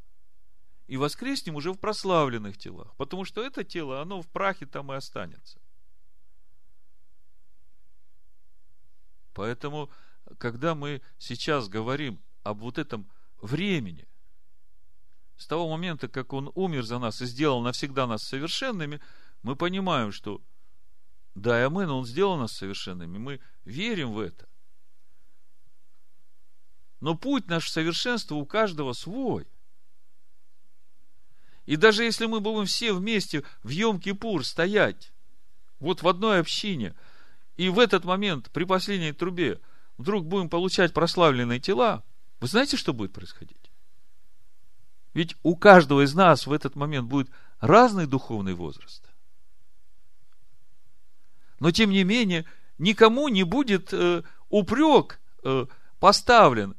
И 0.88 0.96
воскреснем 0.98 1.56
уже 1.56 1.74
в 1.74 1.78
прославленных 1.78 2.58
телах, 2.58 2.96
потому 2.96 3.26
что 3.26 3.44
это 3.44 3.64
тело, 3.64 4.02
оно 4.02 4.22
в 4.22 4.28
прахе 4.28 4.66
там 4.66 4.92
и 4.92 4.96
останется. 4.96 5.60
Поэтому, 9.34 9.90
когда 10.38 10.74
мы 10.76 11.02
сейчас 11.20 11.68
говорим 11.68 12.20
об 12.44 12.60
вот 12.60 12.78
этом 12.78 13.10
времени, 13.42 14.08
с 15.36 15.46
того 15.46 15.70
момента, 15.70 16.08
как 16.08 16.34
Он 16.34 16.52
умер 16.56 16.84
за 16.84 17.00
нас 17.00 17.22
и 17.22 17.26
сделал 17.26 17.62
навсегда 17.62 18.08
нас 18.08 18.24
совершенными, 18.24 19.02
мы 19.44 19.56
понимаем, 19.56 20.12
что 20.12 20.42
да, 21.36 21.60
и 21.62 21.66
амен, 21.66 21.90
Он 21.92 22.06
сделал 22.06 22.38
нас 22.38 22.54
совершенными, 22.54 23.20
мы 23.20 23.40
верим 23.64 24.14
в 24.14 24.20
это. 24.20 24.48
Но 27.00 27.14
путь 27.16 27.48
наш 27.48 27.70
совершенства 27.70 28.36
у 28.36 28.46
каждого 28.46 28.94
свой. 28.94 29.48
И 31.68 31.76
даже 31.76 32.04
если 32.04 32.26
мы 32.26 32.40
будем 32.40 32.66
все 32.66 32.92
вместе 32.92 33.44
в 33.62 33.70
Йом-Кипур 33.70 34.44
стоять, 34.44 35.12
вот 35.80 36.02
в 36.02 36.08
одной 36.08 36.40
общине– 36.40 36.96
и 37.58 37.70
в 37.70 37.80
этот 37.80 38.06
момент, 38.06 38.50
при 38.52 38.64
последней 38.64 39.12
трубе, 39.12 39.60
вдруг 39.98 40.26
будем 40.26 40.48
получать 40.48 40.94
прославленные 40.94 41.60
тела, 41.60 42.04
вы 42.40 42.48
знаете, 42.48 42.78
что 42.78 42.94
будет 42.94 43.14
происходить? 43.14 43.72
Ведь 45.14 45.36
у 45.42 45.56
каждого 45.56 46.06
из 46.06 46.14
нас 46.14 46.46
в 46.46 46.54
этот 46.54 46.76
момент 46.76 47.08
будет 47.08 47.30
разный 47.60 48.06
духовный 48.06 48.54
возраст. 48.54 49.04
Но 51.60 51.72
тем 51.72 51.90
не 51.90 52.04
менее, 52.04 52.46
никому 52.78 53.28
не 53.28 53.42
будет 53.42 53.92
э, 53.92 54.22
упрек 54.50 55.20
э, 55.44 55.66
поставлен. 56.00 56.76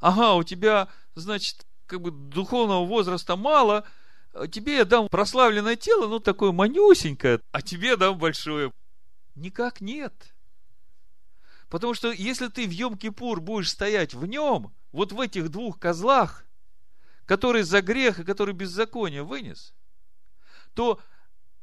Ага, 0.00 0.34
у 0.34 0.42
тебя, 0.42 0.88
значит, 1.14 1.64
как 1.86 2.00
бы 2.00 2.10
духовного 2.10 2.84
возраста 2.84 3.36
мало, 3.36 3.86
тебе 4.50 4.76
я 4.76 4.84
дам 4.84 5.08
прославленное 5.08 5.76
тело, 5.76 6.08
ну, 6.08 6.20
такое 6.20 6.52
манюсенькое, 6.52 7.40
а 7.52 7.62
тебе 7.62 7.96
дам 7.96 8.18
большое. 8.18 8.70
Никак 9.34 9.80
нет. 9.80 10.34
Потому 11.68 11.94
что 11.94 12.12
если 12.12 12.48
ты 12.48 12.66
в 12.66 12.70
Йом-Кипур 12.70 13.40
будешь 13.40 13.70
стоять 13.70 14.14
в 14.14 14.26
нем, 14.26 14.72
вот 14.92 15.12
в 15.12 15.20
этих 15.20 15.48
двух 15.48 15.78
козлах, 15.78 16.44
который 17.26 17.62
за 17.62 17.82
грех 17.82 18.20
и 18.20 18.24
который 18.24 18.54
беззаконие 18.54 19.22
вынес, 19.22 19.72
то 20.74 21.00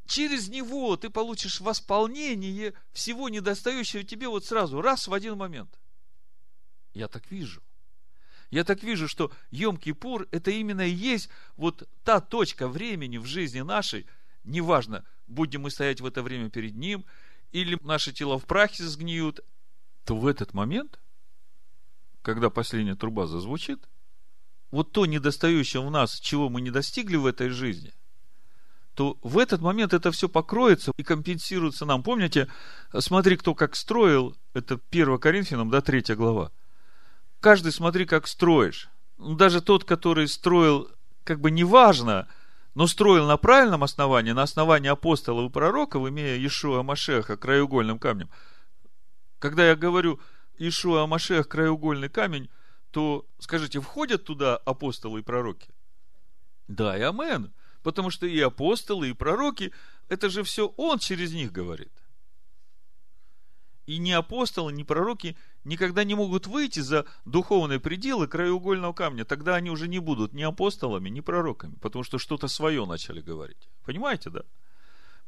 через 0.06 0.50
него 0.50 0.98
ты 0.98 1.10
получишь 1.10 1.62
восполнение 1.62 2.74
всего 2.92 3.30
недостающего 3.30 4.04
тебе 4.04 4.28
вот 4.28 4.44
сразу, 4.44 4.82
раз 4.82 5.08
в 5.08 5.14
один 5.14 5.38
момент. 5.38 5.80
Я 6.94 7.08
так 7.08 7.32
вижу. 7.32 7.62
Я 8.52 8.64
так 8.64 8.84
вижу, 8.84 9.08
что 9.08 9.32
Йом-Кипур– 9.52 10.28
это 10.32 10.52
именно 10.52 10.82
и 10.82 10.92
есть 10.92 11.30
вот 11.58 11.90
та 12.04 12.20
точка 12.20 12.68
времени 12.68 13.18
в 13.18 13.26
жизни 13.26 13.62
нашей, 13.62 14.06
неважно, 14.44 15.04
будем 15.28 15.62
мы 15.62 15.72
стоять 15.72 16.02
в 16.02 16.06
это 16.06 16.22
время 16.22 16.50
перед 16.50 16.76
Ним– 16.76 17.06
или 17.52 17.78
наши 17.84 18.12
тела 18.12 18.40
в 18.40 18.46
прахе 18.46 18.84
сгниют, 18.84 19.42
то 20.06 20.16
в 20.16 20.26
этот 20.26 20.54
момент, 20.54 21.00
когда 22.22 22.50
последняя 22.50 22.96
труба 22.96 23.28
зазвучит, 23.28 23.88
вот 24.72 24.92
то 24.92 25.06
недостающее 25.06 25.86
в 25.86 25.92
нас, 25.92 26.20
чего 26.20 26.50
мы 26.50 26.62
не 26.62 26.72
достигли 26.72 27.18
в 27.18 27.26
этой 27.26 27.50
жизни, 27.50 27.94
то 28.96 29.18
в 29.22 29.38
этот 29.38 29.62
момент 29.62 29.94
это 29.94 30.12
все 30.12 30.30
покроется 30.30 30.92
и 30.98 31.04
компенсируется 31.04 31.86
нам. 31.86 32.04
Помните, 32.04 32.50
смотри, 33.00 33.38
кто 33.38 33.54
как 33.54 33.76
строил, 33.76 34.36
это 34.54 34.80
1 34.92 35.18
Коринфянам, 35.18 35.70
да, 35.70 35.82
3 35.82 36.16
глава. 36.16 36.52
Каждый 37.42 37.72
смотри, 37.72 38.06
как 38.06 38.28
строишь. 38.28 38.88
Ну, 39.18 39.36
даже 39.36 39.62
тот, 39.62 39.84
который 39.84 40.28
строил, 40.28 40.90
как 41.24 41.42
бы 41.42 41.50
неважно, 41.50 42.28
но 42.76 42.86
строил 42.86 43.26
на 43.28 43.36
правильном 43.38 43.84
основании, 43.84 44.32
на 44.32 44.44
основании 44.44 44.90
апостолов 44.90 45.50
и 45.50 45.54
пророков, 45.54 46.08
имея 46.08 46.38
Ишуа 46.46 46.84
Машеха 46.84 47.38
краеугольным 47.38 47.98
камнем. 47.98 48.30
Когда 49.40 49.68
я 49.68 49.76
говорю 49.76 50.20
Ишуа 50.60 51.08
Машех 51.08 51.48
краеугольный 51.50 52.10
камень, 52.10 52.50
то, 52.92 53.26
скажите, 53.40 53.82
входят 53.82 54.24
туда 54.24 54.58
апостолы 54.58 55.22
и 55.22 55.24
пророки? 55.24 55.70
Да, 56.68 56.96
и 56.96 57.02
амен. 57.02 57.52
Потому 57.82 58.12
что 58.12 58.28
и 58.28 58.40
апостолы, 58.40 59.10
и 59.10 59.14
пророки, 59.14 59.74
это 60.10 60.30
же 60.30 60.44
все 60.44 60.68
он 60.78 61.00
через 61.00 61.34
них 61.34 61.52
говорит. 61.52 61.92
И 63.86 63.98
ни 63.98 64.12
апостолы, 64.12 64.72
ни 64.72 64.84
пророки 64.84 65.36
никогда 65.64 66.04
не 66.04 66.16
могут 66.16 66.48
выйти 66.48 66.80
за 66.80 67.06
духовные 67.26 67.80
пределы 67.80 68.28
краеугольного 68.28 68.94
камня. 68.94 69.26
Тогда 69.26 69.56
они 69.56 69.70
уже 69.70 69.88
не 69.88 70.00
будут 70.00 70.34
ни 70.34 70.44
апостолами, 70.44 71.10
ни 71.10 71.22
пророками, 71.22 71.76
потому 71.82 72.04
что 72.04 72.20
что-то 72.20 72.48
свое 72.48 72.86
начали 72.86 73.22
говорить. 73.22 73.70
Понимаете, 73.84 74.30
да? 74.30 74.44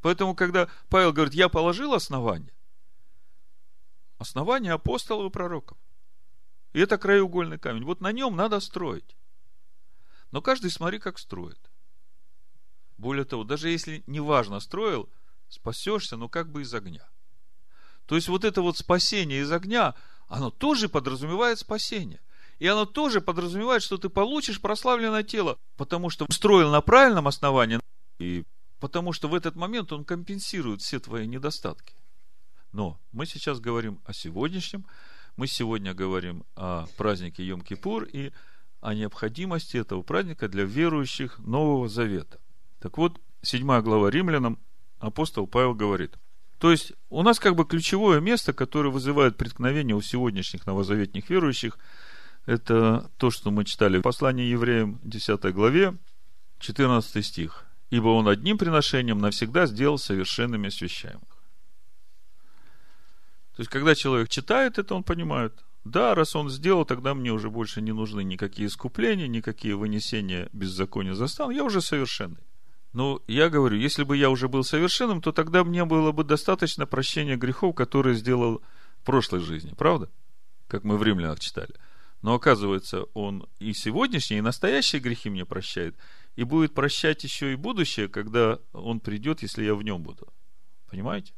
Поэтому, 0.01 0.35
когда 0.35 0.67
Павел 0.89 1.13
говорит, 1.13 1.33
я 1.33 1.49
положил 1.49 1.93
основание, 1.93 2.53
основание 4.17 4.73
апостолов 4.73 5.31
и 5.31 5.33
пророков. 5.33 5.77
И 6.73 6.79
это 6.79 6.97
краеугольный 6.97 7.59
камень. 7.59 7.85
Вот 7.85 8.01
на 8.01 8.11
нем 8.11 8.35
надо 8.35 8.59
строить. 8.59 9.15
Но 10.31 10.41
каждый 10.41 10.71
смотри, 10.71 10.99
как 10.99 11.19
строит. 11.19 11.59
Более 12.97 13.25
того, 13.25 13.43
даже 13.43 13.69
если 13.69 14.03
неважно 14.07 14.59
строил, 14.59 15.09
спасешься, 15.49 16.17
но 16.17 16.29
как 16.29 16.51
бы 16.51 16.63
из 16.63 16.73
огня. 16.73 17.07
То 18.05 18.15
есть 18.15 18.27
вот 18.27 18.43
это 18.43 18.61
вот 18.61 18.77
спасение 18.77 19.41
из 19.41 19.51
огня, 19.51 19.95
оно 20.27 20.49
тоже 20.49 20.89
подразумевает 20.89 21.59
спасение. 21.59 22.19
И 22.59 22.67
оно 22.67 22.85
тоже 22.85 23.19
подразумевает, 23.19 23.83
что 23.83 23.97
ты 23.97 24.09
получишь 24.09 24.61
прославленное 24.61 25.23
тело, 25.23 25.57
потому 25.75 26.09
что 26.09 26.25
строил 26.29 26.71
на 26.71 26.81
правильном 26.81 27.27
основании, 27.27 27.79
и 28.19 28.45
потому 28.79 29.11
что 29.13 29.27
в 29.27 29.35
этот 29.35 29.55
момент 29.55 29.91
он 29.91 30.05
компенсирует 30.05 30.81
все 30.81 30.99
твои 30.99 31.27
недостатки. 31.27 31.95
Но 32.71 32.99
мы 33.11 33.25
сейчас 33.25 33.59
говорим 33.59 33.99
о 34.05 34.13
сегодняшнем, 34.13 34.85
мы 35.35 35.47
сегодня 35.47 35.93
говорим 35.93 36.43
о 36.55 36.85
празднике 36.97 37.47
Йом-Кипур 37.47 38.09
и 38.09 38.31
о 38.81 38.93
необходимости 38.93 39.77
этого 39.77 40.01
праздника 40.01 40.47
для 40.47 40.63
верующих 40.63 41.39
Нового 41.39 41.87
Завета. 41.87 42.39
Так 42.79 42.97
вот, 42.97 43.19
7 43.41 43.81
глава 43.81 44.09
Римлянам, 44.09 44.59
апостол 44.99 45.47
Павел 45.47 45.73
говорит, 45.73 46.17
то 46.63 46.71
есть, 46.71 46.93
у 47.09 47.23
нас 47.23 47.41
как 47.41 47.57
бы 47.57 47.65
ключевое 47.65 48.21
место, 48.21 48.53
которое 48.53 48.87
вызывает 48.87 49.35
преткновение 49.35 49.97
у 49.97 50.01
сегодняшних 50.01 50.65
новозаветних 50.65 51.29
верующих, 51.29 51.77
это 52.45 53.11
то, 53.17 53.31
что 53.31 53.51
мы 53.51 53.65
читали 53.65 53.97
в 53.97 54.01
послании 54.01 54.45
евреям 54.45 55.01
10 55.03 55.41
главе, 55.53 55.97
14 56.59 57.25
стих. 57.25 57.65
«Ибо 57.89 58.07
он 58.07 58.29
одним 58.29 58.57
приношением 58.57 59.17
навсегда 59.17 59.65
сделал 59.65 59.97
совершенными 59.97 60.69
освящаемых». 60.69 61.27
То 63.57 63.59
есть, 63.59 63.69
когда 63.69 63.93
человек 63.93 64.29
читает 64.29 64.79
это, 64.79 64.95
он 64.95 65.03
понимает, 65.03 65.65
да, 65.83 66.15
раз 66.15 66.33
он 66.33 66.49
сделал, 66.49 66.85
тогда 66.85 67.13
мне 67.13 67.33
уже 67.33 67.49
больше 67.49 67.81
не 67.81 67.91
нужны 67.91 68.23
никакие 68.23 68.69
искупления, 68.69 69.27
никакие 69.27 69.75
вынесения 69.75 70.47
беззакония 70.53 71.13
застал, 71.13 71.49
я 71.49 71.65
уже 71.65 71.81
совершенный. 71.81 72.39
Но 72.93 73.21
я 73.27 73.49
говорю, 73.49 73.75
если 73.77 74.03
бы 74.03 74.15
я 74.15 74.29
уже 74.29 74.47
был 74.47 74.63
совершенным, 74.63 75.19
то 75.21 75.31
тогда 75.31 75.63
мне 75.63 75.83
было 75.83 76.11
бы 76.11 76.23
достаточно 76.23 76.85
прощения 76.85 77.35
грехов, 77.35 77.75
которые 77.75 78.15
сделал 78.15 78.61
в 79.01 79.05
прошлой 79.05 79.39
жизни, 79.39 79.73
правда? 79.75 80.09
Как 80.67 80.83
мы 80.83 80.97
в 80.97 81.03
римлянах 81.03 81.39
читали. 81.39 81.73
Но 82.21 82.35
оказывается, 82.35 83.03
он 83.15 83.47
и 83.59 83.73
сегодняшние, 83.73 84.39
и 84.39 84.41
настоящие 84.41 85.01
грехи 85.01 85.29
мне 85.29 85.43
прощает, 85.43 85.95
и 86.35 86.43
будет 86.43 86.73
прощать 86.73 87.23
еще 87.23 87.51
и 87.51 87.57
будущее, 87.57 88.07
когда 88.07 88.59
он 88.71 88.99
придет, 88.99 89.41
если 89.41 89.65
я 89.65 89.75
в 89.75 89.83
нем 89.83 90.03
буду. 90.03 90.31
Понимаете? 90.89 91.33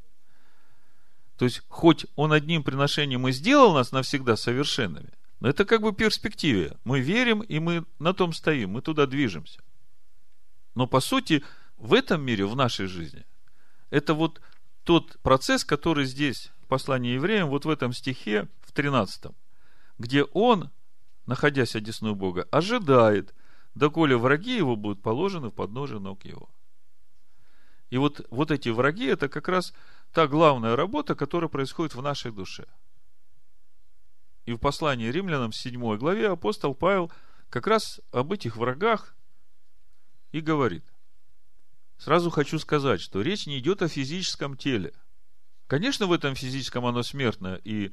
То 1.37 1.45
есть, 1.45 1.63
хоть 1.69 2.05
он 2.15 2.33
одним 2.33 2.63
приношением 2.63 3.27
и 3.27 3.31
сделал 3.31 3.73
нас 3.73 3.91
навсегда 3.93 4.35
совершенными, 4.35 5.09
но 5.39 5.49
это 5.49 5.65
как 5.65 5.81
бы 5.81 5.93
перспективе. 5.93 6.77
Мы 6.83 6.99
верим, 6.99 7.41
и 7.41 7.59
мы 7.59 7.85
на 7.97 8.13
том 8.13 8.33
стоим, 8.33 8.71
мы 8.71 8.81
туда 8.81 9.05
движемся. 9.05 9.61
Но 10.75 10.87
по 10.87 10.99
сути, 10.99 11.43
в 11.77 11.93
этом 11.93 12.21
мире, 12.21 12.45
в 12.45 12.55
нашей 12.55 12.85
жизни, 12.87 13.25
это 13.89 14.13
вот 14.13 14.41
тот 14.83 15.17
процесс, 15.23 15.65
который 15.65 16.05
здесь, 16.05 16.51
в 16.61 16.67
послании 16.67 17.13
евреям, 17.13 17.49
вот 17.49 17.65
в 17.65 17.69
этом 17.69 17.93
стихе, 17.93 18.47
в 18.61 18.71
13, 18.71 19.31
где 19.97 20.23
он, 20.23 20.69
находясь 21.25 21.75
одесную 21.75 22.13
Бога, 22.13 22.47
ожидает, 22.51 23.33
доколе 23.73 24.17
враги 24.17 24.55
его 24.57 24.75
будут 24.75 25.01
положены 25.01 25.47
в 25.47 25.51
подножие 25.51 25.99
ног 25.99 26.23
его. 26.25 26.49
И 27.89 27.97
вот, 27.97 28.25
вот 28.29 28.51
эти 28.51 28.69
враги, 28.69 29.05
это 29.05 29.29
как 29.29 29.47
раз 29.47 29.73
та 30.11 30.27
главная 30.27 30.75
работа, 30.75 31.15
которая 31.15 31.49
происходит 31.49 31.95
в 31.95 32.01
нашей 32.01 32.31
душе. 32.31 32.65
И 34.45 34.53
в 34.53 34.57
послании 34.57 35.09
римлянам, 35.09 35.51
7 35.51 35.97
главе, 35.97 36.29
апостол 36.29 36.75
Павел 36.75 37.11
как 37.49 37.67
раз 37.67 38.01
об 38.11 38.33
этих 38.33 38.57
врагах 38.57 39.15
и 40.31 40.41
говорит. 40.41 40.83
Сразу 41.97 42.29
хочу 42.29 42.59
сказать, 42.59 43.01
что 43.01 43.21
речь 43.21 43.47
не 43.47 43.59
идет 43.59 43.81
о 43.81 43.87
физическом 43.87 44.57
теле. 44.57 44.93
Конечно, 45.67 46.07
в 46.07 46.11
этом 46.11 46.35
физическом 46.35 46.85
оно 46.85 47.03
смертно, 47.03 47.59
и 47.63 47.91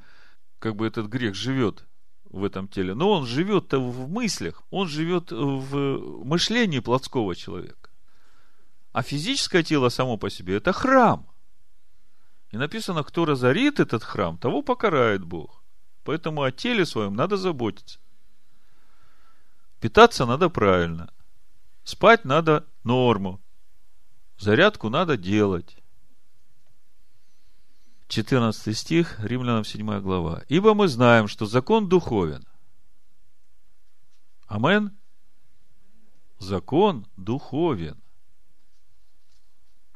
как 0.59 0.75
бы 0.75 0.85
этот 0.85 1.07
грех 1.07 1.35
живет 1.35 1.85
в 2.25 2.43
этом 2.43 2.67
теле, 2.67 2.93
но 2.93 3.11
он 3.11 3.25
живет-то 3.25 3.79
в 3.79 4.09
мыслях, 4.09 4.61
он 4.69 4.87
живет 4.87 5.31
в 5.31 6.23
мышлении 6.23 6.79
плотского 6.79 7.35
человека. 7.35 7.89
А 8.91 9.01
физическое 9.01 9.63
тело 9.63 9.89
само 9.89 10.17
по 10.17 10.29
себе– 10.29 10.55
это 10.57 10.71
храм. 10.71 11.27
И 12.51 12.57
написано, 12.57 13.03
кто 13.03 13.25
разорит 13.25 13.79
этот 13.79 14.03
храм, 14.03 14.37
того 14.37 14.61
покарает 14.61 15.23
Бог. 15.23 15.63
Поэтому 16.03 16.43
о 16.43 16.51
теле 16.51 16.85
своем 16.85 17.15
надо 17.15 17.37
заботиться. 17.37 17.99
Питаться 19.79 20.25
надо 20.25 20.49
правильно. 20.49 21.11
Спать 21.83 22.25
надо 22.25 22.65
норму. 22.83 23.41
Зарядку 24.37 24.89
надо 24.89 25.17
делать. 25.17 25.77
14 28.07 28.77
стих, 28.77 29.19
Римлянам 29.19 29.65
7 29.65 29.99
глава. 30.01 30.43
Ибо 30.47 30.73
мы 30.73 30.87
знаем, 30.87 31.27
что 31.27 31.45
закон 31.45 31.89
духовен. 31.89 32.45
Амен? 34.47 34.95
Закон 36.39 37.07
духовен. 37.17 37.99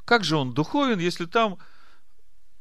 Как 0.04 0.24
же 0.24 0.38
он 0.38 0.54
духовен, 0.54 1.00
если 1.00 1.26
там 1.26 1.58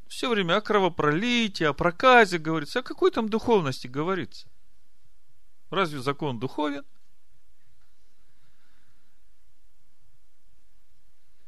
все 0.08 0.28
время 0.28 0.56
о 0.56 0.60
кровопролитии, 0.60 1.64
о 1.64 1.72
проказе 1.72 2.38
говорится. 2.38 2.80
О 2.80 2.82
какой 2.82 3.10
там 3.10 3.28
духовности 3.28 3.86
говорится? 3.86 4.48
Разве 5.70 6.00
закон 6.00 6.38
духовен? 6.38 6.84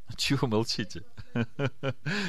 Чего 0.17 0.47
молчите? 0.47 1.05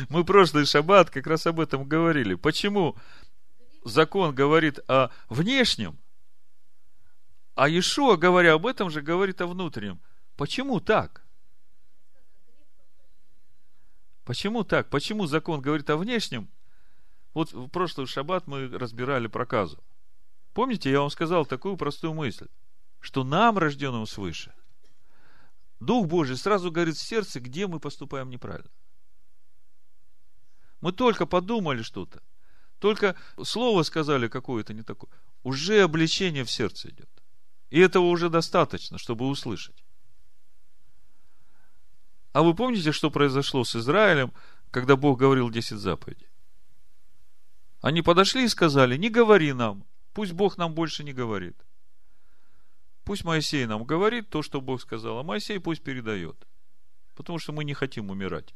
Мы 0.09 0.25
прошлый 0.25 0.65
шаббат 0.65 1.09
как 1.09 1.27
раз 1.27 1.47
об 1.47 1.59
этом 1.59 1.87
говорили. 1.87 2.35
Почему 2.35 2.97
закон 3.83 4.35
говорит 4.35 4.79
о 4.87 5.09
внешнем, 5.29 5.97
а 7.55 7.67
Иешуа, 7.67 8.15
говоря 8.15 8.53
об 8.53 8.65
этом 8.65 8.89
же, 8.89 9.01
говорит 9.01 9.41
о 9.41 9.47
внутреннем? 9.47 9.99
Почему 10.35 10.79
так? 10.79 11.25
Почему 14.23 14.63
так? 14.63 14.89
Почему 14.89 15.25
закон 15.25 15.59
говорит 15.59 15.89
о 15.89 15.97
внешнем? 15.97 16.49
Вот 17.33 17.51
в 17.51 17.67
прошлый 17.67 18.07
шаббат 18.07 18.47
мы 18.47 18.67
разбирали 18.67 19.27
проказу. 19.27 19.83
Помните, 20.53 20.91
я 20.91 20.99
вам 21.01 21.09
сказал 21.09 21.45
такую 21.45 21.77
простую 21.77 22.13
мысль, 22.13 22.47
что 22.99 23.23
нам, 23.23 23.57
рожденным 23.57 24.05
свыше, 24.05 24.53
Дух 25.79 26.07
Божий 26.07 26.37
сразу 26.37 26.71
говорит 26.71 26.97
в 26.97 27.01
сердце, 27.01 27.39
где 27.39 27.67
мы 27.67 27.79
поступаем 27.79 28.29
неправильно. 28.29 28.69
Мы 30.81 30.91
только 30.91 31.25
подумали 31.25 31.81
что-то, 31.81 32.21
только 32.79 33.15
слово 33.43 33.83
сказали 33.83 34.27
какое-то 34.27 34.73
не 34.73 34.83
такое, 34.83 35.09
уже 35.43 35.81
обличение 35.81 36.43
в 36.43 36.51
сердце 36.51 36.89
идет. 36.89 37.09
И 37.69 37.79
этого 37.79 38.05
уже 38.05 38.29
достаточно, 38.29 38.97
чтобы 38.97 39.27
услышать. 39.27 39.83
А 42.31 42.41
вы 42.41 42.53
помните, 42.53 42.91
что 42.91 43.11
произошло 43.11 43.63
с 43.63 43.75
Израилем, 43.75 44.33
когда 44.71 44.95
Бог 44.95 45.19
говорил 45.19 45.49
10 45.49 45.77
заповедей? 45.77 46.29
Они 47.81 48.01
подошли 48.01 48.45
и 48.45 48.49
сказали, 48.49 48.97
не 48.97 49.09
говори 49.09 49.53
нам, 49.53 49.85
пусть 50.13 50.33
Бог 50.33 50.57
нам 50.57 50.73
больше 50.73 51.03
не 51.03 51.13
говорит. 51.13 51.57
Пусть 53.09 53.23
Моисей 53.23 53.65
нам 53.65 53.85
говорит 53.85 54.29
то, 54.29 54.43
что 54.43 54.61
Бог 54.61 54.79
сказал, 54.79 55.17
а 55.17 55.23
Моисей 55.23 55.59
пусть 55.59 55.81
передает. 55.81 56.47
Потому 57.15 57.39
что 57.39 57.51
мы 57.51 57.63
не 57.63 57.73
хотим 57.73 58.11
умирать. 58.11 58.53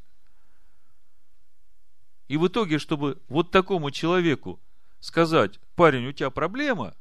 И 2.28 2.36
в 2.36 2.46
итоге, 2.46 2.78
чтобы 2.78 3.20
вот 3.26 3.50
такому 3.50 3.90
человеку 3.90 4.60
сказать, 5.00 5.58
парень, 5.74 6.06
у 6.06 6.12
тебя 6.12 6.30
проблема, 6.30 6.94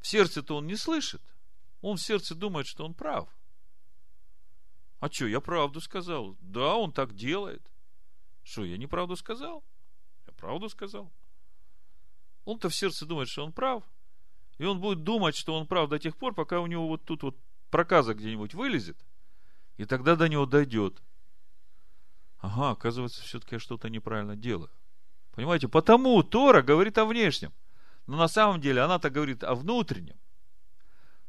в 0.00 0.08
сердце-то 0.08 0.56
он 0.56 0.66
не 0.66 0.74
слышит. 0.74 1.22
Он 1.80 1.96
в 1.96 2.02
сердце 2.02 2.34
думает, 2.34 2.66
что 2.66 2.84
он 2.84 2.92
прав. 2.92 3.28
А 4.98 5.08
что, 5.08 5.28
я 5.28 5.40
правду 5.40 5.80
сказал? 5.80 6.36
Да, 6.40 6.74
он 6.74 6.92
так 6.92 7.14
делает. 7.14 7.62
Что, 8.42 8.64
я 8.64 8.76
неправду 8.78 9.14
сказал? 9.14 9.62
Я 10.26 10.32
правду 10.32 10.68
сказал. 10.70 11.08
Он-то 12.44 12.68
в 12.68 12.74
сердце 12.74 13.06
думает, 13.06 13.28
что 13.28 13.44
он 13.44 13.52
прав. 13.52 13.84
И 14.58 14.64
он 14.64 14.80
будет 14.80 15.04
думать, 15.04 15.36
что 15.36 15.54
он 15.54 15.66
прав 15.66 15.88
до 15.88 15.98
тех 15.98 16.16
пор, 16.16 16.34
пока 16.34 16.60
у 16.60 16.66
него 16.66 16.88
вот 16.88 17.04
тут 17.04 17.22
вот 17.22 17.36
проказа 17.70 18.14
где-нибудь 18.14 18.54
вылезет. 18.54 18.98
И 19.76 19.84
тогда 19.84 20.16
до 20.16 20.28
него 20.28 20.46
дойдет. 20.46 21.02
Ага, 22.38 22.70
оказывается, 22.70 23.22
все-таки 23.22 23.56
я 23.56 23.58
что-то 23.58 23.90
неправильно 23.90 24.36
делаю. 24.36 24.70
Понимаете? 25.32 25.68
Потому 25.68 26.22
Тора 26.22 26.62
говорит 26.62 26.96
о 26.98 27.04
внешнем. 27.04 27.52
Но 28.06 28.16
на 28.16 28.28
самом 28.28 28.60
деле 28.60 28.80
она-то 28.80 29.10
говорит 29.10 29.44
о 29.44 29.54
внутреннем. 29.54 30.16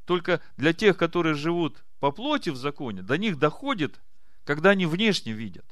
Только 0.06 0.42
для 0.56 0.74
тех, 0.74 0.96
которые 0.96 1.36
живут 1.36 1.84
по 2.00 2.12
плоти 2.12 2.50
в 2.50 2.56
законе, 2.56 3.02
до 3.02 3.18
них 3.18 3.38
доходит, 3.38 4.00
когда 4.46 4.70
они 4.70 4.86
внешне 4.86 5.34
видят. 5.34 5.66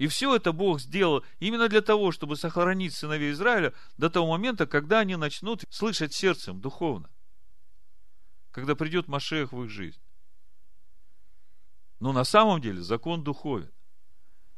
И 0.00 0.06
все 0.06 0.34
это 0.34 0.52
Бог 0.52 0.80
сделал 0.80 1.26
именно 1.40 1.68
для 1.68 1.82
того, 1.82 2.10
чтобы 2.10 2.34
сохранить 2.34 2.94
сыновей 2.94 3.32
Израиля 3.32 3.74
до 3.98 4.08
того 4.08 4.28
момента, 4.28 4.66
когда 4.66 5.00
они 5.00 5.14
начнут 5.14 5.62
слышать 5.68 6.14
сердцем 6.14 6.58
духовно. 6.58 7.10
Когда 8.50 8.74
придет 8.74 9.08
Машех 9.08 9.52
в 9.52 9.62
их 9.62 9.68
жизнь. 9.68 10.00
Но 11.98 12.14
на 12.14 12.24
самом 12.24 12.62
деле 12.62 12.80
закон 12.80 13.22
духовен. 13.22 13.70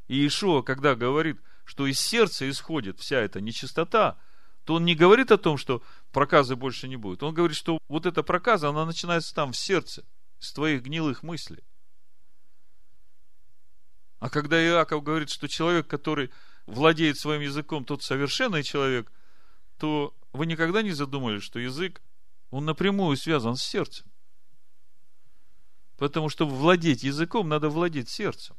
И 0.06 0.14
Иешуа, 0.14 0.62
когда 0.62 0.94
говорит, 0.94 1.40
что 1.64 1.88
из 1.88 1.98
сердца 1.98 2.48
исходит 2.48 3.00
вся 3.00 3.18
эта 3.18 3.40
нечистота, 3.40 4.20
то 4.64 4.74
он 4.74 4.84
не 4.84 4.94
говорит 4.94 5.32
о 5.32 5.38
том, 5.38 5.56
что 5.56 5.82
проказы 6.12 6.54
больше 6.54 6.86
не 6.86 6.94
будет. 6.94 7.24
Он 7.24 7.34
говорит, 7.34 7.56
что 7.56 7.78
вот 7.88 8.06
эта 8.06 8.22
проказа, 8.22 8.68
она 8.68 8.86
начинается 8.86 9.34
там, 9.34 9.50
в 9.50 9.56
сердце, 9.56 10.04
с 10.38 10.52
твоих 10.52 10.84
гнилых 10.84 11.24
мыслей. 11.24 11.64
А 14.22 14.30
когда 14.30 14.64
Иаков 14.64 15.02
говорит, 15.02 15.30
что 15.30 15.48
человек, 15.48 15.88
который 15.88 16.30
владеет 16.66 17.18
своим 17.18 17.40
языком, 17.40 17.84
тот 17.84 18.04
совершенный 18.04 18.62
человек, 18.62 19.10
то 19.78 20.14
вы 20.32 20.46
никогда 20.46 20.80
не 20.82 20.92
задумались, 20.92 21.42
что 21.42 21.58
язык, 21.58 22.00
он 22.50 22.64
напрямую 22.64 23.16
связан 23.16 23.56
с 23.56 23.64
сердцем. 23.64 24.06
Потому 25.96 26.28
что 26.28 26.46
владеть 26.46 27.02
языком, 27.02 27.48
надо 27.48 27.68
владеть 27.68 28.10
сердцем. 28.10 28.54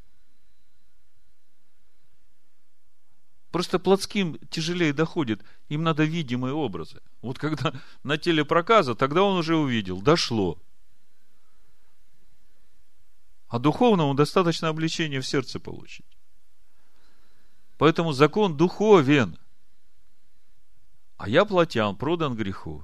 Просто 3.49 3.79
плотским 3.79 4.37
тяжелее 4.49 4.91
доходит. 4.91 5.45
Им 5.69 5.83
надо 5.83 6.03
видимые 6.03 6.53
образы. 6.53 7.01
Вот 7.21 7.39
когда 7.39 7.73
на 8.03 8.17
теле 8.17 8.43
проказа, 8.43 8.95
тогда 8.95 9.23
он 9.23 9.37
уже 9.37 9.55
увидел, 9.55 10.01
дошло. 10.01 10.59
А 13.53 13.59
духовному 13.59 14.15
достаточно 14.15 14.69
обличения 14.69 15.21
в 15.21 15.27
сердце 15.27 15.59
получить. 15.59 16.17
Поэтому 17.77 18.11
закон 18.11 18.57
духовен. 18.57 19.37
А 21.17 21.29
я 21.29 21.45
плотян, 21.45 21.95
продан 21.95 22.35
греху. 22.35 22.83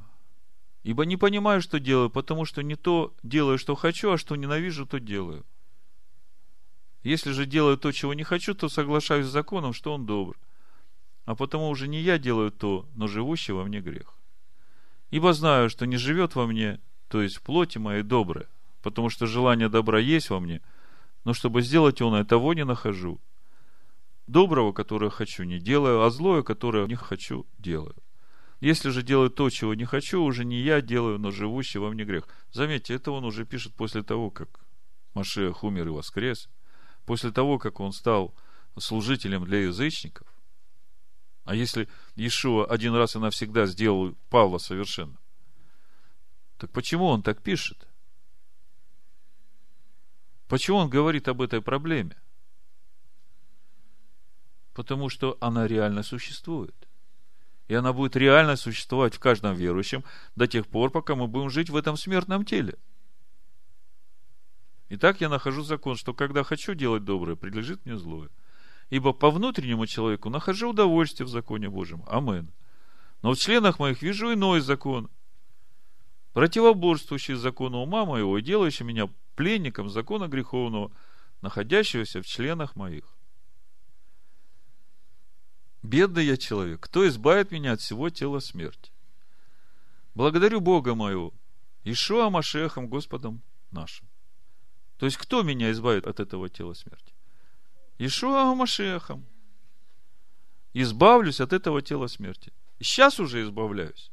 Ибо 0.83 1.05
не 1.05 1.17
понимаю, 1.17 1.63
что 1.63 1.79
делаю, 1.79 2.11
потому 2.11 2.45
что 2.45 2.61
не 2.61 2.75
то 2.75 3.15
делаю, 3.23 3.57
что 3.57 3.73
хочу, 3.73 4.11
а 4.11 4.19
что 4.19 4.35
ненавижу, 4.35 4.85
то 4.85 4.99
делаю. 4.99 5.43
Если 7.01 7.31
же 7.31 7.47
делаю 7.47 7.75
то, 7.79 7.91
чего 7.91 8.13
не 8.13 8.23
хочу, 8.23 8.53
то 8.53 8.69
соглашаюсь 8.69 9.25
с 9.25 9.31
законом, 9.31 9.73
что 9.73 9.91
он 9.91 10.05
добр. 10.05 10.37
А 11.25 11.33
потому 11.33 11.69
уже 11.69 11.87
не 11.87 11.99
я 11.99 12.19
делаю 12.19 12.51
то, 12.51 12.85
но 12.93 13.07
живущий 13.07 13.53
во 13.53 13.63
мне 13.63 13.81
грех. 13.81 14.13
Ибо 15.09 15.33
знаю, 15.33 15.71
что 15.71 15.87
не 15.87 15.97
живет 15.97 16.35
во 16.35 16.45
мне, 16.45 16.79
то 17.07 17.23
есть 17.23 17.37
в 17.37 17.41
плоти 17.41 17.79
моей 17.79 18.03
доброе, 18.03 18.47
потому 18.81 19.09
что 19.09 19.25
желание 19.25 19.69
добра 19.69 19.99
есть 19.99 20.29
во 20.29 20.39
мне, 20.39 20.61
но 21.25 21.33
чтобы 21.33 21.61
сделать 21.61 22.01
он, 22.01 22.25
того 22.25 22.53
не 22.53 22.65
нахожу. 22.65 23.19
Доброго, 24.27 24.73
которое 24.73 25.09
хочу, 25.09 25.43
не 25.43 25.59
делаю, 25.59 26.03
а 26.03 26.09
злое, 26.11 26.43
которое 26.43 26.85
не 26.87 26.95
хочу, 26.95 27.47
делаю. 27.57 27.95
Если 28.61 28.89
же 28.89 29.03
делаю 29.03 29.29
то, 29.29 29.49
чего 29.49 29.73
не 29.73 29.85
хочу, 29.85 30.21
уже 30.21 30.43
не 30.43 30.61
я 30.61 30.81
делаю, 30.81 31.17
но 31.17 31.31
живущий 31.31 31.79
во 31.79 31.89
мне 31.89 32.03
грех. 32.03 32.27
Заметьте, 32.51 32.93
это 32.93 33.11
он 33.11 33.23
уже 33.23 33.45
пишет 33.45 33.73
после 33.73 34.03
того, 34.03 34.29
как 34.29 34.59
Машех 35.13 35.63
умер 35.63 35.87
и 35.87 35.91
воскрес, 35.91 36.49
после 37.05 37.31
того, 37.31 37.57
как 37.57 37.79
он 37.79 37.91
стал 37.91 38.35
служителем 38.77 39.45
для 39.45 39.63
язычников. 39.63 40.27
А 41.45 41.55
если 41.55 41.89
Иешуа 42.15 42.65
один 42.65 42.93
раз 42.93 43.15
и 43.15 43.19
навсегда 43.19 43.65
сделал 43.65 44.15
Павла 44.29 44.59
совершенно, 44.59 45.17
так 46.57 46.71
почему 46.71 47.05
он 47.05 47.23
так 47.23 47.41
пишет? 47.41 47.88
Почему 50.49 50.77
он 50.77 50.89
говорит 50.89 51.27
об 51.27 51.43
этой 51.43 51.61
проблеме? 51.61 52.17
Потому 54.73 55.07
что 55.09 55.37
она 55.39 55.67
реально 55.67 56.01
существует. 56.01 56.75
И 57.67 57.75
она 57.75 57.93
будет 57.93 58.15
реально 58.15 58.55
существовать 58.55 59.13
в 59.13 59.19
каждом 59.19 59.53
верующем 59.53 60.03
до 60.35 60.47
тех 60.47 60.67
пор, 60.67 60.89
пока 60.89 61.15
мы 61.15 61.27
будем 61.27 61.51
жить 61.51 61.69
в 61.69 61.75
этом 61.75 61.95
смертном 61.95 62.45
теле. 62.45 62.79
Итак, 64.89 65.21
я 65.21 65.29
нахожу 65.29 65.61
закон, 65.61 65.95
что 65.95 66.15
когда 66.15 66.43
хочу 66.43 66.73
делать 66.73 67.03
доброе, 67.03 67.35
прилежит 67.35 67.85
мне 67.85 67.95
злое. 67.95 68.29
Ибо 68.89 69.13
по 69.13 69.29
внутреннему 69.29 69.85
человеку 69.85 70.31
нахожу 70.31 70.71
удовольствие 70.71 71.27
в 71.27 71.29
законе 71.29 71.69
Божьем. 71.69 72.03
Амен. 72.07 72.51
Но 73.21 73.33
в 73.33 73.37
членах 73.37 73.77
моих 73.77 74.01
вижу 74.01 74.33
иной 74.33 74.61
закон, 74.61 75.11
противоборствующий 76.33 77.35
закону 77.35 77.81
ума 77.81 78.05
моего 78.05 78.35
и 78.39 78.41
делающий 78.41 78.83
меня 78.83 79.09
пленником 79.39 79.89
закона 79.89 80.27
греховного, 80.27 80.91
находящегося 81.41 82.21
в 82.21 82.25
членах 82.25 82.75
моих. 82.75 83.05
Бедный 85.81 86.25
я 86.25 86.35
человек, 86.35 86.81
кто 86.81 87.07
избавит 87.07 87.49
меня 87.51 87.71
от 87.71 87.79
всего 87.79 88.09
тела 88.09 88.41
смерти? 88.41 88.91
Благодарю 90.13 90.59
Бога 90.59 90.93
моего, 90.93 91.33
Ишуа 91.85 92.29
Машехом, 92.29 92.89
Господом 92.89 93.41
нашим. 93.71 94.09
То 94.97 95.05
есть, 95.05 95.15
кто 95.15 95.41
меня 95.41 95.71
избавит 95.71 96.05
от 96.05 96.19
этого 96.19 96.49
тела 96.49 96.73
смерти? 96.73 97.13
Ишуа 97.97 98.53
Машехом. 98.55 99.25
Избавлюсь 100.73 101.39
от 101.39 101.53
этого 101.53 101.81
тела 101.81 102.07
смерти. 102.07 102.51
Сейчас 102.81 103.21
уже 103.21 103.41
избавляюсь. 103.43 104.11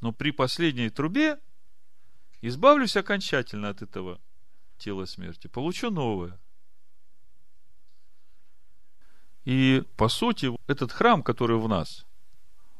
Но 0.00 0.12
при 0.12 0.30
последней 0.30 0.90
трубе 0.90 1.38
избавлюсь 2.42 2.96
окончательно 2.96 3.68
от 3.68 3.82
этого 3.82 4.20
тела 4.78 5.06
смерти. 5.06 5.46
Получу 5.46 5.90
новое. 5.90 6.38
И, 9.44 9.84
по 9.96 10.08
сути, 10.08 10.50
этот 10.66 10.92
храм, 10.92 11.22
который 11.22 11.58
в 11.58 11.68
нас, 11.68 12.04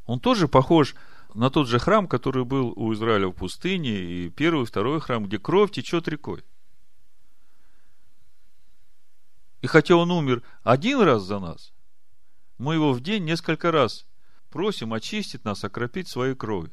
он 0.05 0.21
тоже 0.21 0.49
похож 0.49 0.95
на 1.35 1.51
тот 1.51 1.69
же 1.69 1.79
храм, 1.79 2.09
который 2.09 2.45
был 2.45 2.73
у 2.77 2.93
Израиля 2.93 3.29
в 3.29 3.33
пустыне, 3.33 3.91
и 3.91 4.31
первый 4.31 4.63
и 4.63 4.67
второй 4.67 5.01
храм, 5.01 5.25
где 5.25 5.39
кровь 5.39 5.71
течет 5.71 6.09
рекой. 6.09 6.45
И 9.63 9.67
хотя 9.67 9.97
он 9.97 10.11
умер 10.11 10.43
один 10.63 11.01
раз 11.01 11.23
за 11.23 11.39
нас, 11.39 11.73
мы 12.59 12.75
его 12.75 12.93
в 12.93 13.01
день 13.01 13.25
несколько 13.25 13.71
раз 13.71 14.07
просим 14.51 14.93
очистить 14.93 15.45
нас, 15.45 15.63
окропить 15.65 16.09
своей 16.09 16.35
кровью. 16.35 16.73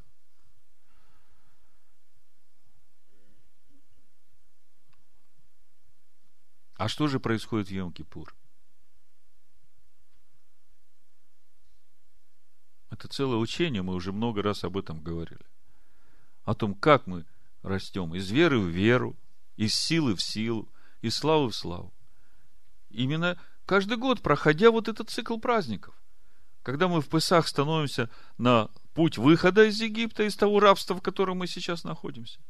А 6.84 6.90
что 6.90 7.08
же 7.08 7.22
происходит 7.22 7.70
в 7.70 7.72
Йом-Кипур? 7.72 8.34
Это 12.90 13.08
целое 13.08 13.38
учение, 13.38 13.82
мы 13.82 13.94
уже 13.94 14.12
много 14.12 14.42
раз 14.42 14.66
об 14.66 14.76
этом 14.76 15.00
говорили. 15.00 15.46
О 16.44 16.54
том, 16.54 16.76
как 16.76 17.08
мы 17.08 17.26
растем 17.62 18.14
из 18.16 18.30
веры 18.30 18.60
в 18.60 18.68
веру, 18.68 19.16
из 19.56 19.74
силы 19.74 20.14
в 20.14 20.22
силу, 20.22 20.68
из 21.00 21.16
славы 21.16 21.52
в 21.52 21.56
славу. 21.56 21.94
Именно 22.90 23.40
каждый 23.66 23.96
год, 23.96 24.22
проходя 24.22 24.70
вот 24.70 24.90
этот 24.90 25.10
цикл 25.10 25.38
праздников, 25.38 25.96
когда 26.64 26.90
мы 26.90 27.00
в 27.00 27.08
Песах 27.08 27.48
становимся 27.48 28.10
на 28.38 28.70
путь 28.94 29.18
выхода 29.18 29.64
из 29.64 29.80
Египта, 29.80 30.24
из 30.24 30.36
того 30.36 30.60
рабства, 30.60 30.96
в 30.96 31.02
котором 31.02 31.38
мы 31.38 31.48
сейчас 31.48 31.86
находимся, 31.86 32.42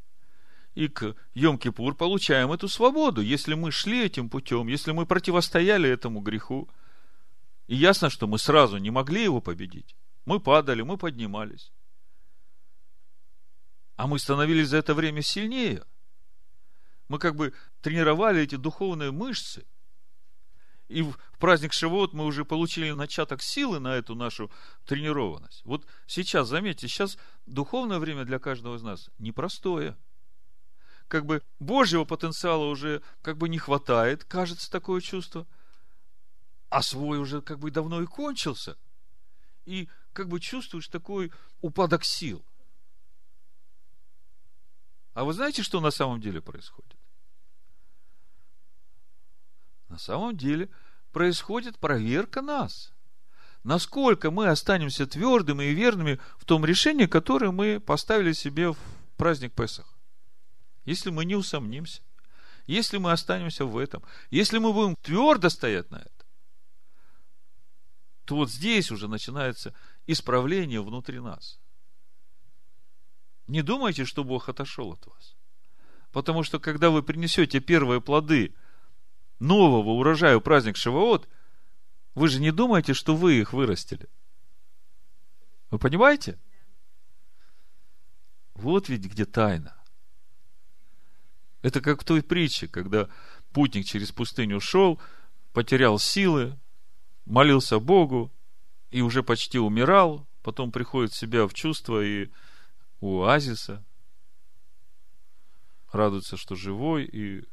и 0.75 0.87
к 0.87 1.15
Йом-Кипур 1.35 1.93
получаем 1.95 2.51
эту 2.51 2.67
свободу, 2.67 3.21
если 3.21 3.53
мы 3.53 3.71
шли 3.71 4.05
этим 4.05 4.29
путем, 4.29 4.67
если 4.67 4.91
мы 4.91 5.05
противостояли 5.05 5.89
этому 5.89 6.21
греху. 6.21 6.69
И 7.67 7.75
ясно, 7.75 8.09
что 8.09 8.27
мы 8.27 8.39
сразу 8.39 8.77
не 8.77 8.91
могли 8.91 9.23
его 9.23 9.39
победить. 9.41 9.95
Мы 10.25 10.39
падали, 10.39 10.81
мы 10.81 10.97
поднимались. 10.97 11.71
А 13.95 14.07
мы 14.07 14.19
становились 14.19 14.69
за 14.69 14.77
это 14.77 14.93
время 14.93 15.21
сильнее. 15.21 15.83
Мы 17.07 17.19
как 17.19 17.35
бы 17.35 17.53
тренировали 17.81 18.41
эти 18.41 18.55
духовные 18.55 19.11
мышцы. 19.11 19.65
И 20.89 21.01
в 21.01 21.17
праздник 21.39 21.73
Шивот 21.73 22.13
мы 22.13 22.25
уже 22.25 22.45
получили 22.45 22.91
начаток 22.91 23.41
силы 23.41 23.79
на 23.79 23.95
эту 23.95 24.15
нашу 24.15 24.51
тренированность. 24.85 25.61
Вот 25.63 25.85
сейчас, 26.07 26.47
заметьте, 26.47 26.87
сейчас 26.87 27.17
духовное 27.45 27.99
время 27.99 28.25
для 28.25 28.39
каждого 28.39 28.75
из 28.75 28.83
нас 28.83 29.09
непростое. 29.19 29.95
Как 31.07 31.25
бы 31.25 31.41
Божьего 31.59 32.05
потенциала 32.05 32.65
уже 32.65 33.01
как 33.21 33.37
бы 33.37 33.49
не 33.49 33.57
хватает, 33.57 34.23
кажется 34.23 34.71
такое 34.71 35.01
чувство. 35.01 35.45
А 36.69 36.81
свой 36.81 37.19
уже 37.19 37.41
как 37.41 37.59
бы 37.59 37.71
давно 37.71 38.01
и 38.01 38.05
кончился. 38.05 38.77
И 39.65 39.87
как 40.11 40.27
бы 40.27 40.39
чувствуешь 40.39 40.87
такой 40.87 41.31
упадок 41.61 42.03
сил. 42.03 42.43
А 45.13 45.23
вы 45.23 45.33
знаете, 45.33 45.61
что 45.61 45.79
на 45.79 45.91
самом 45.91 46.19
деле 46.19 46.41
происходит? 46.41 46.97
На 49.89 49.99
самом 49.99 50.35
деле 50.35 50.69
происходит 51.11 51.77
проверка 51.77 52.41
нас. 52.41 52.91
Насколько 53.63 54.31
мы 54.31 54.47
останемся 54.47 55.05
твердыми 55.05 55.65
и 55.65 55.73
верными 55.73 56.19
в 56.37 56.45
том 56.45 56.65
решении, 56.65 57.05
которое 57.05 57.51
мы 57.51 57.79
поставили 57.79 58.33
себе 58.33 58.73
в 58.73 58.77
праздник 59.15 59.53
Песах. 59.53 59.92
Если 60.85 61.09
мы 61.09 61.25
не 61.25 61.35
усомнимся, 61.35 62.01
если 62.65 62.97
мы 62.97 63.11
останемся 63.11 63.65
в 63.65 63.77
этом, 63.77 64.03
если 64.29 64.57
мы 64.57 64.73
будем 64.73 64.95
твердо 64.97 65.49
стоять 65.49 65.91
на 65.91 65.97
этом, 65.97 66.27
то 68.25 68.35
вот 68.35 68.51
здесь 68.51 68.91
уже 68.91 69.07
начинается 69.07 69.73
исправление 70.07 70.81
внутри 70.81 71.19
нас. 71.19 71.59
Не 73.47 73.61
думайте, 73.61 74.05
что 74.05 74.23
Бог 74.23 74.47
отошел 74.47 74.93
от 74.93 75.05
вас. 75.05 75.35
Потому 76.11 76.43
что, 76.43 76.59
когда 76.59 76.89
вы 76.89 77.03
принесете 77.03 77.59
первые 77.59 77.99
плоды 77.99 78.55
нового 79.39 79.89
урожая 79.89 80.39
праздник 80.39 80.77
Шивоот, 80.77 81.27
вы 82.15 82.29
же 82.29 82.39
не 82.39 82.51
думаете, 82.51 82.93
что 82.93 83.15
вы 83.15 83.39
их 83.39 83.51
вырастили. 83.51 84.07
Вы 85.71 85.79
понимаете? 85.79 86.39
Вот 88.53 88.87
ведь 88.87 89.05
где 89.05 89.25
тайна. 89.25 89.75
Это 91.63 91.81
как 91.81 92.01
в 92.01 92.05
той 92.05 92.21
притче, 92.21 92.67
когда 92.67 93.09
путник 93.53 93.85
через 93.85 94.11
пустыню 94.11 94.59
шел, 94.59 94.99
потерял 95.53 95.97
силы, 95.97 96.59
молился 97.25 97.79
Богу, 97.79 98.31
и 98.91 99.01
уже 99.01 99.23
почти 99.23 99.57
умирал, 99.57 100.27
потом 100.43 100.71
приходит 100.71 101.13
в 101.13 101.17
себя 101.17 101.47
в 101.47 101.53
чувство 101.53 102.03
и 102.03 102.29
у 102.99 103.23
оазиса, 103.23 103.83
радуется, 105.91 106.37
что 106.37 106.55
живой, 106.55 107.05
и 107.05 107.45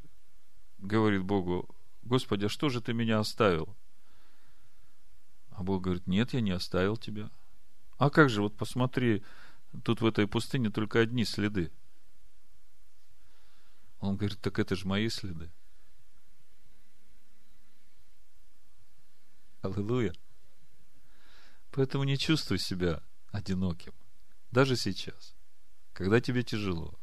говорит 0.77 1.23
Богу, 1.23 1.67
Господи, 2.03 2.45
а 2.45 2.49
что 2.49 2.69
же 2.69 2.81
ты 2.81 2.93
меня 2.93 3.19
оставил? 3.19 3.75
А 5.51 5.63
Бог 5.63 5.83
говорит, 5.83 6.05
нет, 6.05 6.33
я 6.33 6.41
не 6.41 6.51
оставил 6.51 6.97
тебя. 6.97 7.31
А 7.97 8.09
как 8.09 8.29
же, 8.29 8.41
вот 8.41 8.57
посмотри, 8.57 9.23
тут 9.83 10.01
в 10.01 10.05
этой 10.05 10.27
пустыне 10.27 10.69
только 10.69 10.99
одни 10.99 11.23
следы. 11.23 11.71
Он 14.01 14.17
говорит, 14.17 14.39
так 14.41 14.59
это 14.59 14.75
же 14.75 14.87
мои 14.87 15.09
следы. 15.09 15.49
Аллилуйя. 19.61 20.13
Поэтому 21.71 22.03
не 22.03 22.17
чувствуй 22.17 22.57
себя 22.57 23.01
одиноким. 23.31 23.93
Даже 24.51 24.75
сейчас, 24.75 25.35
когда 25.93 26.19
тебе 26.19 26.43
тяжело. 26.43 26.95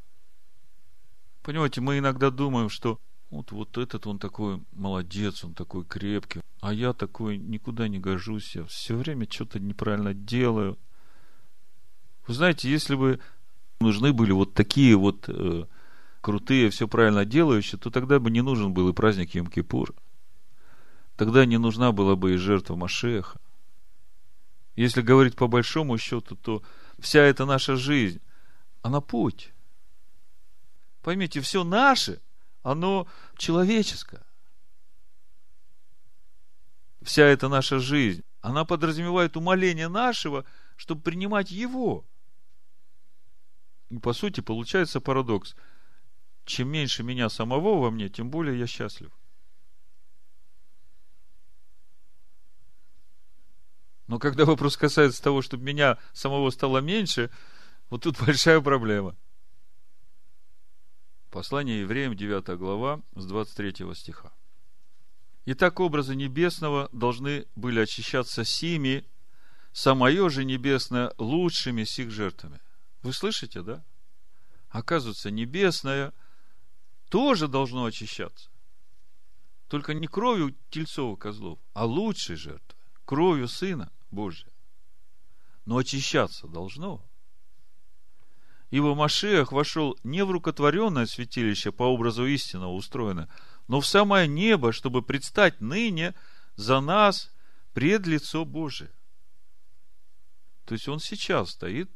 Понимаете, 1.42 1.80
мы 1.80 1.99
иногда 1.99 2.30
думаем, 2.30 2.68
что 2.68 3.01
вот, 3.30 3.53
вот 3.53 3.78
этот 3.78 4.07
он 4.07 4.18
такой 4.18 4.61
молодец, 4.72 5.44
он 5.44 5.55
такой 5.55 5.84
крепкий, 5.84 6.40
а 6.61 6.72
я 6.72 6.92
такой 6.92 7.38
никуда 7.38 7.86
не 7.86 8.01
гожусь, 8.01 8.57
я 8.57 8.64
все 8.64 8.96
время 8.96 9.30
что-то 9.30 9.61
неправильно 9.61 10.12
делаю. 10.12 10.76
Вы 12.26 12.34
знаете, 12.34 12.68
если 12.68 12.96
бы 12.96 13.20
нужны 13.80 14.12
были 14.12 14.32
вот 14.32 14.53
такие 14.53 14.96
вот 14.96 15.28
э, 15.28 15.66
крутые, 16.28 16.68
все 16.68 16.86
правильно 16.86 17.24
делающие, 17.24 17.78
то 17.78 17.90
тогда 17.90 18.20
бы 18.20 18.30
не 18.30 18.42
нужен 18.42 18.74
был 18.74 18.90
и 18.90 18.92
праздник 18.92 19.34
Йом-Кипур. 19.34 19.94
Тогда 21.16 21.46
не 21.46 21.56
нужна 21.56 21.90
была 21.90 22.16
бы 22.16 22.34
и 22.34 22.36
жертва 22.36 22.76
Машеха. 22.76 23.40
Если 24.76 25.00
говорить 25.00 25.36
по 25.36 25.48
большому 25.48 25.96
счету, 25.96 26.36
то 26.36 26.62
вся 26.98 27.20
эта 27.20 27.46
наша 27.46 27.76
жизнь, 27.76 28.20
она 28.82 29.00
путь. 29.00 29.54
Поймите, 31.00 31.40
все 31.40 31.64
наше, 31.64 32.20
оно 32.62 33.06
человеческое. 33.38 34.26
Вся 37.00 37.24
эта 37.24 37.48
наша 37.48 37.78
жизнь, 37.78 38.22
она 38.42 38.66
подразумевает 38.66 39.38
умоление 39.38 39.88
нашего, 39.88 40.44
чтобы 40.76 41.00
принимать 41.00 41.50
его. 41.50 42.04
И 43.88 43.96
по 43.96 44.12
сути 44.12 44.42
получается 44.42 45.00
парадокс. 45.00 45.56
Чем 46.49 46.70
меньше 46.70 47.03
меня 47.03 47.28
самого 47.28 47.78
во 47.78 47.90
мне, 47.90 48.09
тем 48.09 48.30
более 48.30 48.59
я 48.59 48.66
счастлив. 48.66 49.12
Но 54.07 54.18
когда 54.18 54.46
вопрос 54.46 54.78
касается 54.78 55.22
того, 55.22 55.42
чтобы 55.42 55.64
меня 55.64 55.99
самого 56.14 56.49
стало 56.49 56.78
меньше, 56.78 57.30
вот 57.90 58.05
тут 58.05 58.18
большая 58.26 58.62
проблема. 58.62 59.14
Послание 61.30 61.82
евреям, 61.82 62.16
9 62.16 62.57
глава, 62.57 63.03
с 63.14 63.26
23 63.26 63.94
стиха. 63.94 64.32
Итак, 65.44 65.80
образы 65.80 66.16
небесного 66.16 66.88
должны 66.92 67.44
были 67.57 67.80
очищаться 67.80 68.46
сими, 68.46 69.07
самое 69.72 70.30
же 70.30 70.46
небесное 70.46 71.12
лучшими 71.18 71.84
сих 71.84 72.11
жертвами. 72.11 72.59
Вы 73.03 73.12
слышите, 73.12 73.61
да? 73.61 73.84
Оказывается, 74.70 75.30
небесное 75.30 76.14
тоже 77.09 77.48
должно 77.48 77.84
очищаться. 77.84 78.50
Только 79.68 79.94
не 79.94 80.06
кровью 80.06 80.56
тельцов 80.70 81.18
козлов, 81.18 81.59
а 81.74 81.84
лучшей 81.84 82.36
жертвой, 82.36 82.76
кровью 83.04 83.48
Сына. 83.48 83.92
Божье. 84.11 84.50
Но 85.64 85.76
очищаться 85.76 86.46
должно. 86.46 87.04
Ибо 88.70 88.94
Машех 88.94 89.52
вошел 89.52 89.98
не 90.02 90.24
в 90.24 90.30
рукотворенное 90.30 91.06
святилище 91.06 91.72
по 91.72 91.84
образу 91.84 92.26
истинного 92.26 92.72
устроено, 92.72 93.28
но 93.66 93.80
в 93.80 93.86
самое 93.86 94.28
небо, 94.28 94.72
чтобы 94.72 95.02
предстать 95.02 95.61
ныне 95.61 96.14
за 96.56 96.80
нас 96.80 97.30
пред 97.72 98.06
лицо 98.06 98.44
Божие. 98.44 98.90
То 100.64 100.74
есть 100.74 100.88
он 100.88 101.00
сейчас 101.00 101.50
стоит 101.50 101.90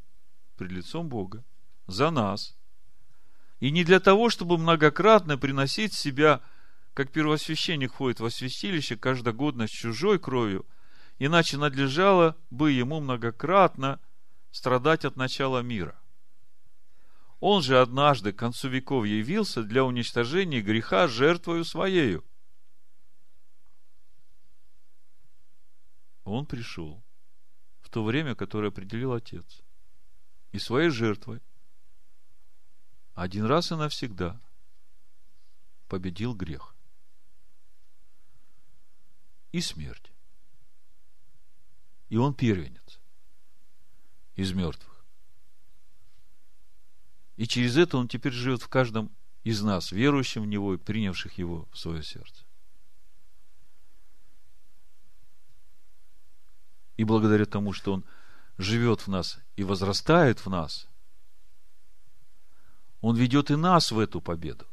пред 0.56 0.72
лицом 0.72 1.08
Бога 1.08 1.44
за 1.86 2.10
нас. 2.10 2.56
И 3.62 3.70
не 3.70 3.84
для 3.84 4.00
того, 4.00 4.28
чтобы 4.28 4.58
многократно 4.58 5.38
приносить 5.38 5.94
себя, 5.94 6.42
как 6.92 7.10
первосвященник 7.10 7.92
ходит 7.92 8.20
во 8.20 8.28
святилище 8.28 8.96
каждогодно 8.96 9.66
с 9.66 9.70
чужой 9.70 10.18
кровью– 10.18 10.66
иначе 11.24 11.56
надлежало 11.56 12.36
бы 12.50 12.72
ему 12.72 13.00
многократно 13.00 14.00
страдать 14.50 15.04
от 15.04 15.16
начала 15.16 15.60
мира. 15.60 15.96
Он 17.38 17.62
же 17.62 17.80
однажды 17.80 18.32
к 18.32 18.38
концу 18.38 18.68
веков 18.68 19.04
явился 19.04 19.62
для 19.62 19.84
уничтожения 19.84 20.60
греха 20.60 21.06
жертвою 21.06 21.64
своею. 21.64 22.24
Он 26.24 26.46
пришел 26.46 27.02
в 27.80 27.88
то 27.88 28.04
время, 28.04 28.34
которое 28.34 28.68
определил 28.68 29.12
Отец. 29.12 29.62
И 30.50 30.58
своей 30.58 30.90
жертвой 30.90 31.40
один 33.14 33.44
раз 33.44 33.70
и 33.70 33.74
навсегда 33.74 34.40
победил 35.88 36.34
грех 36.34 36.74
и 39.52 39.60
смерть. 39.60 40.10
И 42.08 42.16
он 42.16 42.34
первенец 42.34 43.00
из 44.34 44.52
мертвых. 44.52 45.04
И 47.36 47.46
через 47.46 47.76
это 47.76 47.96
он 47.96 48.08
теперь 48.08 48.32
живет 48.32 48.62
в 48.62 48.68
каждом 48.68 49.10
из 49.44 49.62
нас, 49.62 49.92
верующим 49.92 50.42
в 50.42 50.46
Него 50.46 50.74
и 50.74 50.78
принявших 50.78 51.38
Его 51.38 51.68
в 51.72 51.78
свое 51.78 52.02
сердце. 52.02 52.44
И 56.96 57.04
благодаря 57.04 57.46
тому, 57.46 57.72
что 57.72 57.94
Он 57.94 58.04
живет 58.58 59.00
в 59.00 59.08
нас 59.08 59.38
и 59.56 59.64
возрастает 59.64 60.44
в 60.44 60.48
нас, 60.48 60.88
Он 63.02 63.16
ведет 63.16 63.50
и 63.50 63.56
нас 63.56 63.90
в 63.90 63.98
эту 63.98 64.20
победу. 64.20 64.66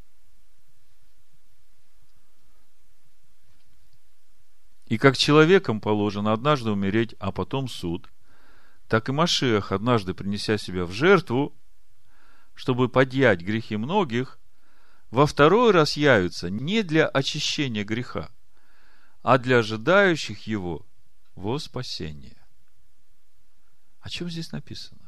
И 4.86 4.98
как 4.98 5.18
человеком 5.18 5.82
положено 5.82 6.32
однажды 6.32 6.72
умереть, 6.72 7.16
а 7.20 7.32
потом 7.32 7.68
суд, 7.68 8.10
так 8.88 9.10
и 9.10 9.12
Машех, 9.12 9.72
однажды 9.72 10.14
принеся 10.14 10.58
себя 10.58 10.86
в 10.86 10.92
жертву, 10.92 11.56
чтобы 12.56 12.88
подъять 12.88 13.42
грехи 13.42 13.78
многих, 13.78 14.40
во 15.12 15.26
второй 15.26 15.72
раз 15.72 15.98
явится 15.98 16.50
не 16.50 16.84
для 16.84 17.08
очищения 17.08 17.84
греха, 17.84 18.32
а 19.24 19.40
для 19.40 19.60
ожидающих 19.60 20.46
его 20.46 20.86
во 21.36 21.58
спасение. 21.58 22.38
О 24.02 24.10
чем 24.10 24.30
здесь 24.30 24.52
написано? 24.52 24.99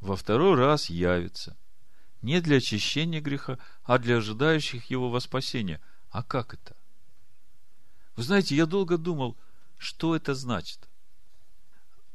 Во 0.00 0.16
второй 0.16 0.54
раз 0.56 0.90
явится– 0.90 1.56
не 2.26 2.40
для 2.40 2.56
очищения 2.56 3.20
греха, 3.20 3.56
а 3.84 3.98
для 3.98 4.16
ожидающих 4.16 4.90
его 4.90 5.10
воспасения. 5.10 5.80
А 6.10 6.24
как 6.24 6.54
это? 6.54 6.76
Вы 8.16 8.24
знаете, 8.24 8.56
я 8.56 8.66
долго 8.66 8.98
думал, 8.98 9.36
что 9.78 10.16
это 10.16 10.34
значит. 10.34 10.88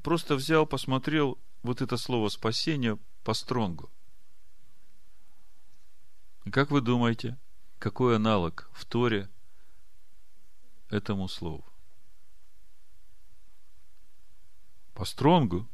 Просто 0.04 0.36
взял, 0.36 0.66
посмотрел 0.66 1.38
вот 1.64 1.82
это 1.82 1.96
слово 1.96 2.28
спасение 2.28 2.98
по 3.24 3.34
стронгу. 3.34 3.90
Как 6.52 6.72
вы 6.72 6.82
думаете, 6.82 7.38
какой 7.80 8.18
аналог 8.18 8.70
в 8.74 8.84
Торе 8.86 9.30
этому 10.90 11.30
слову? 11.30 11.64
По 14.94 15.06
стронгу 15.06 15.70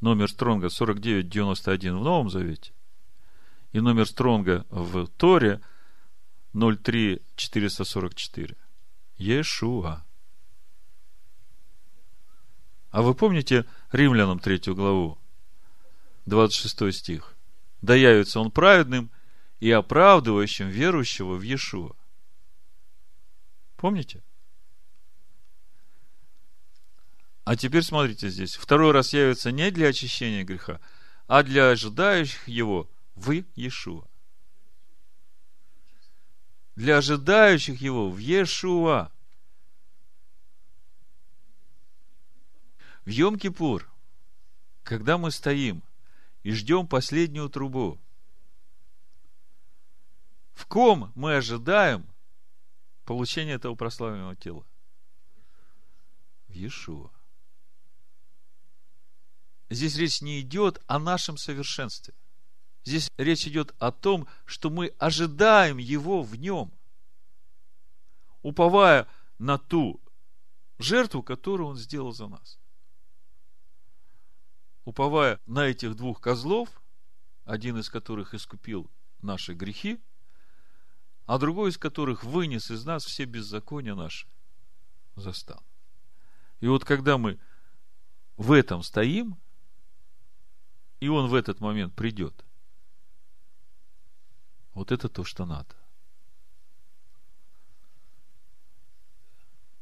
номер 0.00 0.30
Стронга 0.30 0.70
4991 0.70 1.98
в 1.98 2.02
Новом 2.02 2.30
Завете 2.30 2.72
и 3.72 3.80
номер 3.80 4.06
Стронга 4.06 4.64
в 4.70 5.06
Торе 5.06 5.60
03444. 6.52 8.56
Иешуа. 9.18 10.04
А 12.90 13.02
вы 13.02 13.14
помните 13.14 13.66
Римлянам 13.92 14.40
третью 14.40 14.74
главу, 14.74 15.16
26 16.26 16.92
стих? 16.92 17.36
Да 17.82 17.94
явится 17.94 18.40
он 18.40 18.50
праведным 18.50 19.12
и 19.60 19.70
оправдывающим 19.70 20.68
верующего 20.68 21.34
в 21.34 21.42
Иешуа. 21.42 21.94
Помните? 23.76 24.24
А 27.50 27.56
теперь 27.56 27.82
смотрите 27.82 28.28
здесь. 28.28 28.54
Второй 28.54 28.92
раз 28.92 29.12
явится 29.12 29.50
не 29.50 29.72
для 29.72 29.88
очищения 29.88 30.44
греха, 30.44 30.80
а 31.26 31.42
для 31.42 31.70
ожидающих 31.70 32.46
его 32.46 32.88
в 33.16 33.32
Иешуа. 33.32 34.06
Для 36.76 36.98
ожидающих 36.98 37.80
его 37.80 38.08
в 38.08 38.18
Иешуа. 38.18 39.10
В 43.04 43.08
Йом-Кипур, 43.08 43.82
когда 44.84 45.18
мы 45.18 45.32
стоим 45.32 45.82
и 46.44 46.52
ждем 46.52 46.86
последнюю 46.86 47.48
трубу, 47.48 47.98
в 50.52 50.66
ком 50.66 51.10
мы 51.16 51.34
ожидаем 51.34 52.06
получения 53.04 53.54
этого 53.54 53.74
прославленного 53.74 54.36
тела? 54.36 54.64
В 56.46 56.52
Иешуа. 56.52 57.10
Здесь 59.70 59.96
речь 59.96 60.20
не 60.20 60.40
идет 60.40 60.82
о 60.88 60.98
нашем 60.98 61.36
совершенстве. 61.36 62.12
Здесь 62.84 63.08
речь 63.16 63.46
идет 63.46 63.72
о 63.78 63.92
том, 63.92 64.26
что 64.44 64.68
мы 64.68 64.88
ожидаем 64.98 65.78
Его 65.78 66.22
в 66.22 66.34
Нем. 66.36 66.72
уповая 68.42 69.06
на 69.38 69.58
ту 69.58 70.00
жертву, 70.78 71.22
которую 71.22 71.68
Он 71.68 71.76
сделал 71.76 72.12
за 72.12 72.26
нас. 72.26 72.58
Уповая 74.84 75.38
на 75.46 75.66
этих 75.66 75.94
двух 75.94 76.20
козлов, 76.20 76.68
один 77.44 77.78
из 77.78 77.90
которых 77.90 78.34
искупил 78.34 78.90
наши 79.20 79.52
грехи, 79.52 80.00
а 81.26 81.38
другой 81.38 81.70
из 81.70 81.78
которых 81.78 82.24
вынес 82.24 82.70
из 82.70 82.84
нас 82.84 83.04
все 83.04 83.24
беззакония 83.24 83.94
наши 83.94 84.26
за 85.16 85.32
стан. 85.32 85.60
И 86.60 86.66
вот 86.66 86.84
когда 86.84 87.18
мы 87.18 87.38
в 88.36 88.52
этом 88.52 88.82
стоим, 88.82 89.38
и 91.00 91.08
он 91.08 91.28
в 91.28 91.34
этот 91.34 91.60
момент 91.60 91.94
придет, 91.94 92.44
вот 94.74 94.92
это 94.92 95.08
то, 95.08 95.24
что 95.24 95.46
надо. 95.46 95.74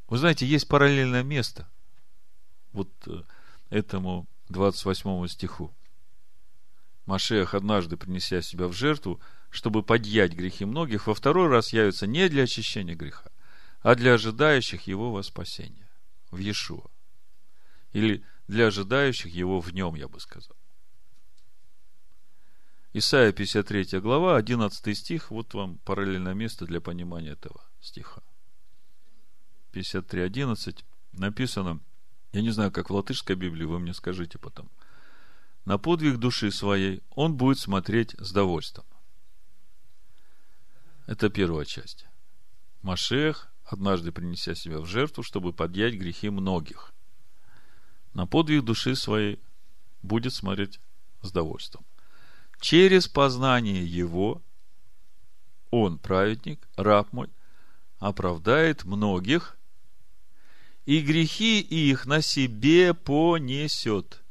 Вы 0.09 0.17
знаете, 0.17 0.47
есть 0.47 0.69
параллельное 0.69 1.23
место 1.23 1.69
вот 2.73 2.91
э, 3.07 3.23
этому 3.69 4.27
28 4.49 5.27
стиху. 5.29 5.75
Машех, 7.05 7.55
однажды 7.55 7.97
принеся 7.97 8.41
себя 8.41 8.69
в 8.69 8.73
жертву, 8.73 9.21
чтобы 9.51 9.83
подъять 9.83 10.33
грехи 10.33 10.65
многих, 10.65 11.07
во 11.07 11.15
второй 11.15 11.49
раз 11.49 11.73
явится 11.73 12.07
не 12.07 12.29
для 12.29 12.45
очищения 12.45 12.95
греха, 12.95 13.31
а 13.81 13.95
для 13.95 14.15
ожидающих 14.15 14.87
его 14.87 15.13
во 15.13 15.23
спасение, 15.23 15.89
в 16.31 16.39
Иешуа. 16.39 16.91
Или 17.93 18.25
для 18.47 18.67
ожидающих 18.67 19.33
его 19.33 19.61
в 19.61 19.73
нем, 19.73 19.95
я 19.95 20.09
бы 20.09 20.21
сказал. 20.21 20.57
Исайя 22.93 23.33
53 23.33 24.01
глава, 24.01 24.37
11 24.37 24.97
стих, 24.97 25.31
вот 25.31 25.55
вам 25.55 25.79
параллельное 25.79 26.35
место 26.35 26.65
для 26.65 26.81
понимания 26.81 27.31
этого 27.31 27.63
стиха. 27.81 28.23
53.11 29.73 30.85
написано, 31.13 31.81
я 32.33 32.43
не 32.43 32.51
знаю, 32.51 32.73
как 32.73 32.91
в 32.91 32.95
латышской 32.95 33.37
Библии, 33.37 33.65
вы 33.65 33.79
мне 33.79 33.95
скажите 33.95 34.39
потом– 34.39 34.71
на 35.69 35.77
подвиг 35.77 36.17
души 36.17 36.51
своей 36.51 37.03
он 37.11 37.37
будет 37.37 37.59
смотреть 37.59 38.15
с 38.19 38.33
довольством. 38.33 38.87
Это 41.07 41.29
первая 41.29 41.67
часть. 41.67 42.07
Машех, 42.81 43.53
однажды 43.65 44.11
принеся 44.11 44.55
себя 44.55 44.81
в 44.81 44.87
жертву, 44.87 45.23
чтобы 45.23 45.53
подъять 45.53 45.93
грехи 45.93 46.31
многих. 46.31 46.95
На 48.15 48.27
подвиг 48.27 48.65
души 48.65 48.97
своей 48.97 49.43
будет 50.01 50.33
смотреть 50.33 50.81
с 51.21 51.31
довольством. 51.33 51.85
Через 52.61 53.09
познание 53.09 53.85
его 53.85 54.43
он, 55.71 55.99
праведник, 55.99 56.67
раб 56.77 57.13
мой, 57.13 57.31
оправдает 57.99 58.85
многих, 58.85 59.57
и 60.87 61.01
грехи 61.01 61.61
их 61.61 62.07
на 62.07 62.23
себе 62.23 62.95
понесет. 62.95 64.23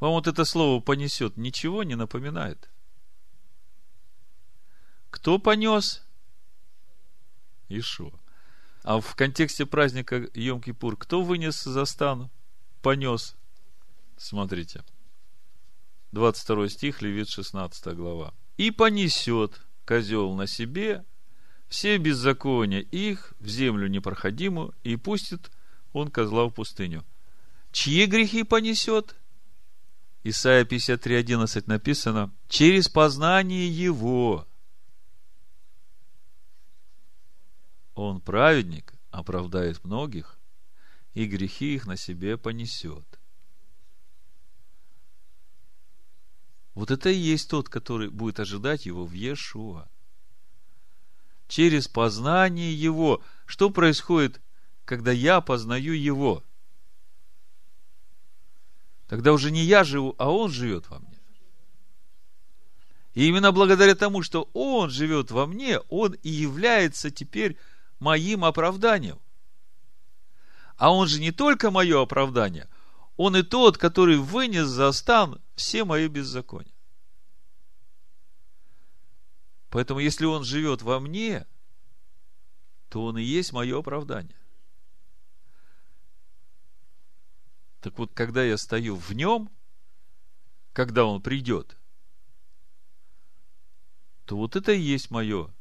Вам 0.00 0.12
вот 0.12 0.26
это 0.26 0.44
слово 0.44 0.80
понесет 0.80 1.36
ничего 1.36 1.84
не 1.84 1.94
напоминает? 1.94 2.68
Кто 5.10 5.38
понес? 5.38 6.04
Ишуа. 7.68 8.10
А 8.82 9.00
в 9.00 9.14
контексте 9.14 9.64
праздника 9.64 10.16
Йом-Кипур, 10.34 10.96
кто 10.96 11.22
вынес 11.22 11.62
за 11.62 11.84
стан? 11.84 12.30
Понес. 12.82 13.36
Смотрите. 14.16 14.82
22 16.12 16.68
стих, 16.68 17.02
Левит 17.02 17.28
16 17.28 17.94
глава. 17.94 18.34
И 18.56 18.70
понесет 18.70 19.60
козел 19.84 20.34
на 20.34 20.46
себе 20.46 21.04
все 21.68 21.96
беззакония 21.96 22.80
их 22.80 23.32
в 23.40 23.48
землю 23.48 23.88
непроходимую, 23.88 24.74
и 24.84 24.96
пустит 24.96 25.50
он 25.92 26.10
козла 26.10 26.46
в 26.46 26.50
пустыню. 26.50 27.04
Чьи 27.72 28.04
грехи 28.06 28.44
понесет? 28.44 29.16
Исайя 30.22 30.64
53.11 30.64 31.64
написано, 31.66 32.32
через 32.48 32.88
познание 32.88 33.68
Его 33.68 34.46
Он 37.94 38.20
праведник, 38.20 38.94
оправдает 39.10 39.82
многих, 39.84 40.38
и 41.14 41.26
грехи 41.26 41.74
их 41.74 41.86
на 41.86 41.96
себе 41.96 42.36
понесет. 42.36 43.11
Вот 46.74 46.90
это 46.90 47.10
и 47.10 47.14
есть 47.14 47.50
тот, 47.50 47.68
который 47.68 48.08
будет 48.08 48.40
ожидать 48.40 48.86
его 48.86 49.04
в 49.04 49.12
Иешуа. 49.12 49.88
Через 51.48 51.86
познание 51.86 52.72
его. 52.72 53.22
Что 53.44 53.68
происходит, 53.68 54.40
когда 54.84 55.12
я 55.12 55.40
познаю 55.42 55.92
его? 55.92 56.42
Тогда 59.06 59.34
уже 59.34 59.50
не 59.50 59.62
я 59.62 59.84
живу, 59.84 60.14
а 60.16 60.30
Он 60.30 60.50
живет 60.50 60.88
во 60.88 60.98
мне. 60.98 61.20
И 63.12 63.28
именно 63.28 63.52
благодаря 63.52 63.94
тому, 63.94 64.22
что 64.22 64.48
Он 64.54 64.88
живет 64.88 65.30
во 65.30 65.46
мне, 65.46 65.78
Он 65.90 66.12
и 66.12 66.30
является 66.30 67.10
теперь 67.10 67.58
моим 67.98 68.42
оправданием. 68.46 69.20
А 70.78 70.90
Он 70.94 71.06
же 71.06 71.20
не 71.20 71.30
только 71.30 71.70
мое 71.70 72.00
оправдание, 72.00 72.70
Он 73.16 73.36
и 73.36 73.42
тот, 73.42 73.78
который 73.78 74.16
вынес 74.16 74.66
за 74.66 74.92
стан 74.92 75.40
все 75.54 75.84
мои 75.84 76.08
беззакония. 76.08 76.72
Поэтому, 79.70 80.00
если 80.00 80.24
Он 80.24 80.44
живет 80.44 80.82
во 80.82 81.00
мне, 81.00 81.46
то 82.88 83.04
Он 83.04 83.18
и 83.18 83.22
есть 83.22 83.52
мое 83.52 83.78
оправдание. 83.78 84.36
Так 87.82 87.98
вот, 87.98 88.12
когда 88.14 88.44
я 88.44 88.56
стою 88.56 88.94
в 88.94 89.12
нем, 89.12 89.50
когда 90.72 91.04
он 91.04 91.20
придет, 91.20 91.76
то 94.24 94.36
вот 94.36 94.54
это 94.54 94.70
и 94.70 94.80
есть 94.80 95.10
мое 95.10 95.52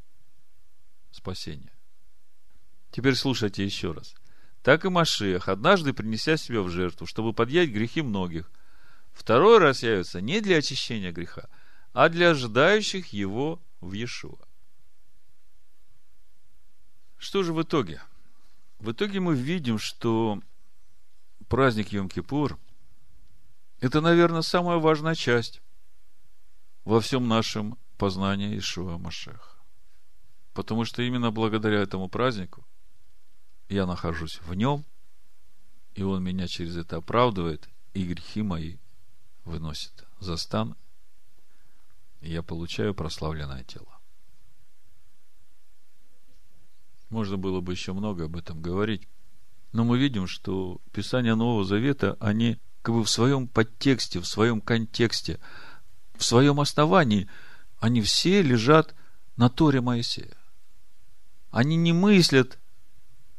спасение. 1.10 1.74
Теперь 2.92 3.16
слушайте 3.16 3.66
еще 3.66 3.92
раз. 3.92 4.14
Так 4.64 4.86
и 4.86 4.90
Машех, 4.90 5.50
однажды 5.50 5.94
принеся 5.94 6.38
себя 6.38 6.62
в 6.62 6.70
жертву, 6.70 7.08
чтобы 7.08 7.34
подъять 7.34 7.70
грехи 7.70 8.02
многих, 8.02 8.52
второй 9.12 9.58
раз 9.58 9.82
явится 9.82 10.22
не 10.22 10.40
для 10.40 10.58
очищения 10.58 11.12
греха, 11.12 11.50
а 11.94 12.10
для 12.10 12.30
ожидающих 12.30 13.08
его 13.08 13.60
в 13.80 13.94
Иешуа. 13.94 14.38
Что 17.18 17.44
же 17.44 17.54
в 17.54 17.62
итоге? 17.62 18.02
В 18.80 18.92
итоге 18.92 19.20
мы 19.20 19.36
видим, 19.36 19.78
что 19.78 20.40
праздник 21.48 21.92
Йом-Кипур– 21.92 22.58
это, 23.80 24.00
наверное, 24.00 24.42
самая 24.42 24.78
важная 24.78 25.16
часть 25.16 25.62
во 26.86 27.02
всем 27.02 27.28
нашем 27.28 27.78
познании 27.98 28.58
Ишуа 28.58 28.98
Машеха. 28.98 29.56
Потому 30.54 30.86
что 30.86 31.02
именно 31.02 31.32
благодаря 31.32 31.80
этому 31.82 32.10
празднику 32.10 32.66
я 33.72 33.86
нахожусь 33.86 34.42
в 34.42 34.54
нем, 34.54 34.86
и 35.94 36.04
он 36.04 36.24
меня 36.24 36.48
через 36.48 36.76
это 36.76 36.98
оправдывает, 36.98 37.70
и 37.94 38.06
грехи 38.06 38.42
мои 38.42 38.78
выносит 39.46 40.06
за 40.20 40.36
стан, 40.38 40.76
и 42.20 42.32
я 42.32 42.44
получаю 42.44 42.94
прославленное 42.94 43.64
тело. 43.64 43.98
Можно 47.10 47.38
было 47.38 47.62
бы 47.62 47.74
еще 47.74 47.94
много 47.94 48.26
об 48.26 48.38
этом 48.38 48.62
говорить. 48.62 49.08
Но 49.74 49.84
мы 49.84 49.98
видим, 49.98 50.28
что 50.28 50.80
Писания 50.92 51.36
Нового 51.36 51.66
Завета, 51.66 52.18
они 52.20 52.58
как 52.82 52.96
бы 52.96 53.04
в 53.04 53.10
своем 53.10 53.48
подтексте, 53.48 54.20
в 54.20 54.28
своем 54.28 54.62
контексте, 54.62 55.40
в 56.14 56.24
своем 56.24 56.60
основании, 56.60 57.30
они 57.80 58.02
все 58.02 58.42
лежат 58.42 58.96
на 59.38 59.50
Торе 59.50 59.82
Моисея. 59.82 60.38
Они 61.52 61.76
не 61.76 61.92
мыслят 61.94 62.61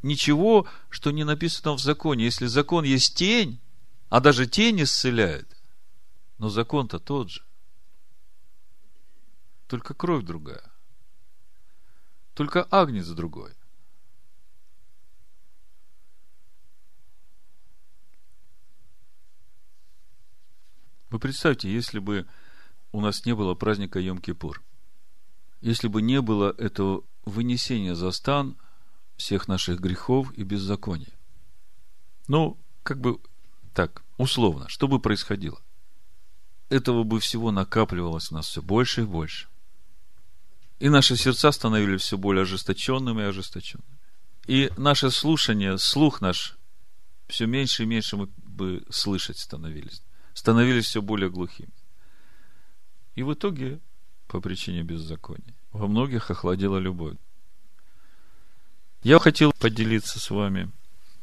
ничего, 0.03 0.67
что 0.91 1.11
не 1.11 1.25
написано 1.25 1.75
в 1.75 1.81
законе. 1.81 2.25
Если 2.25 2.47
закон 2.47 2.85
есть 2.85 3.17
тень, 3.17 3.61
а 4.09 4.21
даже 4.21 4.47
тень 4.47 4.83
исцеляет, 4.83 5.57
но 6.39 6.49
закон-то 6.49 6.99
тот 6.99 7.31
же. 7.31 7.43
Только 9.69 9.95
кровь 9.95 10.25
другая. 10.25 10.71
Только 12.35 12.67
агнец 12.71 13.07
другой. 13.09 13.55
Вы 21.11 21.19
представьте, 21.19 21.71
если 21.71 21.99
бы 21.99 22.27
у 22.91 23.03
нас 23.03 23.27
не 23.27 23.35
было 23.35 23.55
праздника 23.55 24.01
Йом-Кипур, 24.01 24.63
если 25.61 25.89
бы 25.89 26.01
не 26.01 26.23
было 26.23 26.55
этого 26.57 27.05
вынесения 27.27 27.95
за 27.95 28.11
стан 28.13 28.57
всех 29.17 29.49
наших 29.49 29.81
грехов 29.81 30.33
и 30.33 30.43
беззаконий. 30.43 31.13
Ну, 32.29 32.59
как 32.83 33.01
бы 33.01 33.19
так, 33.75 34.03
условно, 34.17 34.69
что 34.69 34.89
бы 34.89 35.01
происходило? 35.01 35.61
Этого 36.69 37.05
бы 37.05 37.21
всего 37.21 37.51
накапливалось 37.51 38.31
у 38.31 38.35
нас 38.35 38.47
все 38.47 38.63
больше 38.63 39.03
и 39.03 39.05
больше. 39.05 39.49
И 40.79 40.89
наши 40.89 41.17
сердца 41.17 41.53
становились 41.53 42.03
все 42.03 42.19
более 42.19 42.43
ожесточенными 42.43 43.23
и 43.23 43.27
ожесточенными. 43.27 43.99
И 44.47 44.71
наше 44.77 45.11
слушание, 45.11 45.79
слух 45.79 46.21
наш, 46.21 46.57
все 47.29 47.47
меньше 47.47 47.85
и 47.85 47.87
меньше 47.87 48.17
мы 48.17 48.29
бы 48.39 48.85
слышать 48.91 49.39
становились. 49.39 50.03
Становились 50.35 50.87
все 50.87 51.01
более 51.01 51.31
глухими. 51.31 51.73
И 53.15 53.23
в 53.23 53.33
итоге, 53.33 53.81
по 54.27 54.41
причине 54.41 54.83
беззакония, 54.83 55.55
во 55.71 55.87
многих 55.87 56.31
охладела 56.31 56.79
любовь. 56.79 57.17
Я 59.03 59.19
хотел 59.19 59.53
поделиться 59.53 60.21
с 60.21 60.31
вами 60.31 60.71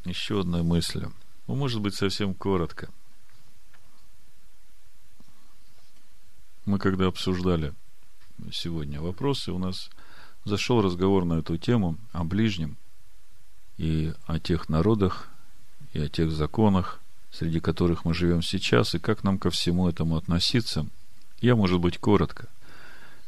еще 0.04 0.42
одной 0.42 0.64
мыслью. 0.64 1.14
Ну, 1.48 1.56
может 1.56 1.80
быть, 1.80 1.96
совсем 1.96 2.34
коротко. 2.34 2.90
Мы 6.66 6.78
когда 6.78 7.08
обсуждали 7.08 7.74
сегодня 8.52 9.00
вопросы, 9.00 9.54
у 9.54 9.58
нас 9.58 9.90
зашел 10.44 10.82
разговор 10.82 11.24
на 11.24 11.36
эту 11.36 11.58
тему 11.58 11.96
о 12.12 12.26
ближнем 12.26 12.76
и 13.78 14.14
о 14.26 14.40
тех 14.40 14.68
народах, 14.68 15.30
и 15.94 16.02
о 16.02 16.10
тех 16.10 16.32
законах, 16.32 17.00
среди 17.32 17.62
которых 17.62 18.04
мы 18.04 18.14
живем 18.14 18.42
сейчас, 18.42 18.94
и 18.94 19.00
как 19.00 19.24
нам 19.24 19.40
ко 19.40 19.52
всему 19.52 19.88
этому 19.88 20.18
относиться. 20.18 20.86
Я, 21.40 21.56
может 21.56 21.80
быть, 21.80 21.98
коротко. 21.98 22.50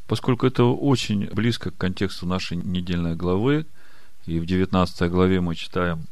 Поскольку 0.08 0.46
это 0.46 0.66
очень 0.66 1.28
близко 1.28 1.72
к 1.72 1.78
контексту 1.78 2.26
нашей 2.26 2.58
недельной 2.58 3.16
главы, 3.16 3.66
и 4.26 4.40
в 4.40 4.46
19 4.46 5.10
главе 5.10 5.42
мы 5.42 5.56
читаем 5.56 6.06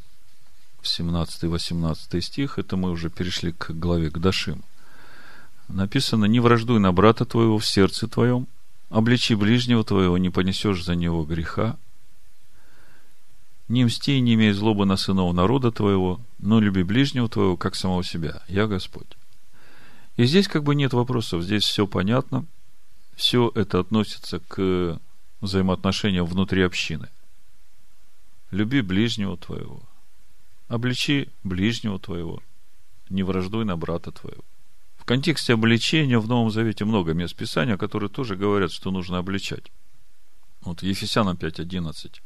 17-18 0.83 2.21
стих, 2.21 2.57
это 2.57 2.77
мы 2.77 2.91
уже 2.91 3.09
перешли 3.09 3.51
к 3.51 3.71
главе 3.71 4.09
к 4.09 4.19
Дашим. 4.19 4.63
Написано, 5.67 6.25
не 6.25 6.39
враждуй 6.39 6.79
на 6.79 6.91
брата 6.91 7.25
твоего 7.25 7.59
в 7.59 7.65
сердце 7.65 8.07
твоем, 8.07 8.47
обличи 8.89 9.35
ближнего 9.35 9.83
твоего, 9.83 10.17
не 10.17 10.29
понесешь 10.29 10.83
за 10.83 10.95
него 10.95 11.23
греха. 11.23 11.77
Не 13.67 13.85
мсти 13.85 14.19
не 14.19 14.33
имей 14.33 14.51
злобы 14.51 14.87
на 14.87 14.97
сынов 14.97 15.31
народа 15.33 15.71
твоего, 15.71 16.19
но 16.39 16.59
люби 16.59 16.81
ближнего 16.81 17.29
твоего, 17.29 17.55
как 17.55 17.75
самого 17.75 18.03
себя. 18.03 18.41
Я 18.47 18.65
Господь. 18.65 19.15
И 20.17 20.25
здесь 20.25 20.47
как 20.47 20.63
бы 20.63 20.73
нет 20.73 20.91
вопросов, 20.93 21.43
здесь 21.43 21.63
все 21.63 21.85
понятно. 21.85 22.45
Все 23.15 23.51
это 23.53 23.79
относится 23.79 24.39
к 24.39 24.99
взаимоотношениям 25.41 26.25
внутри 26.25 26.63
общины. 26.63 27.09
Люби 28.51 28.81
ближнего 28.81 29.37
твоего. 29.37 29.83
Обличи 30.67 31.29
ближнего 31.43 31.99
твоего. 31.99 32.41
Не 33.09 33.23
враждуй 33.23 33.65
на 33.65 33.75
брата 33.75 34.11
твоего 34.11 34.43
контексте 35.09 35.53
обличения 35.53 36.19
в 36.19 36.27
Новом 36.27 36.51
Завете 36.51 36.85
много 36.85 37.15
мест 37.15 37.35
Писания, 37.35 37.77
которые 37.77 38.11
тоже 38.11 38.35
говорят, 38.35 38.71
что 38.71 38.91
нужно 38.91 39.17
обличать. 39.17 39.71
Вот 40.61 40.83
Ефесянам 40.83 41.35
5.11. 41.35 42.19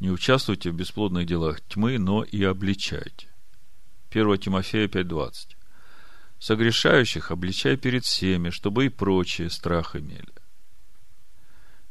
Не 0.00 0.10
участвуйте 0.10 0.70
в 0.70 0.74
бесплодных 0.74 1.26
делах 1.26 1.60
тьмы, 1.60 1.98
но 1.98 2.22
и 2.22 2.42
обличайте. 2.42 3.28
1 4.12 4.38
Тимофея 4.38 4.88
5.20. 4.88 5.56
Согрешающих 6.38 7.30
обличай 7.30 7.76
перед 7.76 8.06
всеми, 8.06 8.48
чтобы 8.48 8.86
и 8.86 8.88
прочие 8.88 9.50
страх 9.50 9.94
имели. 9.94 10.24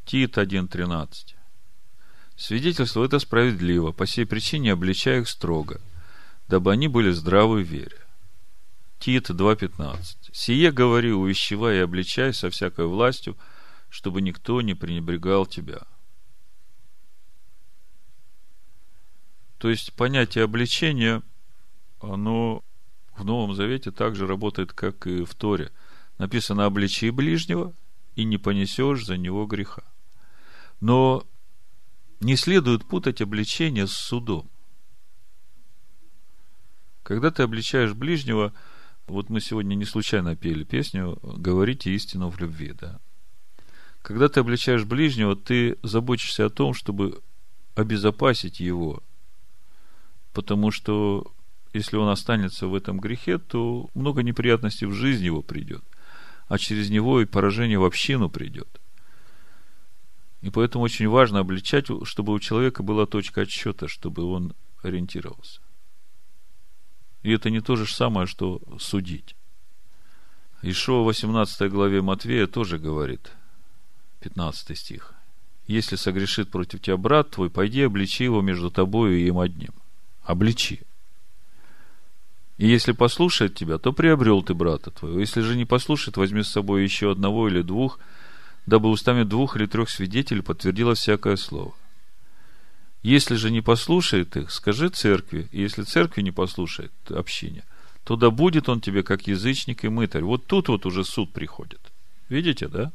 Тит 0.06 0.40
1.13. 0.40 1.36
Свидетельство 2.40 3.04
это 3.04 3.20
справедливо, 3.20 3.92
по 3.92 4.08
сей 4.08 4.26
причине 4.26 4.72
обличай 4.72 5.20
их 5.20 5.28
строго, 5.28 5.82
дабы 6.48 6.72
они 6.72 6.88
были 6.88 7.12
здравы 7.12 7.64
в 7.64 7.68
вере. 7.68 7.98
Тит 8.98 9.30
2.15. 9.30 10.30
«Сие 10.32 10.72
говори, 10.72 11.12
увещевай 11.12 11.76
и 11.76 11.82
обличай 11.82 12.34
со 12.34 12.50
всякой 12.50 12.86
властью, 12.86 13.36
чтобы 13.90 14.22
никто 14.22 14.62
не 14.62 14.74
пренебрегал 14.74 15.46
тебя». 15.46 15.82
То 19.58 19.70
есть, 19.70 19.92
понятие 19.92 20.46
обличения, 20.46 21.22
оно 22.00 22.64
в 23.18 23.26
Новом 23.26 23.54
Завете 23.54 23.92
также 23.92 24.26
работает, 24.26 24.72
как 24.72 25.08
и 25.08 25.26
в 25.26 25.36
Торе. 25.36 25.74
Написано 26.18 26.66
«обличи 26.66 27.10
ближнего, 27.10 27.74
и 28.16 28.24
не 28.24 28.38
понесешь 28.38 29.06
за 29.06 29.18
него 29.18 29.46
греха». 29.46 29.84
Но 30.80 31.28
не 32.20 32.36
следует 32.36 32.86
путать 32.86 33.22
обличение 33.22 33.88
с 33.88 33.94
судом. 33.94 34.50
Когда 37.04 37.32
ты 37.32 37.44
обличаешь 37.44 37.94
ближнего– 37.94 38.54
вот 39.10 39.30
мы 39.30 39.42
сегодня 39.42 39.74
не 39.74 39.86
случайно 39.86 40.36
пели 40.36 40.64
песню 40.64 41.18
«Говорите 41.24 41.92
истину 41.92 42.30
в 42.30 42.40
любви», 42.40 42.74
да. 42.80 43.00
Когда 44.04 44.30
ты 44.30 44.40
обличаешь 44.40 44.86
ближнего, 44.86 45.36
ты 45.36 45.78
заботишься 45.82 46.46
о 46.46 46.50
том, 46.50 46.76
чтобы 46.76 47.20
обезопасить 47.76 48.60
его. 48.60 49.02
Потому 50.32 50.70
что 50.70 51.34
если 51.74 51.98
он 51.98 52.10
останется 52.10 52.68
в 52.68 52.76
этом 52.76 53.00
грехе, 53.00 53.40
то 53.40 53.90
много 53.96 54.22
неприятностей 54.22 54.86
в 54.86 54.94
жизнь 54.94 55.26
его 55.26 55.42
придет. 55.42 55.84
А 56.48 56.60
через 56.60 56.90
него 56.90 57.20
и 57.20 57.26
поражение 57.26 57.80
в 57.80 57.86
общину 57.86 58.30
придет. 58.30 58.80
И 60.42 60.50
поэтому 60.50 60.86
очень 60.86 61.08
важно 61.08 61.40
обличать, 61.40 61.88
чтобы 62.04 62.34
у 62.34 62.40
человека 62.40 62.82
была 62.84 63.06
точка 63.06 63.42
отсчета, 63.42 63.88
чтобы 63.88 64.24
он 64.24 64.54
ориентировался. 64.82 65.60
И 67.24 67.32
это 67.32 67.50
не 67.50 67.60
то 67.60 67.76
же 67.76 67.86
самое, 67.86 68.28
что 68.28 68.62
судить. 68.80 69.36
Ишо 70.62 71.04
в 71.04 71.08
18 71.08 71.70
главе 71.70 72.02
Матвея 72.02 72.48
тоже 72.48 72.80
говорит, 72.80 73.32
15 74.22 74.78
стих. 74.78 75.14
Если 75.68 75.98
согрешит 75.98 76.50
против 76.50 76.82
тебя 76.82 76.98
брат 76.98 77.32
твой, 77.32 77.50
пойди 77.50 77.84
обличи 77.84 78.24
его 78.24 78.42
между 78.42 78.72
тобою 78.72 79.18
и 79.18 79.28
им 79.28 79.40
одним. 79.40 79.74
Обличи. 80.24 80.82
И 82.58 82.68
если 82.68 82.92
послушает 82.92 83.56
тебя, 83.56 83.78
то 83.78 83.94
приобрел 83.94 84.44
ты 84.44 84.54
брата 84.54 84.92
твоего. 84.92 85.20
Если 85.20 85.42
же 85.42 85.56
не 85.56 85.66
послушает, 85.66 86.18
возьми 86.18 86.44
с 86.44 86.50
собой 86.50 86.84
еще 86.84 87.12
одного 87.12 87.48
или 87.48 87.62
двух, 87.62 88.00
дабы 88.70 88.90
устами 88.90 89.24
двух 89.24 89.58
или 89.58 89.66
трех 89.66 89.90
свидетелей 89.90 90.42
подтвердилось 90.42 91.00
всякое 91.00 91.36
слово. 91.36 91.74
Если 93.02 93.36
же 93.36 93.50
не 93.50 93.62
послушает 93.62 94.38
их, 94.38 94.52
скажи 94.52 94.90
церкви. 94.90 95.50
И 95.52 95.62
если 95.62 95.84
церкви 95.84 96.22
не 96.22 96.32
послушает 96.32 96.92
общине, 97.10 97.64
то 98.04 98.16
да 98.16 98.30
будет 98.30 98.70
он 98.70 98.80
тебе 98.80 99.02
как 99.04 99.28
язычник 99.28 99.84
и 99.84 99.90
мытарь. 99.90 100.24
Вот 100.24 100.46
тут 100.46 100.68
вот 100.68 100.86
уже 100.86 101.04
суд 101.04 101.34
приходит. 101.34 101.82
Видите, 102.30 102.68
да? 102.68 102.92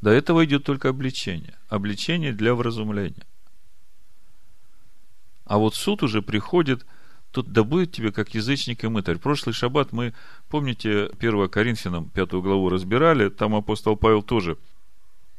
До 0.00 0.10
этого 0.10 0.44
идет 0.44 0.64
только 0.64 0.88
обличение. 0.88 1.54
Обличение 1.68 2.32
для 2.32 2.54
вразумления. 2.54 3.26
А 5.44 5.58
вот 5.58 5.74
суд 5.74 6.02
уже 6.02 6.22
приходит, 6.22 6.86
тут 7.34 7.52
да 7.52 7.64
будет 7.64 7.92
тебе 7.92 8.12
как 8.12 8.34
язычник 8.34 8.84
и 8.84 8.88
мытарь. 8.88 9.18
Прошлый 9.18 9.52
шаббат 9.52 9.92
мы, 9.92 10.14
помните, 10.48 11.10
1 11.18 11.48
Коринфянам 11.48 12.08
5 12.08 12.32
главу 12.34 12.68
разбирали, 12.70 13.28
там 13.28 13.54
апостол 13.54 13.96
Павел 13.96 14.22
тоже, 14.22 14.56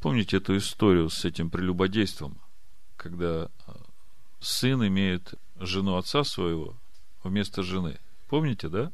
помните 0.00 0.36
эту 0.36 0.56
историю 0.56 1.10
с 1.10 1.24
этим 1.24 1.50
прелюбодейством? 1.50 2.38
когда 2.96 3.48
а, 3.66 3.76
сын 4.40 4.86
имеет 4.86 5.34
жену 5.60 5.96
отца 5.96 6.24
своего 6.24 6.74
вместо 7.22 7.62
жены. 7.62 7.98
Помните, 8.28 8.68
да? 8.68 8.90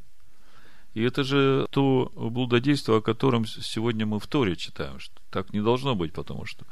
И 0.95 1.03
это 1.03 1.25
же 1.25 1.67
то 1.71 2.13
блудодейство, 2.15 2.99
о 2.99 3.01
котором 3.01 3.47
сегодня 3.47 4.05
мы 4.05 4.21
в 4.21 4.27
Торе 4.27 4.57
читаем, 4.57 4.99
что 4.99 5.15
так 5.31 5.53
не 5.53 5.63
должно 5.63 5.95
быть, 5.95 6.13
потому 6.13 6.45
что 6.45 6.67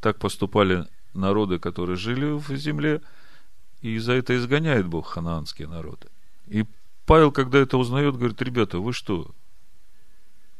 так 0.00 0.18
поступали 0.18 0.86
народы, 1.12 1.58
которые 1.58 1.96
жили 1.96 2.24
в 2.30 2.56
земле, 2.56 3.02
и 3.82 3.98
за 3.98 4.12
это 4.12 4.36
изгоняет 4.36 4.86
Бог 4.86 5.06
ханаанские 5.06 5.68
народы. 5.68 6.08
И 6.46 6.64
Павел, 7.04 7.30
когда 7.32 7.58
это 7.58 7.78
узнает, 7.78 8.16
говорит, 8.16 8.40
ребята, 8.42 8.78
вы 8.78 8.92
что, 8.92 9.34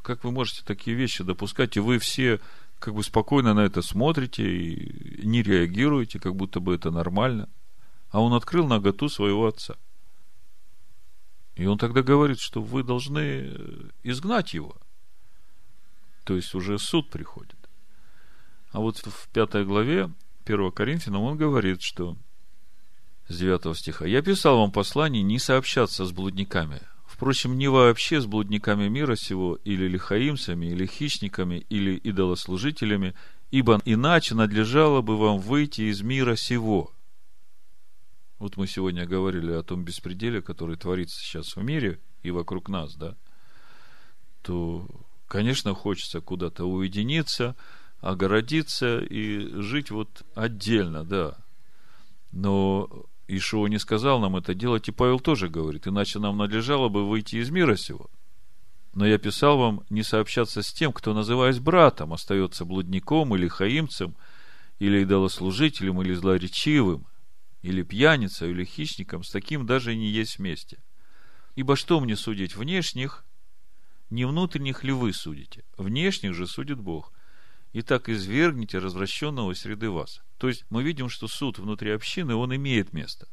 как 0.03 0.25
вы 0.25 0.33
можете 0.33 0.63
такие 0.65 0.97
вещи 0.97 1.25
допускать, 1.25 1.77
и 1.77 1.81
вы 1.81 1.99
все 1.99 2.41
как 2.79 2.95
бы 2.95 3.03
спокойно 3.03 3.55
на 3.55 3.61
это 3.61 3.83
смотрите 3.83 4.45
и 4.45 5.27
не 5.27 5.43
реагируете, 5.43 6.19
как 6.21 6.37
будто 6.37 6.61
бы 6.61 6.75
это 6.75 6.91
нормально. 6.91 7.49
А 8.11 8.21
он 8.21 8.33
открыл 8.35 8.67
наготу 8.67 9.09
своего 9.09 9.47
отца. 9.47 9.77
И 11.57 11.67
он 11.67 11.79
тогда 11.79 12.03
говорит, 12.03 12.39
что 12.39 12.61
вы 12.63 12.83
должны 12.83 13.19
э, 13.19 13.91
изгнать 14.03 14.53
его. 14.53 14.77
То 16.25 16.37
есть 16.37 16.55
уже 16.55 16.79
суд 16.79 17.09
приходит. 17.09 17.57
А 18.73 18.81
вот 18.81 18.99
в 18.99 19.29
пятой 19.31 19.65
главе 19.65 20.13
1 20.45 20.73
Коринфянам 20.73 21.23
он 21.23 21.39
говорит, 21.39 21.81
что 21.83 22.17
с 23.29 23.39
9 23.39 23.77
стиха. 23.77 24.07
«Я 24.07 24.23
писал 24.23 24.59
вам 24.59 24.73
послание 24.73 25.23
не 25.23 25.39
сообщаться 25.39 26.05
с 26.05 26.13
блудниками, 26.13 26.81
Впрочем, 27.17 27.57
не 27.57 27.69
вообще 27.69 28.21
с 28.21 28.27
блудниками 28.27 28.89
мира 28.89 29.17
сего, 29.17 29.59
или 29.65 29.89
лихаимцами, 29.89 30.67
или 30.67 30.85
хищниками, 30.85 31.65
или 31.71 31.97
идолослужителями, 31.97 33.15
ибо 33.51 33.81
иначе 33.87 34.35
надлежало 34.35 35.01
бы 35.01 35.17
вам 35.17 35.39
выйти 35.39 35.83
из 35.83 36.03
мира 36.03 36.37
сего. 36.37 36.93
Вот 38.39 38.59
мы 38.59 38.67
сегодня 38.67 39.07
говорили 39.07 39.53
о 39.53 39.63
том 39.63 39.83
беспределе, 39.83 40.43
который 40.43 40.77
творится 40.77 41.19
сейчас 41.19 41.57
в 41.57 41.63
мире 41.63 42.01
и 42.23 42.31
вокруг 42.31 42.69
нас, 42.69 42.95
да, 42.97 43.17
то, 44.43 44.87
конечно, 45.27 45.75
хочется 45.75 46.21
куда-то 46.21 46.67
уединиться, 46.67 47.57
огородиться 48.01 48.99
и 48.99 49.47
жить 49.63 49.91
вот 49.91 50.23
отдельно, 50.35 51.03
да. 51.03 51.39
Но 52.31 53.07
Ишуа 53.29 53.67
не 53.67 53.79
сказал 53.79 54.21
нам 54.21 54.37
это 54.37 54.55
делать, 54.55 54.89
и 54.89 54.93
Павел 54.93 55.19
тоже 55.19 55.49
говорит, 55.49 55.87
иначе 55.87 56.19
нам 56.19 56.37
надлежало 56.37 56.89
бы 56.89 57.09
выйти 57.09 57.37
из 57.37 57.51
мира 57.51 57.77
сего. 57.77 58.09
Но 58.95 59.07
я 59.07 59.19
писал 59.19 59.59
вам 59.59 59.83
не 59.91 60.03
сообщаться 60.03 60.63
с 60.63 60.73
тем, 60.73 60.93
кто, 60.93 61.13
называясь 61.13 61.59
братом, 61.59 62.13
остается 62.13 62.65
блудником 62.65 63.35
или 63.35 63.49
хаимцем, 63.49 64.17
или 64.79 65.03
идолослужителем, 65.03 66.01
или 66.01 66.15
злоречивым, 66.15 67.07
или 67.63 67.83
пьяницей, 67.83 68.51
или 68.51 68.65
хищником, 68.65 69.25
с 69.25 69.31
таким 69.31 69.67
даже 69.67 69.93
и 69.93 69.99
не 69.99 70.09
есть 70.09 70.39
вместе. 70.39 70.79
Ибо 71.57 71.75
что 71.75 72.01
мне 72.01 72.17
судить 72.17 72.55
внешних, 72.55 73.25
не 74.09 74.25
внутренних 74.25 74.85
ли 74.85 74.93
вы 74.93 75.13
судите? 75.13 75.65
Внешних 75.77 76.35
же 76.35 76.47
судит 76.47 76.79
Бог. 76.79 77.13
Итак, 77.79 78.09
извергните 78.09 78.79
развращенного 78.79 79.53
среды 79.53 79.91
вас. 79.91 80.23
То 80.39 80.49
есть 80.49 80.65
мы 80.71 80.83
видим, 80.83 81.11
что 81.11 81.29
суд 81.29 81.59
внутри 81.59 81.91
общины, 81.91 82.35
он 82.35 82.57
имеет 82.57 82.95
место. 82.95 83.29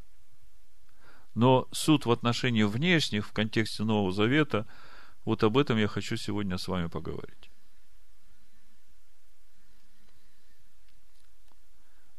Но 1.34 1.70
суд 1.72 2.06
в 2.06 2.12
отношении 2.12 2.64
внешних, 2.64 3.26
в 3.26 3.32
контексте 3.32 3.84
Нового 3.84 4.12
Завета, 4.12 4.68
вот 5.24 5.46
об 5.46 5.58
этом 5.58 5.78
я 5.78 5.88
хочу 5.88 6.18
сегодня 6.18 6.58
с 6.58 6.68
вами 6.68 6.88
поговорить. 6.88 7.52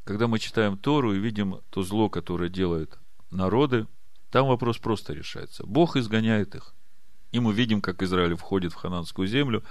Когда 0.04 0.26
мы 0.26 0.38
читаем 0.38 0.78
Тору 0.78 1.12
и 1.12 1.18
видим 1.18 1.60
то 1.68 1.82
зло, 1.82 2.08
которое 2.08 2.48
делают 2.48 2.98
народы, 3.30 3.86
там 4.30 4.46
вопрос 4.46 4.78
просто 4.78 5.12
решается. 5.12 5.66
Бог 5.66 5.94
изгоняет 5.94 6.54
их. 6.54 6.74
И 7.32 7.38
мы 7.38 7.52
видим, 7.52 7.82
как 7.82 8.02
Израиль 8.02 8.34
входит 8.34 8.72
в 8.72 8.76
хананскую 8.76 9.28
землю, 9.28 9.62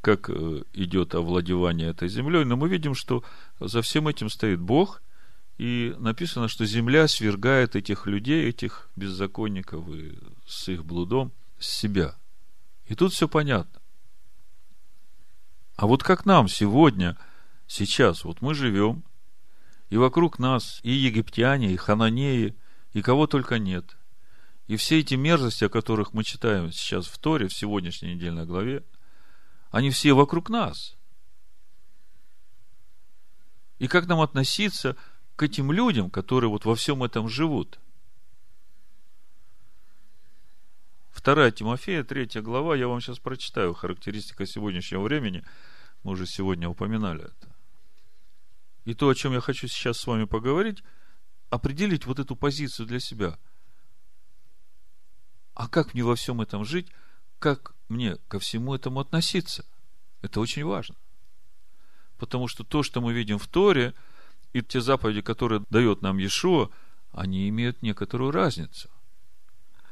как 0.00 0.30
э, 0.30 0.62
идет 0.72 1.14
овладевание 1.14 1.90
этой 1.90 2.08
землей, 2.08 2.44
но 2.44 2.56
мы 2.56 2.68
видим, 2.68 2.94
что 2.94 3.24
за 3.60 3.82
всем 3.82 4.08
этим 4.08 4.30
стоит 4.30 4.60
Бог, 4.60 5.02
и 5.58 5.94
написано, 5.98 6.48
что 6.48 6.64
земля 6.64 7.08
свергает 7.08 7.74
этих 7.74 8.06
людей, 8.06 8.48
этих 8.48 8.88
беззаконников 8.94 9.88
и 9.88 10.16
с 10.46 10.68
их 10.68 10.84
блудом 10.84 11.32
с 11.58 11.66
себя. 11.66 12.14
И 12.86 12.94
тут 12.94 13.12
все 13.12 13.28
понятно. 13.28 13.80
А 15.76 15.86
вот 15.86 16.02
как 16.02 16.24
нам 16.24 16.48
сегодня, 16.48 17.16
сейчас, 17.66 18.24
вот 18.24 18.40
мы 18.40 18.54
живем, 18.54 19.04
и 19.90 19.96
вокруг 19.96 20.38
нас 20.38 20.80
и 20.82 20.90
египтяне, 20.90 21.72
и 21.72 21.76
хананеи, 21.76 22.54
и 22.92 23.02
кого 23.02 23.26
только 23.26 23.58
нет. 23.58 23.96
И 24.66 24.76
все 24.76 25.00
эти 25.00 25.14
мерзости, 25.14 25.64
о 25.64 25.68
которых 25.68 26.12
мы 26.12 26.24
читаем 26.24 26.72
сейчас 26.72 27.06
в 27.06 27.18
Торе, 27.18 27.48
в 27.48 27.54
сегодняшней 27.54 28.14
недельной 28.14 28.44
главе, 28.44 28.84
они 29.70 29.90
все 29.90 30.12
вокруг 30.12 30.48
нас. 30.50 30.96
И 33.78 33.86
как 33.86 34.06
нам 34.06 34.20
относиться 34.20 34.96
к 35.36 35.42
этим 35.42 35.70
людям, 35.72 36.10
которые 36.10 36.50
вот 36.50 36.64
во 36.64 36.74
всем 36.74 37.04
этом 37.04 37.28
живут? 37.28 37.78
Вторая 41.10 41.50
Тимофея, 41.50 42.04
третья 42.04 42.42
глава, 42.42 42.76
я 42.76 42.88
вам 42.88 43.00
сейчас 43.00 43.18
прочитаю, 43.18 43.74
характеристика 43.74 44.46
сегодняшнего 44.46 45.02
времени, 45.02 45.44
мы 46.02 46.12
уже 46.12 46.26
сегодня 46.26 46.68
упоминали 46.68 47.24
это. 47.24 47.54
И 48.84 48.94
то, 48.94 49.08
о 49.08 49.14
чем 49.14 49.32
я 49.32 49.40
хочу 49.40 49.68
сейчас 49.68 49.98
с 49.98 50.06
вами 50.06 50.24
поговорить, 50.24 50.82
определить 51.50 52.06
вот 52.06 52.18
эту 52.18 52.36
позицию 52.36 52.86
для 52.86 53.00
себя– 53.00 53.38
а 55.58 55.66
как 55.66 55.92
мне 55.92 56.04
во 56.04 56.14
всем 56.14 56.40
этом 56.40 56.64
жить? 56.64 56.86
Как 57.38 57.74
мне 57.88 58.16
ко 58.28 58.38
всему 58.38 58.74
этому 58.74 59.00
относиться? 59.00 59.64
Это 60.22 60.40
очень 60.40 60.64
важно. 60.64 60.96
Потому 62.16 62.48
что 62.48 62.64
то, 62.64 62.82
что 62.82 63.00
мы 63.00 63.12
видим 63.12 63.38
в 63.38 63.46
Торе, 63.46 63.94
и 64.52 64.62
те 64.62 64.80
заповеди, 64.80 65.20
которые 65.20 65.64
дает 65.70 66.02
нам 66.02 66.18
Иешуа, 66.18 66.70
они 67.12 67.48
имеют 67.48 67.82
некоторую 67.82 68.32
разницу. 68.32 68.90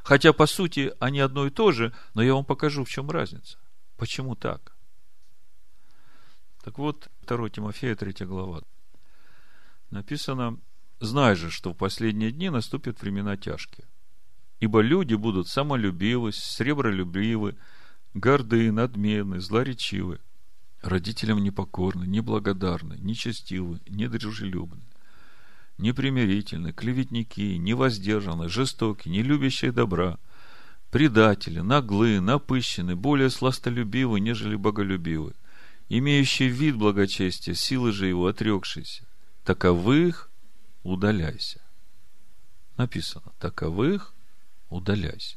Хотя, 0.02 0.32
по 0.32 0.47
сути, 0.47 0.93
они 0.98 1.20
одно 1.20 1.47
и 1.47 1.51
то 1.51 1.73
же, 1.73 1.94
но 2.14 2.23
я 2.23 2.35
вам 2.35 2.44
покажу, 2.44 2.85
в 2.85 2.89
чем 2.89 3.10
разница. 3.10 3.59
Почему 3.97 4.35
так? 4.35 4.77
Так 6.62 6.78
вот, 6.78 7.09
2 7.27 7.51
Тимофея, 7.51 7.94
3 7.94 8.27
глава. 8.27 8.62
Написано, 9.90 10.59
«Знай 11.01 11.36
же, 11.36 11.51
что 11.51 11.73
в 11.73 11.77
последние 11.77 12.32
дни 12.32 12.51
наступят 12.51 13.01
времена 13.01 13.36
тяжкие. 13.36 13.86
Ибо 14.61 14.81
люди 14.81 15.15
будут 15.15 15.49
самолюбивы, 15.49 16.33
сребролюбивы, 16.33 17.57
горды, 18.15 18.73
надменны, 18.73 19.41
злоречивы, 19.41 20.19
родителям 20.81 21.43
непокорны, 21.43 22.05
неблагодарны, 22.05 22.97
нечестивы, 23.01 23.81
недружелюбны, 23.87 24.83
непримирительны, 25.77 26.73
клеветники, 26.73 27.57
невоздержаны, 27.59 28.49
жестоки, 28.49 29.09
не 29.09 29.23
любящие 29.23 29.73
добра, 29.73 30.19
предатели, 30.91 31.61
наглы, 31.61 32.20
напыщены, 32.20 32.97
более 32.97 33.28
сластолюбивы, 33.28 34.20
нежели 34.20 34.57
боголюбивы, 34.57 35.35
имеющие 35.91 36.49
вид 36.49 36.77
благочестия, 36.77 37.53
силы 37.53 37.93
же 37.93 38.07
его 38.07 38.27
отрекшиеся. 38.27 39.05
Таковых 39.45 40.31
удаляйся. 40.83 41.61
Написано, 42.78 43.33
таковых 43.39 44.16
удаляйся. 44.69 45.37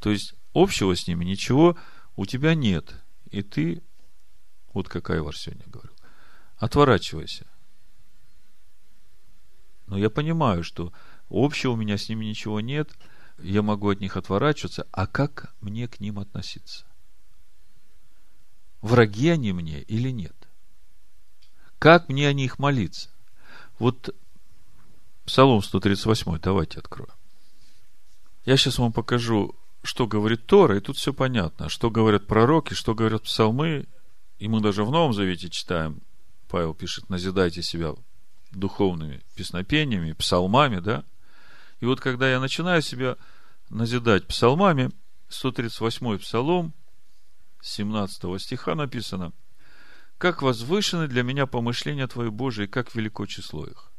То 0.00 0.10
есть, 0.10 0.34
общего 0.52 0.94
с 0.94 1.06
ними 1.06 1.24
ничего 1.24 1.76
у 2.16 2.26
тебя 2.26 2.54
нет. 2.54 2.94
И 3.30 3.42
ты, 3.42 3.82
вот 4.72 4.88
какая 4.88 5.18
Ивар 5.18 5.36
сегодня 5.36 5.64
говорил, 5.66 5.94
отворачивайся. 6.56 7.46
Но 9.86 9.98
я 9.98 10.10
понимаю, 10.10 10.62
что 10.64 10.92
общего 11.28 11.72
у 11.72 11.76
меня 11.76 11.98
с 11.98 12.08
ними 12.08 12.24
ничего 12.24 12.60
нет, 12.60 12.90
я 13.38 13.62
могу 13.62 13.90
от 13.90 14.00
них 14.00 14.16
отворачиваться, 14.16 14.86
а 14.92 15.06
как 15.06 15.54
мне 15.60 15.88
к 15.88 16.00
ним 16.00 16.18
относиться? 16.18 16.84
Враги 18.80 19.28
они 19.30 19.52
мне 19.52 19.80
или 19.82 20.10
нет? 20.10 20.36
Как 21.78 22.08
мне 22.08 22.28
о 22.28 22.32
них 22.32 22.58
молиться? 22.58 23.10
Вот 23.78 24.14
Псалом 25.24 25.62
138, 25.62 26.38
давайте 26.38 26.78
откроем. 26.78 27.10
Я 28.44 28.56
сейчас 28.58 28.78
вам 28.78 28.92
покажу, 28.92 29.54
что 29.82 30.06
говорит 30.06 30.46
Тора, 30.46 30.76
и 30.76 30.80
тут 30.80 30.96
все 30.96 31.12
понятно. 31.14 31.68
Что 31.68 31.90
говорят 31.90 32.26
пророки, 32.26 32.74
что 32.74 32.94
говорят 32.94 33.22
псалмы. 33.22 33.86
И 34.38 34.48
мы 34.48 34.60
даже 34.60 34.84
в 34.84 34.90
Новом 34.90 35.14
Завете 35.14 35.48
читаем, 35.48 36.00
Павел 36.48 36.74
пишет, 36.74 37.08
назидайте 37.08 37.62
себя 37.62 37.94
духовными 38.50 39.22
песнопениями, 39.34 40.12
псалмами, 40.12 40.80
да? 40.80 41.04
И 41.80 41.86
вот 41.86 42.00
когда 42.00 42.30
я 42.30 42.40
начинаю 42.40 42.82
себя 42.82 43.16
назидать 43.70 44.26
псалмами, 44.26 44.90
138 45.28 46.18
псалом, 46.18 46.74
17 47.62 48.40
стиха 48.40 48.74
написано, 48.74 49.32
«Как 50.18 50.42
возвышены 50.42 51.08
для 51.08 51.22
меня 51.22 51.46
помышления 51.46 52.06
Твои, 52.06 52.28
Божии, 52.28 52.66
как 52.66 52.94
велико 52.94 53.26
число 53.26 53.66
их! 53.66 53.90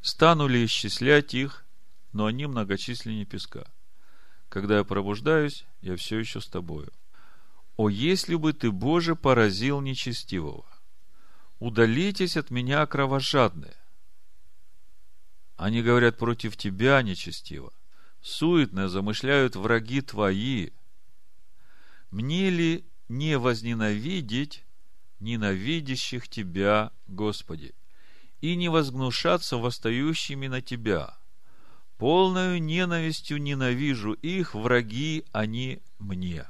Стану 0.00 0.46
ли 0.46 0.64
исчислять 0.64 1.34
их, 1.34 1.64
но 2.12 2.26
они 2.26 2.46
многочисленнее 2.46 3.26
песка?» 3.26 3.66
Когда 4.50 4.78
я 4.78 4.84
пробуждаюсь, 4.84 5.64
я 5.80 5.96
все 5.96 6.18
еще 6.18 6.40
с 6.40 6.48
тобою. 6.48 6.92
О, 7.76 7.88
если 7.88 8.34
бы 8.34 8.52
ты, 8.52 8.72
Боже, 8.72 9.14
поразил 9.14 9.80
нечестивого! 9.80 10.66
Удалитесь 11.60 12.36
от 12.36 12.50
меня, 12.50 12.84
кровожадные! 12.86 13.76
Они 15.56 15.82
говорят 15.82 16.18
против 16.18 16.56
тебя 16.56 17.00
нечестиво. 17.00 17.72
Суетно 18.22 18.88
замышляют 18.88 19.54
враги 19.54 20.00
твои. 20.00 20.70
Мне 22.10 22.50
ли 22.50 22.84
не 23.08 23.38
возненавидеть 23.38 24.64
ненавидящих 25.20 26.28
тебя, 26.28 26.92
Господи, 27.06 27.72
и 28.40 28.56
не 28.56 28.68
возгнушаться 28.68 29.58
восстающими 29.58 30.48
на 30.48 30.60
тебя– 30.60 31.16
Полною 32.00 32.62
ненавистью 32.62 33.42
ненавижу 33.42 34.14
их, 34.14 34.54
враги 34.54 35.26
они 35.32 35.82
мне. 35.98 36.46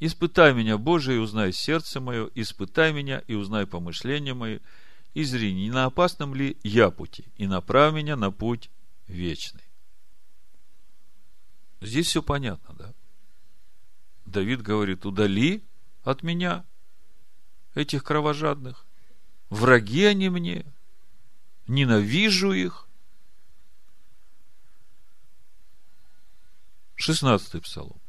Испытай 0.00 0.54
меня, 0.54 0.78
Боже, 0.78 1.16
и 1.16 1.18
узнай 1.18 1.52
сердце 1.52 2.00
мое, 2.00 2.30
испытай 2.34 2.94
меня 2.94 3.18
и 3.26 3.34
узнай 3.34 3.66
помышления 3.66 4.32
мои, 4.32 4.60
и 5.12 5.22
зри, 5.22 5.52
не 5.52 5.70
на 5.70 5.84
опасном 5.84 6.34
ли 6.34 6.56
я 6.62 6.90
пути, 6.90 7.26
и 7.36 7.46
направь 7.46 7.92
меня 7.92 8.16
на 8.16 8.30
путь 8.30 8.70
вечный. 9.06 9.68
Здесь 11.82 12.06
все 12.06 12.22
понятно, 12.22 12.74
да? 12.74 12.94
Давид 14.24 14.62
говорит, 14.62 15.04
удали 15.04 15.62
от 16.04 16.22
меня 16.22 16.64
этих 17.74 18.02
кровожадных, 18.02 18.86
враги 19.50 20.04
они 20.04 20.30
мне, 20.30 20.64
ненавижу 21.66 22.52
их, 22.52 22.85
16 26.96 27.62
псалом. 27.62 28.00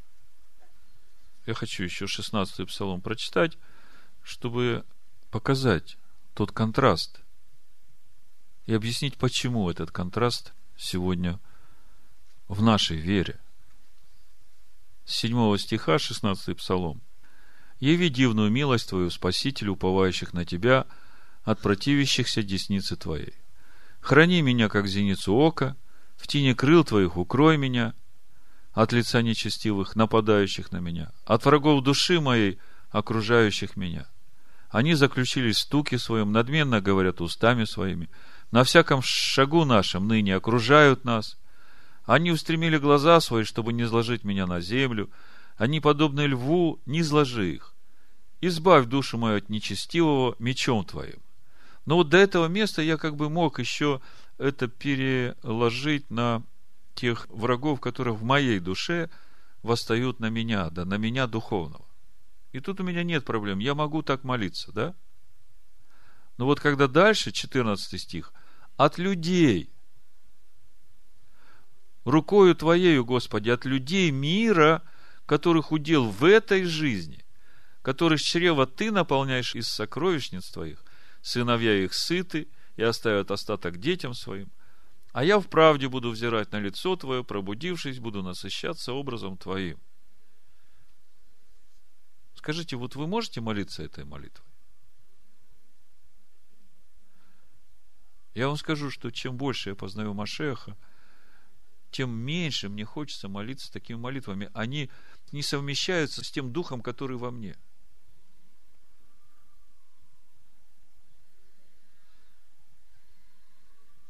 Я 1.45 1.53
хочу 1.53 1.83
еще 1.83 2.07
16 2.07 2.67
псалом 2.67 3.01
прочитать, 3.01 3.57
чтобы 4.23 4.83
показать 5.29 5.97
тот 6.33 6.51
контраст 6.51 7.21
и 8.65 8.73
объяснить, 8.73 9.17
почему 9.17 9.69
этот 9.69 9.91
контраст 9.91 10.53
сегодня 10.77 11.39
в 12.47 12.61
нашей 12.61 12.97
вере. 12.97 13.39
С 15.05 15.15
7 15.15 15.57
стиха, 15.57 15.99
16 15.99 16.57
псалом. 16.57 17.01
«Яви 17.79 18.09
дивную 18.09 18.49
милость 18.49 18.89
Твою, 18.89 19.09
Спасителю, 19.09 19.73
уповающих 19.73 20.33
на 20.33 20.45
Тебя, 20.45 20.87
от 21.43 21.61
противящихся 21.61 22.41
десницы 22.41 22.95
Твоей. 22.95 23.33
Храни 24.01 24.41
меня, 24.41 24.67
как 24.67 24.87
зеницу 24.87 25.33
ока, 25.33 25.77
в 26.17 26.27
тени 26.27 26.53
крыл 26.53 26.83
Твоих 26.83 27.17
укрой 27.17 27.57
меня, 27.57 27.93
от 28.77 28.93
лица 28.93 29.23
нечестивых, 29.23 29.95
нападающих 29.95 30.71
на 30.71 30.77
меня, 30.77 31.11
от 31.25 31.43
врагов 31.45 31.83
души 31.83 32.21
моей, 32.21 32.59
окружающих 32.91 33.75
меня. 33.75 34.05
Они 34.69 34.93
заключили 34.93 35.51
стуки 35.51 35.95
своим, 35.95 36.31
надменно 36.31 36.79
говорят 36.79 37.19
устами 37.19 37.63
своими, 37.63 38.07
на 38.51 38.63
всяком 38.63 39.01
шагу 39.01 39.65
нашем 39.65 40.07
ныне 40.07 40.35
окружают 40.35 41.05
нас. 41.05 41.39
Они 42.05 42.29
устремили 42.29 42.77
глаза 42.77 43.19
свои, 43.19 43.45
чтобы 43.45 43.73
не 43.73 43.87
сложить 43.87 44.23
меня 44.23 44.45
на 44.45 44.61
землю. 44.61 45.09
Они, 45.55 45.79
подобны 45.79 46.27
льву, 46.27 46.79
не 46.85 47.01
сложи 47.01 47.55
их. 47.55 47.73
Избавь 48.41 48.85
душу 48.85 49.17
мою 49.17 49.39
от 49.39 49.49
нечестивого 49.49 50.35
мечом 50.37 50.85
твоим. 50.85 51.17
Но 51.87 51.95
вот 51.95 52.09
до 52.09 52.17
этого 52.17 52.45
места 52.45 52.83
я 52.83 52.97
как 52.97 53.15
бы 53.15 53.27
мог 53.31 53.57
еще 53.57 54.01
это 54.37 54.67
переложить 54.67 56.11
на 56.11 56.43
тех 56.97 57.27
врагов, 57.29 57.79
которые 57.79 58.13
в 58.13 58.23
моей 58.23 58.59
душе 58.59 59.09
восстают 59.61 60.19
на 60.19 60.29
меня, 60.29 60.69
да, 60.69 60.83
на 60.83 60.95
меня 60.95 61.27
духовного. 61.27 61.85
И 62.51 62.59
тут 62.59 62.79
у 62.79 62.83
меня 62.83 63.03
нет 63.03 63.23
проблем. 63.23 63.59
Я 63.59 63.75
могу 63.75 64.01
так 64.01 64.23
молиться, 64.23 64.71
да? 64.71 64.95
Но 66.37 66.45
вот 66.45 66.59
когда 66.59 66.87
дальше, 66.87 67.31
14 67.31 68.01
стих, 68.01 68.33
от 68.77 68.97
людей, 68.97 69.71
рукою 72.03 72.55
Твоею, 72.55 73.05
Господи, 73.05 73.49
от 73.49 73.65
людей 73.65 74.11
мира, 74.11 74.83
которых 75.25 75.71
удел 75.71 76.09
в 76.09 76.23
этой 76.23 76.63
жизни, 76.63 77.25
которых 77.81 78.21
чрева 78.21 78.65
Ты 78.65 78.91
наполняешь 78.91 79.55
из 79.55 79.67
сокровищниц 79.67 80.49
Твоих, 80.49 80.83
сыновья 81.21 81.73
их 81.73 81.93
сыты 81.93 82.47
и 82.75 82.83
оставят 82.83 83.31
остаток 83.31 83.79
детям 83.79 84.13
своим, 84.13 84.51
а 85.13 85.23
я 85.23 85.39
в 85.39 85.47
правде 85.47 85.87
буду 85.87 86.11
взирать 86.11 86.51
на 86.51 86.59
лицо 86.59 86.95
Твое, 86.95 87.23
пробудившись, 87.23 87.99
буду 87.99 88.23
насыщаться 88.23 88.93
образом 88.93 89.37
Твоим. 89.37 89.79
Скажите, 92.35 92.75
вот 92.75 92.95
вы 92.95 93.07
можете 93.07 93.41
молиться 93.41 93.83
этой 93.83 94.05
молитвой? 94.05 94.45
Я 98.33 98.47
вам 98.47 98.57
скажу, 98.57 98.91
что 98.91 99.09
чем 99.09 99.35
больше 99.35 99.69
я 99.69 99.75
познаю 99.75 100.13
Машеха, 100.13 100.77
тем 101.89 102.11
меньше 102.11 102.69
мне 102.69 102.85
хочется 102.85 103.27
молиться 103.27 103.71
такими 103.71 103.97
молитвами. 103.97 104.51
Они 104.53 104.91
не 105.31 105.41
совмещаются 105.41 106.23
с 106.23 106.29
тем 106.29 106.53
духом, 106.53 106.81
который 106.81 107.17
во 107.17 107.31
мне. 107.31 107.57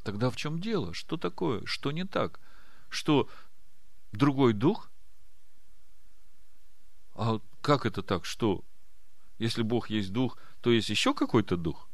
Тогда 0.07 0.29
в 0.29 0.37
чем 0.37 0.61
дело? 0.61 0.93
Что 0.93 1.17
такое? 1.17 1.65
Что 1.65 1.91
не 1.91 2.05
так? 2.05 2.39
Что 2.87 3.27
другой 4.13 4.53
дух? 4.53 4.89
А 7.13 7.41
как 7.59 7.85
это 7.85 8.01
так? 8.01 8.23
Что? 8.23 8.63
Если 9.37 9.63
Бог 9.63 9.89
есть 9.89 10.13
дух, 10.13 10.37
то 10.61 10.71
есть 10.71 10.87
еще 10.87 11.13
какой-то 11.13 11.57
дух? 11.57 11.89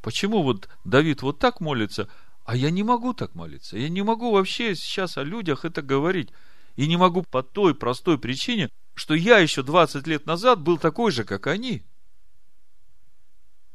Почему 0.00 0.42
вот 0.42 0.70
Давид 0.84 1.20
вот 1.20 1.38
так 1.38 1.60
молится, 1.60 2.08
а 2.46 2.56
я 2.56 2.70
не 2.70 2.82
могу 2.82 3.12
так 3.12 3.34
молиться? 3.34 3.76
Я 3.76 3.90
не 3.90 4.00
могу 4.00 4.32
вообще 4.32 4.74
сейчас 4.74 5.18
о 5.18 5.22
людях 5.22 5.66
это 5.66 5.82
говорить. 5.82 6.30
И 6.76 6.86
не 6.86 6.96
могу 6.96 7.24
по 7.24 7.42
той 7.42 7.74
простой 7.74 8.18
причине, 8.18 8.70
что 8.94 9.12
я 9.12 9.36
еще 9.36 9.62
20 9.62 10.06
лет 10.06 10.24
назад 10.24 10.62
был 10.62 10.78
такой 10.78 11.12
же, 11.12 11.24
как 11.24 11.46
они. 11.46 11.84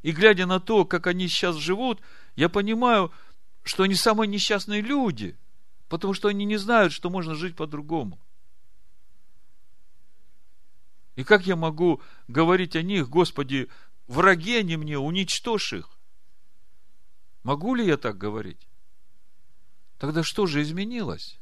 И 0.02 0.12
глядя 0.12 0.46
на 0.46 0.60
то, 0.60 0.86
как 0.86 1.08
они 1.08 1.28
сейчас 1.28 1.56
живут, 1.58 2.02
я 2.36 2.50
понимаю, 2.50 3.12
что 3.64 3.84
они 3.84 3.96
самые 3.96 4.28
несчастные 4.28 4.82
люди, 4.82 5.38
потому 5.90 6.14
что 6.14 6.30
они 6.30 6.46
не 6.46 6.58
знают, 6.58 6.94
что 6.94 7.10
можно 7.10 7.36
жить 7.36 7.56
по-другому. 7.56 8.20
И 11.16 11.24
как 11.24 11.46
я 11.46 11.58
могу 11.58 12.02
говорить 12.30 12.78
о 12.78 12.82
них, 12.82 13.10
Господи, 13.10 13.68
враги 14.08 14.56
они 14.56 14.78
мне, 14.78 14.98
уничтожь 14.98 15.74
их? 15.74 15.90
Могу 17.44 17.76
ли 17.76 17.86
я 17.86 17.98
так 17.98 18.18
говорить? 18.18 18.68
Тогда 19.98 20.24
что 20.24 20.46
же 20.46 20.62
изменилось? 20.62 21.38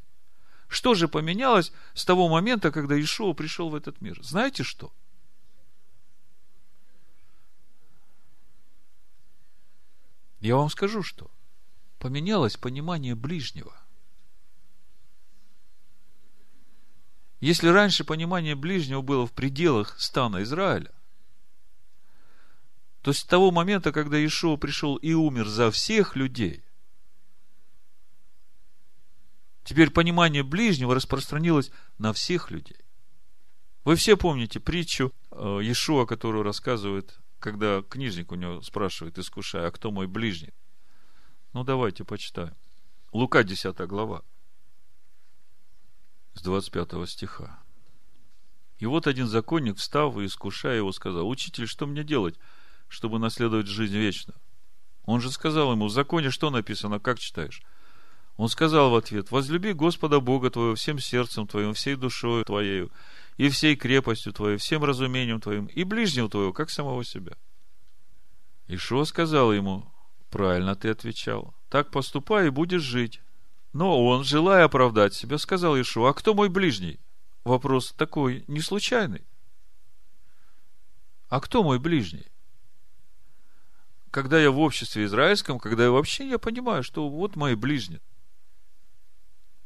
Что 0.68 0.96
же 0.96 1.08
поменялось 1.08 1.72
с 1.94 2.06
того 2.06 2.28
момента, 2.28 2.72
когда 2.72 3.00
Ишуа 3.00 3.34
пришел 3.34 3.70
в 3.70 3.76
этот 3.76 4.02
мир? 4.02 4.22
Знаете 4.24 4.64
что? 4.64 4.92
Я 10.40 10.56
вам 10.56 10.70
скажу, 10.70 11.04
что 11.04 11.32
поменялось 12.00 12.58
понимание 12.58 13.16
ближнего. 13.16 13.76
Если 17.40 17.68
раньше 17.68 18.04
понимание 18.04 18.56
ближнего 18.56 19.02
было 19.02 19.28
в 19.28 19.32
пределах 19.32 20.00
стана 20.00 20.44
Израиля, 20.44 20.92
то 23.02 23.14
с 23.14 23.24
того 23.24 23.52
момента, 23.52 23.92
когда 23.92 24.24
Ишуа 24.24 24.58
пришел 24.58 24.96
и 24.98 25.14
умер 25.14 25.48
за 25.48 25.72
всех 25.72 26.16
людей, 26.16 26.64
теперь 29.64 29.92
понимание 29.92 30.44
ближнего 30.44 30.96
распространилось 30.96 31.72
на 32.00 32.12
всех 32.12 32.52
людей. 32.52 32.78
Вы 33.84 33.96
все 33.96 34.18
помните 34.18 34.60
притчу 34.60 35.14
э, 35.32 35.60
Иешуа, 35.62 36.06
которую 36.06 36.44
рассказывает, 36.44 37.18
когда 37.40 37.82
книжник 37.82 38.32
у 38.32 38.36
него 38.36 38.62
спрашивает, 38.62 39.18
искушая, 39.18 39.68
а 39.68 39.72
кто 39.72 39.92
мой 39.92 40.08
ближний? 40.08 40.54
Ну, 41.54 41.64
давайте 41.64 42.04
почитаем. 42.04 42.56
Лука, 43.12 43.44
10 43.44 43.78
глава, 43.88 44.24
с 46.34 46.42
25 46.42 47.10
стиха. 47.10 47.60
И 48.80 48.86
вот 48.86 49.08
один 49.08 49.28
законник, 49.28 49.78
встав 49.78 50.18
и 50.18 50.26
искушая 50.26 50.78
его, 50.78 50.92
сказал, 50.92 51.28
«Учитель, 51.28 51.68
что 51.68 51.88
мне 51.88 52.04
делать, 52.04 52.38
чтобы 52.88 53.20
наследовать 53.20 53.68
жизнь 53.68 53.98
вечную. 53.98 54.40
Он 55.06 55.22
же 55.22 55.32
сказал 55.32 55.72
ему, 55.72 55.86
в 55.86 55.92
законе 55.92 56.30
что 56.30 56.50
написано, 56.50 57.00
как 57.00 57.20
читаешь? 57.20 57.62
Он 58.36 58.50
сказал 58.50 58.92
в 58.92 58.96
ответ, 58.96 59.32
возлюби 59.32 59.74
Господа 59.74 60.20
Бога 60.20 60.52
твоего 60.52 60.76
всем 60.76 61.00
сердцем 61.00 61.48
твоим, 61.48 61.74
всей 61.74 61.96
душой 61.96 62.44
твоею, 62.44 62.92
и 63.38 63.50
всей 63.50 63.76
крепостью 63.76 64.34
твоей, 64.34 64.58
всем 64.58 64.84
разумением 64.84 65.40
твоим, 65.40 65.68
и 65.68 65.84
ближнего 65.84 66.30
твоего, 66.30 66.54
как 66.54 66.70
самого 66.70 67.04
себя. 67.06 67.34
Ишуа 68.68 69.06
сказал 69.06 69.54
ему, 69.54 69.92
правильно 70.30 70.76
ты 70.76 70.90
отвечал, 70.90 71.56
так 71.70 71.92
поступай 71.92 72.48
и 72.48 72.52
будешь 72.52 72.82
жить. 72.82 73.22
Но 73.74 74.06
он, 74.06 74.24
желая 74.24 74.66
оправдать 74.66 75.14
себя, 75.14 75.38
сказал 75.38 75.80
Ишуа, 75.80 76.10
а 76.10 76.14
кто 76.14 76.34
мой 76.34 76.50
ближний? 76.50 77.00
Вопрос 77.44 77.94
такой 77.94 78.44
не 78.48 78.60
случайный. 78.60 79.26
А 81.30 81.40
кто 81.40 81.64
мой 81.64 81.80
ближний? 81.80 82.28
когда 84.18 84.40
я 84.40 84.50
в 84.50 84.60
обществе 84.60 85.06
израильском, 85.06 85.60
когда 85.60 85.84
я 85.84 85.92
вообще 85.92 86.28
я 86.28 86.40
понимаю, 86.40 86.82
что 86.82 87.08
вот 87.08 87.36
мои 87.36 87.54
ближние. 87.54 88.02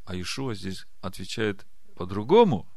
А 0.03 0.13
Ишуа 0.19 0.55
здесь 0.55 0.85
отвечает 0.99 1.65
по-другому. 1.95 2.67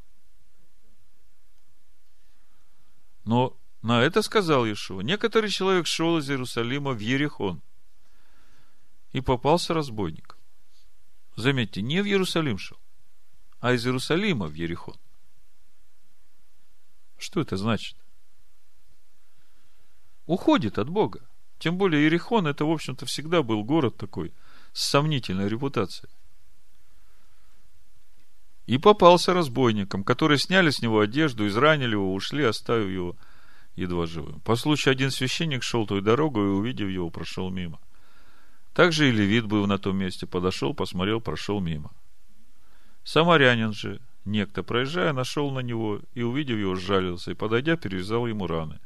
Но 3.24 3.56
на 3.82 4.02
это 4.02 4.22
сказал 4.22 4.64
Ишуа. 4.66 5.02
Некоторый 5.02 5.51
человек 5.51 5.86
шел 5.86 6.18
из 6.18 6.28
Иерусалима 6.30 6.92
в 6.92 6.98
Ерехон 6.98 7.62
и 9.12 9.20
попался 9.20 9.74
разбойник. 9.74 10.36
Заметьте, 11.36 11.82
не 11.82 12.02
в 12.02 12.06
Иерусалим 12.06 12.59
шел, 12.59 12.78
а 13.60 13.72
из 13.72 13.86
Иерусалима 13.86 14.46
в 14.46 14.55
Ерехон. 14.55 14.96
Что 17.18 17.40
это 17.40 17.56
значит? 17.56 17.96
Уходит 20.26 20.78
от 20.78 20.88
Бога. 20.88 21.20
Тем 21.59 21.78
более 21.78 22.02
Иерихон, 22.02 22.46
это, 22.46 22.64
в 22.64 22.70
общем-то, 22.70 23.06
всегда 23.06 23.42
был 23.42 23.64
город 23.64 23.96
такой, 23.96 24.32
с 24.72 24.84
сомнительной 24.84 25.48
репутацией. 25.48 26.10
И 28.66 28.78
попался 28.78 29.34
разбойникам, 29.34 30.04
которые 30.04 30.38
сняли 30.38 30.70
с 30.70 30.80
него 30.80 31.00
одежду, 31.00 31.46
изранили 31.46 31.92
его, 31.92 32.14
ушли, 32.14 32.44
оставив 32.44 32.88
его 32.90 33.16
едва 33.76 34.06
живым. 34.06 34.40
По 34.40 34.56
случаю 34.56 34.92
один 34.92 35.10
священник 35.10 35.62
шел 35.62 35.86
той 35.86 36.00
дорогой 36.00 36.44
и, 36.46 36.52
увидев 36.52 36.88
его, 36.88 37.10
прошел 37.10 37.50
мимо. 37.50 37.78
Также 38.72 39.08
и 39.08 39.12
левит 39.12 39.46
был 39.46 39.66
на 39.66 39.78
том 39.78 39.96
месте, 39.96 40.26
подошел, 40.26 40.74
посмотрел, 40.74 41.20
прошел 41.20 41.60
мимо. 41.60 41.92
Самарянин 43.04 43.72
же, 43.72 44.00
некто, 44.24 44.62
проезжая, 44.62 45.12
нашел 45.12 45.50
на 45.50 45.60
него 45.60 46.00
и, 46.14 46.22
увидев 46.22 46.58
его, 46.58 46.74
сжалился, 46.74 47.32
и, 47.32 47.34
подойдя, 47.34 47.76
перевязал 47.76 48.26
ему 48.26 48.46
раны. 48.46 48.80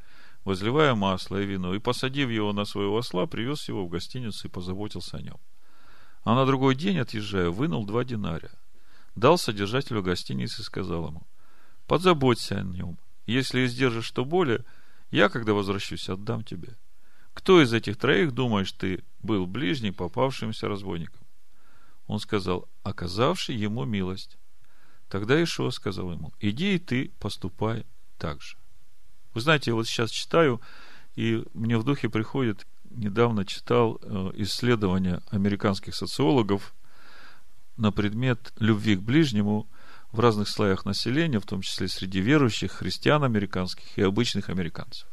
возливая 0.44 0.94
масло 0.94 1.40
и 1.40 1.46
вино, 1.46 1.74
и, 1.74 1.78
посадив 1.78 2.30
его 2.30 2.52
на 2.52 2.64
своего 2.64 2.98
осла, 2.98 3.26
привез 3.26 3.68
его 3.68 3.84
в 3.84 3.88
гостиницу 3.88 4.48
и 4.48 4.50
позаботился 4.50 5.18
о 5.18 5.22
нем. 5.22 5.36
А 6.24 6.34
на 6.34 6.46
другой 6.46 6.74
день, 6.74 6.98
отъезжая, 6.98 7.50
вынул 7.50 7.84
два 7.84 8.04
динария, 8.04 8.52
дал 9.18 9.38
содержателю 9.38 10.02
гостиницы 10.02 10.62
и 10.62 10.64
сказал 10.64 11.08
ему, 11.08 11.26
«Подзаботься 11.86 12.58
о 12.58 12.62
нем. 12.62 12.98
Если 13.26 13.64
издержишь 13.64 14.06
что 14.06 14.24
более, 14.24 14.64
я, 15.10 15.28
когда 15.28 15.52
возвращусь, 15.52 16.08
отдам 16.08 16.44
тебе». 16.44 16.76
Кто 17.38 17.62
из 17.62 17.72
этих 17.72 17.96
троих, 17.96 18.32
думаешь, 18.32 18.72
ты 18.72 19.04
был 19.20 19.46
ближний 19.46 19.92
попавшимся 19.92 20.66
разбойником? 20.66 21.20
Он 22.08 22.18
сказал, 22.18 22.68
оказавший 22.82 23.54
ему 23.54 23.84
милость. 23.84 24.38
Тогда 25.08 25.40
Ишуа 25.40 25.70
сказал 25.70 26.10
ему, 26.10 26.32
иди 26.40 26.74
и 26.74 26.78
ты 26.80 27.12
поступай 27.20 27.86
так 28.18 28.42
же. 28.42 28.56
Вы 29.34 29.40
знаете, 29.40 29.70
я 29.70 29.76
вот 29.76 29.86
сейчас 29.86 30.10
читаю, 30.10 30.60
и 31.14 31.44
мне 31.54 31.78
в 31.78 31.84
духе 31.84 32.08
приходит, 32.08 32.66
недавно 32.90 33.44
читал 33.44 34.00
э, 34.02 34.32
исследования 34.34 35.22
американских 35.30 35.94
социологов 35.94 36.74
на 37.78 37.92
предмет 37.92 38.52
любви 38.58 38.96
к 38.96 39.00
ближнему 39.00 39.68
в 40.12 40.20
разных 40.20 40.48
слоях 40.48 40.84
населения, 40.84 41.40
в 41.40 41.46
том 41.46 41.62
числе 41.62 41.88
среди 41.88 42.20
верующих, 42.20 42.72
христиан 42.72 43.24
американских 43.24 43.96
и 43.96 44.02
обычных 44.02 44.48
американцев. 44.48 45.06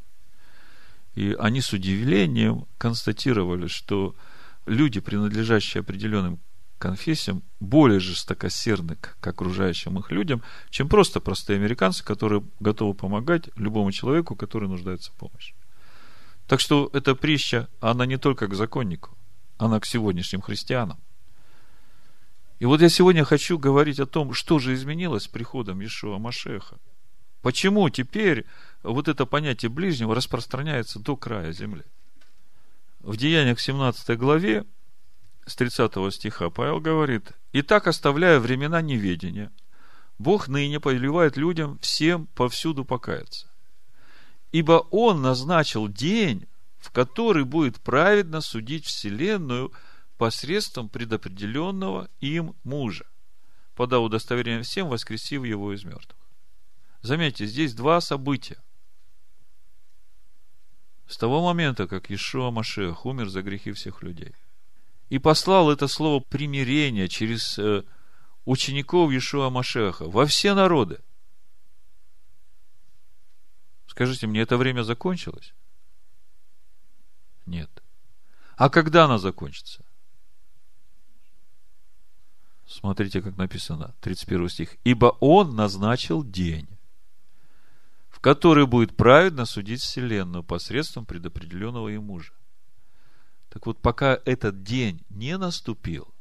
И 1.16 1.36
они 1.40 1.62
с 1.62 1.72
удивлением 1.74 2.66
констатировали, 2.78 3.68
что 3.68 4.16
люди, 4.66 5.00
принадлежащие 5.00 5.82
определенным 5.82 6.40
конфессиям, 6.78 7.42
более 7.60 8.00
жестокосердны 8.00 8.98
к 8.98 9.26
окружающим 9.26 9.98
их 9.98 10.12
людям, 10.12 10.44
чем 10.70 10.90
просто 10.90 11.22
простые 11.22 11.58
американцы, 11.58 12.04
которые 12.04 12.44
готовы 12.60 12.94
помогать 12.94 13.50
любому 13.56 13.92
человеку, 13.92 14.36
который 14.36 14.68
нуждается 14.68 15.12
в 15.12 15.16
помощи. 15.16 15.56
Так 16.48 16.60
что 16.60 16.90
эта 16.94 17.16
притча, 17.16 17.70
она 17.80 18.06
не 18.06 18.18
только 18.18 18.48
к 18.48 18.54
законнику, 18.54 19.18
она 19.58 19.80
к 19.80 19.86
сегодняшним 19.86 20.42
христианам. 20.42 21.00
И 22.60 22.66
вот 22.66 22.82
я 22.82 22.90
сегодня 22.90 23.26
хочу 23.26 23.58
говорить 23.58 24.00
о 24.00 24.06
том, 24.06 24.34
что 24.34 24.60
же 24.60 24.74
изменилось 24.74 25.24
с 25.24 25.28
приходом 25.28 25.84
Ишуа 25.84 26.18
Машеха. 26.18 26.78
Почему 27.42 27.90
теперь 27.90 28.46
вот 28.82 29.08
это 29.08 29.26
понятие 29.26 29.70
ближнего 29.70 30.16
распространяется 30.16 31.00
до 31.00 31.16
края 31.16 31.52
земли? 31.52 31.84
В 33.02 33.18
Деяниях 33.18 33.60
17 33.60 34.18
главе 34.18 34.66
с 35.46 35.56
30 35.56 35.92
стиха 36.14 36.50
Павел 36.50 36.80
говорит, 36.80 37.34
«И 37.52 37.62
так, 37.62 37.88
оставляя 37.88 38.40
времена 38.40 38.82
неведения, 38.82 39.52
Бог 40.18 40.48
ныне 40.48 40.80
повелевает 40.80 41.38
людям 41.38 41.78
всем 41.80 42.28
повсюду 42.28 42.86
покаяться. 42.86 43.48
Ибо 44.52 44.88
Он 44.92 45.22
назначил 45.22 45.88
день, 45.88 46.48
в 46.80 46.92
который 46.92 47.44
будет 47.44 47.80
праведно 47.82 48.42
судить 48.42 48.86
Вселенную 48.86 49.74
посредством 50.18 50.90
предопределенного 50.90 52.10
им 52.20 52.56
мужа, 52.64 53.06
подав 53.76 54.04
удостоверение 54.04 54.64
всем, 54.64 54.90
воскресив 54.90 55.44
его 55.44 55.74
из 55.74 55.84
мертвых. 55.84 56.18
Заметьте, 57.02 57.46
здесь 57.46 57.74
два 57.74 58.02
события. 58.02 58.58
С 61.08 61.18
того 61.18 61.44
момента, 61.44 61.88
как 61.88 62.10
Ишуа 62.10 62.50
Машех 62.50 63.06
умер 63.06 63.30
за 63.30 63.44
грехи 63.44 63.72
всех 63.72 64.02
людей 64.02 64.34
и 65.10 65.20
послал 65.20 65.70
это 65.70 65.88
слово 65.88 66.20
примирения 66.20 67.08
через 67.08 67.60
э, 67.60 67.84
учеников 68.46 69.12
Ишуа 69.12 69.50
Машеха 69.50 70.06
во 70.06 70.26
все 70.26 70.56
народы. 70.56 71.00
Скажите 73.88 74.26
мне, 74.28 74.42
это 74.42 74.58
время 74.58 74.82
закончилось? 74.82 75.54
Нет. 77.46 77.70
А 78.58 78.70
когда 78.70 79.06
оно 79.06 79.18
закончится? 79.18 79.85
Смотрите, 82.66 83.22
как 83.22 83.38
написано, 83.38 83.94
31 84.02 84.50
стих. 84.50 84.76
Ибо 84.84 85.18
Он 85.20 85.56
назначил 85.56 86.24
день, 86.24 86.68
который 88.26 88.66
будет 88.66 88.98
праведно 88.98 89.46
судить 89.46 89.82
Вселенную 89.82 90.44
посредством 90.44 91.06
предопределенного 91.06 91.90
им 91.90 92.06
мужа. 92.06 92.34
Так 93.50 93.68
вот, 93.68 93.80
пока 93.80 94.20
этот 94.26 94.64
день 94.64 95.06
не 95.10 95.38
наступил, 95.38 96.12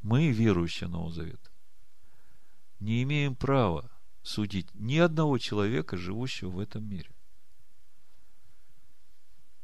мы, 0.00 0.30
верующие 0.30 0.88
Нового 0.88 1.12
Завета, 1.12 1.50
не 2.80 3.02
имеем 3.02 3.36
права 3.36 3.90
судить 4.22 4.74
ни 4.74 4.96
одного 4.96 5.36
человека, 5.36 5.98
живущего 5.98 6.48
в 6.48 6.58
этом 6.58 6.88
мире. 6.88 7.10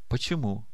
Почему? 0.09 0.67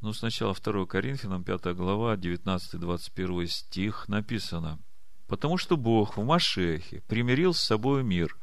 Ну, 0.00 0.12
сначала 0.12 0.54
2 0.54 0.86
Коринфянам, 0.86 1.44
5 1.44 1.74
глава, 1.74 2.16
19-21 2.16 3.46
стих 3.46 4.08
написано– 4.08 4.78
Потому 5.28 5.58
что 5.58 5.76
Бог 5.76 6.16
в 6.16 6.24
Машехе 6.24 7.02
примирил 7.02 7.52
с 7.52 7.60
собой 7.60 8.02
мир, 8.02 8.36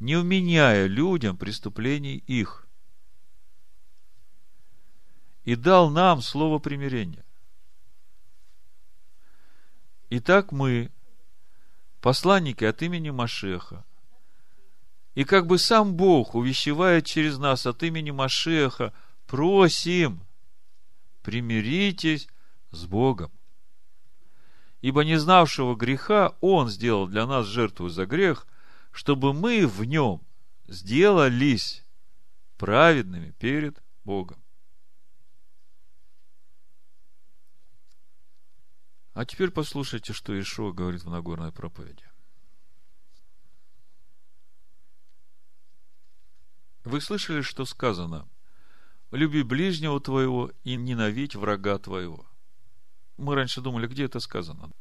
не 0.00 0.16
уменяя 0.16 0.86
людям 0.86 1.36
преступлений 1.36 2.16
их. 2.26 2.66
И 5.44 5.54
дал 5.54 5.90
нам 5.90 6.20
слово 6.22 6.58
примирения. 6.58 7.24
Итак, 10.10 10.50
мы, 10.50 10.90
посланники 12.00 12.64
от 12.64 12.82
имени 12.82 13.10
Машеха, 13.10 13.84
и 15.14 15.22
как 15.22 15.46
бы 15.46 15.58
сам 15.58 15.94
Бог 15.94 16.34
увещевает 16.34 17.06
через 17.06 17.38
нас 17.38 17.64
от 17.64 17.84
имени 17.84 18.10
Машеха, 18.10 18.92
просим, 19.28 20.20
примиритесь 21.24 22.28
с 22.70 22.86
Богом 22.86 23.32
ибо 24.84 25.02
не 25.02 25.18
знавшего 25.18 25.74
греха 25.74 26.36
Он 26.42 26.68
сделал 26.68 27.06
для 27.06 27.26
нас 27.26 27.46
жертву 27.46 27.88
за 27.88 28.04
грех, 28.04 28.46
чтобы 28.92 29.32
мы 29.32 29.66
в 29.66 29.82
нем 29.84 30.20
сделались 30.66 31.82
праведными 32.58 33.30
перед 33.30 33.82
Богом. 34.04 34.44
А 39.14 39.24
теперь 39.24 39.50
послушайте, 39.50 40.12
что 40.12 40.38
Ишуа 40.38 40.72
говорит 40.72 41.02
в 41.02 41.08
Нагорной 41.08 41.50
проповеди. 41.50 42.04
Вы 46.84 47.00
слышали, 47.00 47.40
что 47.40 47.64
сказано? 47.64 48.28
Люби 49.14 49.44
ближнего 49.44 50.00
твоего 50.00 50.50
и 50.64 50.74
ненавидь 50.74 51.36
врага 51.36 51.78
твоего. 51.78 52.26
Мы 53.16 53.36
раньше 53.36 53.60
думали, 53.60 53.86
где 53.86 54.06
это 54.06 54.18
сказано. 54.18 54.72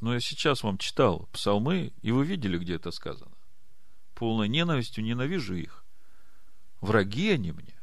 Но 0.00 0.12
я 0.12 0.20
сейчас 0.20 0.62
вам 0.62 0.76
читал 0.76 1.26
псалмы, 1.32 1.94
и 2.02 2.12
вы 2.12 2.26
видели, 2.26 2.58
где 2.58 2.74
это 2.74 2.90
сказано. 2.90 3.32
Полной 4.14 4.48
ненавистью 4.48 5.02
ненавижу 5.02 5.54
их. 5.54 5.82
Враги 6.82 7.30
они 7.30 7.52
мне. 7.52 7.80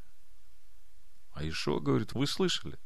А 1.31 1.43
Ишо 1.43 1.80
говорит, 1.80 2.14
вы 2.14 2.27
слышали? 2.27 2.77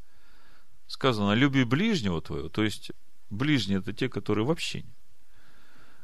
Сказано, 0.87 1.33
люби 1.33 1.65
ближнего 1.65 2.21
твоего, 2.21 2.47
то 2.47 2.63
есть 2.63 2.93
ближние 3.29 3.79
это 3.79 3.91
те, 3.91 4.07
которые 4.07 4.45
в 4.45 4.51
общине. 4.51 4.95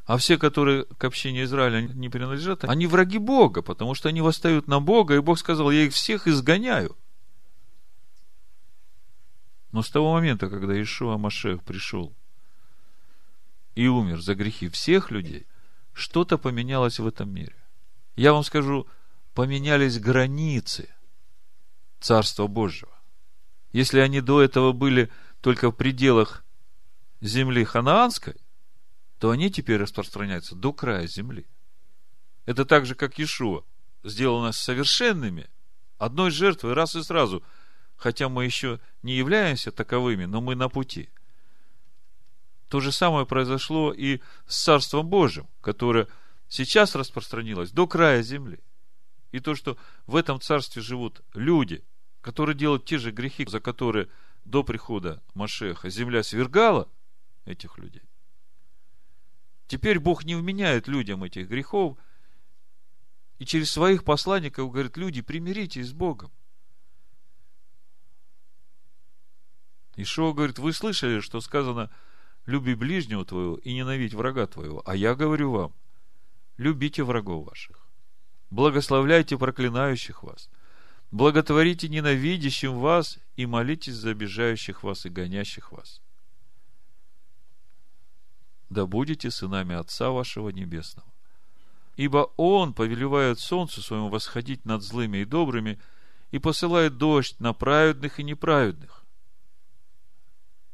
А 0.05 0.17
все, 0.17 0.37
которые 0.37 0.83
к 0.85 1.03
общине 1.05 1.43
Израиля 1.43 1.81
не 1.81 2.09
принадлежат, 2.09 2.65
они 2.65 2.87
враги 2.87 3.17
Бога, 3.17 3.61
потому 3.61 3.95
что 3.95 4.09
они 4.09 4.21
восстают 4.21 4.67
на 4.67 4.81
Бога, 4.81 5.15
и 5.15 5.19
Бог 5.19 5.39
сказал, 5.39 5.71
я 5.71 5.83
их 5.83 5.93
всех 5.93 6.27
изгоняю. 6.27 6.97
Но 9.71 9.81
с 9.81 9.89
того 9.89 10.13
момента, 10.13 10.49
когда 10.49 10.79
Ишуа 10.79 11.17
Машех 11.17 11.63
пришел 11.63 12.13
и 13.75 13.87
умер 13.87 14.21
за 14.21 14.35
грехи 14.35 14.69
всех 14.69 15.09
людей, 15.09 15.47
что-то 15.93 16.37
поменялось 16.37 16.99
в 16.99 17.07
этом 17.07 17.33
мире. 17.33 17.55
Я 18.15 18.33
вам 18.33 18.43
скажу, 18.43 18.87
поменялись 19.33 19.99
границы 19.99 20.89
Царства 21.99 22.47
Божьего. 22.47 22.91
Если 23.71 23.99
они 23.99 24.21
до 24.21 24.41
этого 24.41 24.73
были 24.73 25.09
только 25.41 25.71
в 25.71 25.75
пределах 25.75 26.43
земли 27.21 27.63
ханаанской, 27.63 28.35
то 29.23 29.29
они 29.29 29.49
теперь 29.49 29.77
распространяются 29.77 30.53
до 30.53 30.73
края 30.73 31.07
земли. 31.07 31.45
Это 32.45 32.65
так 32.65 32.85
же, 32.85 32.93
как 32.93 33.17
Иешуа 33.17 33.63
сделал 34.03 34.41
нас 34.41 34.57
совершенными 34.57 35.49
одной 35.97 36.29
жертвой 36.29 36.73
раз 36.73 36.93
и 36.97 37.03
сразу– 37.03 37.41
хотя 37.95 38.27
мы 38.27 38.43
еще 38.43 38.81
не 39.01 39.15
являемся 39.15 39.71
таковыми, 39.71 40.25
но 40.25 40.41
мы 40.41 40.55
на 40.55 40.67
пути. 40.67 41.07
То 42.67 42.81
же 42.81 42.91
самое 42.91 43.25
произошло 43.25 43.93
и 43.93 44.19
с 44.45 44.61
Царством 44.61 45.07
Божьим, 45.07 45.47
которое 45.61 46.09
сейчас 46.49 46.93
распространилось 46.93 47.71
до 47.71 47.87
края 47.87 48.23
земли. 48.23 48.59
И 49.31 49.39
то, 49.39 49.55
что 49.55 49.77
в 50.05 50.17
этом 50.17 50.41
царстве 50.41 50.81
живут 50.81 51.21
люди, 51.33 51.81
которые 52.19 52.57
делают 52.57 52.83
те 52.83 52.97
же 52.97 53.11
грехи, 53.11 53.45
за 53.47 53.61
которые 53.61 54.09
до 54.43 54.63
прихода 54.63 55.23
Машеха 55.33 55.89
земля 55.89 56.23
свергала 56.23 56.89
этих 57.45 57.77
людей. 57.77 58.03
Теперь 59.67 59.99
Бог 59.99 60.25
не 60.25 60.35
вменяет 60.35 60.87
людям 60.87 61.23
этих 61.23 61.47
грехов, 61.47 61.97
И 63.39 63.45
через 63.45 63.71
своих 63.71 64.03
посланников 64.03 64.71
говорит, 64.71 64.95
люди, 64.95 65.21
примиритесь 65.21 65.89
с 65.89 65.93
Богом. 65.93 66.31
Ишуа 69.95 70.33
говорит, 70.33 70.59
вы 70.59 70.71
слышали, 70.73 71.19
что 71.19 71.41
сказано, 71.41 71.91
люби 72.45 72.75
ближнего 72.75 73.25
твоего 73.25 73.55
и 73.57 73.73
ненавидь 73.73 74.13
врага 74.13 74.47
твоего. 74.47 74.81
А 74.85 74.95
я 74.95 75.15
говорю 75.15 75.51
вам, 75.51 75.73
любите 76.57 77.03
врагов 77.03 77.47
ваших, 77.47 77.87
благословляйте 78.49 79.37
проклинающих 79.37 80.23
вас, 80.23 80.49
благотворите 81.11 81.89
ненавидящим 81.89 82.79
вас 82.79 83.19
и 83.35 83.45
молитесь 83.45 83.95
за 83.95 84.11
обижающих 84.11 84.83
вас 84.83 85.05
и 85.05 85.09
гонящих 85.09 85.71
вас. 85.71 86.02
Да 88.73 88.87
будете 88.87 89.29
сынами 89.29 89.75
Отца 89.75 90.09
вашего 90.09 90.49
Небесного. 90.49 91.07
Ибо 91.95 92.31
Он 92.37 92.73
повелевает 92.73 93.37
солнцу 93.37 93.83
своему 93.83 94.09
восходить 94.09 94.65
над 94.65 94.81
злыми 94.81 95.19
и 95.19 95.25
добрыми 95.25 95.79
и 96.31 96.39
посылает 96.39 96.97
дождь 96.97 97.39
на 97.39 97.53
праведных 97.53 98.19
и 98.19 98.23
неправедных 98.23 99.05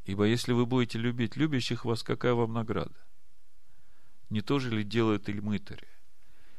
Ибо 0.06 0.24
если 0.24 0.52
вы 0.52 0.64
будете 0.64 0.98
любить 0.98 1.36
любящих 1.36 1.84
вас, 1.84 2.02
какая 2.02 2.32
вам 2.32 2.54
награда? 2.54 2.96
Не 4.30 4.40
то 4.40 4.58
же 4.58 4.70
ли 4.70 4.82
делают 4.82 5.28
и 5.28 5.34
мытари? 5.34 5.86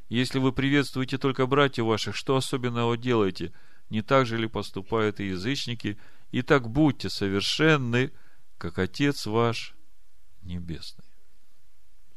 Если 0.10 0.38
вы 0.38 0.52
приветствуете 0.52 1.18
только 1.18 1.48
братьев 1.48 1.86
ваших, 1.86 2.16
что 2.16 2.36
особенного 2.36 2.98
делаете? 2.98 3.52
Не 3.90 4.04
так 4.04 4.28
же 4.28 4.38
ли 4.38 4.48
поступают 4.48 5.20
и 5.20 5.30
язычники? 5.30 5.98
И 6.30 6.44
так 6.44 6.70
будьте 6.70 7.10
совершенны, 7.10 8.12
как 8.60 8.78
Отец 8.78 9.26
ваш 9.26 9.74
Небесный. 10.44 11.11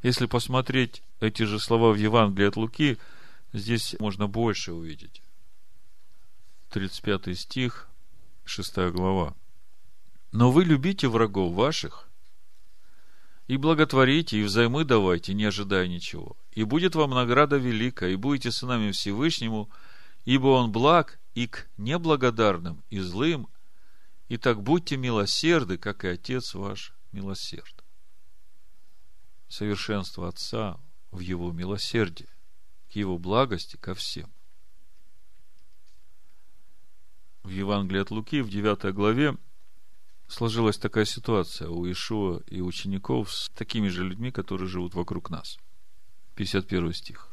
Если 0.04 0.26
посмотреть 0.26 1.02
эти 1.20 1.44
же 1.44 1.58
слова 1.58 1.90
в 1.90 1.96
Евангелии 1.96 2.48
от 2.48 2.56
Луки, 2.56 2.98
здесь 3.54 3.96
можно 3.98 4.28
больше 4.28 4.74
увидеть. 4.74 5.22
35 6.68 7.38
стих, 7.38 7.88
6 8.44 8.76
глава. 8.90 9.34
Но 10.30 10.50
вы 10.50 10.64
любите 10.64 11.08
врагов 11.08 11.54
ваших 11.54 12.06
и 13.46 13.56
благотворите, 13.56 14.38
и 14.38 14.42
взаймы 14.42 14.84
давайте, 14.84 15.32
не 15.32 15.46
ожидая 15.46 15.88
ничего. 15.88 16.36
И 16.52 16.64
будет 16.64 16.94
вам 16.94 17.12
награда 17.12 17.56
великая, 17.56 18.10
и 18.10 18.16
будете 18.16 18.52
сынами 18.52 18.90
Всевышнему, 18.90 19.70
ибо 20.26 20.48
Он 20.48 20.70
благ 20.70 21.18
и 21.34 21.46
к 21.46 21.66
неблагодарным, 21.78 22.84
и 22.90 22.98
злым, 22.98 23.48
и 24.28 24.36
так 24.36 24.62
будьте 24.62 24.98
милосерды, 24.98 25.78
как 25.78 26.04
и 26.04 26.08
Отец 26.08 26.52
ваш 26.52 26.92
милосерд. 27.10 27.83
Совершенство 29.48 30.28
Отца 30.28 30.78
в 31.10 31.20
Его 31.20 31.52
милосердии, 31.52 32.28
к 32.90 32.96
Его 32.96 33.18
благости 33.18 33.76
ко 33.76 33.94
всем. 33.94 34.32
В 37.42 37.50
Евангелии 37.50 38.00
от 38.00 38.10
Луки, 38.10 38.40
в 38.40 38.48
9 38.48 38.94
главе, 38.94 39.36
сложилась 40.28 40.78
такая 40.78 41.04
ситуация 41.04 41.68
у 41.68 41.90
Ишуа 41.90 42.40
и 42.46 42.60
учеников 42.60 43.32
с 43.32 43.50
такими 43.50 43.88
же 43.88 44.04
людьми, 44.04 44.30
которые 44.30 44.68
живут 44.68 44.94
вокруг 44.94 45.30
нас. 45.30 45.58
51 46.36 46.92
стих. 46.94 47.30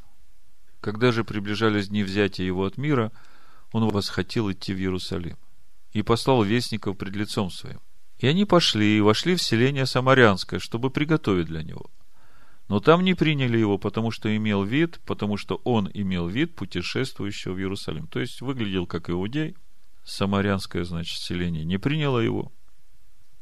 Когда 0.82 1.12
же 1.12 1.24
приближались 1.24 1.90
дни 1.90 2.04
взятия 2.04 2.46
его 2.46 2.66
от 2.66 2.78
мира, 2.78 3.12
он 3.72 3.88
восхотел 3.90 4.52
идти 4.52 4.74
в 4.74 4.78
Иерусалим 4.78 5.38
и 5.94 6.02
послал 6.02 6.44
вестников 6.44 6.98
пред 6.98 7.16
лицом 7.16 7.50
своим. 7.50 7.80
И 8.18 8.28
они 8.28 8.46
пошли 8.46 8.98
и 8.98 9.02
вошли 9.02 9.36
в 9.36 9.42
селение 9.42 9.86
Самарянское, 9.86 10.60
чтобы 10.60 10.90
приготовить 10.90 11.48
для 11.48 11.64
него. 11.64 11.90
Но 12.72 12.80
там 12.80 13.04
не 13.04 13.14
приняли 13.14 13.58
его, 13.58 13.78
потому 13.78 14.10
что 14.10 14.36
имел 14.36 14.64
вид, 14.64 15.00
потому 15.06 15.38
что 15.38 15.62
он 15.64 15.92
имел 15.94 16.28
вид 16.28 16.56
путешествующего 16.56 17.54
в 17.54 17.60
Иерусалим. 17.60 18.08
То 18.08 18.20
есть 18.20 18.42
выглядел 18.42 18.88
как 18.88 19.10
иудей. 19.10 19.56
Самарянское, 20.04 20.84
значит, 20.84 21.20
селение 21.20 21.64
не 21.64 21.78
приняло 21.78 22.18
его– 22.20 22.52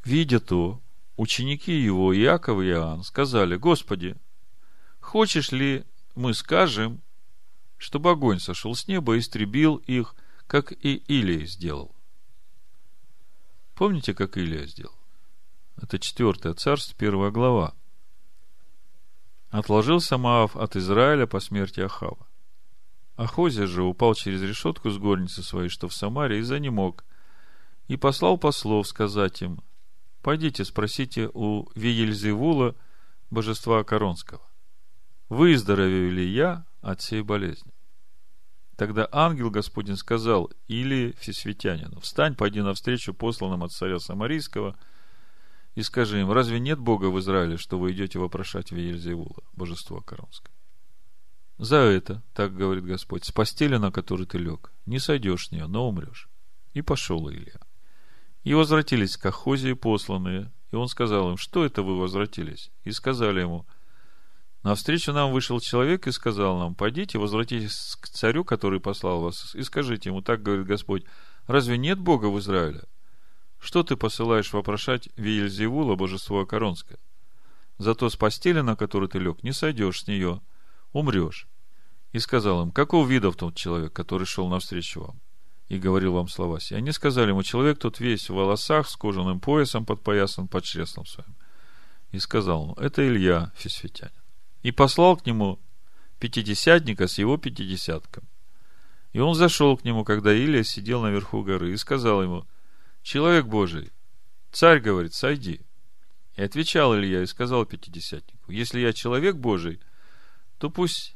Видя 0.03 0.39
то, 0.39 0.81
ученики 1.17 1.73
его, 1.73 2.15
Иаков 2.15 2.61
и 2.61 2.69
Иоанн, 2.69 3.03
сказали, 3.03 3.57
Господи, 3.57 4.15
хочешь 4.99 5.51
ли 5.51 5.85
мы 6.15 6.33
скажем, 6.33 7.01
чтобы 7.77 8.11
огонь 8.11 8.39
сошел 8.39 8.75
с 8.75 8.87
неба 8.87 9.15
и 9.15 9.19
истребил 9.19 9.75
их, 9.75 10.15
как 10.47 10.71
и 10.71 10.95
Илия 11.07 11.45
сделал? 11.45 11.95
Помните, 13.75 14.13
как 14.13 14.37
Илия 14.37 14.65
сделал? 14.65 14.95
Это 15.77 15.99
четвертое 15.99 16.53
царство, 16.53 16.95
первая 16.97 17.31
глава. 17.31 17.75
Отложил 19.49 19.99
Самаав 19.99 20.55
от 20.55 20.75
Израиля 20.75 21.25
по 21.25 21.39
смерти 21.39 21.81
Ахава. 21.81 22.27
Ахозия 23.15 23.67
же 23.67 23.83
упал 23.83 24.13
через 24.13 24.41
решетку 24.41 24.89
с 24.89 24.97
горницы 24.97 25.43
своей, 25.43 25.69
что 25.69 25.87
в 25.87 25.93
Самаре, 25.93 26.39
и 26.39 26.41
занемог, 26.41 27.03
и 27.87 27.97
послал 27.97 28.37
послов 28.37 28.87
сказать 28.87 29.41
им, 29.41 29.61
Пойдите, 30.21 30.65
спросите 30.65 31.29
у 31.33 31.69
Виельзевула, 31.75 32.75
божества 33.29 33.83
Коронского. 33.83 34.41
Выздоровею 35.29 36.11
ли 36.11 36.27
я 36.27 36.65
от 36.81 37.01
всей 37.01 37.21
болезни? 37.21 37.71
Тогда 38.75 39.07
ангел 39.11 39.49
Господень 39.49 39.97
сказал 39.97 40.51
или 40.67 41.15
Всесвятянину, 41.19 41.99
встань, 41.99 42.35
пойди 42.35 42.61
навстречу 42.61 43.13
посланным 43.13 43.63
от 43.63 43.71
царя 43.71 43.99
Самарийского 43.99 44.77
и 45.79 45.83
скажи 45.83 46.19
им, 46.19 46.29
разве 46.29 46.59
нет 46.59 46.77
Бога 46.77 47.05
в 47.05 47.17
Израиле, 47.19 47.55
что 47.55 47.79
вы 47.79 47.93
идете 47.93 48.19
вопрошать 48.19 48.71
Виельзевула, 48.71 49.43
божество 49.53 50.01
Коронское? 50.01 50.53
За 51.57 51.77
это, 51.77 52.21
так 52.33 52.53
говорит 52.53 52.83
Господь, 52.83 53.23
с 53.23 53.31
постели, 53.31 53.77
на 53.77 53.89
которой 53.89 54.25
ты 54.25 54.39
лег, 54.39 54.73
не 54.85 54.99
сойдешь 54.99 55.47
с 55.47 55.51
нее, 55.51 55.67
но 55.67 55.87
умрешь. 55.87 56.27
И 56.73 56.81
пошел 56.81 57.31
Илья. 57.31 57.61
И 58.43 58.53
возвратились 58.53 59.15
к 59.15 59.25
Ахозии 59.25 59.71
посланные, 59.71 60.51
и 60.71 60.75
он 60.75 60.89
сказал 60.89 61.31
им, 61.31 61.37
что 61.37 61.63
это 61.63 61.81
вы 61.81 61.97
возвратились? 61.97 62.71
И 62.83 62.91
сказали 62.91 63.39
ему, 63.39 63.65
навстречу 64.63 65.13
нам 65.13 65.31
вышел 65.31 65.61
человек 65.61 66.07
и 66.07 66.11
сказал 66.11 66.59
нам, 66.59 66.75
пойдите, 66.75 67.19
возвратитесь 67.19 67.95
к 68.01 68.09
царю, 68.09 68.43
который 68.43 68.81
послал 68.81 69.21
вас, 69.21 69.55
и 69.55 69.63
скажите 69.63 70.09
ему, 70.09 70.21
так 70.21 70.43
говорит 70.43 70.67
Господь, 70.67 71.05
разве 71.47 71.77
нет 71.77 71.99
Бога 71.99 72.25
в 72.25 72.37
Израиле? 72.39 72.83
Что 73.59 73.83
ты 73.83 73.95
посылаешь 73.95 74.53
вопрошать 74.53 75.09
Виельзевула, 75.15 75.95
божество 75.95 76.45
Коронское? 76.45 76.99
Зато 77.77 78.09
с 78.09 78.15
постели, 78.15 78.61
на 78.61 78.75
которую 78.75 79.09
ты 79.09 79.19
лег, 79.19 79.43
не 79.43 79.51
сойдешь 79.51 80.01
с 80.01 80.07
нее, 80.07 80.41
умрешь. 80.91 81.47
И 82.11 82.19
сказал 82.19 82.63
им, 82.63 82.71
какого 82.71 83.07
вида 83.07 83.31
в 83.31 83.35
тот 83.35 83.55
человек, 83.55 83.93
который 83.93 84.25
шел 84.25 84.47
навстречу 84.47 85.01
вам? 85.01 85.19
и 85.69 85.77
говорил 85.77 86.13
вам 86.13 86.27
слова 86.27 86.59
сии. 86.59 86.75
Они 86.75 86.91
сказали 86.91 87.29
ему, 87.29 87.43
человек 87.43 87.77
тут 87.77 87.99
весь 87.99 88.29
в 88.29 88.33
волосах, 88.33 88.89
с 88.89 88.95
кожаным 88.95 89.39
поясом 89.39 89.85
подпоясан 89.85 90.47
под 90.47 90.63
чреслом 90.63 91.05
своим. 91.05 91.35
И 92.11 92.17
сказал 92.19 92.63
ему, 92.63 92.73
это 92.73 93.07
Илья 93.07 93.51
Фисфитянин. 93.55 94.11
И 94.63 94.71
послал 94.71 95.15
к 95.15 95.27
нему 95.27 95.59
пятидесятника 96.19 97.07
с 97.07 97.19
его 97.19 97.37
пятидесятком. 97.37 98.23
И 99.13 99.19
он 99.19 99.35
зашел 99.35 99.77
к 99.77 99.83
нему, 99.83 100.03
когда 100.03 100.33
Илия 100.33 100.63
сидел 100.63 101.01
наверху 101.01 101.43
горы, 101.43 101.71
и 101.71 101.77
сказал 101.77 102.23
ему, 102.23 102.47
человек 103.01 103.45
Божий, 103.45 103.91
царь 104.51 104.79
говорит, 104.79 105.13
сойди. 105.13 105.61
И 106.35 106.41
отвечал 106.41 106.95
Илья 106.95 107.23
и 107.23 107.25
сказал 107.25 107.65
пятидесятнику, 107.65 108.51
если 108.51 108.79
я 108.79 108.93
человек 108.93 109.35
Божий, 109.35 109.79
то 110.57 110.69
пусть 110.69 111.15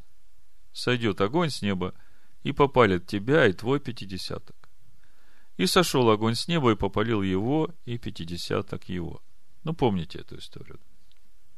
сойдет 0.73 1.21
огонь 1.21 1.49
с 1.49 1.61
неба 1.61 1.93
и 2.43 2.51
попалит 2.51 3.07
тебя 3.07 3.47
и 3.47 3.53
твой 3.53 3.79
пятидесяток. 3.79 4.55
И 5.57 5.65
сошел 5.65 6.09
огонь 6.09 6.35
с 6.35 6.47
неба 6.47 6.71
и 6.71 6.75
попалил 6.75 7.21
его 7.21 7.69
и 7.85 7.97
пятидесяток 7.97 8.89
его. 8.89 9.21
Ну, 9.63 9.73
помните 9.73 10.19
эту 10.19 10.37
историю. 10.37 10.79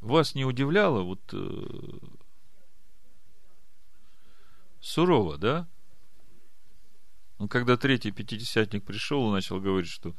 Вас 0.02 0.36
не 0.36 0.46
удивляло 0.46 1.02
вот 1.02 1.22
э, 1.34 1.68
сурово, 4.80 5.38
да? 5.38 5.68
Ну, 7.38 7.48
когда 7.48 7.76
третий 7.78 8.12
пятидесятник 8.12 8.84
пришел 8.84 9.28
и 9.28 9.34
начал 9.34 9.60
говорить, 9.60 9.90
что 9.90 10.16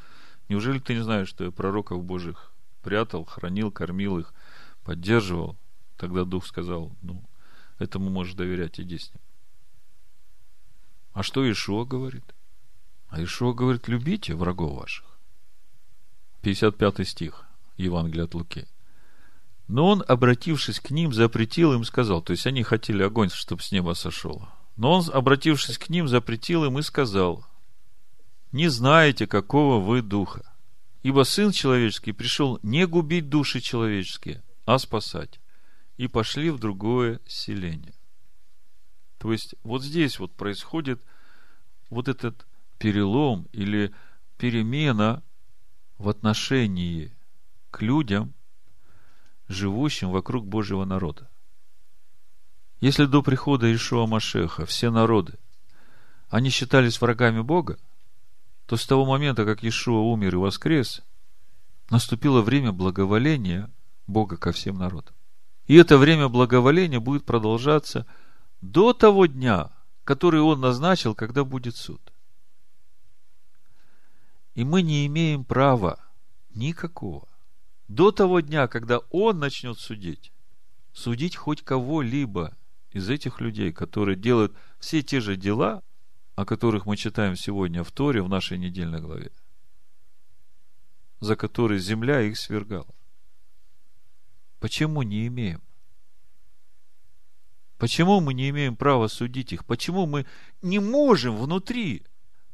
неужели 0.48 0.78
ты 0.78 0.94
не 0.94 1.02
знаешь, 1.02 1.28
что 1.28 1.44
я 1.44 1.50
пророков 1.50 2.04
Божьих 2.04 2.52
прятал, 2.82 3.24
хранил, 3.24 3.70
кормил 3.70 4.18
их, 4.18 4.34
поддерживал? 4.84 5.56
Тогда 5.96 6.24
Дух 6.24 6.46
сказал, 6.46 6.92
ну, 7.00 7.24
этому 7.78 8.10
можешь 8.10 8.34
доверять, 8.34 8.78
иди 8.78 8.98
с 8.98 9.12
ним. 9.12 9.22
А 11.12 11.22
что 11.22 11.50
Ишуа 11.50 11.84
говорит? 11.84 12.34
А 13.08 13.22
Ишуа 13.22 13.54
говорит, 13.54 13.88
любите 13.88 14.34
врагов 14.34 14.78
ваших. 14.78 15.18
55 16.42 17.08
стих 17.08 17.46
Евангелия 17.78 18.24
от 18.24 18.34
Луки. 18.34 18.66
Но 19.68 19.88
он, 19.88 20.04
обратившись 20.06 20.78
к 20.78 20.90
ним, 20.90 21.12
запретил 21.12 21.72
им, 21.72 21.84
сказал, 21.84 22.22
то 22.22 22.32
есть 22.32 22.46
они 22.46 22.62
хотели 22.62 23.02
огонь, 23.02 23.30
чтобы 23.30 23.62
с 23.62 23.72
неба 23.72 23.94
сошел. 23.94 24.46
Но 24.76 24.92
он, 24.92 25.04
обратившись 25.12 25.78
к 25.78 25.88
ним, 25.88 26.06
запретил 26.06 26.64
им 26.64 26.78
и 26.78 26.82
сказал, 26.82 27.44
не 28.52 28.68
знаете, 28.68 29.26
какого 29.26 29.82
вы 29.82 30.02
духа. 30.02 30.42
Ибо 31.02 31.24
Сын 31.24 31.52
Человеческий 31.52 32.12
пришел 32.12 32.58
не 32.62 32.86
губить 32.86 33.28
души 33.28 33.60
человеческие, 33.60 34.42
а 34.64 34.78
спасать. 34.78 35.40
И 35.96 36.08
пошли 36.08 36.50
в 36.50 36.58
другое 36.58 37.20
селение. 37.26 37.94
То 39.18 39.32
есть 39.32 39.54
вот 39.62 39.82
здесь 39.82 40.18
вот 40.18 40.34
происходит 40.34 41.02
вот 41.90 42.08
этот 42.08 42.46
перелом 42.78 43.48
или 43.52 43.94
перемена 44.36 45.22
в 45.98 46.08
отношении 46.08 47.14
к 47.70 47.80
людям, 47.80 48.34
живущим 49.48 50.10
вокруг 50.10 50.46
Божьего 50.46 50.84
народа. 50.84 51.30
Если 52.80 53.06
до 53.06 53.22
прихода 53.22 53.74
Ишуа 53.74 54.06
Машеха 54.06 54.66
все 54.66 54.90
народы, 54.90 55.38
они 56.28 56.50
считались 56.50 57.00
врагами 57.00 57.40
Бога, 57.40 57.78
то 58.66 58.76
с 58.76 58.86
того 58.86 59.06
момента, 59.06 59.44
как 59.44 59.64
Ишуа 59.64 60.00
умер 60.00 60.34
и 60.34 60.38
воскрес, 60.38 61.02
наступило 61.88 62.42
время 62.42 62.72
благоволения 62.72 63.70
Бога 64.06 64.36
ко 64.36 64.52
всем 64.52 64.76
народам. 64.76 65.14
И 65.66 65.74
это 65.74 65.96
время 65.96 66.28
благоволения 66.28 67.00
будет 67.00 67.24
продолжаться 67.24 68.06
до 68.60 68.92
того 68.92 69.26
дня, 69.26 69.70
который 70.04 70.40
Он 70.40 70.60
назначил, 70.60 71.14
когда 71.14 71.44
будет 71.44 71.76
суд. 71.76 72.00
И 74.54 74.64
мы 74.64 74.82
не 74.82 75.06
имеем 75.06 75.44
права 75.44 75.98
никакого 76.54 77.26
до 77.88 78.10
того 78.10 78.40
дня, 78.40 78.68
когда 78.68 78.98
Он 79.10 79.38
начнет 79.38 79.78
судить, 79.78 80.32
судить 80.92 81.36
хоть 81.36 81.62
кого-либо 81.62 82.56
из 82.96 83.10
этих 83.10 83.40
людей, 83.42 83.72
которые 83.72 84.16
делают 84.16 84.56
все 84.78 85.02
те 85.02 85.20
же 85.20 85.36
дела, 85.36 85.82
о 86.34 86.46
которых 86.46 86.86
мы 86.86 86.96
читаем 86.96 87.36
сегодня 87.36 87.84
в 87.84 87.92
Торе 87.92 88.22
в 88.22 88.28
нашей 88.28 88.56
недельной 88.56 89.00
главе, 89.00 89.30
за 91.20 91.36
которые 91.36 91.78
земля 91.78 92.22
их 92.22 92.38
свергала. 92.38 92.94
Почему 94.60 95.02
не 95.02 95.26
имеем? 95.26 95.60
Почему 97.76 98.20
мы 98.20 98.32
не 98.32 98.48
имеем 98.48 98.76
права 98.76 99.08
судить 99.08 99.52
их? 99.52 99.66
Почему 99.66 100.06
мы 100.06 100.24
не 100.62 100.78
можем 100.78 101.36
внутри 101.36 102.02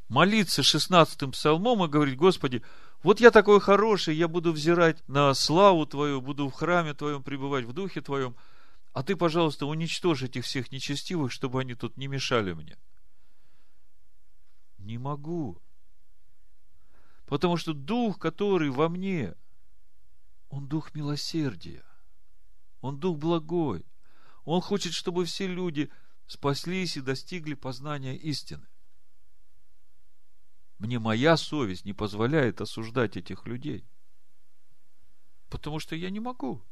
молиться 0.09 0.65
шестнадцатым 0.65 1.31
псалмом 1.31 1.85
и 1.85 1.89
говорить, 1.89 2.17
Господи, 2.17 2.63
вот 3.05 3.21
я 3.21 3.31
такой 3.31 3.61
хороший, 3.61 4.17
я 4.17 4.27
буду 4.27 4.53
взирать 4.53 5.03
на 5.07 5.33
славу 5.35 5.87
Твою, 5.87 6.21
буду 6.21 6.49
в 6.49 6.53
храме 6.53 6.95
Твоем 6.95 7.23
пребывать, 7.23 7.65
в 7.65 7.73
Духе 7.73 8.01
Твоем, 8.01 8.35
а 8.93 9.03
Ты, 9.03 9.17
пожалуйста, 9.17 9.67
уничтожь 9.67 10.23
этих 10.23 10.45
всех 10.45 10.71
нечестивых, 10.71 11.33
чтобы 11.33 11.61
они 11.61 11.75
тут 11.75 11.97
не 11.97 12.09
мешали 12.09 12.53
мне. 12.53 12.77
Не 14.79 14.99
могу. 14.99 15.61
Потому 17.27 17.57
что 17.57 17.73
Дух, 17.73 18.19
который 18.19 18.69
во 18.71 18.89
мне, 18.89 19.35
Он 20.51 20.67
Дух 20.67 20.95
милосердия. 20.95 21.85
Он 22.83 22.99
Дух 22.99 23.17
благой. 23.17 23.87
Он 24.45 24.61
хочет, 24.61 24.93
чтобы 24.93 25.25
все 25.25 25.47
люди 25.47 25.91
спаслись 26.27 26.97
и 26.97 27.01
достигли 27.01 27.55
познания 27.55 28.17
истины. 28.17 28.67
Мне 30.79 30.99
моя 30.99 31.37
совесть 31.37 31.85
не 31.85 31.93
позволяет 31.95 32.61
осуждать 32.61 33.17
этих 33.17 33.47
людей. 33.47 33.87
Потому 35.49 35.79
что 35.79 35.95
я 35.95 36.11
не 36.11 36.21
могу. 36.21 36.63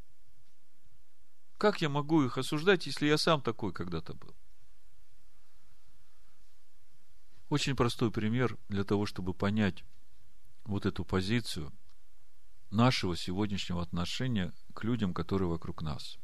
Как 1.61 1.83
я 1.83 1.91
могу 1.91 2.23
их 2.23 2.39
осуждать, 2.39 2.87
если 2.87 3.07
я 3.07 3.19
сам 3.19 3.43
такой 3.43 3.75
когда-то 3.75 4.15
был? 4.15 4.35
Очень 7.51 7.77
простой 7.77 8.11
пример 8.11 8.57
для 8.71 8.83
того, 8.83 9.05
чтобы 9.05 9.35
понять 9.35 9.85
вот 10.65 10.87
эту 10.87 11.05
позицию 11.05 11.71
нашего 12.71 13.15
сегодняшнего 13.15 13.83
отношения 13.83 14.55
к 14.73 14.85
людям, 14.85 15.13
которые 15.13 15.51
вокруг 15.51 15.83
нас. 15.83 16.17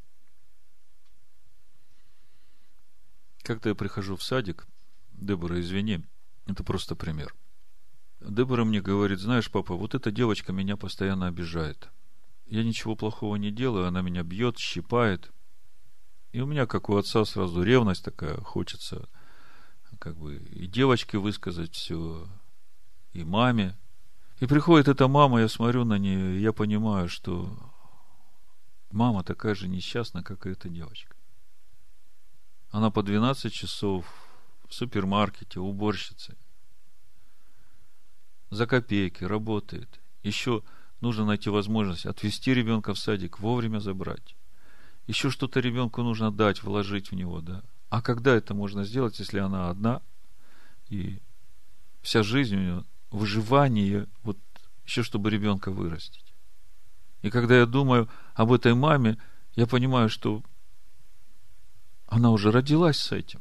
Как-то 3.43 3.69
я 3.69 3.75
прихожу 3.75 4.17
в 4.17 4.23
садик, 4.23 4.67
Дебора, 5.13 5.61
извини, 5.61 6.03
это 6.47 6.65
просто 6.65 6.97
пример– 6.97 7.35
Дебора 8.21 8.65
мне 8.65 8.81
говорит, 8.81 9.21
знаешь, 9.21 9.51
папа, 9.51 9.75
вот 9.75 9.95
эта 9.95 10.11
девочка 10.11 10.53
меня 10.53 10.77
постоянно 10.77 11.27
обижает. 11.27 11.91
Я 12.47 12.63
ничего 12.63 12.95
плохого 12.95 13.37
не 13.37 13.51
делаю, 13.51 13.87
она 13.87 14.03
меня 14.03 14.23
бьет, 14.23 14.59
щипает. 14.59 15.33
И 16.33 16.41
у 16.41 16.47
меня, 16.47 16.67
как 16.67 16.89
у 16.89 16.97
отца, 16.97 17.25
сразу 17.25 17.63
ревность 17.63 18.05
такая, 18.05 18.37
хочется 18.37 19.09
как 19.99 20.17
бы 20.17 20.37
и 20.37 20.67
девочке 20.67 21.19
высказать 21.19 21.75
все, 21.75 22.29
и 23.13 23.25
маме. 23.25 23.77
И 24.41 24.47
приходит 24.47 24.89
эта 24.89 25.09
мама, 25.09 25.41
я 25.41 25.49
смотрю 25.49 25.85
на 25.85 25.97
нее, 25.97 26.37
и 26.37 26.43
я 26.43 26.53
понимаю, 26.53 27.09
что 27.09 27.51
мама 28.91 29.25
такая 29.25 29.55
же 29.55 29.69
несчастная, 29.69 30.23
как 30.23 30.47
и 30.47 30.51
эта 30.51 30.69
девочка. 30.69 31.17
Она 32.71 32.91
по 32.91 33.03
12 33.03 33.53
часов 33.53 34.07
в 34.69 34.75
супермаркете, 34.75 35.61
уборщицей 35.61 36.37
за 38.51 38.67
копейки, 38.67 39.25
работает. 39.25 40.01
Еще 40.23 40.63
нужно 41.01 41.25
найти 41.25 41.51
возможность 41.51 42.07
отвезти 42.07 42.55
ребенка 42.55 42.95
в 42.95 42.99
садик, 42.99 43.39
вовремя 43.41 43.79
забрать. 43.79 44.37
Еще 45.07 45.31
что-то 45.31 45.61
ребенку 45.61 46.03
нужно 46.03 46.33
дать, 46.33 46.63
вложить 46.63 47.11
в 47.11 47.15
него, 47.15 47.41
да. 47.41 47.63
А 47.89 48.03
когда 48.03 48.35
это 48.35 48.55
можно 48.55 48.85
сделать, 48.85 49.19
если 49.19 49.39
она 49.39 49.71
одна, 49.71 50.03
и 50.89 51.21
вся 52.03 52.23
жизнь 52.23 52.57
у 52.57 52.61
нее 52.61 52.85
выживание, 53.11 54.09
вот 54.23 54.39
еще 54.85 55.03
чтобы 55.03 55.31
ребенка 55.31 55.71
вырастить. 55.71 56.35
И 57.23 57.31
когда 57.31 57.57
я 57.59 57.67
думаю 57.67 58.09
об 58.35 58.53
этой 58.53 58.75
маме, 58.75 59.19
я 59.55 59.67
понимаю, 59.67 60.09
что 60.09 60.43
она 62.07 62.31
уже 62.31 62.51
родилась 62.51 62.99
с 62.99 63.13
этим. 63.13 63.41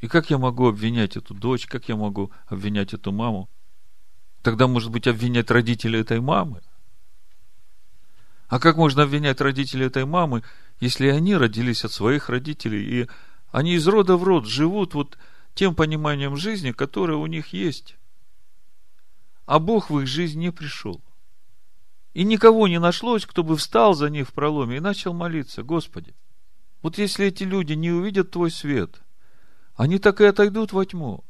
И 0.00 0.08
как 0.08 0.30
я 0.30 0.38
могу 0.38 0.66
обвинять 0.66 1.16
эту 1.16 1.34
дочь, 1.34 1.66
как 1.66 1.88
я 1.88 1.96
могу 1.96 2.32
обвинять 2.46 2.94
эту 2.94 3.12
маму? 3.12 3.48
Тогда, 4.42 4.66
может 4.66 4.90
быть, 4.90 5.06
обвинять 5.06 5.50
родителей 5.50 6.00
этой 6.00 6.20
мамы? 6.20 6.62
А 8.48 8.58
как 8.58 8.76
можно 8.76 9.02
обвинять 9.02 9.40
родителей 9.40 9.86
этой 9.86 10.04
мамы, 10.04 10.42
если 10.80 11.08
они 11.08 11.36
родились 11.36 11.84
от 11.84 11.92
своих 11.92 12.28
родителей, 12.28 13.02
и 13.02 13.08
они 13.52 13.74
из 13.74 13.86
рода 13.86 14.16
в 14.16 14.24
род 14.24 14.46
живут 14.46 14.94
вот 14.94 15.18
тем 15.54 15.74
пониманием 15.74 16.36
жизни, 16.36 16.72
которое 16.72 17.16
у 17.16 17.26
них 17.26 17.52
есть? 17.52 17.96
А 19.46 19.58
Бог 19.58 19.90
в 19.90 20.00
их 20.00 20.06
жизнь 20.06 20.40
не 20.40 20.50
пришел. 20.50 21.00
И 22.12 22.24
никого 22.24 22.66
не 22.66 22.80
нашлось, 22.80 23.26
кто 23.26 23.44
бы 23.44 23.56
встал 23.56 23.94
за 23.94 24.10
них 24.10 24.28
в 24.28 24.32
проломе 24.32 24.78
и 24.78 24.80
начал 24.80 25.12
молиться, 25.12 25.62
Господи, 25.62 26.14
вот 26.82 26.98
если 26.98 27.26
эти 27.26 27.44
люди 27.44 27.74
не 27.74 27.90
увидят 27.90 28.30
Твой 28.30 28.50
свет– 28.50 29.00
они 29.80 29.98
так 29.98 30.20
и 30.20 30.26
отойдут 30.26 30.74
во 30.74 30.84
тьму. 30.84 31.24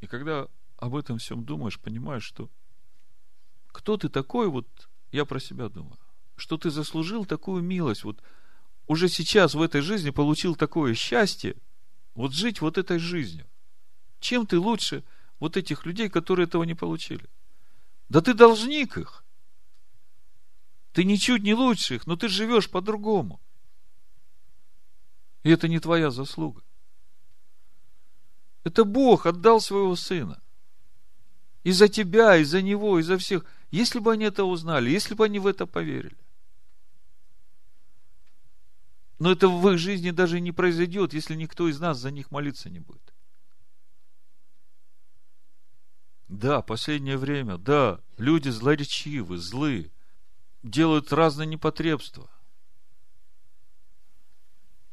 И 0.00 0.06
когда 0.06 0.48
об 0.76 0.94
этом 0.94 1.18
всем 1.18 1.44
думаешь, 1.44 1.80
понимаешь, 1.80 2.24
что 2.24 2.50
кто 3.68 3.96
ты 3.96 4.08
такой, 4.08 4.48
вот 4.48 4.66
я 5.12 5.24
про 5.24 5.40
себя 5.40 5.68
думаю, 5.68 5.98
что 6.36 6.58
ты 6.58 6.70
заслужил 6.70 7.24
такую 7.24 7.62
милость, 7.62 8.04
вот 8.04 8.22
уже 8.86 9.08
сейчас 9.08 9.54
в 9.54 9.62
этой 9.62 9.80
жизни 9.80 10.10
получил 10.10 10.54
такое 10.54 10.94
счастье, 10.94 11.56
вот 12.14 12.32
жить 12.32 12.60
вот 12.60 12.78
этой 12.78 12.98
жизнью. 12.98 13.46
Чем 14.20 14.46
ты 14.46 14.58
лучше 14.58 15.04
вот 15.38 15.56
этих 15.56 15.84
людей, 15.84 16.08
которые 16.08 16.44
этого 16.46 16.62
не 16.64 16.74
получили? 16.74 17.28
Да 18.08 18.20
ты 18.20 18.34
должник 18.34 18.96
их. 18.96 19.24
Ты 20.92 21.04
ничуть 21.04 21.42
не 21.42 21.54
лучше 21.54 21.96
их, 21.96 22.06
но 22.06 22.16
ты 22.16 22.28
живешь 22.28 22.70
по-другому. 22.70 23.40
И 25.42 25.50
это 25.50 25.68
не 25.68 25.78
твоя 25.78 26.10
заслуга. 26.10 26.62
Это 28.66 28.84
Бог 28.84 29.26
отдал 29.26 29.60
своего 29.60 29.94
сына. 29.94 30.42
И 31.62 31.70
за 31.70 31.86
тебя, 31.86 32.36
и 32.36 32.42
за 32.42 32.62
него, 32.62 32.98
и 32.98 33.02
за 33.02 33.16
всех. 33.16 33.44
Если 33.70 34.00
бы 34.00 34.10
они 34.10 34.24
это 34.24 34.42
узнали, 34.42 34.90
если 34.90 35.14
бы 35.14 35.24
они 35.24 35.38
в 35.38 35.46
это 35.46 35.66
поверили. 35.66 36.16
Но 39.20 39.30
это 39.30 39.46
в 39.46 39.70
их 39.70 39.78
жизни 39.78 40.10
даже 40.10 40.40
не 40.40 40.50
произойдет, 40.50 41.14
если 41.14 41.36
никто 41.36 41.68
из 41.68 41.78
нас 41.78 41.98
за 41.98 42.10
них 42.10 42.32
молиться 42.32 42.68
не 42.68 42.80
будет. 42.80 43.14
Да, 46.26 46.60
последнее 46.60 47.18
время, 47.18 47.58
да, 47.58 48.00
люди 48.18 48.48
злоречивы, 48.48 49.38
злы, 49.38 49.92
делают 50.64 51.12
разные 51.12 51.46
непотребства. 51.46 52.28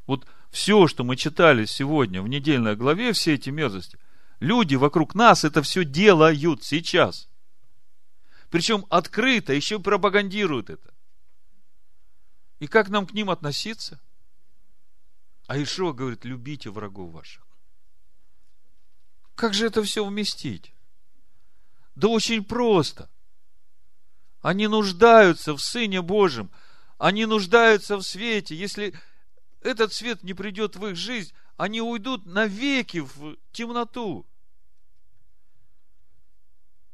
Вот 0.06 0.28
все, 0.54 0.88
что 0.88 1.04
мы 1.04 1.16
читали 1.16 1.66
сегодня 1.66 2.22
в 2.22 2.28
недельной 2.28 2.76
главе, 2.76 3.12
все 3.14 3.34
эти 3.34 3.50
мерзости, 3.50 3.98
люди 4.40 4.76
вокруг 4.76 5.16
нас 5.16 5.44
это 5.44 5.64
все 5.64 5.84
делают 5.84 6.64
сейчас. 6.64 7.28
Причем 8.52 8.86
открыто, 8.92 9.52
еще 9.52 9.80
пропагандируют 9.80 10.70
это. 10.70 10.94
И 12.60 12.68
как 12.68 12.90
нам 12.90 13.08
к 13.08 13.14
ним 13.14 13.32
относиться? 13.32 14.00
А 15.48 15.58
Ишуа 15.58 15.92
говорит, 15.92 16.24
любите 16.24 16.70
врагов 16.70 17.12
ваших. 17.12 17.44
Как 19.34 19.56
же 19.56 19.66
это 19.66 19.82
все 19.82 20.06
вместить? 20.06 20.72
Да 21.96 22.10
очень 22.10 22.44
просто. 22.46 23.10
Они 24.42 24.68
нуждаются 24.68 25.54
в 25.54 25.60
Сыне 25.60 26.04
Божьем– 26.04 26.52
Они 27.00 27.26
нуждаются 27.26 27.98
в 27.98 28.04
свете. 28.04 28.56
Если 28.56 28.94
этот 29.64 29.94
свет 29.94 30.24
не 30.24 30.34
придет 30.34 30.76
в 30.76 30.86
их 30.88 30.96
жизнь, 30.96 31.34
они 31.58 31.82
уйдут 31.82 32.26
навеки 32.26 33.00
в 33.00 33.38
темноту. 33.52 34.26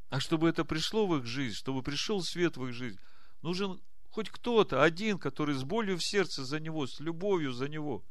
А 0.09 0.19
чтобы 0.19 0.49
это 0.49 0.65
пришло 0.65 1.07
в 1.07 1.17
их 1.17 1.25
жизнь, 1.25 1.55
чтобы 1.55 1.83
пришел 1.83 2.21
свет 2.23 2.57
в 2.57 2.65
их 2.65 2.73
жизнь, 2.73 2.99
нужен 3.41 3.79
хоть 4.09 4.29
кто-то, 4.29 4.83
один, 4.83 5.19
который 5.19 5.55
с 5.55 5.63
болью 5.63 5.97
в 5.97 6.03
сердце 6.03 6.43
за 6.43 6.59
него, 6.59 6.87
с 6.87 6.99
любовью 6.99 7.53
за 7.53 7.67
него, 7.67 8.03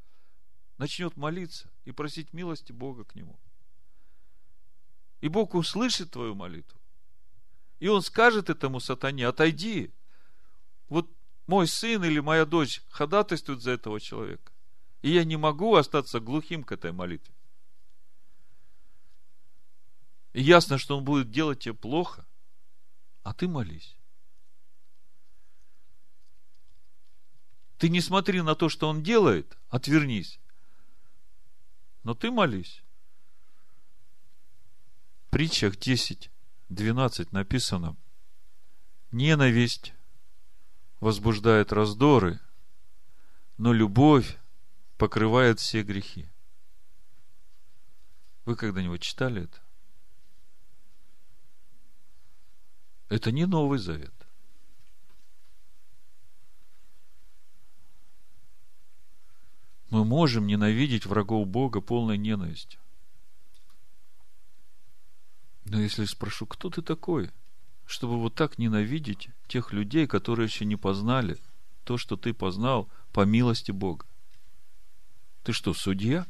начнет 0.76 1.16
молиться 1.16 1.70
и 1.84 1.92
просить 1.92 2.32
милости 2.32 2.72
Бога 2.72 3.04
к 3.04 3.14
нему. 3.14 3.38
И 5.20 5.28
Бог 5.28 5.54
услышит 5.54 6.12
твою 6.12 6.36
молитву. 6.36 6.78
И 7.80 7.88
Он 7.88 8.02
скажет 8.02 8.48
этому 8.48 8.78
сатане, 8.80 9.26
отойди. 9.26 9.92
Вот 10.88 11.10
мой 11.48 11.66
сын 11.66 12.04
или 12.04 12.20
моя 12.20 12.44
дочь 12.44 12.82
ходатайствуют 12.90 13.62
за 13.62 13.72
этого 13.72 13.98
человека. 13.98 14.52
И 15.00 15.10
я 15.10 15.24
не 15.24 15.36
могу 15.36 15.74
остаться 15.74 16.20
глухим 16.20 16.62
к 16.62 16.72
этой 16.72 16.92
молитве. 16.92 17.34
И 20.34 20.42
ясно, 20.42 20.76
что 20.76 20.98
он 20.98 21.04
будет 21.04 21.30
делать 21.30 21.60
тебе 21.60 21.74
плохо, 21.74 22.26
а 23.22 23.32
ты 23.32 23.48
молись. 23.48 23.96
Ты 27.78 27.88
не 27.88 28.02
смотри 28.02 28.42
на 28.42 28.54
то, 28.54 28.68
что 28.68 28.86
он 28.86 29.02
делает, 29.02 29.56
отвернись. 29.70 30.38
Но 32.02 32.14
ты 32.14 32.30
молись. 32.30 32.82
В 35.26 35.30
притчах 35.30 35.78
10, 35.78 36.30
12 36.68 37.32
написано, 37.32 37.96
ненависть 39.12 39.94
возбуждает 41.00 41.72
раздоры, 41.72 42.40
но 43.56 43.72
любовь 43.72 44.38
покрывает 44.96 45.60
все 45.60 45.82
грехи. 45.82 46.28
Вы 48.44 48.56
когда-нибудь 48.56 49.02
читали 49.02 49.44
это? 49.44 49.60
Это 53.08 53.32
не 53.32 53.46
Новый 53.46 53.78
Завет. 53.78 54.14
Мы 59.90 60.04
можем 60.04 60.46
ненавидеть 60.46 61.06
врагов 61.06 61.46
Бога 61.46 61.80
полной 61.80 62.18
ненавистью. 62.18 62.80
Но 65.64 65.80
если 65.80 66.04
спрошу, 66.04 66.46
кто 66.46 66.68
ты 66.68 66.82
такой, 66.82 67.30
чтобы 67.88 68.20
вот 68.20 68.34
так 68.34 68.58
ненавидеть 68.58 69.30
тех 69.46 69.72
людей, 69.72 70.06
которые 70.06 70.44
еще 70.44 70.66
не 70.66 70.76
познали 70.76 71.38
то, 71.84 71.96
что 71.96 72.18
ты 72.18 72.34
познал 72.34 72.86
по 73.12 73.24
милости 73.24 73.70
Бога? 73.70 74.04
Ты 75.42 75.54
что, 75.54 75.72
судья? 75.72 76.26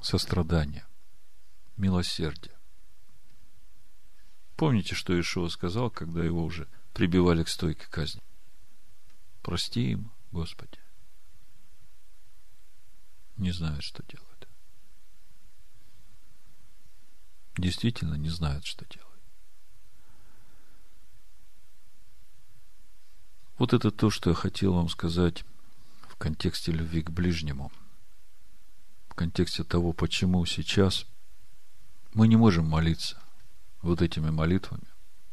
Сострадание, 0.00 0.86
милосердие. 1.76 2.56
Помните, 4.56 4.94
что 4.94 5.18
Ишуа 5.18 5.48
сказал, 5.48 5.90
когда 5.90 6.22
его 6.22 6.44
уже 6.44 6.68
прибивали 6.94 7.42
к 7.42 7.48
стойке 7.48 7.88
казни? 7.90 8.22
Прости 9.42 9.90
им, 9.90 10.12
Господи. 10.30 10.78
Не 13.36 13.50
знают, 13.50 13.82
что 13.82 14.04
делают. 14.04 14.27
Действительно 17.58 18.14
не 18.14 18.28
знают, 18.28 18.64
что 18.64 18.86
делать. 18.86 19.08
Вот 23.58 23.72
это 23.72 23.90
то, 23.90 24.10
что 24.10 24.30
я 24.30 24.36
хотел 24.36 24.74
вам 24.74 24.88
сказать 24.88 25.44
в 26.02 26.14
контексте 26.14 26.70
любви 26.70 27.02
к 27.02 27.10
ближнему. 27.10 27.72
В 29.08 29.14
контексте 29.14 29.64
того, 29.64 29.92
почему 29.92 30.46
сейчас 30.46 31.04
мы 32.14 32.28
не 32.28 32.36
можем 32.36 32.64
молиться 32.64 33.20
вот 33.82 34.02
этими 34.02 34.30
молитвами 34.30 34.86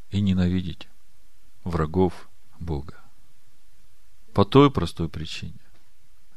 и 0.10 0.20
ненавидеть 0.20 0.90
врагов 1.64 2.28
Бога. 2.60 3.00
По 4.34 4.46
той 4.46 4.72
простой 4.72 5.10
причине, 5.10 5.60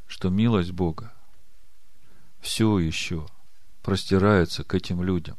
что 0.05 0.29
милость 0.29 0.71
Бога 0.71 1.11
все 2.41 2.77
еще 2.77 3.27
простирается 3.81 4.63
к 4.63 4.75
этим 4.75 5.01
людям. 5.01 5.35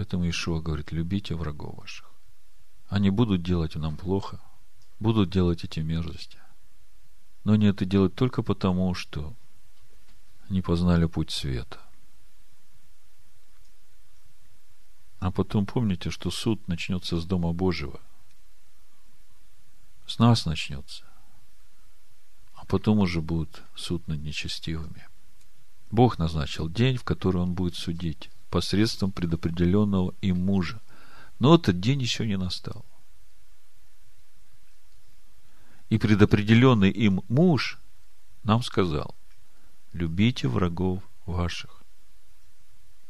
Поэтому 0.00 0.26
Ишуа 0.26 0.62
говорит, 0.62 0.92
любите 0.92 1.34
врагов 1.34 1.76
ваших. 1.76 2.10
Они 2.88 3.10
будут 3.10 3.42
делать 3.42 3.74
нам 3.74 3.98
плохо– 3.98 4.40
будут 4.98 5.28
делать 5.28 5.62
эти 5.62 5.80
мерзости. 5.80 6.38
Но 7.44 7.52
они 7.52 7.66
это 7.66 7.84
делают 7.84 8.14
только 8.14 8.42
потому, 8.42 8.94
что 8.94 9.36
не 10.48 10.62
познали 10.62 11.04
путь 11.04 11.30
света. 11.30 11.78
А 15.18 15.30
потом 15.30 15.66
помните, 15.66 16.08
что 16.08 16.30
суд 16.30 16.66
начнется 16.66 17.20
с 17.20 17.26
Дома 17.26 17.52
Божьего. 17.52 18.00
С 20.06 20.18
нас 20.18 20.46
начнется. 20.46 21.04
А 22.54 22.64
потом 22.64 23.00
уже 23.00 23.20
будет 23.20 23.62
суд 23.74 24.08
над 24.08 24.22
нечестивыми. 24.22 25.06
Бог 25.90 26.16
назначил 26.16 26.70
день, 26.70 26.96
в 26.96 27.04
который 27.04 27.42
Он 27.42 27.52
будет 27.52 27.74
судить 27.74 28.30
посредством 28.50 29.12
предопределенного 29.12 30.14
им 30.20 30.44
мужа. 30.44 30.80
Но 31.38 31.54
этот 31.54 31.80
день 31.80 32.02
еще 32.02 32.26
не 32.26 32.36
настал 32.36 32.84
и 35.90 35.98
предопределенный 35.98 36.90
им 36.90 37.22
муж 37.28 37.78
нам 38.44 38.62
сказал, 38.62 39.14
любите 39.92 40.48
врагов 40.48 41.02
ваших 41.26 41.82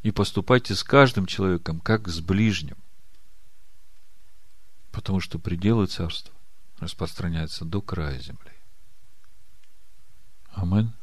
и 0.03 0.11
поступайте 0.11 0.75
с 0.75 0.83
каждым 0.83 1.27
человеком, 1.27 1.79
как 1.79 2.09
с 2.09 2.21
ближним, 2.21 2.79
потому 4.91 5.21
что 5.21 5.39
пределы 5.39 5.87
царства 5.87 6.35
распространяются 6.79 7.67
до 7.67 7.83
края 7.83 8.19
земли. 8.19 8.53
Амин. 10.53 10.95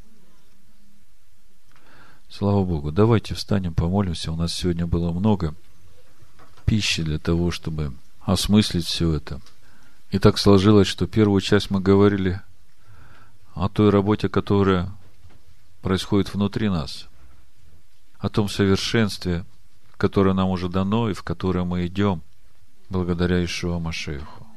Слава 2.30 2.64
Богу. 2.64 2.92
Давайте 2.92 3.36
встанем, 3.36 3.74
помолимся. 3.74 4.32
У 4.32 4.36
нас 4.36 4.54
сегодня 4.54 4.86
было 4.86 5.12
много 5.12 5.56
пищи 6.66 7.04
для 7.04 7.20
того, 7.20 7.52
чтобы 7.52 7.94
осмыслить 8.22 8.86
все 8.86 9.14
это– 9.14 9.42
и 10.10 10.20
так 10.20 10.38
сложилось, 10.38 10.88
что 10.88 11.06
первую 11.06 11.42
часть 11.42 11.70
мы 11.70 11.82
говорили 11.82 12.42
о 13.56 13.68
той 13.68 13.90
работе, 13.90 14.30
которая 14.30 14.90
происходит 15.82 16.34
внутри 16.34 16.70
нас, 16.70 17.08
о 18.18 18.30
том 18.30 18.48
совершенстве, 18.48 19.44
которое 19.98 20.34
нам 20.34 20.50
уже 20.50 20.70
дано 20.70 21.10
и 21.10 21.14
в 21.14 21.24
которое 21.24 21.66
мы 21.66 21.86
идем 21.88 22.22
благодаря 22.90 23.44
Ишуа 23.44 23.80
Машеху. 23.80 24.48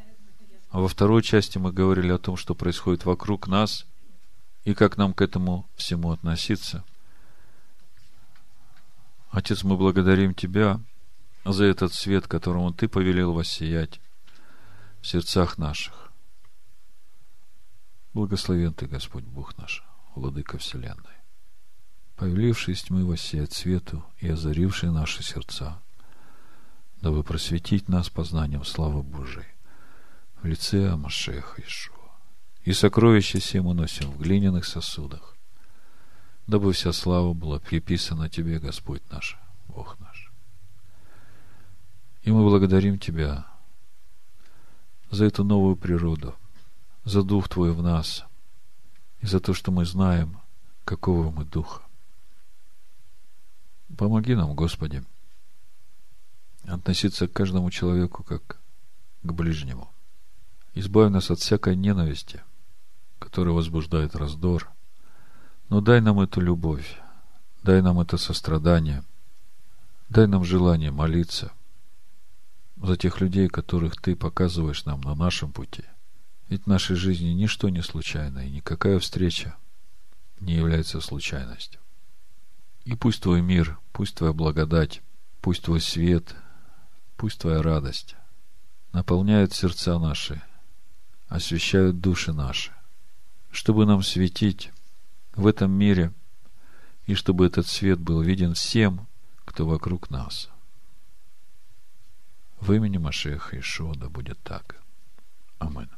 А 0.70 0.78
во 0.78 0.86
второй 0.86 1.22
части 1.22 1.58
мы 1.58 1.72
говорили 1.72 2.12
о 2.12 2.18
том, 2.18 2.36
что 2.36 2.54
происходит 2.54 3.04
вокруг 3.04 3.48
нас 3.48 3.86
и 4.64 4.72
как 4.72 4.96
нам 4.96 5.14
к 5.14 5.20
этому 5.20 5.68
всему 5.74 6.12
относиться. 6.12 6.84
Отец, 9.30 9.62
мы 9.62 9.76
благодарим 9.76 10.34
Тебя 10.34 10.80
за 11.44 11.64
этот 11.64 11.94
свет, 11.94 12.26
которому 12.26 12.72
Ты 12.72 12.88
повелел 12.88 13.32
воссиять 13.32 14.00
в 15.00 15.06
сердцах 15.06 15.56
наших. 15.56 16.10
Благословен 18.12 18.74
Ты, 18.74 18.86
Господь 18.86 19.24
Бог 19.24 19.56
наш, 19.56 19.84
Владыка 20.16 20.58
Вселенной, 20.58 21.14
повеливший 22.16 22.74
из 22.74 22.82
тьмы 22.82 23.06
воссеять 23.06 23.52
свету 23.52 24.04
и 24.18 24.28
озаривший 24.28 24.90
наши 24.90 25.22
сердца, 25.22 25.80
дабы 27.00 27.22
просветить 27.22 27.88
нас 27.88 28.10
познанием 28.10 28.64
славы 28.64 29.04
Божией 29.04 29.46
в 30.42 30.46
лице 30.46 30.90
Амашеха 30.90 31.62
Ишуа. 31.62 31.96
И 32.64 32.72
сокровища 32.72 33.38
все 33.38 33.62
мы 33.62 33.86
в 33.86 34.18
глиняных 34.18 34.64
сосудах, 34.66 35.36
дабы 36.50 36.72
вся 36.72 36.92
слава 36.92 37.32
была 37.32 37.60
приписана 37.60 38.28
Тебе, 38.28 38.58
Господь 38.58 39.02
наш, 39.10 39.38
Бог 39.68 39.98
наш. 40.00 40.32
И 42.22 42.32
мы 42.32 42.42
благодарим 42.42 42.98
Тебя 42.98 43.46
за 45.10 45.26
эту 45.26 45.44
новую 45.44 45.76
природу, 45.76 46.34
за 47.04 47.22
Дух 47.22 47.48
Твой 47.48 47.72
в 47.72 47.82
нас 47.82 48.24
и 49.20 49.26
за 49.26 49.38
то, 49.38 49.54
что 49.54 49.70
мы 49.70 49.84
знаем, 49.84 50.40
какого 50.84 51.30
мы 51.30 51.44
Духа. 51.44 51.82
Помоги 53.96 54.34
нам, 54.34 54.54
Господи, 54.54 55.04
относиться 56.64 57.28
к 57.28 57.32
каждому 57.32 57.70
человеку 57.70 58.24
как 58.24 58.58
к 59.22 59.32
ближнему. 59.32 59.88
Избавь 60.74 61.12
нас 61.12 61.30
от 61.30 61.38
всякой 61.38 61.76
ненависти, 61.76 62.42
которая 63.20 63.54
возбуждает 63.54 64.16
раздор. 64.16 64.68
Но 65.70 65.80
дай 65.80 66.00
нам 66.00 66.18
эту 66.18 66.40
любовь, 66.40 67.00
дай 67.62 67.80
нам 67.80 68.00
это 68.00 68.16
сострадание, 68.18 69.04
дай 70.08 70.26
нам 70.26 70.44
желание 70.44 70.90
молиться, 70.90 71.52
за 72.76 72.96
тех 72.96 73.20
людей, 73.20 73.48
которых 73.48 73.96
Ты 73.96 74.16
показываешь 74.16 74.84
нам 74.84 75.00
на 75.02 75.14
нашем 75.14 75.52
пути. 75.52 75.84
Ведь 76.48 76.64
в 76.64 76.66
нашей 76.66 76.96
жизни 76.96 77.28
ничто 77.28 77.68
не 77.68 77.82
случайно, 77.82 78.40
и 78.40 78.50
никакая 78.50 78.98
встреча 78.98 79.54
не 80.40 80.54
является 80.54 81.00
случайностью. 81.00 81.80
И 82.84 82.96
пусть 82.96 83.22
Твой 83.22 83.40
мир, 83.40 83.78
пусть 83.92 84.16
Твоя 84.16 84.32
благодать, 84.32 85.02
пусть 85.40 85.62
Твой 85.62 85.80
свет, 85.80 86.34
пусть 87.16 87.40
Твоя 87.40 87.62
радость 87.62 88.16
наполняют 88.92 89.52
сердца 89.52 90.00
наши, 90.00 90.42
освещают 91.28 92.00
души 92.00 92.32
наши, 92.32 92.72
чтобы 93.52 93.86
нам 93.86 94.02
светить 94.02 94.72
в 95.34 95.46
этом 95.46 95.70
мире, 95.70 96.12
и 97.06 97.14
чтобы 97.14 97.46
этот 97.46 97.66
свет 97.66 97.98
был 97.98 98.20
виден 98.20 98.54
всем, 98.54 99.06
кто 99.44 99.66
вокруг 99.66 100.10
нас. 100.10 100.50
В 102.60 102.72
имени 102.72 102.98
Машеха 102.98 103.58
Ишуа 103.58 103.94
да 103.94 104.08
будет 104.08 104.38
так. 104.42 104.82
Амин. 105.58 105.88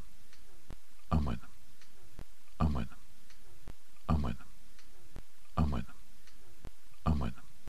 Амин. 1.08 1.40
Амин. 2.58 2.88
Амин. 4.06 4.38
Амин. 5.54 5.86
Амин. 7.04 7.34